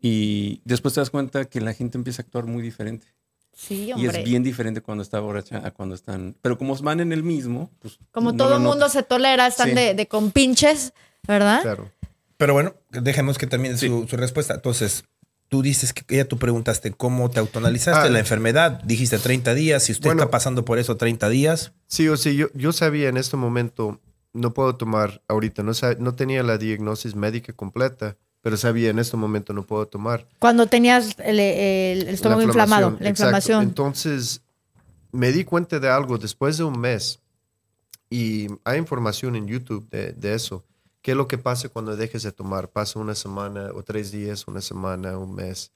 Y 0.01 0.61
después 0.65 0.93
te 0.93 0.99
das 1.01 1.09
cuenta 1.09 1.45
que 1.45 1.61
la 1.61 1.73
gente 1.73 1.97
empieza 1.97 2.21
a 2.21 2.25
actuar 2.25 2.45
muy 2.45 2.61
diferente. 2.61 3.07
Sí, 3.55 3.91
Y 3.95 4.05
es 4.07 4.23
bien 4.23 4.43
diferente 4.43 4.81
cuando 4.81 5.03
está 5.03 5.19
borracha 5.19 5.61
a 5.65 5.71
cuando 5.71 5.95
están. 5.95 6.35
Pero 6.41 6.57
como 6.57 6.75
van 6.77 6.99
en 6.99 7.11
el 7.13 7.23
mismo, 7.23 7.69
pues. 7.79 7.99
Como 8.11 8.31
no 8.31 8.37
todo 8.37 8.55
el 8.55 8.61
mundo 8.61 8.89
se 8.89 9.03
tolera, 9.03 9.47
están 9.47 9.69
Sí. 9.69 9.75
de, 9.75 9.93
de 9.93 10.07
compinches, 10.07 10.93
¿verdad? 11.27 11.61
Claro. 11.61 11.91
Pero 12.37 12.53
bueno, 12.53 12.73
dejemos 12.89 13.37
que 13.37 13.47
también 13.47 13.77
su, 13.77 14.07
su 14.07 14.17
respuesta. 14.17 14.55
Entonces, 14.55 15.03
tú 15.49 15.61
dices 15.61 15.93
que 15.93 16.15
ya 16.17 16.25
tú 16.25 16.37
preguntaste 16.39 16.91
cómo 16.91 17.29
te 17.29 17.39
autoanalizaste 17.39 18.07
Ah. 18.07 18.11
la 18.11 18.19
enfermedad, 18.19 18.81
dijiste 18.83 19.19
30 19.19 19.53
días, 19.53 19.83
si 19.83 19.91
usted 19.91 20.07
Bueno. 20.09 20.23
está 20.23 20.31
pasando 20.31 20.65
por 20.65 20.79
eso 20.79 20.97
30 20.97 21.29
días, 21.29 21.73
Sí, 21.87 22.07
o 22.09 22.17
sea, 22.17 22.33
yo, 22.33 22.47
yo 22.55 22.73
sabía 22.73 23.07
en 23.07 23.17
este 23.17 23.37
momento, 23.37 24.01
no 24.33 24.51
puedo 24.55 24.75
tomar 24.77 25.21
ahorita, 25.27 25.61
no, 25.61 25.73
no 25.99 26.15
tenía 26.15 26.41
la 26.41 26.57
diagnosis 26.57 27.13
médica 27.15 27.53
completa, 27.53 28.17
pero 28.43 28.57
sabía 28.57 28.91
en 28.91 28.99
este 28.99 29.17
momento 29.17 29.53
no 29.53 29.63
puedo 29.65 29.87
tomar. 29.87 30.27
Cuando 30.37 30.67
tenías 30.67 31.17
el, 31.17 31.39
el 31.39 32.07
estómago 32.09 32.41
La 32.41 32.45
inflamado, 32.47 32.87
inflamación, 32.89 33.03
la 33.03 33.09
exacto. 33.09 33.27
inflamación. 33.29 33.63
Entonces, 33.63 34.41
me 35.11 35.31
di 35.31 35.43
cuenta 35.45 35.79
de 35.79 35.89
algo 35.89 36.17
después 36.19 36.57
de 36.59 36.65
un 36.65 36.77
mes 36.79 37.19
y 38.09 38.47
hay 38.65 38.77
información 38.77 39.35
en 39.35 39.47
YouTube 39.47 39.89
de, 39.89 40.11
de 40.11 40.35
eso. 40.35 40.63
¿Qué 41.01 41.11
es 41.11 41.17
lo 41.17 41.27
que 41.27 41.37
pasa 41.37 41.69
cuando 41.69 41.95
dejes 41.95 42.23
de 42.23 42.31
tomar? 42.31 42.69
Pasa 42.69 42.99
una 42.99 43.15
semana 43.15 43.71
o 43.73 43.81
tres 43.83 44.11
días, 44.11 44.45
una 44.47 44.61
semana, 44.61 45.17
un 45.17 45.33
mes. 45.33 45.71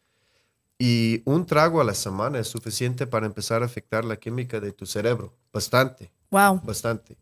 Y 0.79 1.21
un 1.25 1.45
trago 1.45 1.81
a 1.81 1.83
la 1.83 1.93
semana 1.95 2.37
es 2.39 2.47
suficiente 2.47 3.07
para 3.07 3.25
empezar 3.25 3.63
a 3.63 3.65
afectar 3.65 4.05
la 4.05 4.17
química 4.17 4.59
de 4.59 4.71
tu 4.73 4.85
cerebro. 4.85 5.33
Bastante 5.51 6.11
Wow. 6.29 6.61
bastante. 6.63 7.17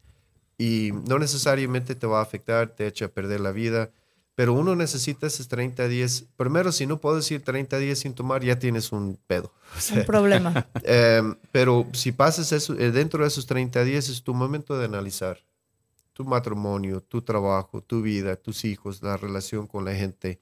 Y 0.58 0.90
no 1.08 1.20
necesariamente 1.20 1.94
te 1.96 2.08
va 2.08 2.20
a 2.20 2.24
afectar, 2.24 2.70
te 2.70 2.88
echa 2.88 3.06
a 3.06 3.10
perder 3.10 3.40
la 3.40 3.52
vida, 3.52 3.92
pero 4.36 4.54
uno 4.54 4.76
necesita 4.76 5.28
esos 5.28 5.48
30 5.48 5.88
días. 5.88 6.26
Primero, 6.36 6.72
si 6.74 6.86
no 6.86 7.00
puedes 7.00 7.30
ir 7.32 7.42
30 7.44 7.78
días 7.80 8.00
sin 8.00 8.14
tomar, 8.14 8.44
ya 8.44 8.60
tienes 8.60 8.92
un 8.92 9.18
pedo. 9.28 9.52
O 9.78 9.82
sea, 9.82 10.00
Un 10.00 10.06
problema. 10.06 10.68
em, 10.84 11.36
pero 11.52 11.88
si 11.94 12.12
pasas 12.12 12.52
eso, 12.52 12.74
eh, 12.78 12.92
dentro 12.92 13.22
de 13.24 13.28
esos 13.30 13.46
30 13.46 13.84
días 13.84 14.10
es 14.10 14.22
tu 14.24 14.34
momento 14.34 14.78
de 14.78 14.86
analizar 14.86 15.40
tu 16.14 16.24
matrimonio, 16.24 17.02
tu 17.02 17.22
trabajo, 17.22 17.82
tu 17.82 18.02
vida, 18.02 18.36
tus 18.38 18.64
hijos, 18.66 19.02
la 19.04 19.18
relación 19.18 19.68
con 19.68 19.84
la 19.84 19.94
gente, 19.96 20.40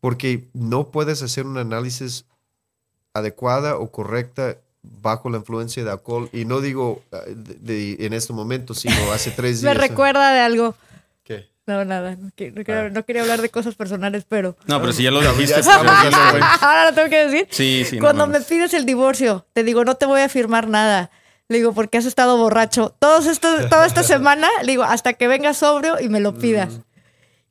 porque 0.00 0.48
no 0.52 0.90
puedes 0.90 1.22
hacer 1.22 1.46
un 1.46 1.58
análisis 1.58 2.24
adecuada 3.14 3.76
o 3.76 3.90
correcta 3.90 4.56
bajo 4.82 5.30
la 5.30 5.38
influencia 5.38 5.84
de 5.84 5.90
alcohol. 5.90 6.28
Y 6.32 6.44
no 6.44 6.60
digo 6.60 7.02
eh, 7.12 7.34
de- 7.36 7.54
de- 7.96 8.06
en 8.06 8.12
este 8.12 8.32
momento, 8.32 8.74
sino 8.74 8.94
hace 9.12 9.30
tres 9.30 9.62
Me 9.62 9.70
días. 9.74 9.88
recuerda 9.88 10.32
de 10.32 10.40
algo. 10.40 10.74
No, 11.66 11.84
nada. 11.84 12.14
No, 12.16 12.28
qui- 12.36 12.52
no 12.54 12.62
quería, 12.64 12.88
no 12.90 13.04
quería 13.04 13.22
hablar 13.22 13.42
de 13.42 13.48
cosas 13.48 13.74
personales, 13.74 14.24
pero. 14.28 14.56
No, 14.66 14.80
pero 14.80 14.92
si 14.92 15.02
ya 15.02 15.10
lo 15.10 15.20
dijiste. 15.20 15.54
pues, 15.54 15.66
dijiste. 15.82 16.40
Ahora 16.60 16.84
lo 16.90 16.94
tengo 16.94 17.08
que 17.10 17.26
decir. 17.26 17.48
Sí, 17.50 17.84
sí. 17.88 17.96
no 17.96 18.02
Cuando 18.02 18.26
me 18.28 18.40
pides 18.40 18.72
el 18.74 18.86
divorcio, 18.86 19.46
te 19.52 19.64
digo, 19.64 19.84
no 19.84 19.96
te 19.96 20.06
voy 20.06 20.20
a 20.20 20.28
firmar 20.28 20.68
nada. 20.68 21.10
Le 21.48 21.58
digo, 21.58 21.72
porque 21.72 21.98
has 21.98 22.06
estado 22.06 22.36
borracho. 22.36 22.94
Todos 22.98 23.26
estos, 23.26 23.68
toda 23.68 23.86
esta 23.86 24.02
semana, 24.04 24.48
le 24.62 24.72
digo, 24.72 24.82
hasta 24.84 25.12
que 25.14 25.28
vengas 25.28 25.56
sobrio 25.58 26.00
y 26.00 26.08
me 26.08 26.20
lo 26.20 26.34
pidas. 26.38 26.80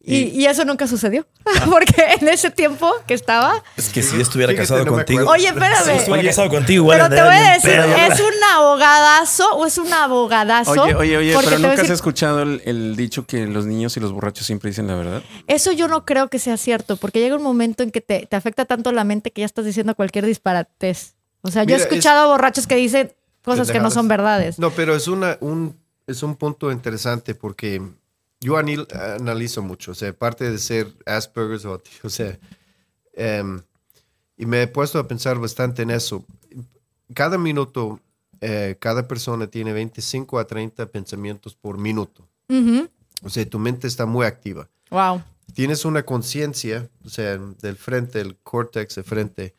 Y, 0.07 0.39
y 0.39 0.45
eso 0.45 0.63
nunca 0.65 0.87
sucedió. 0.87 1.25
porque 1.69 1.95
en 2.19 2.27
ese 2.27 2.51
tiempo 2.51 2.91
que 3.07 3.13
estaba. 3.15 3.63
Es 3.75 3.89
que 3.89 4.03
si 4.03 4.19
estuviera 4.21 4.51
Fíjate, 4.51 4.67
casado 4.67 4.85
no 4.85 4.91
contigo. 4.93 5.29
Oye, 5.29 5.47
espérame. 5.47 5.83
Si 5.83 5.89
estuviera 5.91 6.29
casado 6.29 6.49
contigo, 6.49 6.83
igual 6.83 6.97
Pero 6.99 7.09
te 7.15 7.21
voy 7.23 7.33
a 7.33 7.53
decir, 7.53 7.71
pedo. 7.71 7.95
¿es 7.95 8.19
un 8.19 8.43
abogadazo 8.53 9.49
o 9.55 9.65
es 9.65 9.77
un 9.77 9.91
abogadazo? 9.93 10.71
Oye, 10.71 10.95
oye, 10.95 11.17
oye, 11.17 11.35
pero 11.43 11.57
nunca 11.57 11.71
has 11.73 11.77
decir- 11.79 11.91
escuchado 11.93 12.41
el, 12.41 12.61
el 12.65 12.95
dicho 12.95 13.25
que 13.25 13.45
los 13.47 13.65
niños 13.65 13.95
y 13.97 13.99
los 13.99 14.11
borrachos 14.11 14.45
siempre 14.45 14.69
dicen 14.69 14.87
la 14.87 14.95
verdad. 14.95 15.23
Eso 15.47 15.71
yo 15.71 15.87
no 15.87 16.05
creo 16.05 16.29
que 16.29 16.39
sea 16.39 16.57
cierto, 16.57 16.97
porque 16.97 17.19
llega 17.19 17.35
un 17.35 17.43
momento 17.43 17.83
en 17.83 17.91
que 17.91 18.01
te, 18.01 18.25
te 18.25 18.35
afecta 18.35 18.65
tanto 18.65 18.91
la 18.91 19.03
mente 19.03 19.31
que 19.31 19.41
ya 19.41 19.45
estás 19.45 19.65
diciendo 19.65 19.95
cualquier 19.95 20.25
disparatez. 20.25 21.15
O 21.41 21.51
sea, 21.51 21.63
yo 21.63 21.75
he 21.75 21.77
es- 21.77 21.83
escuchado 21.83 22.23
a 22.23 22.27
borrachos 22.27 22.67
que 22.67 22.75
dicen 22.75 23.13
cosas 23.43 23.69
que 23.71 23.79
no 23.79 23.91
son 23.91 24.07
verdades. 24.07 24.59
No, 24.59 24.71
pero 24.71 24.95
es, 24.95 25.07
una, 25.07 25.37
un, 25.41 25.77
es 26.07 26.23
un 26.23 26.35
punto 26.35 26.71
interesante 26.71 27.35
porque 27.35 27.81
yo 28.41 28.55
anil- 28.57 28.87
analizo 29.19 29.61
mucho, 29.61 29.91
o 29.91 29.95
sea, 29.95 30.13
parte 30.13 30.49
de 30.49 30.57
ser 30.57 30.93
Asperger's 31.05 31.65
o, 31.65 31.81
o 32.03 32.09
sea, 32.09 32.37
em, 33.13 33.61
y 34.37 34.45
me 34.45 34.61
he 34.63 34.67
puesto 34.67 34.99
a 34.99 35.07
pensar 35.07 35.39
bastante 35.39 35.81
en 35.83 35.91
eso. 35.91 36.25
Cada 37.13 37.37
minuto, 37.37 37.99
eh, 38.41 38.75
cada 38.79 39.07
persona 39.07 39.47
tiene 39.47 39.71
25 39.73 40.39
a 40.39 40.45
30 40.47 40.85
pensamientos 40.87 41.55
por 41.55 41.77
minuto. 41.77 42.27
O 43.23 43.29
sea, 43.29 43.49
tu 43.49 43.57
mente 43.59 43.87
está 43.87 44.05
muy 44.05 44.25
activa. 44.25 44.69
Wow. 44.91 45.23
Tienes 45.53 45.85
una 45.85 46.03
conciencia, 46.03 46.89
o 47.05 47.09
sea, 47.09 47.37
del 47.37 47.77
frente, 47.77 48.19
el 48.19 48.35
córtex 48.37 48.95
de 48.95 49.03
frente, 49.03 49.55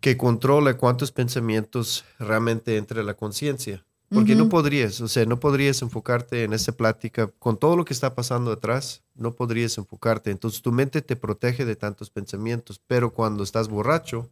que 0.00 0.16
controla 0.16 0.76
cuántos 0.76 1.10
pensamientos 1.12 2.04
realmente 2.18 2.76
entra 2.76 3.00
a 3.00 3.04
la 3.04 3.14
conciencia. 3.14 3.84
Porque 4.12 4.34
no 4.34 4.48
podrías, 4.48 5.00
o 5.00 5.06
sea, 5.06 5.24
no 5.24 5.38
podrías 5.38 5.82
enfocarte 5.82 6.42
en 6.42 6.52
esa 6.52 6.72
plática 6.72 7.28
con 7.38 7.56
todo 7.56 7.76
lo 7.76 7.84
que 7.84 7.92
está 7.92 8.16
pasando 8.16 8.50
atrás, 8.50 9.04
no 9.14 9.32
podrías 9.36 9.78
enfocarte. 9.78 10.32
Entonces 10.32 10.62
tu 10.62 10.72
mente 10.72 11.00
te 11.00 11.14
protege 11.14 11.64
de 11.64 11.76
tantos 11.76 12.10
pensamientos, 12.10 12.80
pero 12.84 13.12
cuando 13.12 13.44
estás 13.44 13.68
borracho, 13.68 14.28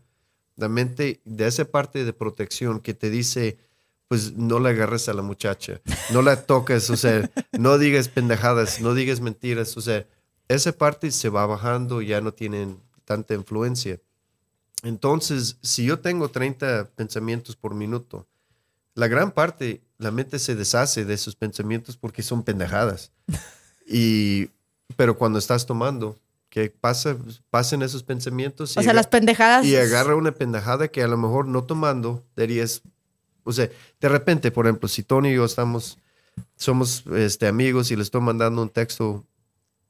la 0.56 0.68
mente 0.68 1.20
de 1.24 1.46
esa 1.46 1.64
parte 1.64 2.04
de 2.04 2.12
protección 2.12 2.80
que 2.80 2.92
te 2.92 3.08
dice, 3.08 3.56
pues 4.08 4.36
no 4.36 4.58
le 4.58 4.70
agarres 4.70 5.08
a 5.08 5.14
la 5.14 5.22
muchacha, 5.22 5.80
no 6.12 6.22
la 6.22 6.44
toques, 6.44 6.90
o 6.90 6.96
sea, 6.96 7.30
no 7.56 7.78
digas 7.78 8.08
pendejadas, 8.08 8.80
no 8.80 8.94
digas 8.94 9.20
mentiras, 9.20 9.76
o 9.76 9.80
sea, 9.80 10.06
esa 10.48 10.72
parte 10.72 11.12
se 11.12 11.28
va 11.28 11.46
bajando, 11.46 12.02
ya 12.02 12.20
no 12.20 12.34
tienen 12.34 12.80
tanta 13.04 13.34
influencia. 13.34 14.00
Entonces, 14.82 15.58
si 15.62 15.84
yo 15.84 16.00
tengo 16.00 16.30
30 16.30 16.90
pensamientos 16.96 17.54
por 17.54 17.74
minuto, 17.74 18.26
la 18.98 19.06
gran 19.06 19.30
parte, 19.30 19.80
la 19.96 20.10
mente 20.10 20.40
se 20.40 20.56
deshace 20.56 21.04
de 21.04 21.14
esos 21.14 21.36
pensamientos 21.36 21.96
porque 21.96 22.22
son 22.22 22.42
pendejadas. 22.42 23.12
Y, 23.90 24.50
pero 24.96 25.16
cuando 25.16 25.38
estás 25.38 25.64
tomando, 25.64 26.18
¿qué 26.50 26.68
pasa? 26.68 27.16
Pasan 27.48 27.80
esos 27.80 28.02
pensamientos 28.02 28.76
y, 28.76 28.82
sea, 28.82 28.92
las 28.92 29.06
pendejadas. 29.06 29.64
y 29.64 29.76
agarra 29.76 30.14
una 30.14 30.32
pendejada 30.32 30.88
que 30.88 31.02
a 31.02 31.08
lo 31.08 31.16
mejor 31.16 31.46
no 31.46 31.64
tomando 31.64 32.22
dirías, 32.36 32.82
o 33.44 33.52
sea, 33.52 33.70
de 33.98 34.08
repente, 34.10 34.50
por 34.50 34.66
ejemplo, 34.66 34.90
si 34.90 35.02
Tony 35.02 35.30
y 35.30 35.36
yo 35.36 35.46
estamos, 35.46 35.96
somos 36.54 37.04
este, 37.16 37.46
amigos 37.46 37.90
y 37.90 37.96
le 37.96 38.02
estoy 38.02 38.20
mandando 38.20 38.60
un 38.60 38.68
texto 38.68 39.24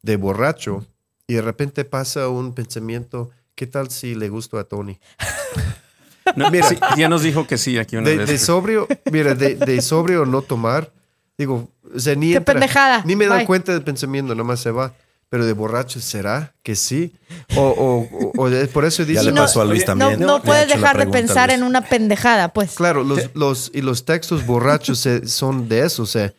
de 0.03 0.15
borracho 0.15 0.87
y 1.27 1.35
de 1.35 1.43
repente 1.43 1.85
pasa 1.85 2.29
un 2.29 2.55
pensamiento, 2.55 3.33
¿qué 3.57 3.67
tal 3.67 3.91
si 3.91 4.15
le 4.15 4.29
gusto 4.29 4.61
a 4.61 4.65
Tony? 4.69 5.01
No, 6.37 6.51
mira, 6.51 6.67
ya 6.97 7.09
nos 7.09 7.23
dijo 7.23 7.47
que 7.47 7.59
sí 7.59 7.79
aquí 7.79 7.97
una 7.97 8.09
De, 8.09 8.17
vez. 8.19 8.29
de 8.29 8.39
sobrio, 8.39 8.87
mira, 9.11 9.35
de, 9.35 9.55
de 9.57 9.81
sobrio 9.83 10.25
no 10.27 10.43
tomar, 10.43 10.91
digo, 11.37 11.69
o 11.95 11.99
sea, 11.99 12.15
ni 12.15 12.31
Qué 12.33 12.37
entra- 12.39 12.55
pendejada. 12.55 13.03
Ni 13.05 13.17
me 13.17 13.27
doy 13.27 13.39
Bye. 13.39 13.47
cuenta 13.47 13.73
del 13.73 13.83
pensamiento, 13.83 14.35
nomás 14.35 14.61
se 14.61 14.71
va. 14.71 14.93
Pero 15.31 15.45
de 15.45 15.53
borracho, 15.53 16.01
¿será 16.01 16.55
que 16.63 16.75
sí? 16.75 17.15
O, 17.55 17.61
o, 17.61 17.99
o- 18.29 18.33
o 18.45 18.49
de- 18.51 18.67
por 18.67 18.87
eso 18.87 19.03
Ya 19.03 19.09
dice... 19.09 19.25
le 19.25 19.33
no- 19.33 19.43
pasó 19.43 19.61
a 19.61 19.65
Luis 19.67 19.85
también. 19.85 20.19
no, 20.21 20.43
puedes 20.43 20.67
dejar 20.69 20.97
de 20.97 21.07
pensar 21.07 21.51
en 21.51 21.63
una 21.63 21.83
pendejada, 21.83 22.51
pues. 22.55 22.75
Claro, 22.77 23.05
los, 23.05 23.29
los, 23.35 23.71
y 23.75 23.83
los 23.83 24.07
textos 24.07 24.47
borrachos 24.47 24.99
se- 25.01 25.29
son 25.29 25.69
de 25.69 25.81
eso. 25.85 26.03
O 26.03 26.07
sea, 26.07 26.33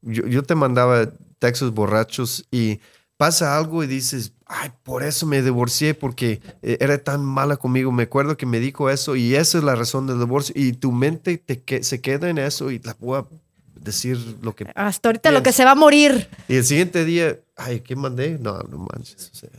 yo, 0.00 0.24
yo 0.28 0.44
te 0.44 0.54
mandaba 0.54 1.10
textos 1.40 1.74
borrachos 1.74 2.44
y 2.52 2.78
pasa 3.16 3.56
algo 3.58 3.82
y 3.82 3.88
dices, 3.88 4.30
ay, 4.46 4.70
por 4.82 5.02
eso 5.02 5.26
me 5.26 5.42
divorcié, 5.42 5.94
porque 5.94 6.40
eh, 6.62 6.78
era 6.80 6.98
tan 6.98 7.24
mala 7.24 7.56
conmigo. 7.56 7.92
Me 7.92 8.04
acuerdo 8.04 8.36
que 8.36 8.46
me 8.46 8.60
dijo 8.60 8.90
eso 8.90 9.16
y 9.16 9.34
esa 9.34 9.58
es 9.58 9.64
la 9.64 9.74
razón 9.74 10.06
del 10.06 10.18
divorcio. 10.18 10.54
Y 10.56 10.72
tu 10.72 10.92
mente 10.92 11.38
te 11.38 11.60
que- 11.62 11.82
se 11.82 12.00
queda 12.00 12.28
en 12.30 12.38
eso 12.38 12.70
y 12.70 12.78
la 12.80 12.96
a 13.18 13.26
decir 13.74 14.18
lo 14.42 14.54
que... 14.54 14.66
Hasta 14.74 15.08
ahorita 15.08 15.30
lo 15.30 15.42
que 15.42 15.52
se 15.52 15.64
va 15.64 15.72
a 15.72 15.74
morir. 15.76 16.28
Y 16.48 16.56
el 16.56 16.64
siguiente 16.64 17.04
día, 17.04 17.38
ay, 17.56 17.80
¿qué 17.80 17.94
mandé? 17.96 18.38
No, 18.38 18.58
no 18.58 18.78
manches. 18.92 19.30
o 19.32 19.36
sea. 19.36 19.50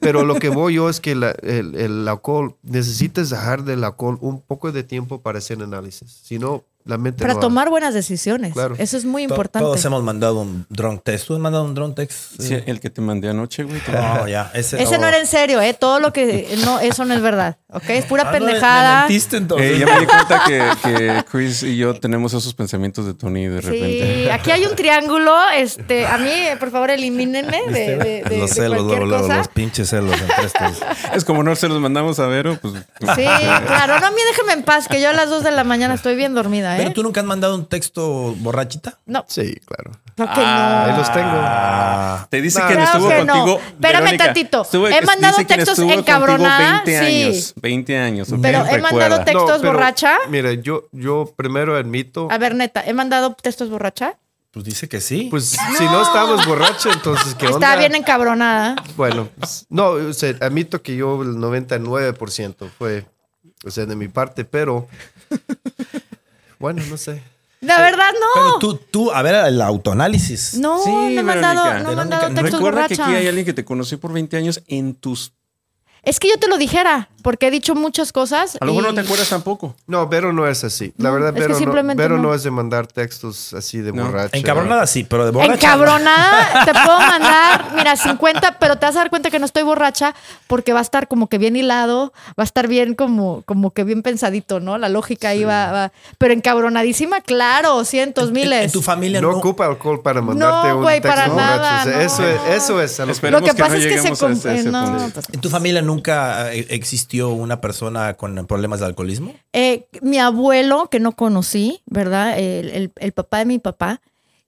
Pero 0.00 0.24
lo 0.24 0.34
que 0.36 0.48
voy 0.48 0.74
yo 0.74 0.88
es 0.88 1.00
que 1.00 1.14
la- 1.14 1.30
el, 1.42 1.74
el 1.74 2.08
alcohol, 2.08 2.56
necesitas 2.62 3.30
dejar 3.30 3.64
del 3.64 3.84
alcohol 3.84 4.18
un 4.20 4.40
poco 4.40 4.72
de 4.72 4.82
tiempo 4.82 5.20
para 5.22 5.38
hacer 5.38 5.62
análisis. 5.62 6.10
Si 6.22 6.38
no, 6.38 6.64
la 6.84 6.98
mente 6.98 7.22
Para 7.22 7.32
no 7.34 7.38
va. 7.38 7.40
tomar 7.40 7.70
buenas 7.70 7.94
decisiones. 7.94 8.52
Claro. 8.52 8.74
Eso 8.78 8.96
es 8.96 9.04
muy 9.04 9.26
To- 9.26 9.34
importante. 9.34 9.64
Todos 9.64 9.84
hemos 9.84 10.02
mandado 10.02 10.40
un 10.40 10.66
drunk 10.68 11.02
test. 11.02 11.26
¿Tú 11.26 11.34
has 11.34 11.40
mandado 11.40 11.64
un 11.64 11.74
drunk 11.74 11.96
test? 11.96 12.12
Sí, 12.38 12.56
el 12.66 12.78
que 12.80 12.90
te 12.90 13.00
mandé 13.00 13.28
anoche, 13.30 13.62
güey. 13.64 13.80
No, 13.92 14.28
ya. 14.28 14.50
Ese, 14.54 14.82
Ese 14.82 14.98
no 14.98 15.06
era 15.06 15.18
en 15.18 15.26
serio, 15.26 15.60
¿eh? 15.60 15.72
Todo 15.74 15.98
lo 16.00 16.12
que. 16.12 16.56
No, 16.64 16.80
eso 16.80 17.04
no 17.04 17.14
es 17.14 17.22
verdad. 17.22 17.56
¿Ok? 17.72 17.84
Es 17.88 18.04
pura 18.06 18.22
Ah, 18.22 18.26
no, 18.26 18.32
me- 18.32 18.38
pendejada. 18.38 18.94
Me 18.94 19.00
mentiste 19.08 19.36
entonces. 19.38 19.70
Eh, 19.72 19.78
ya 19.78 19.86
me 19.86 20.00
di 20.00 20.06
cuenta 20.06 20.42
que, 20.46 20.62
que 20.82 21.24
Chris 21.30 21.62
y 21.62 21.76
yo 21.76 21.94
tenemos 21.98 22.32
esos 22.34 22.52
pensamientos 22.54 23.06
de 23.06 23.14
Tony 23.14 23.46
de 23.46 23.60
repente. 23.60 24.24
Sí, 24.24 24.28
aquí 24.30 24.50
hay 24.50 24.64
un 24.64 24.76
triángulo. 24.76 25.34
Este, 25.56 26.06
a 26.06 26.18
mí, 26.18 26.30
por 26.60 26.70
favor, 26.70 26.90
elimínenme 26.90 27.62
de, 27.68 27.96
de, 27.96 28.22
de- 28.28 28.36
los 28.38 28.50
de 28.50 28.54
celos, 28.54 28.78
cualquier 28.82 28.98
luego, 28.98 29.06
luego, 29.06 29.22
cosa. 29.26 29.36
los 29.38 29.48
pinches 29.48 29.88
celos 29.90 30.20
entre 30.20 30.46
estos. 30.46 30.82
Es 31.14 31.24
como 31.24 31.42
no 31.42 31.54
se 31.56 31.68
los 31.68 31.80
mandamos 31.80 32.18
a 32.18 32.26
Vero, 32.26 32.58
pues. 32.60 32.74
Sí, 32.74 33.22
claro. 33.24 34.00
No, 34.00 34.06
a 34.06 34.10
mí 34.10 34.16
déjeme 34.30 34.52
en 34.54 34.62
paz, 34.64 34.88
que 34.88 35.00
yo 35.00 35.10
a 35.10 35.12
las 35.12 35.28
2 35.30 35.44
de 35.44 35.50
la 35.52 35.64
mañana 35.64 35.94
estoy 35.94 36.16
bien 36.16 36.34
dormida, 36.34 36.73
¿eh? 36.74 36.78
Pero 36.78 36.92
tú 36.92 37.02
nunca 37.02 37.20
has 37.20 37.26
mandado 37.26 37.54
un 37.54 37.66
texto 37.66 38.34
borrachita. 38.38 38.98
No, 39.06 39.24
Sí, 39.28 39.54
claro. 39.64 39.92
creo 40.14 40.28
que 40.32 40.40
Ahí 40.40 40.90
no. 40.92 40.98
los 40.98 41.12
tengo. 41.12 41.30
Ah, 41.32 42.26
Te 42.30 42.40
dice 42.42 42.60
No, 42.60 42.68
que 42.68 42.74
Claro 42.74 42.90
estuvo 42.92 43.08
que 43.08 43.24
no. 43.24 43.32
contigo. 43.34 43.58
Espérame 43.60 44.02
Verónica, 44.04 44.24
tantito. 44.24 44.62
estuvo- 44.62 44.88
He 44.88 45.02
mandado 45.02 45.36
textos 45.46 45.78
encabronada, 45.78 46.82
20 46.84 46.98
sí. 46.98 47.22
años. 47.24 47.54
20 47.60 47.98
años. 47.98 48.28
Pero 48.42 48.66
he 48.66 48.78
mandado 48.78 49.24
textos 49.24 49.62
borracha. 49.62 50.18
Mira, 50.28 50.52
yo, 50.54 50.84
yo 50.92 51.32
primero 51.36 51.76
admito, 51.76 52.28
A 52.30 52.38
ver, 52.38 52.54
neta, 52.54 52.82
¿he 52.86 52.92
mandado 52.94 53.34
textos 53.34 53.70
borracha? 53.70 54.18
pues 54.52 54.64
dice 54.64 54.88
que 54.88 55.00
sí. 55.00 55.26
pues 55.32 55.46
si 55.76 55.84
no 55.86 56.00
estábamos 56.02 56.46
borrachos, 56.46 56.94
entonces 56.94 57.34
¿qué 57.34 57.46
onda? 57.46 57.56
Estaba 57.58 57.76
bien 57.76 57.96
encabronada. 57.96 58.76
Bueno, 58.96 59.28
pues, 59.36 59.66
no, 59.68 59.88
o 59.88 60.12
sea, 60.12 60.32
admito 60.40 60.80
que 60.80 60.94
yo 60.94 61.20
el 61.22 61.30
99% 61.38 62.68
fue, 62.78 63.04
o 63.64 63.70
sea, 63.72 63.84
de 63.84 63.96
mi 63.96 64.06
parte, 64.06 64.44
pero 64.44 64.86
bueno, 66.58 66.82
no 66.88 66.96
sé. 66.96 67.22
La 67.60 67.80
verdad, 67.80 68.10
Pero 68.34 68.48
no. 68.50 68.58
tú, 68.58 68.76
tú, 68.76 69.10
a 69.10 69.22
ver, 69.22 69.34
el 69.46 69.60
autoanálisis. 69.62 70.54
No, 70.58 70.82
Sí, 70.84 70.90
no 70.90 71.08
he 71.20 71.22
mandado, 71.22 71.64
Verónica. 71.64 71.82
no 71.82 71.92
he 71.92 71.96
mandado 71.96 72.22
Verónica, 72.22 72.42
textos 72.42 72.60
Recuerda 72.60 72.80
borracha. 72.82 72.96
que 72.96 73.02
aquí 73.02 73.14
hay 73.14 73.26
alguien 73.28 73.46
que 73.46 73.54
te 73.54 73.64
conoció 73.64 73.98
por 73.98 74.12
20 74.12 74.36
años 74.36 74.62
en 74.68 74.94
tus. 74.94 75.32
Es 76.02 76.20
que 76.20 76.28
yo 76.28 76.38
te 76.38 76.48
lo 76.48 76.58
dijera, 76.58 77.08
porque 77.24 77.48
he 77.48 77.50
dicho 77.50 77.74
muchas 77.74 78.12
cosas. 78.12 78.56
A 78.60 78.64
lo 78.66 78.72
mejor 78.74 78.84
y- 78.84 78.94
no 78.94 78.94
te 78.94 79.00
acuerdas 79.06 79.28
tampoco. 79.30 79.74
No, 79.88 80.06
Vero 80.06 80.32
no 80.32 80.46
es 80.46 80.62
así. 80.62 80.92
La 80.98 81.08
No, 81.08 81.14
verdad, 81.14 81.30
es 81.30 81.34
que 81.34 81.40
Vero, 81.66 81.82
no, 81.82 81.94
Vero 81.96 82.16
no. 82.18 82.22
no 82.24 82.34
es 82.34 82.42
de 82.44 82.50
mandar 82.52 82.86
textos 82.86 83.52
así 83.54 83.78
de 83.78 83.92
No. 83.92 84.04
borracho. 84.04 84.36
Encabronada 84.36 84.86
sí, 84.86 85.04
pero 85.08 85.24
de 85.24 85.30
borracha. 85.32 85.54
Encabronada, 85.54 86.64
te 86.66 86.72
puedo 86.84 86.98
mandar, 86.98 87.72
mira, 87.74 87.96
50, 87.96 88.58
pero 88.60 88.76
te 88.76 88.86
vas 88.86 88.94
a 88.96 88.98
dar 89.00 89.10
cuenta 89.10 89.30
que 89.30 89.38
no 89.38 89.46
estoy 89.46 89.62
borracha 89.62 90.14
porque 90.46 90.72
va 90.72 90.78
a 90.80 90.82
estar 90.82 91.08
como 91.08 91.28
que 91.28 91.38
bien 91.38 91.56
hilado, 91.56 92.12
va 92.38 92.42
a 92.42 92.44
estar 92.44 92.68
bien 92.68 92.94
como, 92.94 93.42
como 93.46 93.70
que 93.72 93.84
bien 93.84 94.02
pensadito, 94.02 94.60
¿no? 94.60 94.76
La 94.78 94.88
lógica 94.90 95.30
ahí 95.30 95.44
va, 95.44 95.72
va. 95.72 95.92
Pero 96.18 96.34
encabronadísima, 96.34 97.22
claro, 97.22 97.84
cientos, 97.84 98.28
En- 98.28 98.34
miles. 98.34 98.64
En 98.66 98.72
tu 98.72 98.82
familia 98.82 99.20
No 99.20 99.32
no. 99.32 99.38
ocupa 99.38 99.64
alcohol 99.66 100.02
para 100.02 100.20
mandarte 100.20 100.68
No, 100.68 100.76
un 100.76 100.82
güey, 100.82 101.00
texto 101.00 101.16
para 101.16 101.28
borracho. 101.28 101.56
nada, 101.56 101.80
O 101.80 101.84
sea, 101.84 101.92
no. 101.96 102.00
eso, 102.02 102.28
es, 102.28 102.40
eso 102.62 102.82
es 102.82 103.00
a 103.00 103.06
lo 103.06 103.12
Lo 103.30 103.40
que 103.40 103.50
que 103.52 103.54
pasa 103.62 103.68
no 103.70 103.74
es 103.78 103.86
que 103.86 103.98
se... 103.98 104.08
ese- 104.12 104.32
ese 104.32 104.68
eh, 104.68 104.70
no, 104.70 105.10
pues, 105.14 105.24
¿En 105.32 105.40
tu 105.40 105.48
familia 105.48 105.80
nunca 105.82 106.52
eh, 106.52 106.66
existió 107.14 107.28
una 107.30 107.60
persona 107.60 108.14
con 108.14 108.46
problemas 108.46 108.80
de 108.80 108.86
alcoholismo? 108.86 109.34
Eh, 109.52 109.86
mi 110.02 110.18
abuelo, 110.18 110.88
que 110.90 111.00
no 111.00 111.12
conocí, 111.12 111.82
¿verdad? 111.86 112.38
El, 112.38 112.70
el- 112.70 112.92
el 112.96 113.12
papá 113.12 113.38
de 113.38 113.44
mi 113.44 113.58
papá. 113.58 114.00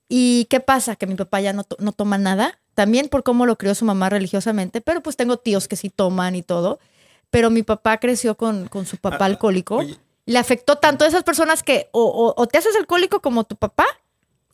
¿Y 0.09 0.45
qué 0.49 0.59
pasa? 0.59 0.95
Que 0.95 1.07
mi 1.07 1.15
papá 1.15 1.41
ya 1.41 1.53
no, 1.53 1.63
to- 1.63 1.77
no 1.79 1.91
toma 1.91 2.17
nada. 2.17 2.59
También 2.75 3.09
por 3.09 3.23
cómo 3.23 3.45
lo 3.45 3.57
crió 3.57 3.73
su 3.75 3.85
mamá 3.85 4.09
religiosamente, 4.09 4.81
pero 4.81 5.01
pues 5.01 5.15
tengo 5.17 5.37
tíos 5.37 5.67
que 5.67 5.75
sí 5.75 5.89
toman 5.89 6.35
y 6.35 6.43
todo. 6.43 6.79
Pero 7.29 7.49
mi 7.49 7.63
papá 7.63 7.97
creció 7.99 8.35
con, 8.35 8.67
con 8.67 8.85
su 8.85 8.97
papá 8.97 9.25
alcohólico. 9.25 9.77
oye. 9.77 9.97
Le 10.25 10.37
afectó 10.39 10.75
tanto 10.77 11.05
a 11.05 11.07
esas 11.07 11.23
personas 11.23 11.63
que 11.63 11.87
o, 11.93 12.03
o- 12.03 12.33
o 12.41 12.47
te 12.47 12.57
haces 12.57 12.75
alcohólico 12.75 13.21
como 13.21 13.45
tu 13.45 13.55
papá 13.55 13.85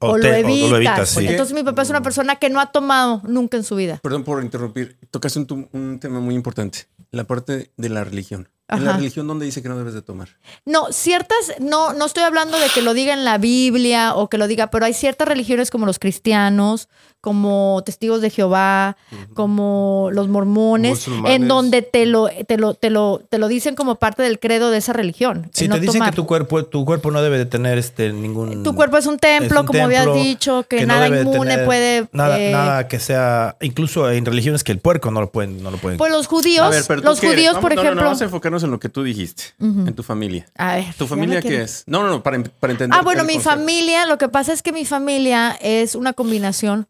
o, 0.04 0.12
O 0.12 0.18
lo 0.18 0.22
te- 0.24 0.30
o- 0.30 0.34
o 0.34 0.36
evitas. 0.38 0.70
lo 0.70 0.78
evitas, 0.78 1.10
sí. 1.10 1.26
Entonces 1.28 1.54
mi 1.56 1.64
papá 1.64 1.82
es 1.84 1.90
una 1.90 2.02
persona 2.02 2.36
que 2.38 2.50
no 2.50 2.60
ha 2.60 2.72
tomado 2.72 3.22
nunca 3.28 3.58
en 3.58 3.64
su 3.64 3.76
vida. 3.76 4.00
Perdón 4.04 4.24
por 4.24 4.44
interrumpir. 4.44 4.98
Tocaste 5.12 5.40
un, 5.40 5.48
tu- 5.48 5.68
un 5.72 6.00
tema 6.00 6.20
muy 6.20 6.36
importante. 6.36 6.88
La 7.12 7.24
parte 7.26 7.72
de 7.78 7.90
la 7.90 8.04
religión. 8.04 8.50
En 8.70 8.86
la 8.86 8.92
Ajá. 8.92 8.98
religión, 9.00 9.28
¿dónde 9.28 9.46
dice 9.46 9.62
que 9.62 9.70
no 9.70 9.78
debes 9.78 9.94
de 9.94 10.02
tomar? 10.02 10.30
No, 10.66 10.88
ciertas, 10.92 11.54
no, 11.60 11.94
no 11.94 12.06
estoy 12.06 12.24
hablando 12.24 12.58
de 12.58 12.68
que 12.70 12.82
lo 12.82 12.94
diga 12.94 13.14
en 13.14 13.26
la 13.26 13.38
Biblia 13.38 14.16
o 14.16 14.30
que 14.30 14.38
lo 14.38 14.48
diga, 14.48 14.68
pero 14.72 14.86
hay 14.86 14.94
ciertas 14.94 15.28
religiones 15.28 15.70
como 15.70 15.86
los 15.86 16.00
cristianos, 16.00 16.88
como 17.20 17.82
testigos 17.86 18.20
de 18.22 18.30
Jehová, 18.30 18.98
como 19.34 20.10
los 20.12 20.28
mormones, 20.28 21.08
Musulmanes. 21.08 21.36
en 21.38 21.48
donde 21.48 21.82
te 21.82 22.06
lo, 22.06 22.28
te 22.48 22.58
lo, 22.58 22.74
te 22.74 22.90
lo, 22.90 23.22
te 23.30 23.38
lo 23.38 23.48
dicen 23.48 23.76
como 23.76 23.96
parte 23.96 24.24
del 24.24 24.40
credo 24.40 24.72
de 24.72 24.78
esa 24.80 24.92
religión. 24.92 25.50
Si 25.54 25.66
el 25.66 25.72
te 25.72 25.76
no 25.78 25.82
dicen 25.82 26.00
tomar. 26.00 26.10
que 26.10 26.16
tu 26.18 26.26
cuerpo, 26.26 26.66
tu 26.66 26.84
cuerpo 26.84 27.12
no 27.12 27.22
debe 27.22 27.38
de 27.38 27.46
tener 27.46 27.78
este 27.78 28.12
ningún. 28.12 28.64
Tu 28.64 28.76
cuerpo 28.76 28.98
es 28.98 29.06
un 29.06 29.18
templo, 29.20 29.56
es 29.56 29.62
un 29.62 29.68
como 29.68 29.84
habías 29.86 30.04
templo, 30.04 30.22
dicho, 30.22 30.66
que, 30.68 30.82
no 30.82 30.88
nada 30.88 31.08
inmune 31.08 31.52
tener 31.52 31.66
puede. 31.66 32.08
Nada, 32.12 32.40
eh, 32.42 32.52
nada 32.52 32.88
que 32.90 33.00
sea. 33.00 33.56
Incluso 33.62 34.10
en 34.12 34.26
religiones 34.26 34.64
que 34.66 34.74
el 34.74 34.80
puerco 34.80 35.10
no 35.10 35.22
lo 35.22 35.32
pueden. 35.32 35.64
No 35.64 35.72
lo 35.72 35.78
pueden. 35.78 35.98
Pues 35.98 36.12
los 36.12 36.28
judíos, 36.28 36.66
A 36.66 36.70
ver, 36.70 36.84
pero 36.88 37.02
¿tú 37.02 37.08
los 37.08 37.24
eres? 37.24 37.36
judíos, 37.36 37.54
por 37.60 37.74
no, 37.74 37.76
no, 37.76 37.76
no, 37.76 37.82
ejemplo. 37.84 38.04
vamos 38.04 38.22
a 38.22 38.26
enfocarnos 38.54 38.64
en 38.64 38.72
lo 38.72 38.80
que 38.80 38.90
tú 38.90 39.04
dijiste, 39.04 39.44
en 39.60 39.94
tu 39.94 40.04
familia. 40.04 40.46
a 40.58 40.76
ver. 40.76 40.94
¿Tu 40.98 41.08
familia 41.08 41.42
qué 41.42 41.62
es? 41.62 41.84
No, 41.88 42.04
no, 42.04 42.10
no, 42.10 42.24
para, 42.24 42.42
para 42.60 42.72
entender. 42.72 42.98
Ah, 42.98 43.04
bueno, 43.04 43.24
mi 43.24 43.34
concepto. 43.34 43.58
familia, 43.58 44.06
lo 44.06 44.18
que 44.18 44.30
pasa 44.30 44.54
es 44.54 44.62
que 44.62 44.72
mi 44.72 44.86
familia 44.86 45.58
es 45.62 45.96
una 45.96 46.14
combinación. 46.14 46.88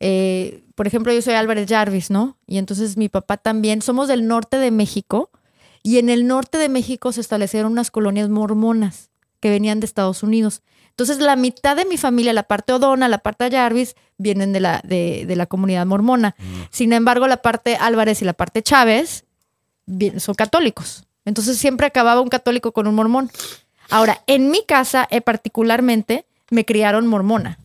eh, 0.00 0.62
por 0.74 0.86
ejemplo, 0.86 1.12
yo 1.12 1.20
soy 1.22 1.34
Álvarez 1.34 1.68
Jarvis, 1.68 2.08
¿no? 2.10 2.36
Y 2.46 2.58
entonces 2.58 2.96
mi 2.96 3.08
papá 3.08 3.36
también. 3.36 3.82
Somos 3.82 4.06
del 4.06 4.28
norte 4.28 4.56
de 4.58 4.70
México 4.70 5.30
y 5.82 5.98
en 5.98 6.08
el 6.08 6.26
norte 6.28 6.56
de 6.58 6.68
México 6.68 7.10
se 7.12 7.20
establecieron 7.20 7.72
unas 7.72 7.90
colonias 7.90 8.28
mormonas 8.28 9.10
que 9.40 9.50
venían 9.50 9.80
de 9.80 9.86
Estados 9.86 10.22
Unidos. 10.22 10.62
Entonces, 10.90 11.18
la 11.18 11.36
mitad 11.36 11.76
de 11.76 11.84
mi 11.84 11.96
familia, 11.96 12.32
la 12.32 12.42
parte 12.44 12.72
Odona, 12.72 13.08
la 13.08 13.18
parte 13.18 13.48
Jarvis, 13.50 13.94
vienen 14.18 14.52
de 14.52 14.58
la, 14.60 14.80
de, 14.84 15.24
de 15.26 15.36
la 15.36 15.46
comunidad 15.46 15.86
mormona. 15.86 16.34
Sin 16.70 16.92
embargo, 16.92 17.28
la 17.28 17.36
parte 17.36 17.76
Álvarez 17.76 18.20
y 18.22 18.24
la 18.24 18.32
parte 18.32 18.62
Chávez 18.62 19.24
son 20.18 20.34
católicos. 20.34 21.04
Entonces, 21.24 21.58
siempre 21.58 21.86
acababa 21.86 22.20
un 22.20 22.28
católico 22.28 22.72
con 22.72 22.86
un 22.86 22.94
mormón. 22.94 23.30
Ahora, 23.90 24.22
en 24.26 24.50
mi 24.50 24.64
casa, 24.66 25.06
eh, 25.10 25.20
particularmente, 25.20 26.26
me 26.50 26.64
criaron 26.64 27.06
mormona. 27.06 27.58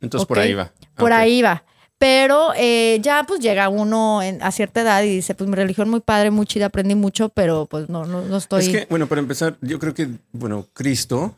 Entonces 0.00 0.26
por 0.26 0.38
ahí 0.38 0.54
va. 0.54 0.70
Por 0.96 1.10
Ok. 1.12 1.18
ahí 1.18 1.42
va. 1.42 1.64
Pero 1.98 2.52
eh, 2.56 2.98
ya 3.02 3.24
pues 3.26 3.40
llega 3.40 3.68
uno 3.68 4.22
en- 4.22 4.40
a 4.40 4.52
cierta 4.52 4.82
edad 4.82 5.02
y 5.02 5.08
dice, 5.16 5.34
pues 5.34 5.50
mi 5.50 5.56
religión 5.56 5.90
muy 5.90 5.98
padre, 5.98 6.30
muy 6.30 6.46
chida, 6.46 6.66
aprendí 6.66 6.94
mucho, 6.94 7.28
pero 7.30 7.66
pues 7.66 7.88
no, 7.88 8.04
no, 8.04 8.22
no 8.22 8.36
estoy... 8.36 8.60
Es 8.62 8.68
que, 8.68 8.86
bueno, 8.88 9.08
para 9.08 9.20
empezar, 9.20 9.56
yo 9.60 9.80
creo 9.80 9.94
que, 9.94 10.08
bueno, 10.30 10.66
Cristo, 10.72 11.34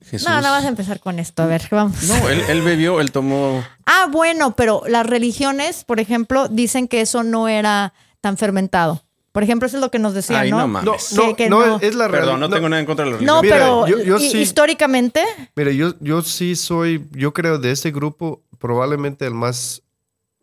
Jesús. 0.00 0.26
no, 0.26 0.40
no 0.40 0.50
vas 0.50 0.64
a 0.64 0.68
empezar 0.68 0.98
con 1.00 1.18
esto, 1.18 1.42
a 1.42 1.46
ver, 1.46 1.68
vamos. 1.70 2.02
No, 2.04 2.28
él, 2.30 2.40
él 2.48 2.62
bebió, 2.62 3.00
él 3.02 3.12
tomó. 3.12 3.62
Ah, 3.84 4.08
bueno, 4.10 4.56
pero 4.56 4.82
las 4.88 5.04
religiones, 5.04 5.84
por 5.84 6.00
ejemplo, 6.00 6.48
dicen 6.48 6.88
que 6.88 7.02
eso 7.02 7.22
no 7.22 7.46
era 7.48 7.92
tan 8.22 8.38
fermentado. 8.38 9.02
Por 9.36 9.42
ejemplo, 9.42 9.66
eso 9.66 9.76
es 9.76 9.82
lo 9.82 9.90
que 9.90 9.98
nos 9.98 10.14
decían, 10.14 10.40
Ay, 10.44 10.50
¿no? 10.50 10.60
no 10.60 10.68
mames. 10.68 11.12
No, 11.12 11.26
no, 11.26 11.36
que 11.36 11.50
no, 11.50 11.66
no. 11.66 11.76
es 11.76 11.94
la 11.94 12.08
realidad. 12.08 12.32
Perdón, 12.32 12.40
no, 12.40 12.48
tengo 12.48 12.70
nada 12.70 12.80
en 12.80 12.86
contra 12.86 13.04
de 13.04 13.10
la 13.10 13.16
religión. 13.18 13.36
No, 13.36 13.42
Mira, 13.42 13.56
pero 13.56 13.86
yo- 13.86 14.02
yo 14.02 14.18
sí- 14.18 14.38
históricamente, 14.38 15.20
Mira, 15.54 15.72
yo, 15.72 15.92
yo 16.00 16.22
sí 16.22 16.56
soy, 16.56 17.06
yo 17.12 17.34
creo 17.34 17.58
de 17.58 17.70
este 17.70 17.90
grupo 17.90 18.40
probablemente 18.58 19.26
el 19.26 19.34
más 19.34 19.82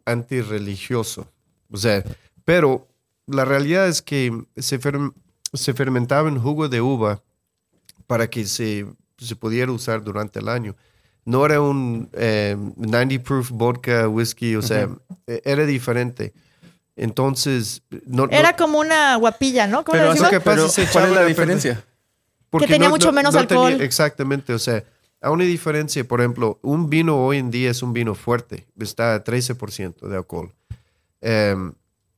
antirreligioso. 0.06 1.28
O 1.72 1.78
sea, 1.78 2.04
pero 2.46 2.88
la 3.26 3.46
realidad 3.46 3.88
es 3.88 4.02
que 4.04 4.32
se, 4.58 4.80
ferm- 4.80 5.14
se 5.54 5.74
fermentaba 5.74 6.30
en 6.30 6.40
jugo 6.40 6.70
de 6.70 6.82
uva 6.82 7.22
para 8.08 8.30
que 8.30 8.46
se, 8.46 8.86
se 9.18 9.36
pudiera 9.36 9.72
usar 9.72 10.04
durante 10.04 10.40
el 10.40 10.50
año. 10.50 10.76
No 11.26 11.46
era 11.46 11.62
un 11.62 12.10
eh, 12.14 12.56
90 12.78 13.24
proof 13.24 13.50
vodka, 13.52 14.08
whisky, 14.08 14.56
o 14.56 14.62
sea, 14.62 14.90
e- 15.26 15.42
era 15.46 15.66
diferente. 15.66 16.34
Entonces, 16.96 17.82
no, 18.06 18.28
no- 18.28 18.32
era 18.32 18.56
como 18.56 18.80
una 18.80 19.16
guapilla, 19.16 19.68
¿no? 19.68 19.84
¿Cómo 19.84 19.96
le 19.96 20.02
Pero, 20.02 20.12
decimos? 20.14 20.30
que 20.30 20.40
pasa 20.40 20.56
pero 20.76 20.88
que 20.88 20.92
¿cuál 20.92 21.06
es 21.06 21.12
la 21.12 21.26
diferencia? 21.26 21.84
porque 22.50 22.68
tenía 22.68 22.90
mucho 22.90 23.12
menos 23.12 23.36
alcohol. 23.36 23.82
exactamente, 23.82 24.54
o 24.54 24.60
sea, 24.60 24.84
a 25.22 25.32
una 25.32 25.44
diferencia, 25.44 26.04
por 26.08 26.20
ejemplo, 26.22 26.60
un 26.62 26.90
vino 26.90 27.18
hoy 27.26 27.38
en 27.38 27.50
día 27.50 27.72
es 27.72 27.82
un 27.82 27.94
vino 27.94 28.14
fuerte, 28.14 28.68
está 28.80 29.16
a 29.16 29.24
13% 29.24 30.08
de 30.08 30.16
alcohol. 30.18 30.54
Em, 31.22 31.74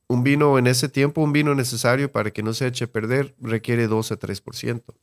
un 0.08 0.22
vino 0.22 0.58
en 0.58 0.66
ese 0.66 0.88
tiempo, 0.88 1.20
un 1.22 1.32
vino 1.32 1.54
necesario 1.54 2.12
para 2.12 2.30
que 2.30 2.42
no 2.42 2.52
se 2.52 2.66
eche 2.66 2.84
a 2.84 2.88
perder, 2.88 3.34
requiere 3.40 3.86
2 3.86 4.12
a 4.12 4.16
3%. 4.18 4.82
O 4.92 4.94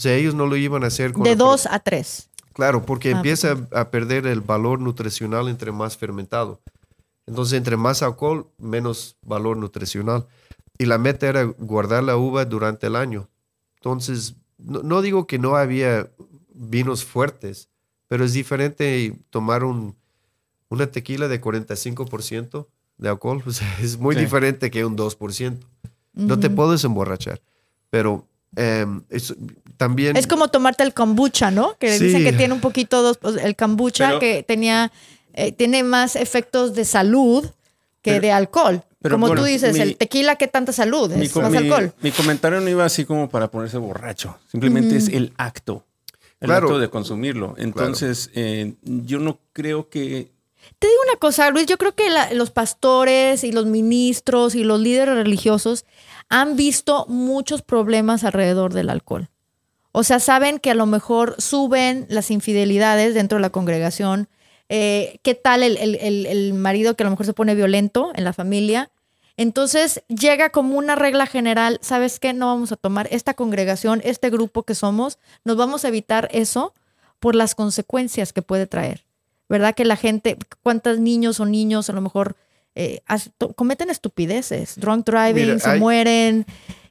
sea, 0.00 0.14
ellos 0.14 0.34
no 0.34 0.46
lo 0.46 0.56
iban 0.56 0.84
a 0.84 0.86
hacer 0.86 1.12
con 1.12 1.24
De 1.24 1.30
la- 1.30 1.36
2 1.36 1.66
a 1.66 1.80
3. 1.80 2.30
Claro, 2.54 2.82
porque 2.86 3.08
Ah, 3.10 3.16
empieza 3.16 3.56
a 3.72 3.90
perder 3.90 4.26
el 4.26 4.40
valor 4.40 4.80
nutricional 4.80 5.48
entre 5.48 5.70
más 5.70 5.96
fermentado. 5.96 6.60
Entonces, 7.28 7.58
entre 7.58 7.76
más 7.76 8.02
alcohol, 8.02 8.48
menos 8.58 9.16
valor 9.22 9.56
nutricional. 9.56 10.26
Y 10.78 10.86
la 10.86 10.98
meta 10.98 11.28
era 11.28 11.44
guardar 11.44 12.02
la 12.04 12.16
uva 12.16 12.44
durante 12.44 12.86
el 12.86 12.96
año. 12.96 13.28
Entonces, 13.76 14.34
no, 14.58 14.82
no 14.82 15.02
digo 15.02 15.26
que 15.26 15.38
no 15.38 15.56
había 15.56 16.08
vinos 16.54 17.04
fuertes, 17.04 17.68
pero 18.08 18.24
es 18.24 18.32
diferente 18.32 19.14
tomar 19.30 19.62
un, 19.64 19.94
una 20.68 20.86
tequila 20.90 21.28
de 21.28 21.40
45% 21.40 22.66
de 22.96 23.08
alcohol. 23.08 23.42
O 23.46 23.50
sea, 23.52 23.78
es 23.80 23.98
muy 23.98 24.14
Sí. 24.14 24.22
diferente 24.22 24.70
que 24.70 24.84
un 24.84 24.96
2%. 24.96 25.58
No 26.14 26.38
te 26.40 26.50
puedes 26.50 26.82
emborrachar. 26.84 27.40
Pero 27.90 28.26
em, 28.56 29.02
es- 29.10 29.34
también... 29.76 30.16
Es 30.16 30.26
como 30.26 30.48
tomarte 30.48 30.82
el 30.82 30.92
kombucha, 30.94 31.50
¿no? 31.52 31.76
Que 31.78 31.96
Sí. 31.98 32.06
dicen 32.06 32.24
que 32.24 32.32
tiene 32.32 32.54
un 32.54 32.60
poquito 32.60 33.02
dos, 33.02 33.18
pues, 33.18 33.36
el 33.36 33.54
kombucha 33.54 34.08
Pero- 34.08 34.20
que 34.20 34.42
tenía 34.42 34.90
eh, 35.34 35.52
tiene 35.52 35.82
más 35.82 36.16
efectos 36.16 36.74
de 36.74 36.84
salud 36.84 37.44
que 38.02 38.12
Pero- 38.12 38.20
de 38.22 38.32
alcohol. 38.32 38.82
pero 39.00 39.14
como 39.14 39.26
bueno, 39.28 39.42
tú 39.42 39.46
dices, 39.46 39.74
mi- 39.74 39.80
el 39.80 39.96
tequila, 39.96 40.36
¿qué 40.36 40.48
tanta 40.48 40.72
salud? 40.72 41.10
Mi, 41.12 41.26
Es 41.26 41.32
co- 41.32 41.40
más 41.42 41.50
mi- 41.50 41.58
alcohol. 41.58 41.92
mi 42.00 42.10
comentario 42.12 42.60
no 42.60 42.68
iba 42.68 42.84
así 42.84 43.04
como 43.04 43.28
para 43.28 43.50
ponerse 43.50 43.78
borracho. 43.78 44.36
Simplemente 44.50 44.96
es 44.96 45.08
el 45.08 45.32
acto. 45.36 45.84
El 46.40 46.46
Claro. 46.48 46.68
acto 46.68 46.78
de 46.78 46.88
consumirlo. 46.90 47.54
Entonces, 47.58 48.30
eh, 48.34 48.74
yo 48.82 49.18
no 49.18 49.38
creo 49.52 49.88
que. 49.88 50.30
Te 50.78 50.86
digo 50.86 51.00
una 51.10 51.18
cosa, 51.18 51.50
Luis, 51.50 51.66
yo 51.66 51.78
creo 51.78 51.94
que 51.94 52.10
la- 52.10 52.32
los 52.32 52.50
pastores 52.50 53.42
y 53.42 53.50
los 53.52 53.66
ministros 53.66 54.54
y 54.54 54.62
los 54.64 54.78
líderes 54.80 55.14
religiosos 55.16 55.84
han 56.28 56.56
visto 56.56 57.06
muchos 57.08 57.62
problemas 57.62 58.22
alrededor 58.22 58.72
del 58.74 58.90
alcohol. 58.90 59.28
O 59.92 60.04
sea, 60.04 60.20
saben 60.20 60.58
que 60.58 60.70
a 60.70 60.74
lo 60.74 60.86
mejor 60.86 61.34
suben 61.38 62.06
las 62.08 62.30
infidelidades 62.30 63.14
dentro 63.14 63.38
de 63.38 63.42
la 63.42 63.50
congregación. 63.50 64.28
Eh, 64.68 65.18
¿Qué 65.22 65.34
tal 65.34 65.62
el, 65.62 65.76
el- 65.78 65.94
el- 65.96 66.26
el 66.26 66.54
marido 66.54 66.94
que 66.94 67.02
a 67.02 67.06
lo 67.06 67.10
mejor 67.10 67.26
se 67.26 67.32
pone 67.32 67.54
violento 67.54 68.12
en 68.14 68.24
la 68.24 68.32
familia? 68.32 68.90
Entonces 69.36 70.02
llega 70.08 70.50
como 70.50 70.76
una 70.76 70.96
regla 70.96 71.26
general, 71.26 71.78
¿sabes 71.80 72.18
qué? 72.18 72.32
No 72.32 72.46
vamos 72.46 72.72
a 72.72 72.76
tomar 72.76 73.06
esta 73.12 73.34
congregación, 73.34 74.00
este 74.04 74.30
grupo 74.30 74.64
que 74.64 74.74
somos, 74.74 75.18
nos 75.44 75.56
vamos 75.56 75.84
a 75.84 75.88
evitar 75.88 76.28
eso 76.32 76.74
por 77.20 77.34
las 77.34 77.54
consecuencias 77.54 78.32
que 78.32 78.42
puede 78.42 78.66
traer. 78.66 79.04
¿Verdad? 79.48 79.74
Que 79.74 79.84
la 79.86 79.96
gente, 79.96 80.36
¿cuántos 80.62 80.98
niños 80.98 81.40
o 81.40 81.46
niños 81.46 81.88
a 81.88 81.92
lo 81.94 82.00
mejor 82.02 82.36
eh, 82.74 83.00
cometen 83.56 83.88
estupideces? 83.90 84.74
Drunk 84.78 85.06
driving, 85.06 85.46
Mira, 85.46 85.58
se 85.58 85.70
hay- 85.70 85.80
mueren. 85.80 86.44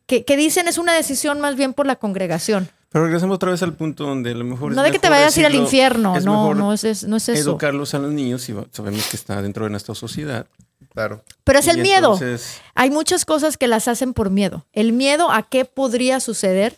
Que, 0.08 0.24
que 0.26 0.38
dicen 0.38 0.68
es 0.70 0.78
una 0.78 0.94
decisión 0.94 1.40
más 1.42 1.56
bien 1.58 1.74
por 1.74 1.86
la 1.86 1.98
congregación. 1.98 2.70
Pero 2.90 3.04
regresemos 3.06 3.36
otra 3.36 3.52
vez 3.52 3.62
al 3.64 3.74
punto 3.74 4.06
donde 4.06 4.32
a 4.32 4.34
lo 4.36 4.46
mejor. 4.46 4.74
No 4.74 4.82
es 4.82 4.86
de 4.88 4.92
que 4.94 5.00
te 5.00 5.10
vayas 5.10 5.36
a 5.36 5.40
ir 5.42 5.46
al 5.46 5.56
infierno, 5.56 6.16
es 6.16 6.24
no, 6.26 6.54
no 6.54 6.72
es, 6.74 6.84
es- 6.86 7.04
no 7.04 7.18
es 7.18 7.28
eso. 7.30 7.50
Educarlos 7.52 7.94
a 7.94 8.00
los 8.00 8.12
niños 8.12 8.48
y 8.50 8.56
sabemos 8.72 9.06
que 9.08 9.18
está 9.18 9.42
dentro 9.42 9.66
de 9.66 9.72
nuestra 9.72 9.94
sociedad. 9.94 10.46
Claro. 10.94 11.24
Pero 11.44 11.60
es 11.60 11.68
el 11.68 11.80
miedo. 11.80 12.14
entonces, 12.14 12.62
Hay 12.76 12.90
muchas 12.90 13.26
cosas 13.26 13.58
que 13.58 13.68
las 13.68 13.88
hacen 13.88 14.14
por 14.14 14.30
miedo. 14.30 14.66
El 14.74 14.94
miedo 14.94 15.32
a 15.32 15.44
qué 15.44 15.66
podría 15.66 16.20
suceder, 16.20 16.78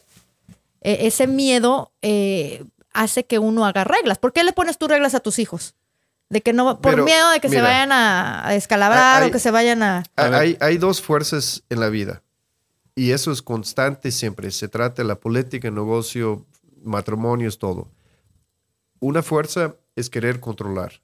eh, 0.82 1.00
ese 1.02 1.28
miedo 1.28 1.92
eh, 2.02 2.66
hace 2.94 3.26
que 3.26 3.38
uno 3.40 3.66
haga 3.66 3.84
reglas. 3.84 4.18
¿Por 4.18 4.34
qué 4.34 4.44
le 4.44 4.52
pones 4.52 4.78
tú 4.78 4.88
reglas 4.88 5.14
a 5.16 5.20
tus 5.20 5.38
hijos? 5.40 5.76
De 6.30 6.42
que 6.42 6.54
no, 6.54 6.80
por 6.82 6.92
Pero, 6.94 7.06
miedo 7.06 7.30
de 7.32 7.40
que 7.40 7.50
se 7.50 7.62
vayan 7.62 7.92
a, 7.92 8.48
a 8.48 8.52
descalabrar 8.52 9.24
hay- 9.24 9.30
o 9.30 9.32
que 9.32 9.40
se 9.40 9.52
vayan 9.52 9.82
a... 9.84 10.04
A. 10.16 10.26
Hay, 10.38 10.58
hay 10.60 10.78
dos 10.78 11.02
fuerzas 11.02 11.64
en 11.70 11.80
la 11.80 11.90
vida 11.90 12.22
y 13.00 13.12
eso 13.12 13.32
es 13.32 13.42
constante 13.42 14.12
siempre. 14.12 14.52
Se 14.52 14.68
trata 14.68 15.02
de 15.02 15.08
la 15.08 15.16
política, 15.20 15.70
negocio, 15.72 16.46
matrimonios, 16.84 17.58
todo. 17.58 17.88
Una 19.00 19.22
fuerza 19.24 19.76
es 19.96 20.10
querer 20.10 20.40
controlar. 20.40 21.02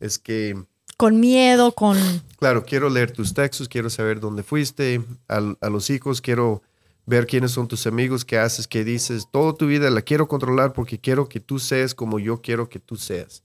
Es 0.00 0.18
que, 0.18 0.54
Con 0.96 1.20
miedo, 1.20 1.72
con... 1.72 1.96
claro, 2.38 2.64
quiero 2.64 2.88
leer 2.90 3.12
tus 3.12 3.32
textos, 3.34 3.68
quiero 3.68 3.88
saber 3.90 4.20
dónde 4.20 4.42
fuiste, 4.42 5.02
al- 5.28 5.56
a, 5.60 5.68
los 5.70 5.90
hijos 5.90 6.20
quiero 6.20 6.62
ver 7.06 7.26
quiénes 7.26 7.50
son 7.52 7.68
tus 7.68 7.86
amigos, 7.86 8.24
qué 8.24 8.38
haces, 8.38 8.66
qué 8.66 8.84
dices. 8.84 9.26
Toda 9.30 9.54
tu 9.54 9.66
vida 9.66 9.90
la 9.90 10.02
quiero 10.02 10.26
controlar 10.28 10.72
porque 10.72 10.98
quiero 10.98 11.28
que 11.28 11.40
tú 11.40 11.58
seas 11.58 11.94
como 11.94 12.18
yo 12.18 12.40
quiero 12.40 12.68
que 12.68 12.78
tú 12.78 12.96
seas. 12.96 13.42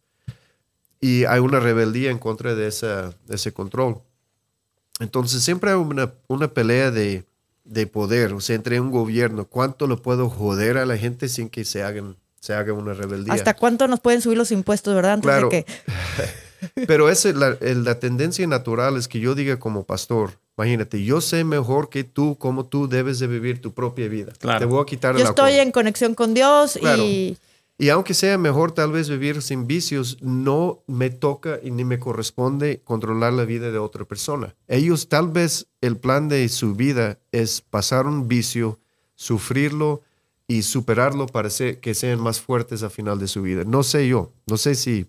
Y 1.02 1.26
hay 1.26 1.40
una 1.40 1.60
rebeldía 1.60 2.12
en 2.12 2.18
contra 2.20 2.56
de, 2.56 2.68
esa, 2.68 3.12
de 3.28 3.36
ese 3.36 3.54
control. 3.54 4.02
Entonces 5.00 5.44
siempre 5.44 5.70
hay 5.72 5.78
una, 5.78 6.14
una 6.28 6.50
pelea 6.54 6.92
de, 6.92 7.26
de 7.70 7.88
poder, 7.88 8.34
o 8.34 8.42
sea, 8.42 8.56
entre 8.56 8.80
un 8.80 8.90
gobierno, 8.92 9.46
cuánto 9.46 9.86
lo 9.88 10.02
puedo 10.02 10.30
joder 10.30 10.78
a 10.78 10.86
la 10.86 10.98
gente 10.98 11.30
sin 11.30 11.50
que 11.50 11.64
se 11.66 11.84
hagan 11.84 12.16
se 12.42 12.54
haga 12.54 12.72
una 12.72 12.94
rebeldía. 12.94 13.34
¿Hasta 13.34 13.54
cuánto 13.54 13.88
nos 13.90 14.00
pueden 14.00 14.22
subir 14.22 14.38
los 14.38 14.52
impuestos, 14.54 14.96
verdad? 14.96 15.14
Antes 15.14 15.30
Claro. 15.30 15.50
de 15.50 15.66
que... 15.66 15.72
Pero 16.88 17.10
esa, 17.10 17.32
la, 17.34 17.58
el- 17.62 17.84
la 17.84 18.00
tendencia 18.00 18.46
natural 18.48 18.96
es 18.98 19.08
que 19.10 19.20
yo 19.20 19.36
diga 19.36 19.60
como 19.60 19.84
pastor, 19.84 20.32
imagínate, 20.58 21.04
yo 21.04 21.20
sé 21.22 21.44
mejor 21.44 21.90
que 21.90 22.04
tú 22.06 22.38
cómo 22.38 22.66
tú 22.66 22.88
debes 22.88 23.20
de 23.20 23.28
vivir 23.28 23.62
tu 23.62 23.74
propia 23.74 24.08
vida. 24.08 24.32
Claro. 24.40 24.60
Te 24.60 24.66
voy 24.66 24.82
a 24.82 24.86
quitar 24.86 25.16
Yo 25.18 25.24
la 25.24 25.30
estoy 25.30 25.54
en 25.56 25.72
conexión 25.72 26.16
con 26.16 26.34
Dios 26.34 26.78
Claro. 26.80 27.04
y... 27.04 27.38
Y 27.82 27.88
aunque 27.88 28.14
sea 28.14 28.38
mejor 28.38 28.74
tal 28.74 28.92
vez 28.92 29.08
vivir 29.08 29.42
sin 29.42 29.66
vicios, 29.66 30.18
no 30.22 30.84
me 30.86 31.10
toca 31.10 31.62
y 31.64 31.72
ni 31.72 31.86
me 31.86 31.98
corresponde 31.98 32.82
controlar 32.84 33.32
la 33.32 33.46
vida 33.46 33.72
de 33.72 33.78
otra 33.78 34.04
persona. 34.04 34.54
Ellos 34.68 35.08
tal 35.08 35.30
vez 35.30 35.68
el 35.80 35.96
plan 35.96 36.28
de 36.28 36.50
su 36.50 36.76
vida 36.76 37.20
es 37.32 37.62
pasar 37.62 38.06
un 38.06 38.28
vicio, 38.28 38.80
sufrirlo 39.16 40.02
y 40.46 40.64
superarlo 40.64 41.26
para 41.28 41.48
que 41.80 41.94
sean 41.94 42.20
más 42.20 42.42
fuertes 42.42 42.84
al 42.84 42.92
final 42.92 43.18
de 43.18 43.30
su 43.30 43.44
vida. 43.44 43.64
No 43.64 43.84
sé 43.84 44.10
yo, 44.10 44.34
no 44.46 44.58
sé 44.58 44.76
si 44.76 45.06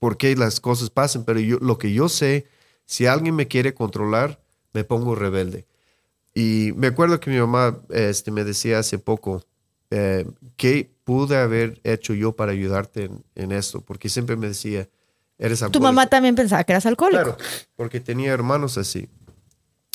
por 0.00 0.16
qué 0.16 0.34
las 0.34 0.58
cosas 0.58 0.90
pasan, 0.90 1.24
pero 1.24 1.38
yo, 1.38 1.58
lo 1.60 1.78
que 1.78 1.92
yo 1.92 2.08
sé, 2.08 2.48
si 2.86 3.06
alguien 3.06 3.36
me 3.36 3.46
quiere 3.46 3.72
controlar, 3.72 4.42
me 4.72 4.82
pongo 4.82 5.14
rebelde. 5.14 5.64
Y 6.34 6.72
me 6.74 6.88
acuerdo 6.88 7.20
que 7.20 7.30
mi 7.30 7.38
mamá 7.38 7.78
este, 7.90 8.32
me 8.32 8.42
decía 8.42 8.80
hace 8.80 8.98
poco, 8.98 9.44
eh, 9.90 10.26
¿qué 10.56 10.90
pude 11.08 11.38
haber 11.38 11.80
hecho 11.84 12.12
yo 12.12 12.36
para 12.36 12.52
ayudarte 12.52 13.04
en, 13.04 13.24
en 13.34 13.50
esto? 13.52 13.80
Porque 13.80 14.10
siempre 14.10 14.36
me 14.36 14.48
decía, 14.48 14.86
eres 15.38 15.60
Tu 15.60 15.64
alcohólico. 15.64 15.80
mamá 15.80 16.06
también 16.06 16.34
pensaba 16.34 16.62
que 16.64 16.72
eras 16.72 16.84
alcohólico. 16.84 17.22
Claro, 17.22 17.38
porque 17.76 17.98
tenía 17.98 18.30
hermanos 18.30 18.76
así. 18.76 19.08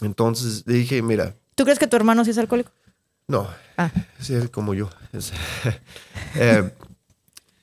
Entonces 0.01 0.63
le 0.65 0.73
dije, 0.73 1.03
mira, 1.03 1.35
¿Tú 1.53 1.65
crees 1.65 1.77
que 1.77 1.85
tu 1.85 1.95
hermano 1.95 2.25
sí 2.25 2.31
es 2.31 2.37
alcohólico? 2.39 2.71
no, 3.27 3.47
Ah. 3.77 3.91
sí, 4.19 4.33
es 4.33 4.49
como 4.49 4.73
yo. 4.73 4.89
Eh, 6.35 6.67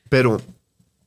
pero 0.09 0.41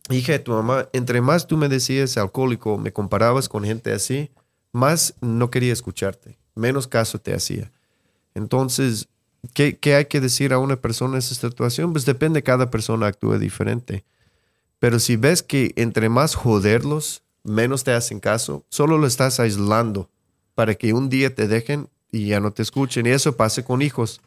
dije 0.09 0.33
a 0.35 0.43
tu 0.43 0.51
mamá, 0.51 0.89
entre 0.91 1.21
más 1.21 1.47
tú 1.47 1.55
me 1.55 1.69
decías 1.69 2.17
alcohólico, 2.17 2.77
me 2.77 2.91
comparabas 2.91 3.47
con 3.47 3.63
gente 3.63 3.93
así, 3.93 4.31
más 4.73 5.13
no 5.21 5.49
quería 5.49 5.71
escucharte, 5.71 6.37
menos 6.55 6.87
caso 6.89 7.19
te 7.19 7.33
hacía. 7.33 7.71
Entonces, 8.35 9.07
¿qué, 9.53 9.77
qué 9.77 9.95
hay 9.95 10.05
que 10.05 10.21
decir 10.21 10.53
a 10.53 10.59
una 10.59 10.77
persona 10.77 11.13
en 11.13 11.19
esa 11.19 11.35
situación? 11.35 11.91
Pues 11.91 12.05
depende, 12.05 12.43
cada 12.43 12.71
persona 12.71 13.07
actúa 13.07 13.37
diferente. 13.37 14.03
Pero 14.79 14.99
si 14.99 15.15
ves 15.15 15.43
que 15.43 15.73
entre 15.75 16.09
más 16.09 16.35
joderlos, 16.35 17.23
menos 17.43 17.83
te 17.83 17.91
hacen 17.91 18.19
caso, 18.19 18.65
solo 18.69 18.97
lo 18.97 19.07
estás 19.07 19.39
aislando 19.39 20.09
para 20.55 20.75
que 20.75 20.93
un 20.93 21.09
día 21.09 21.33
te 21.33 21.47
dejen 21.47 21.89
y 22.11 22.27
ya 22.27 22.39
no 22.39 22.51
te 22.51 22.61
escuchen. 22.61 23.05
Y 23.05 23.09
eso 23.09 23.35
pasa 23.35 23.63
con 23.63 23.81
hijos. 23.81 24.21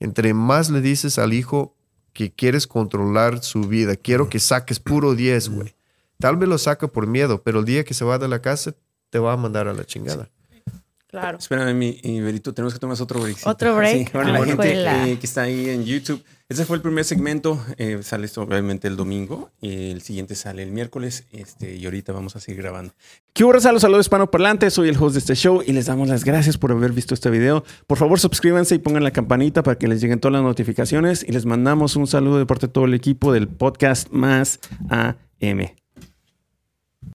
Entre 0.00 0.34
más 0.34 0.70
le 0.70 0.80
dices 0.80 1.18
al 1.18 1.32
hijo 1.32 1.74
que 2.12 2.30
quieres 2.30 2.66
controlar 2.66 3.42
su 3.42 3.62
vida, 3.62 3.96
quiero 3.96 4.28
que 4.28 4.38
saques 4.38 4.78
puro 4.78 5.14
10, 5.14 5.48
güey. 5.48 5.74
Tal 6.18 6.36
vez 6.36 6.48
lo 6.48 6.58
saca 6.58 6.86
por 6.88 7.06
miedo, 7.06 7.42
pero 7.42 7.58
el 7.58 7.64
día 7.64 7.84
que 7.84 7.94
se 7.94 8.04
va 8.04 8.18
de 8.18 8.28
la 8.28 8.40
casa, 8.40 8.74
te 9.10 9.18
va 9.18 9.32
a 9.32 9.36
mandar 9.36 9.68
a 9.68 9.74
la 9.74 9.84
chingada. 9.84 10.28
Claro. 11.14 11.38
Espérame, 11.38 11.74
mi 11.74 12.00
mi 12.02 12.20
Berito, 12.20 12.52
tenemos 12.52 12.74
que 12.74 12.80
tomar 12.80 13.00
otro 13.00 13.20
break. 13.20 13.36
Otro 13.46 13.76
break. 13.76 14.10
para 14.10 14.32
la 14.32 14.44
gente 14.44 15.12
eh, 15.12 15.16
que 15.16 15.26
está 15.26 15.42
ahí 15.42 15.70
en 15.70 15.84
YouTube. 15.84 16.20
Ese 16.48 16.64
fue 16.64 16.74
el 16.74 16.82
primer 16.82 17.04
segmento. 17.04 17.64
eh, 17.78 18.00
sale 18.02 18.26
esto 18.26 18.42
obviamente 18.42 18.88
el 18.88 18.96
domingo. 18.96 19.52
y 19.60 19.92
el 19.92 20.02
siguiente 20.02 20.34
sale 20.34 20.64
el 20.64 20.72
miércoles. 20.72 21.24
Este, 21.30 21.76
y 21.76 21.84
ahorita 21.84 22.12
vamos 22.12 22.34
a 22.34 22.40
seguir 22.40 22.62
grabando. 22.62 22.94
¿Qué 23.32 23.44
hubo, 23.44 23.52
Los 23.52 23.62
saludos 23.62 24.06
hispanoparlantes. 24.06 24.74
Soy 24.74 24.88
el 24.88 24.96
host 24.96 25.12
de 25.14 25.20
este 25.20 25.36
show 25.36 25.62
y 25.64 25.72
les 25.72 25.86
damos 25.86 26.08
las 26.08 26.24
gracias 26.24 26.58
por 26.58 26.72
haber 26.72 26.90
visto 26.90 27.14
este 27.14 27.30
video. 27.30 27.62
Por 27.86 27.96
favor, 27.96 28.18
suscríbanse 28.18 28.74
y 28.74 28.78
pongan 28.78 29.04
la 29.04 29.12
campanita 29.12 29.62
para 29.62 29.78
que 29.78 29.86
les 29.86 30.00
lleguen 30.00 30.18
todas 30.18 30.32
las 30.32 30.42
notificaciones. 30.42 31.22
Y 31.22 31.30
les 31.30 31.46
mandamos 31.46 31.94
un 31.94 32.08
saludo 32.08 32.38
de 32.38 32.46
parte 32.46 32.66
de 32.66 32.72
todo 32.72 32.86
el 32.86 32.94
equipo 32.94 33.32
del 33.32 33.46
podcast 33.46 34.08
Más 34.10 34.58
AM. 34.88 35.83